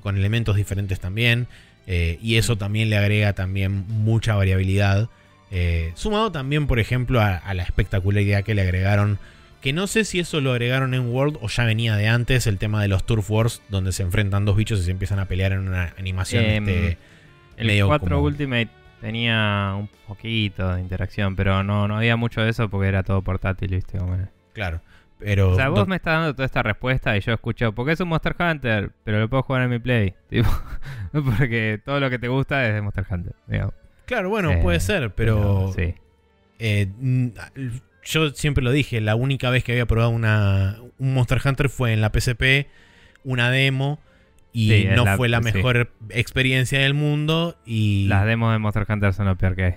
con 0.00 0.16
elementos 0.16 0.56
diferentes 0.56 1.00
también 1.00 1.46
eh, 1.86 2.18
y 2.22 2.36
eso 2.36 2.56
también 2.56 2.88
le 2.88 2.96
agrega 2.96 3.34
también 3.34 3.84
mucha 3.88 4.34
variabilidad 4.36 5.10
eh, 5.54 5.92
sumado 5.94 6.32
también, 6.32 6.66
por 6.66 6.80
ejemplo, 6.80 7.20
a, 7.20 7.52
la 7.52 7.62
espectacularidad 7.62 8.42
que 8.42 8.54
le 8.54 8.62
agregaron. 8.62 9.18
Que 9.62 9.72
no 9.72 9.86
sé 9.86 10.04
si 10.04 10.18
eso 10.18 10.40
lo 10.40 10.50
agregaron 10.50 10.92
en 10.92 11.08
World 11.08 11.38
o 11.40 11.48
ya 11.48 11.64
venía 11.64 11.94
de 11.96 12.08
antes, 12.08 12.48
el 12.48 12.58
tema 12.58 12.82
de 12.82 12.88
los 12.88 13.06
Turf 13.06 13.30
Wars, 13.30 13.62
donde 13.68 13.92
se 13.92 14.02
enfrentan 14.02 14.44
dos 14.44 14.56
bichos 14.56 14.80
y 14.80 14.82
se 14.82 14.90
empiezan 14.90 15.20
a 15.20 15.26
pelear 15.26 15.52
en 15.52 15.60
una 15.60 15.94
animación. 15.96 16.44
Em, 16.44 16.68
este, 16.68 16.98
el 17.56 17.86
4 17.86 18.20
Ultimate 18.20 18.68
tenía 19.00 19.74
un 19.78 19.88
poquito 20.08 20.74
de 20.74 20.80
interacción, 20.80 21.36
pero 21.36 21.62
no, 21.62 21.86
no 21.86 21.96
había 21.96 22.16
mucho 22.16 22.42
de 22.42 22.50
eso 22.50 22.68
porque 22.68 22.88
era 22.88 23.04
todo 23.04 23.22
portátil, 23.22 23.70
¿viste? 23.70 23.98
Claro. 24.52 24.80
Pero, 25.20 25.50
o 25.50 25.54
sea, 25.54 25.68
vos 25.68 25.86
me 25.86 25.94
estás 25.96 26.18
dando 26.18 26.34
toda 26.34 26.46
esta 26.46 26.64
respuesta 26.64 27.16
y 27.16 27.20
yo 27.20 27.32
escucho, 27.32 27.72
porque 27.72 27.92
es 27.92 28.00
un 28.00 28.08
Monster 28.08 28.34
Hunter, 28.36 28.90
pero 29.04 29.20
lo 29.20 29.28
puedo 29.28 29.44
jugar 29.44 29.62
en 29.62 29.70
mi 29.70 29.78
Play. 29.78 30.14
porque 31.12 31.80
todo 31.84 32.00
lo 32.00 32.10
que 32.10 32.18
te 32.18 32.26
gusta 32.26 32.66
es 32.66 32.74
de 32.74 32.82
Monster 32.82 33.06
Hunter. 33.08 33.34
Digamos. 33.46 33.74
Claro, 34.06 34.28
bueno, 34.28 34.60
puede 34.60 34.78
eh, 34.78 34.80
ser, 34.80 35.14
pero. 35.14 35.72
Eh, 36.58 36.88
yo 38.04 38.30
siempre 38.30 38.62
lo 38.64 38.70
dije, 38.70 39.00
la 39.00 39.14
única 39.14 39.50
vez 39.50 39.64
que 39.64 39.72
había 39.72 39.86
probado 39.86 40.10
una, 40.10 40.78
un 40.98 41.14
Monster 41.14 41.40
Hunter 41.44 41.68
fue 41.68 41.92
en 41.92 42.00
la 42.00 42.10
PSP, 42.10 42.66
una 43.24 43.50
demo. 43.50 44.00
Y 44.54 44.84
no 44.94 45.06
fue 45.16 45.30
la 45.30 45.40
mejor 45.40 45.92
experiencia 46.10 46.80
del 46.80 46.92
mundo. 46.92 47.56
Y 47.64 48.06
Las 48.08 48.26
demos 48.26 48.52
de 48.52 48.58
Monster 48.58 48.84
Hunter 48.86 49.14
son 49.14 49.26
lo 49.26 49.36
peor 49.36 49.56
que 49.56 49.64
hay. 49.64 49.74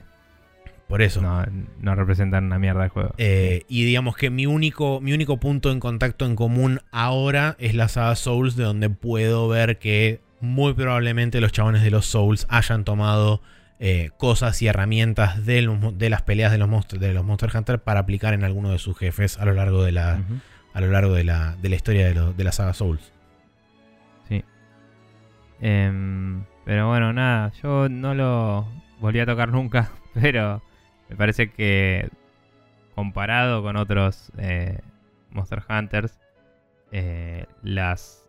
Por 0.88 1.02
eso. 1.02 1.22
No, 1.22 1.96
representan 1.96 2.46
una 2.46 2.60
mierda 2.60 2.84
de 2.84 2.90
juego. 2.90 3.14
Eh, 3.18 3.64
y 3.68 3.86
digamos 3.86 4.18
que 4.18 4.30
mi 4.30 4.46
único, 4.46 5.00
mi 5.02 5.14
único 5.14 5.38
punto 5.40 5.72
en 5.72 5.80
contacto 5.80 6.26
en 6.26 6.36
común 6.36 6.82
ahora 6.92 7.56
es 7.60 7.74
la 7.74 7.88
saga 7.88 8.16
Souls, 8.16 8.56
de 8.56 8.66
donde 8.66 8.90
puedo 8.90 9.48
ver 9.48 9.80
que 9.80 10.20
muy 10.42 10.74
probablemente 10.74 11.42
los 11.42 11.52
chabones 11.52 11.82
de 11.82 11.92
los 11.92 12.06
Souls 12.06 12.46
hayan 12.50 12.84
tomado 12.84 13.42
eh, 13.80 14.12
cosas 14.18 14.62
y 14.62 14.68
herramientas 14.68 15.46
de, 15.46 15.62
las 16.10 16.22
peleas 16.22 16.52
de 16.52 16.58
los, 16.58 16.70
monstruos, 16.70 17.02
de 17.02 17.14
los 17.14 17.26
Monster 17.26 17.52
Hunter 17.54 17.80
para 17.80 18.00
aplicar 18.00 18.34
en 18.34 18.44
alguno 18.44 18.72
de 18.72 18.80
sus 18.80 18.98
jefes 18.98 19.38
a 19.38 19.46
lo 19.46 19.54
largo 19.54 19.84
de 19.84 19.92
la, 19.92 20.22
a 20.74 20.82
lo 20.82 20.88
largo 20.88 21.14
de 21.14 21.26
la, 21.26 21.56
de 21.62 21.70
la 21.70 21.76
historia 21.76 22.14
de, 22.14 22.44
la 22.44 22.52
saga 22.52 22.74
Souls. 22.74 23.12
Sí. 24.30 24.44
Em, 25.60 26.46
pero 26.64 26.88
bueno, 26.88 27.12
nada, 27.14 27.52
yo 27.62 27.90
no 27.90 28.14
lo 28.14 28.68
volví 29.00 29.20
a 29.20 29.26
tocar 29.26 29.52
nunca, 29.52 29.92
pero 30.14 30.64
me 31.10 31.16
parece 31.16 31.52
que 31.52 32.10
comparado 32.96 33.62
con 33.62 33.76
otros 33.76 34.32
eh, 34.38 34.80
Monster 35.32 35.62
Hunters, 35.70 36.18
eh, 36.92 37.46
las... 37.62 38.22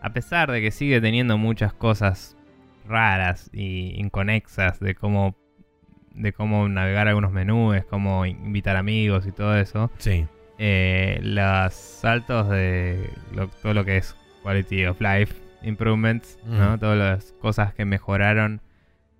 A 0.00 0.12
pesar 0.12 0.52
de 0.52 0.60
que 0.60 0.70
sigue 0.70 1.00
teniendo 1.00 1.38
muchas 1.38 1.72
cosas 1.72 2.37
raras 2.88 3.50
y 3.52 3.98
inconexas 4.00 4.80
de 4.80 4.94
cómo 4.94 5.36
de 6.10 6.32
cómo 6.32 6.68
navegar 6.68 7.06
algunos 7.06 7.30
menús, 7.30 7.84
cómo 7.88 8.26
invitar 8.26 8.76
amigos 8.76 9.26
y 9.26 9.32
todo 9.32 9.56
eso. 9.56 9.90
Sí. 9.98 10.26
Eh, 10.58 11.20
los 11.22 11.72
saltos 11.72 12.48
de 12.48 13.10
todo 13.62 13.74
lo 13.74 13.84
que 13.84 13.98
es 13.98 14.16
quality 14.42 14.86
of 14.86 15.00
life 15.00 15.34
improvements, 15.62 16.38
¿no? 16.44 16.78
Todas 16.78 16.98
las 16.98 17.32
cosas 17.40 17.74
que 17.74 17.84
mejoraron. 17.84 18.60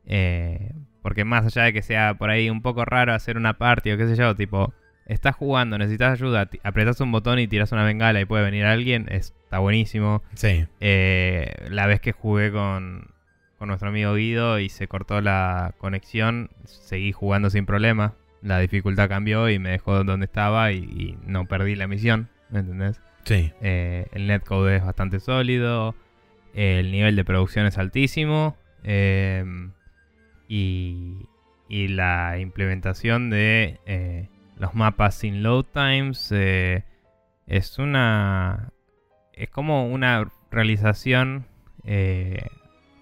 Eh, 0.06 0.72
porque 1.02 1.24
más 1.24 1.46
allá 1.46 1.64
de 1.64 1.72
que 1.72 1.82
sea 1.82 2.14
por 2.14 2.30
ahí 2.30 2.50
un 2.50 2.62
poco 2.62 2.84
raro 2.84 3.14
hacer 3.14 3.36
una 3.36 3.58
party 3.58 3.92
o 3.92 3.96
qué 3.96 4.06
sé 4.08 4.16
yo, 4.16 4.34
tipo, 4.34 4.72
estás 5.06 5.36
jugando, 5.36 5.78
necesitas 5.78 6.12
ayuda, 6.12 6.48
apretas 6.62 7.00
un 7.00 7.12
botón 7.12 7.38
y 7.38 7.48
tiras 7.48 7.72
una 7.72 7.84
bengala 7.84 8.20
y 8.20 8.24
puede 8.24 8.44
venir 8.44 8.64
alguien, 8.64 9.06
está 9.10 9.58
buenísimo. 9.58 10.22
Sí. 10.34 10.66
Eh, 10.80 11.68
la 11.70 11.86
vez 11.86 12.00
que 12.00 12.12
jugué 12.12 12.52
con, 12.52 13.08
con 13.58 13.68
nuestro 13.68 13.88
amigo 13.88 14.14
Guido 14.14 14.60
y 14.60 14.68
se 14.68 14.86
cortó 14.86 15.20
la 15.20 15.74
conexión, 15.78 16.50
seguí 16.64 17.12
jugando 17.12 17.50
sin 17.50 17.66
problema. 17.66 18.14
La 18.40 18.60
dificultad 18.60 19.08
cambió 19.08 19.48
y 19.50 19.58
me 19.58 19.70
dejó 19.70 20.04
donde 20.04 20.26
estaba 20.26 20.70
y, 20.72 21.18
no 21.26 21.46
perdí 21.46 21.74
la 21.74 21.88
misión, 21.88 22.28
¿me 22.50 22.60
entendés? 22.60 23.00
Sí. 23.24 23.52
Eh, 23.60 24.06
el 24.12 24.28
netcode 24.28 24.76
es 24.76 24.84
bastante 24.84 25.18
sólido, 25.18 25.96
el 26.54 26.92
nivel 26.92 27.16
de 27.16 27.24
producción 27.24 27.66
es 27.66 27.78
altísimo 27.78 28.56
em, 28.84 29.72
y, 30.48 31.26
y, 31.68 31.88
la 31.88 32.38
implementación 32.38 33.28
de 33.28 33.80
eh, 33.86 34.28
los 34.56 34.74
mapas 34.74 35.16
sin 35.16 35.42
load 35.42 35.64
times 35.64 36.30
eh, 36.32 36.84
es 37.48 37.78
una... 37.78 38.72
es 39.32 39.50
como 39.50 39.88
una 39.88 40.30
realización 40.50 41.46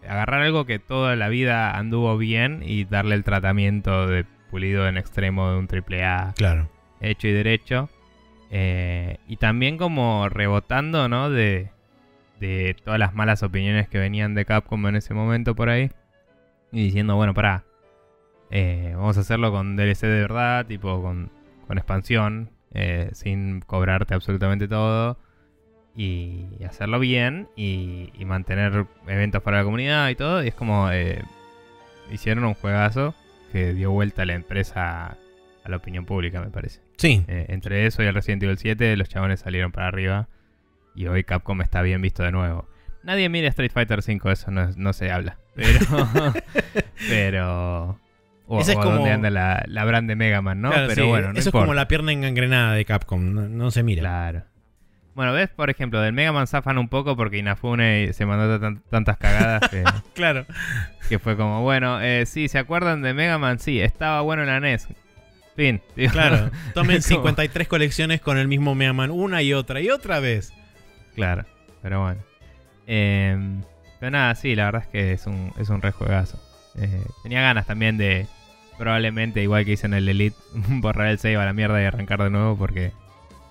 agarrar 0.09 0.43
algo 0.43 0.65
que 0.65 0.79
toda 0.79 1.17
la 1.17 1.29
vida 1.29 1.77
anduvo 1.77 2.17
bien 2.17 2.63
y 2.65 2.85
darle 2.85 3.15
el 3.15 3.25
tratamiento 3.25 4.07
de 4.07 4.25
pulido 4.51 4.89
en 4.89 4.97
extremo 4.97 5.51
de 5.51 5.59
un 5.59 5.67
triple 5.67 6.05
A 6.05 6.33
claro. 6.37 6.69
hecho 7.01 7.29
y 7.29 7.33
derecho. 7.33 7.89
Eh, 8.51 9.19
y 9.27 9.37
también 9.37 9.77
como 9.77 10.29
rebotando, 10.29 11.09
¿no? 11.09 11.31
De, 11.31 11.71
de 12.41 12.77
todas 12.85 12.99
las 12.99 13.15
malas 13.15 13.43
opiniones 13.43 13.89
que 13.89 13.99
venían 13.99 14.35
de 14.35 14.45
Capcom 14.45 14.87
en 14.87 14.97
ese 14.97 15.15
momento 15.15 15.55
por 15.55 15.69
ahí. 15.69 15.91
Y 16.73 16.85
diciendo, 16.85 17.17
bueno, 17.17 17.35
pará. 17.35 17.65
Eh, 18.51 18.93
vamos 18.95 19.17
a 19.17 19.21
hacerlo 19.21 19.51
con 19.51 19.77
DLC 19.77 20.03
de 20.03 20.21
verdad, 20.21 20.67
tipo 20.67 21.03
con, 21.03 21.31
con 21.67 21.79
expansión, 21.79 22.51
eh, 22.73 23.11
sin 23.13 23.61
cobrarte 23.61 24.15
absolutamente 24.15 24.69
todo 24.69 25.19
y 25.97 26.63
hacerlo 26.69 26.99
bien 26.99 27.49
y, 27.57 28.11
mantener 28.27 28.87
eventos 29.07 29.43
para 29.43 29.59
la 29.59 29.65
comunidad 29.65 30.09
y 30.11 30.15
todo. 30.15 30.45
Y 30.45 30.49
es 30.49 30.55
como 30.55 30.91
eh, 30.91 31.23
hicieron 32.13 32.45
un 32.45 32.55
juegazo 32.55 33.15
que 33.53 33.73
dio 33.73 33.91
vuelta 33.91 34.23
a 34.23 34.27
la 34.27 34.35
empresa 34.35 35.17
a 35.65 35.69
la 35.69 35.77
opinión 35.77 36.05
pública, 36.05 36.41
me 36.41 36.51
parece. 36.51 36.81
Sí. 36.97 37.25
Eh, 37.29 37.47
entre 37.49 37.87
eso 37.87 38.03
y 38.03 38.07
el 38.07 38.15
Resident 38.15 38.43
Evil 38.43 38.59
7, 38.59 38.97
los 38.97 39.09
chabones 39.09 39.41
salieron 39.41 39.73
para 39.73 39.89
arriba 39.89 40.29
y 40.95 41.07
hoy 41.07 41.25
Capcom 41.25 41.61
está 41.63 41.83
bien 41.83 42.03
visto 42.03 42.23
de 42.23 42.33
nuevo. 42.33 42.69
Nadie 43.03 43.29
mira 43.29 43.49
Street 43.49 43.71
Fighter 43.73 44.03
5, 44.03 44.31
eso 44.31 44.51
no, 44.51 44.93
se 44.93 45.11
habla. 45.11 45.39
Pero. 45.55 45.79
pero. 47.09 48.01
O, 48.49 48.61
es 48.61 48.73
como... 48.75 48.91
donde 48.91 49.11
anda 49.11 49.31
la, 49.31 49.65
la 49.67 49.85
brand 49.85 50.09
de 50.09 50.17
Mega 50.17 50.43
Man, 50.43 50.61
¿no? 50.61 50.71
pero 50.71 51.09
bueno, 51.09 51.31
Eso 51.35 51.49
es 51.49 51.53
como 51.53 51.75
la 51.75 51.89
pierna 51.89 52.13
engangrenada 52.13 52.75
de 52.75 52.85
Capcom, 52.85 53.33
no, 53.33 53.49
no 53.49 53.71
se 53.71 53.83
mira. 53.83 54.03
Claro. 54.03 54.45
Bueno, 55.17 55.33
ves, 55.33 55.49
por 55.49 55.71
ejemplo, 55.71 56.01
del 56.01 56.13
Mega 56.13 56.31
Man 56.31 56.47
zafan 56.47 56.77
un 56.79 56.89
poco 56.89 57.17
porque 57.17 57.39
Inafune 57.39 58.13
se 58.13 58.25
mandó 58.27 58.61
tan- 58.61 58.83
tantas 58.91 59.17
cagadas 59.17 59.69
que, 59.71 59.83
Claro. 60.15 60.47
que 61.09 61.19
fue 61.19 61.37
como, 61.37 61.63
bueno, 61.63 62.01
eh, 62.01 62.25
sí, 62.27 62.47
¿se 62.49 62.59
acuerdan 62.59 63.03
de 63.03 63.15
Mega 63.15 63.39
Man? 63.39 63.59
Sí, 63.59 63.81
estaba 63.81 64.21
bueno 64.21 64.43
en 64.43 64.49
la 64.49 64.61
NES. 64.61 64.87
Fin. 65.57 65.81
digo. 65.97 66.13
Claro. 66.13 66.51
Tomen 66.75 66.97
Como- 67.03 67.09
53 67.23 67.67
colecciones 67.67 68.21
con 68.21 68.37
el 68.39 68.47
mismo 68.47 68.75
Mega 68.75 68.93
Man 68.93 69.11
una 69.11 69.41
y 69.43 69.55
otra 69.55 69.81
y 69.81 69.89
otra 69.89 70.21
vez. 70.21 70.53
Claro, 71.15 71.47
pero 71.83 72.03
bueno. 72.03 72.21
Eh, 72.87 73.39
pero 73.99 74.11
nada, 74.11 74.35
sí, 74.35 74.55
la 74.55 74.67
verdad 74.67 74.83
es 74.83 74.89
que 74.89 75.13
es 75.13 75.27
un, 75.27 75.51
es 75.59 75.71
un 75.71 75.81
re 75.81 75.93
juegazo. 75.93 76.39
Eh, 76.77 77.03
tenía 77.23 77.41
ganas 77.41 77.67
también 77.67 77.97
de, 77.97 78.27
probablemente, 78.77 79.43
igual 79.43 79.65
que 79.65 79.73
hice 79.73 79.87
en 79.87 79.95
el 79.95 80.07
Elite, 80.11 80.37
borrar 80.69 81.07
el 81.09 81.19
save 81.19 81.37
a 81.37 81.47
la 81.47 81.55
mierda 81.55 81.81
y 81.81 81.87
arrancar 81.87 82.23
de 82.23 82.29
nuevo 82.29 82.55
porque 82.59 82.93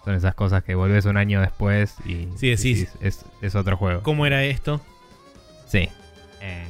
son 0.06 0.14
esas 0.16 0.36
cosas 0.36 0.64
que 0.64 0.76
volvés 0.76 1.04
un 1.06 1.18
año 1.18 1.42
después 1.42 1.96
y 2.06 2.28
Sí, 2.38 2.50
decís. 2.52 2.88
es, 3.02 3.26
es 3.42 3.56
otro 3.56 3.76
juego. 3.76 4.02
¿Cómo 4.04 4.26
era 4.26 4.44
esto? 4.46 4.80
Sí. 5.68 5.90
Eh, 6.42 6.64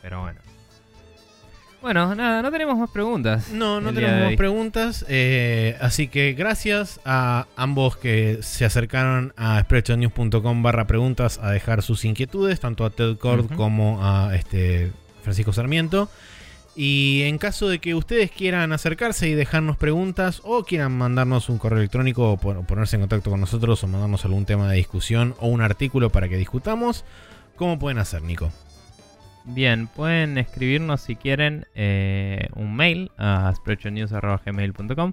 pero 0.00 0.22
bueno. 0.22 0.40
Bueno, 1.82 2.14
nada, 2.14 2.42
no 2.42 2.52
tenemos 2.52 2.78
más 2.78 2.90
preguntas. 2.90 3.48
No, 3.50 3.80
no 3.80 3.92
tenemos 3.92 4.20
más 4.26 4.36
preguntas. 4.36 5.04
eh, 5.08 5.76
así 5.80 6.06
que 6.06 6.32
gracias 6.32 7.00
a 7.04 7.46
ambos 7.56 7.96
que 7.96 8.38
se 8.40 8.64
acercaron 8.64 9.32
a 9.36 9.60
spreadshotnews.com 9.62 10.62
barra 10.62 10.86
preguntas 10.86 11.40
a 11.42 11.50
dejar 11.50 11.82
sus 11.82 12.04
inquietudes, 12.04 12.60
tanto 12.60 12.84
a 12.84 12.90
Ted 12.90 13.16
Cord 13.18 13.52
como 13.56 13.98
a 14.00 14.34
este 14.36 14.92
Francisco 15.24 15.52
Sarmiento. 15.52 16.08
Y 16.74 17.22
en 17.24 17.36
caso 17.36 17.68
de 17.68 17.80
que 17.80 17.94
ustedes 17.94 18.30
quieran 18.30 18.72
acercarse 18.72 19.28
y 19.28 19.34
dejarnos 19.34 19.76
preguntas 19.76 20.40
o 20.44 20.64
quieran 20.64 20.96
mandarnos 20.96 21.50
un 21.50 21.58
correo 21.58 21.78
electrónico 21.80 22.32
o 22.32 22.36
pon- 22.38 22.64
ponerse 22.64 22.96
en 22.96 23.02
contacto 23.02 23.30
con 23.30 23.40
nosotros 23.40 23.84
o 23.84 23.88
mandarnos 23.88 24.24
algún 24.24 24.46
tema 24.46 24.70
de 24.70 24.76
discusión 24.78 25.34
o 25.38 25.48
un 25.48 25.60
artículo 25.60 26.08
para 26.10 26.28
que 26.30 26.36
discutamos, 26.38 27.04
¿cómo 27.56 27.78
pueden 27.78 27.98
hacer, 27.98 28.22
Nico? 28.22 28.50
Bien, 29.44 29.86
pueden 29.88 30.38
escribirnos 30.38 31.02
si 31.02 31.16
quieren 31.16 31.66
eh, 31.74 32.48
un 32.54 32.74
mail 32.74 33.10
a 33.18 33.52
spreadshotnews.gmail.com 33.54 35.12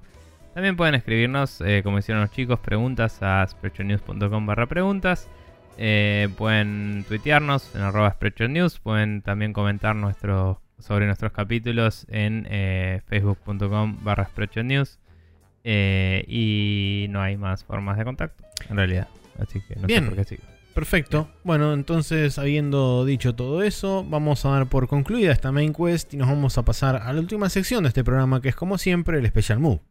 También 0.54 0.78
pueden 0.78 0.96
escribirnos, 0.96 1.62
eh, 1.62 1.82
como 1.84 2.00
hicieron 2.00 2.22
los 2.22 2.32
chicos, 2.32 2.60
preguntas 2.60 3.18
a 3.22 3.46
spreadshotnews.com 3.46 4.46
barra 4.46 4.68
preguntas. 4.68 5.28
Eh, 5.78 6.30
pueden 6.38 7.06
tuitearnos 7.08 7.74
en 7.76 7.82
arroba. 7.82 8.18
Pueden 8.84 9.22
también 9.22 9.52
comentar 9.54 9.96
nuestro, 9.96 10.62
sobre 10.80 11.06
nuestros 11.06 11.32
capítulos 11.32 12.06
en 12.10 12.48
eh, 12.50 13.02
facebook.com 13.08 14.04
barra 14.04 14.26
spreadshotnews. 14.26 15.00
Eh, 15.64 16.24
y 16.28 17.08
no 17.10 17.22
hay 17.22 17.38
más 17.38 17.64
formas 17.64 17.98
de 17.98 18.06
contacto, 18.06 18.44
en 18.70 18.78
realidad. 18.78 19.08
Así 19.40 19.62
que 19.62 19.76
no 19.76 19.88
Bien. 19.88 20.04
sé 20.04 20.10
por 20.10 20.18
qué 20.18 20.24
sigo. 20.24 20.44
Perfecto. 20.74 21.30
Bueno, 21.44 21.74
entonces, 21.74 22.40
habiendo 22.40 23.04
dicho 23.04 23.36
todo 23.36 23.64
eso, 23.64 24.06
vamos 24.08 24.46
a 24.46 24.50
dar 24.50 24.68
por 24.68 24.88
concluida 24.88 25.32
esta 25.32 25.52
main 25.52 25.74
quest 25.74 26.14
y 26.14 26.18
nos 26.18 26.30
vamos 26.30 26.58
a 26.58 26.64
pasar 26.64 26.96
a 26.96 27.12
la 27.12 27.20
última 27.20 27.50
sección 27.50 27.84
de 27.84 27.90
este 27.90 28.04
programa, 28.04 28.42
que 28.42 28.50
es 28.50 28.56
como 28.56 28.78
siempre 28.78 29.20
el 29.20 29.28
Special 29.28 29.60
Move. 29.60 29.82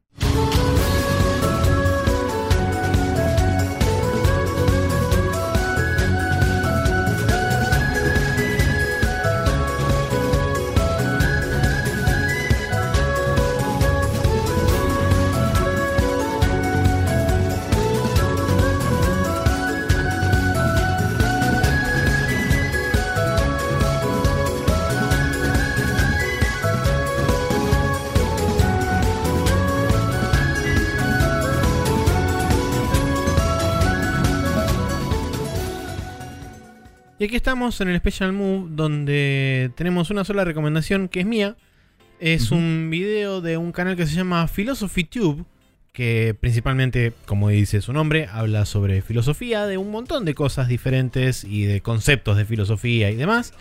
Y 37.20 37.24
aquí 37.24 37.34
estamos 37.34 37.80
en 37.80 37.88
el 37.88 37.98
Special 37.98 38.32
Move, 38.32 38.68
donde 38.70 39.72
tenemos 39.74 40.10
una 40.10 40.22
sola 40.22 40.44
recomendación 40.44 41.08
que 41.08 41.20
es 41.20 41.26
mía. 41.26 41.56
Es 42.20 42.52
un 42.52 42.90
video 42.90 43.40
de 43.40 43.56
un 43.56 43.72
canal 43.72 43.96
que 43.96 44.06
se 44.06 44.14
llama 44.14 44.46
Philosophy 44.46 45.02
Tube, 45.02 45.44
que 45.92 46.36
principalmente, 46.38 47.12
como 47.26 47.48
dice 47.48 47.80
su 47.80 47.92
nombre, 47.92 48.28
habla 48.30 48.64
sobre 48.66 49.02
filosofía, 49.02 49.66
de 49.66 49.78
un 49.78 49.90
montón 49.90 50.24
de 50.24 50.34
cosas 50.34 50.68
diferentes 50.68 51.42
y 51.42 51.64
de 51.64 51.80
conceptos 51.80 52.36
de 52.36 52.44
filosofía 52.44 53.10
y 53.10 53.16
demás. 53.16 53.52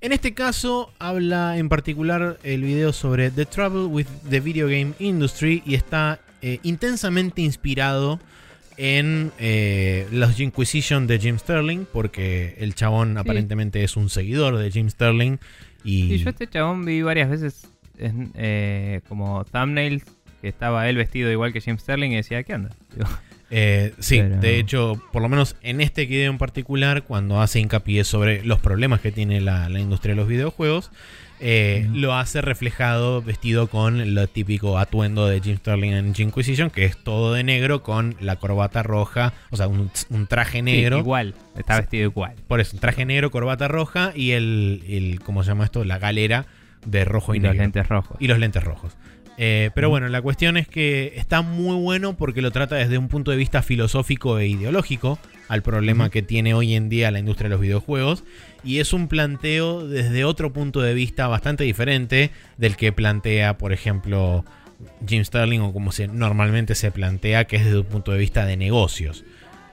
En 0.00 0.10
este 0.10 0.34
caso 0.34 0.92
habla 0.98 1.56
en 1.56 1.68
particular 1.68 2.38
el 2.42 2.62
video 2.62 2.92
sobre 2.92 3.30
The 3.30 3.46
Trouble 3.46 3.84
with 3.84 4.08
the 4.28 4.40
Video 4.40 4.66
Game 4.66 4.94
Industry 4.98 5.62
y 5.64 5.76
está 5.76 6.18
eh, 6.42 6.58
intensamente 6.64 7.42
inspirado 7.42 8.18
en 8.76 9.32
eh, 9.38 10.06
los 10.10 10.38
Inquisition 10.40 11.06
de 11.06 11.18
Jim 11.18 11.38
Sterling, 11.38 11.84
porque 11.92 12.54
el 12.58 12.74
chabón 12.74 13.16
aparentemente 13.18 13.84
es 13.84 13.96
un 13.96 14.08
seguidor 14.10 14.56
de 14.56 14.70
Jim 14.70 14.88
Sterling. 14.90 15.38
Y 15.84 16.08
Sí, 16.08 16.18
yo 16.18 16.30
este 16.30 16.48
chabón 16.48 16.84
vi 16.84 17.02
varias 17.02 17.30
veces 17.30 17.68
en, 17.98 18.30
eh, 18.34 19.00
como 19.08 19.44
thumbnails 19.44 20.04
que 20.40 20.48
estaba 20.48 20.88
él 20.88 20.96
vestido 20.96 21.30
igual 21.30 21.52
que 21.52 21.60
Jim 21.60 21.78
Sterling 21.78 22.10
y 22.12 22.16
decía, 22.16 22.42
¿qué 22.42 22.54
onda? 22.54 22.70
Eh, 23.56 23.92
sí, 24.00 24.18
Pero- 24.18 24.40
de 24.40 24.58
hecho, 24.58 25.00
por 25.12 25.22
lo 25.22 25.28
menos 25.28 25.54
en 25.62 25.80
este 25.80 26.06
video 26.06 26.30
en 26.32 26.38
particular, 26.38 27.04
cuando 27.04 27.40
hace 27.40 27.60
hincapié 27.60 28.02
sobre 28.02 28.42
los 28.42 28.58
problemas 28.58 29.00
que 29.00 29.12
tiene 29.12 29.40
la, 29.40 29.68
la 29.68 29.78
industria 29.78 30.14
de 30.14 30.20
los 30.20 30.26
videojuegos, 30.26 30.90
eh, 31.46 31.86
lo 31.92 32.14
hace 32.14 32.40
reflejado 32.40 33.20
vestido 33.20 33.66
con 33.66 34.14
lo 34.14 34.26
típico 34.28 34.78
atuendo 34.78 35.26
de 35.26 35.42
Jim 35.42 35.58
Sterling 35.58 35.92
en 35.92 36.14
Inquisition, 36.16 36.70
que 36.70 36.86
es 36.86 36.96
todo 36.96 37.34
de 37.34 37.44
negro 37.44 37.82
con 37.82 38.16
la 38.18 38.36
corbata 38.36 38.82
roja, 38.82 39.34
o 39.50 39.56
sea, 39.58 39.68
un, 39.68 39.90
un 40.08 40.26
traje 40.26 40.58
sí, 40.58 40.62
negro. 40.62 40.98
igual, 40.98 41.34
está 41.54 41.76
vestido 41.80 42.04
igual. 42.04 42.32
Por 42.48 42.60
eso, 42.60 42.74
un 42.76 42.80
traje 42.80 43.04
negro, 43.04 43.30
corbata 43.30 43.68
roja 43.68 44.12
y 44.16 44.30
el, 44.30 44.82
el 44.88 45.20
¿cómo 45.22 45.42
se 45.44 45.50
llama 45.50 45.64
esto? 45.64 45.84
La 45.84 45.98
galera 45.98 46.46
de 46.86 47.04
rojo 47.04 47.34
y, 47.34 47.38
Y 47.38 47.40
los 47.40 47.50
negro. 47.50 47.62
lentes 47.64 47.88
rojos. 47.88 48.16
Y 48.20 48.26
los 48.28 48.38
lentes 48.38 48.64
rojos. 48.64 48.96
Eh, 49.36 49.70
pero 49.74 49.88
bueno, 49.88 50.08
la 50.08 50.22
cuestión 50.22 50.56
es 50.56 50.68
que 50.68 51.12
está 51.16 51.42
muy 51.42 51.76
bueno 51.76 52.16
porque 52.16 52.40
lo 52.40 52.52
trata 52.52 52.76
desde 52.76 52.98
un 52.98 53.08
punto 53.08 53.30
de 53.30 53.36
vista 53.36 53.62
filosófico 53.62 54.38
e 54.38 54.46
ideológico 54.46 55.18
al 55.48 55.62
problema 55.62 56.08
que 56.08 56.22
tiene 56.22 56.54
hoy 56.54 56.74
en 56.74 56.88
día 56.88 57.10
la 57.10 57.18
industria 57.18 57.48
de 57.48 57.54
los 57.54 57.60
videojuegos. 57.60 58.24
Y 58.62 58.78
es 58.78 58.92
un 58.92 59.08
planteo 59.08 59.86
desde 59.86 60.24
otro 60.24 60.52
punto 60.52 60.80
de 60.80 60.94
vista 60.94 61.26
bastante 61.26 61.64
diferente 61.64 62.30
del 62.56 62.76
que 62.76 62.92
plantea, 62.92 63.58
por 63.58 63.72
ejemplo, 63.72 64.44
Jim 65.06 65.24
Sterling 65.24 65.60
o 65.60 65.72
como 65.72 65.92
se 65.92 66.08
normalmente 66.08 66.74
se 66.74 66.90
plantea, 66.90 67.44
que 67.44 67.56
es 67.56 67.64
desde 67.64 67.78
un 67.78 67.86
punto 67.86 68.12
de 68.12 68.18
vista 68.18 68.46
de 68.46 68.56
negocios. 68.56 69.24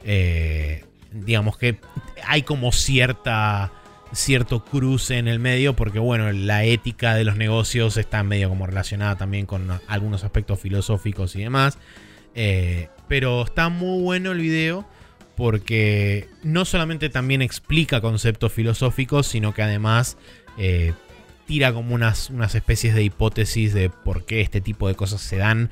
Eh, 0.04 0.86
digamos 1.12 1.58
que 1.58 1.78
hay 2.26 2.42
como 2.42 2.72
cierta 2.72 3.72
cierto 4.14 4.64
cruce 4.66 5.18
en 5.18 5.28
el 5.28 5.40
medio 5.40 5.76
porque 5.76 6.00
bueno 6.00 6.32
la 6.32 6.64
ética 6.64 7.16
de 7.16 7.24
los 7.24 7.38
negocios 7.38 7.98
está 7.98 8.24
medio 8.24 8.50
como 8.50 8.68
relacionada 8.68 9.16
también 9.16 9.46
con 9.46 9.68
algunos 9.88 10.24
aspectos 10.24 10.60
filosóficos 10.60 11.36
y 11.36 11.42
demás 11.42 11.78
Eh, 12.34 12.88
pero 13.10 13.44
está 13.44 13.68
muy 13.68 14.02
bueno 14.02 14.32
el 14.32 14.40
video 14.40 14.86
porque 15.36 16.30
no 16.44 16.64
solamente 16.64 17.10
también 17.10 17.42
explica 17.42 18.00
conceptos 18.00 18.54
filosóficos 18.54 19.28
sino 19.28 19.54
que 19.54 19.64
además 19.64 20.18
eh, 20.58 20.94
tira 21.46 21.74
como 21.74 21.94
unas, 21.94 22.30
unas 22.30 22.56
especies 22.56 22.96
de 22.96 23.04
hipótesis 23.04 23.74
de 23.74 23.90
por 23.90 24.26
qué 24.26 24.40
este 24.40 24.62
tipo 24.62 24.88
de 24.88 24.96
cosas 24.96 25.20
se 25.20 25.36
dan 25.36 25.70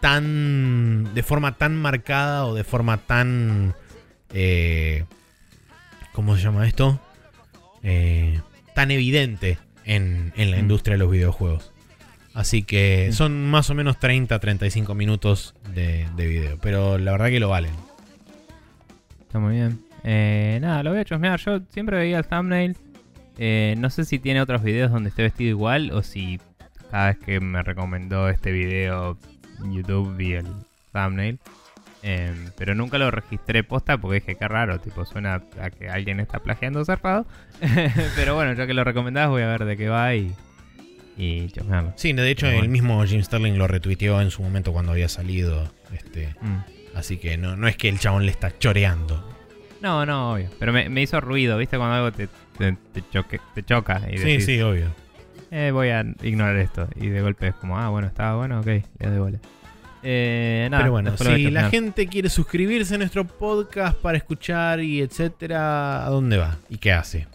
tan 0.00 1.12
de 1.14 1.22
forma 1.22 1.58
tan 1.58 1.76
marcada 1.76 2.46
o 2.46 2.54
de 2.54 2.64
forma 2.64 2.96
tan 2.96 3.74
eh, 4.32 5.04
¿cómo 6.12 6.34
se 6.36 6.42
llama 6.42 6.66
esto? 6.66 6.98
Eh, 7.82 8.40
tan 8.74 8.90
evidente 8.90 9.58
en, 9.84 10.32
en 10.36 10.50
la 10.50 10.56
Mm. 10.58 10.60
industria 10.60 10.94
de 10.94 10.98
los 10.98 11.10
videojuegos. 11.10 11.72
Así 12.34 12.62
que 12.62 13.08
Sí. 13.10 13.16
son 13.16 13.50
más 13.50 13.70
o 13.70 13.74
menos 13.74 13.98
30-35 13.98 14.94
minutos 14.94 15.54
de, 15.74 16.06
de 16.16 16.26
video, 16.26 16.58
pero 16.60 16.96
la 16.98 17.12
verdad 17.12 17.28
que 17.28 17.40
lo 17.40 17.48
valen. 17.48 17.72
Está 19.22 19.38
muy 19.38 19.54
bien. 19.56 19.80
Eh, 20.04 20.58
nada, 20.60 20.82
lo 20.82 20.90
voy 20.90 21.00
a 21.00 21.04
chusmear. 21.04 21.38
Yo 21.40 21.60
siempre 21.70 21.96
veía 21.98 22.18
el 22.18 22.24
thumbnail. 22.26 22.76
Eh, 23.38 23.74
no 23.78 23.90
sé 23.90 24.04
si 24.04 24.18
tiene 24.18 24.40
otros 24.40 24.62
videos 24.62 24.90
donde 24.90 25.08
esté 25.10 25.22
vestido 25.22 25.50
igual 25.50 25.90
o 25.92 26.02
si 26.02 26.38
cada 26.90 27.08
vez 27.08 27.18
que 27.18 27.40
me 27.40 27.62
recomendó 27.62 28.28
este 28.28 28.50
video 28.52 29.16
en 29.62 29.72
YouTube 29.72 30.16
vi 30.16 30.32
el 30.34 30.46
thumbnail. 30.92 31.38
Eh, 32.02 32.32
pero 32.56 32.74
nunca 32.74 32.96
lo 32.98 33.10
registré 33.10 33.62
posta 33.62 33.98
porque 33.98 34.20
dije 34.20 34.34
que 34.36 34.48
raro, 34.48 34.78
tipo 34.80 35.04
suena 35.04 35.42
a 35.60 35.70
que 35.70 35.88
alguien 35.88 36.18
está 36.20 36.38
plagiando 36.38 36.84
zarpado. 36.84 37.26
pero 38.16 38.34
bueno, 38.34 38.52
ya 38.54 38.66
que 38.66 38.74
lo 38.74 38.84
recomendás 38.84 39.28
voy 39.28 39.42
a 39.42 39.48
ver 39.48 39.64
de 39.66 39.76
qué 39.76 39.88
va 39.88 40.14
y, 40.14 40.32
y 41.16 41.48
chusmearlo. 41.50 41.92
Sí, 41.96 42.12
de 42.12 42.30
hecho 42.30 42.46
bueno. 42.46 42.62
el 42.62 42.68
mismo 42.68 43.04
Jim 43.04 43.22
Sterling 43.22 43.58
lo 43.58 43.66
retuiteó 43.66 44.20
en 44.22 44.30
su 44.30 44.42
momento 44.42 44.72
cuando 44.72 44.92
había 44.92 45.08
salido. 45.08 45.70
Este, 45.92 46.34
Mm. 46.40 46.96
así 46.96 47.18
que 47.18 47.36
no, 47.36 47.56
no 47.56 47.68
es 47.68 47.76
que 47.76 47.88
el 47.88 47.98
chabón 47.98 48.24
le 48.24 48.30
está 48.32 48.56
choreando. 48.58 49.22
No, 49.82 50.04
no, 50.06 50.32
obvio. 50.34 50.48
Pero 50.58 50.72
me, 50.72 50.88
me 50.88 51.02
hizo 51.02 51.20
ruido, 51.20 51.56
¿viste? 51.58 51.76
Cuando 51.78 51.96
algo 51.96 52.12
te, 52.12 52.28
te, 52.58 52.76
te 52.92 53.02
choque- 53.10 53.40
te 53.54 53.62
choca 53.62 54.00
y 54.10 54.18
Sí, 54.18 54.24
decís, 54.24 54.44
sí, 54.46 54.60
obvio. 54.62 54.86
eh, 55.50 55.70
voy 55.72 55.88
a 55.88 56.04
ignorar 56.22 56.56
esto. 56.56 56.86
Y 56.96 57.08
de 57.08 57.20
golpe 57.22 57.48
es 57.48 57.54
como, 57.54 57.78
ah, 57.78 57.88
bueno, 57.88 58.06
estaba 58.08 58.36
bueno, 58.36 58.60
ok, 58.60 58.66
le 58.66 58.84
doy 59.08 59.18
bola. 59.18 59.38
Eh, 60.02 60.68
nada, 60.70 60.84
Pero 60.84 60.92
bueno, 60.92 61.16
si 61.16 61.50
la 61.50 61.70
gente 61.70 62.06
quiere 62.06 62.28
suscribirse 62.28 62.94
a 62.94 62.98
nuestro 62.98 63.26
podcast 63.26 63.98
para 63.98 64.16
escuchar 64.18 64.80
y 64.80 65.00
etcétera, 65.00 66.06
¿a 66.06 66.10
dónde 66.10 66.38
va? 66.38 66.56
¿Y 66.68 66.78
qué 66.78 66.92
hace? 66.92 67.26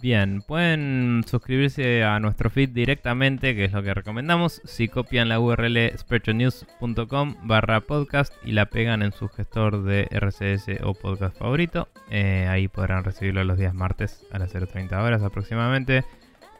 Bien, 0.00 0.42
pueden 0.42 1.24
suscribirse 1.26 2.04
a 2.04 2.20
nuestro 2.20 2.50
feed 2.50 2.68
directamente, 2.68 3.56
que 3.56 3.64
es 3.64 3.72
lo 3.72 3.82
que 3.82 3.94
recomendamos. 3.94 4.60
Si 4.64 4.88
copian 4.88 5.28
la 5.28 5.40
URL 5.40 5.90
sprechonews.com 5.96 7.36
barra 7.44 7.80
podcast 7.80 8.32
y 8.44 8.52
la 8.52 8.66
pegan 8.66 9.02
en 9.02 9.12
su 9.12 9.28
gestor 9.28 9.82
de 9.84 10.06
RCS 10.10 10.82
o 10.84 10.94
podcast 10.94 11.36
favorito, 11.36 11.88
eh, 12.10 12.46
ahí 12.48 12.68
podrán 12.68 13.04
recibirlo 13.04 13.42
los 13.42 13.58
días 13.58 13.74
martes 13.74 14.24
a 14.30 14.38
las 14.38 14.54
0.30 14.54 15.02
horas 15.02 15.22
aproximadamente. 15.22 16.04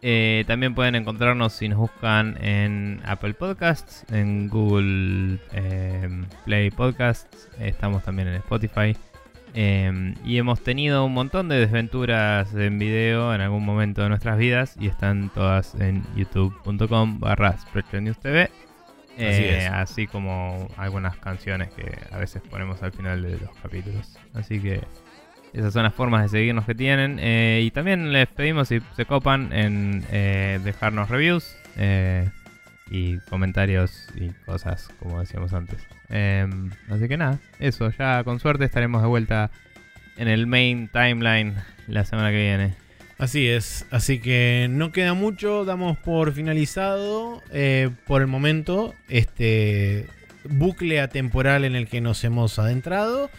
Eh, 0.03 0.45
también 0.47 0.75
pueden 0.75 0.95
encontrarnos 0.95 1.53
si 1.53 1.69
nos 1.69 1.79
buscan 1.79 2.37
en 2.43 3.01
Apple 3.05 3.35
Podcasts, 3.35 4.05
en 4.13 4.49
Google 4.49 5.39
eh, 5.53 6.09
Play 6.45 6.71
Podcasts, 6.71 7.49
estamos 7.59 8.05
también 8.05 8.29
en 8.29 8.35
Spotify. 8.35 8.97
Eh, 9.59 10.15
y 10.23 10.37
hemos 10.37 10.63
tenido 10.63 11.07
un 11.07 11.15
montón 11.15 11.49
de 11.49 11.59
desventuras 11.59 12.55
en 12.55 12.79
video 12.79 13.35
en 13.35 13.41
algún 13.41 13.65
momento 13.65 14.03
de 14.03 14.11
nuestras 14.11 14.37
vidas 14.37 14.77
y 14.79 14.87
están 14.87 15.31
todas 15.31 15.75
en 15.77 16.03
youtube.com 16.15 17.19
barra 17.19 17.57
TV. 18.21 18.51
Eh, 19.19 19.61
es. 19.63 19.71
así 19.71 20.07
como 20.07 20.69
algunas 20.77 21.17
canciones 21.17 21.71
que 21.71 21.91
a 22.11 22.19
veces 22.19 22.43
ponemos 22.51 22.83
al 22.83 22.93
final 22.93 23.23
de 23.23 23.39
los 23.39 23.51
capítulos. 23.63 24.19
Así 24.35 24.61
que 24.61 24.83
esas 25.53 25.73
son 25.73 25.85
las 25.85 25.95
formas 25.95 26.23
de 26.23 26.29
seguirnos 26.29 26.67
que 26.67 26.75
tienen. 26.75 27.19
Eh, 27.21 27.63
y 27.65 27.71
también 27.71 28.13
les 28.13 28.29
pedimos 28.29 28.69
si 28.69 28.81
se 28.95 29.07
copan 29.07 29.53
en 29.53 30.05
eh, 30.11 30.61
dejarnos 30.63 31.09
reviews 31.09 31.57
eh, 31.77 32.29
y 32.91 33.19
comentarios 33.31 34.09
y 34.15 34.29
cosas 34.45 34.89
como 34.99 35.21
decíamos 35.21 35.53
antes. 35.53 35.79
Eh, 36.11 36.47
así 36.91 37.09
que 37.09 37.17
nada, 37.17 37.39
eso. 37.59 37.91
Ya 37.99 38.23
con 38.25 38.41
suerte 38.41 38.65
estaremos 38.65 39.03
de 39.03 39.09
vuelta 39.09 39.51
en 40.17 40.29
el 40.29 40.47
main 40.47 40.89
timeline 40.89 41.55
la 41.87 42.05
semana 42.05 42.31
que 42.31 42.39
viene. 42.39 42.75
Así 43.19 43.49
es, 43.49 43.87
así 43.91 44.19
que 44.19 44.67
no 44.69 44.93
queda 44.93 45.15
mucho, 45.15 45.65
damos 45.65 45.97
por 45.97 46.35
finalizado 46.35 47.43
por 48.07 48.21
el 48.21 48.27
momento 48.27 48.95
este 49.09 50.07
bucle 50.45 51.01
atemporal 51.01 51.65
en 51.65 51.77
el 51.77 51.89
que 51.89 52.03
nos 52.03 52.23
hemos 52.25 52.59
adentrado. 52.59 53.31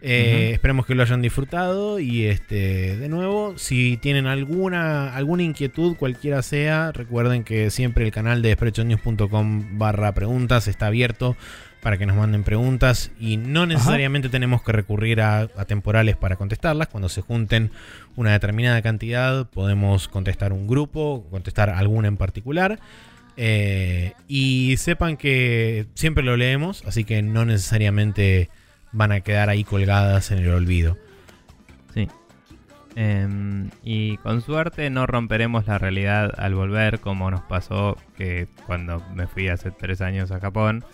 Eh. 0.00 0.50
Esperemos 0.52 0.86
que 0.86 0.94
lo 0.94 1.02
hayan 1.02 1.22
disfrutado 1.22 1.98
y 1.98 2.26
este 2.26 2.96
de 2.96 3.08
nuevo, 3.08 3.54
si 3.56 3.96
tienen 3.96 4.26
alguna 4.26 5.14
alguna 5.14 5.42
inquietud, 5.42 5.96
cualquiera 5.96 6.42
sea, 6.42 6.92
recuerden 6.92 7.42
que 7.42 7.70
siempre 7.70 8.04
el 8.04 8.12
canal 8.12 8.40
de 8.40 8.52
sprechonews.com 8.52 9.78
barra 9.78 10.14
preguntas 10.14 10.68
está 10.68 10.86
abierto 10.86 11.36
para 11.80 11.96
que 11.96 12.06
nos 12.06 12.16
manden 12.16 12.44
preguntas 12.44 13.10
y 13.18 13.36
no 13.36 13.66
necesariamente 13.66 14.28
tenemos 14.28 14.62
que 14.62 14.72
recurrir 14.72 15.20
a, 15.20 15.42
a 15.42 15.64
temporales 15.64 16.16
para 16.16 16.36
contestarlas. 16.36 16.88
Cuando 16.88 17.08
se 17.08 17.20
junten 17.20 17.70
una 18.16 18.32
determinada 18.32 18.82
cantidad 18.82 19.48
podemos 19.48 20.08
contestar 20.08 20.52
un 20.52 20.66
grupo, 20.66 21.26
contestar 21.30 21.70
alguna 21.70 22.08
en 22.08 22.16
particular. 22.16 22.78
Eh, 23.40 24.14
y 24.26 24.76
sepan 24.78 25.16
que 25.16 25.86
siempre 25.94 26.24
lo 26.24 26.36
leemos, 26.36 26.82
así 26.86 27.04
que 27.04 27.22
no 27.22 27.44
necesariamente 27.44 28.50
van 28.92 29.12
a 29.12 29.20
quedar 29.20 29.48
ahí 29.48 29.64
colgadas 29.64 30.30
en 30.30 30.38
el 30.38 30.50
olvido. 30.50 30.96
Sí. 31.94 32.08
Em, 32.96 33.70
y 33.84 34.16
con 34.18 34.40
suerte 34.42 34.90
no 34.90 35.06
romperemos 35.06 35.66
la 35.66 35.78
realidad 35.78 36.32
al 36.36 36.54
volver, 36.54 37.00
como 37.00 37.30
nos 37.30 37.42
pasó 37.42 37.96
que 38.16 38.48
cuando 38.66 39.02
me 39.14 39.26
fui 39.26 39.48
hace 39.48 39.70
tres 39.70 40.00
años 40.00 40.30
a 40.32 40.40
Japón, 40.40 40.84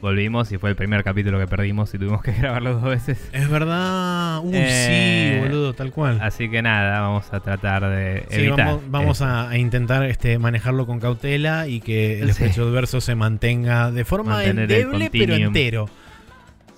volvimos 0.00 0.50
y 0.50 0.58
fue 0.58 0.70
el 0.70 0.74
primer 0.76 1.04
capítulo 1.04 1.38
que 1.38 1.46
perdimos 1.46 1.94
y 1.94 1.98
tuvimos 1.98 2.22
que 2.22 2.32
grabarlo 2.40 2.74
dos 2.74 2.82
veces. 2.82 3.28
Es 3.32 3.48
verdad, 3.48 4.40
uy, 4.42 4.50
Eh, 4.54 5.34
sí, 5.38 5.46
boludo, 5.46 5.72
tal 5.74 5.92
cual. 5.92 6.18
Así 6.20 6.50
que 6.50 6.62
nada, 6.62 7.00
vamos 7.00 7.32
a 7.32 7.38
tratar 7.38 7.88
de 7.88 8.26
Sí, 8.30 8.40
evitar. 8.40 8.66
vamos, 8.66 8.82
vamos 8.88 9.22
a, 9.22 9.48
a 9.48 9.56
intentar 9.56 10.02
este, 10.06 10.38
manejarlo 10.40 10.86
con 10.86 10.98
cautela 10.98 11.68
y 11.68 11.80
que 11.80 12.20
el 12.22 12.34
Sí. 12.34 12.44
adverso 12.60 13.00
se 13.00 13.14
mantenga 13.14 13.92
de 13.92 14.04
forma 14.04 14.32
Mantener 14.32 14.72
endeble 14.72 15.10
pero 15.12 15.34
entero. 15.36 15.88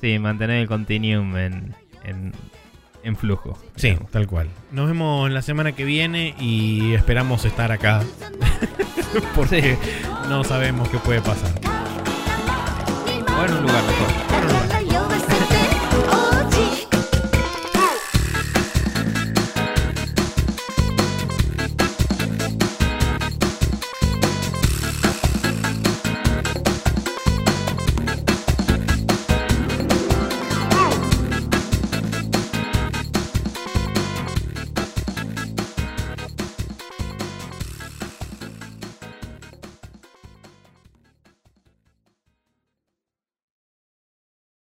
Sí, 0.01 0.19
mantener 0.19 0.57
el 0.63 0.69
continuum 0.69 1.37
en, 1.37 1.75
en, 2.05 2.33
en 3.03 3.17
flujo. 3.17 3.59
Sí, 3.77 3.89
digamos. 3.91 4.11
tal 4.11 4.27
cual. 4.27 4.49
Nos 4.73 4.87
vemos 4.89 5.31
la 5.31 5.43
semana 5.43 5.73
que 5.73 5.85
viene 5.85 6.35
y 6.39 6.95
esperamos 6.95 7.45
estar 7.45 7.73
acá 7.73 8.03
porque 9.35 9.79
no 10.29 10.45
sabemos 10.45 10.89
qué 10.89 10.99
puede 10.99 11.21
pasar. 11.21 11.53
O 13.39 13.45
en 13.45 13.53
un 13.53 13.63
lugar 13.63 13.83
mejor. 13.85 14.24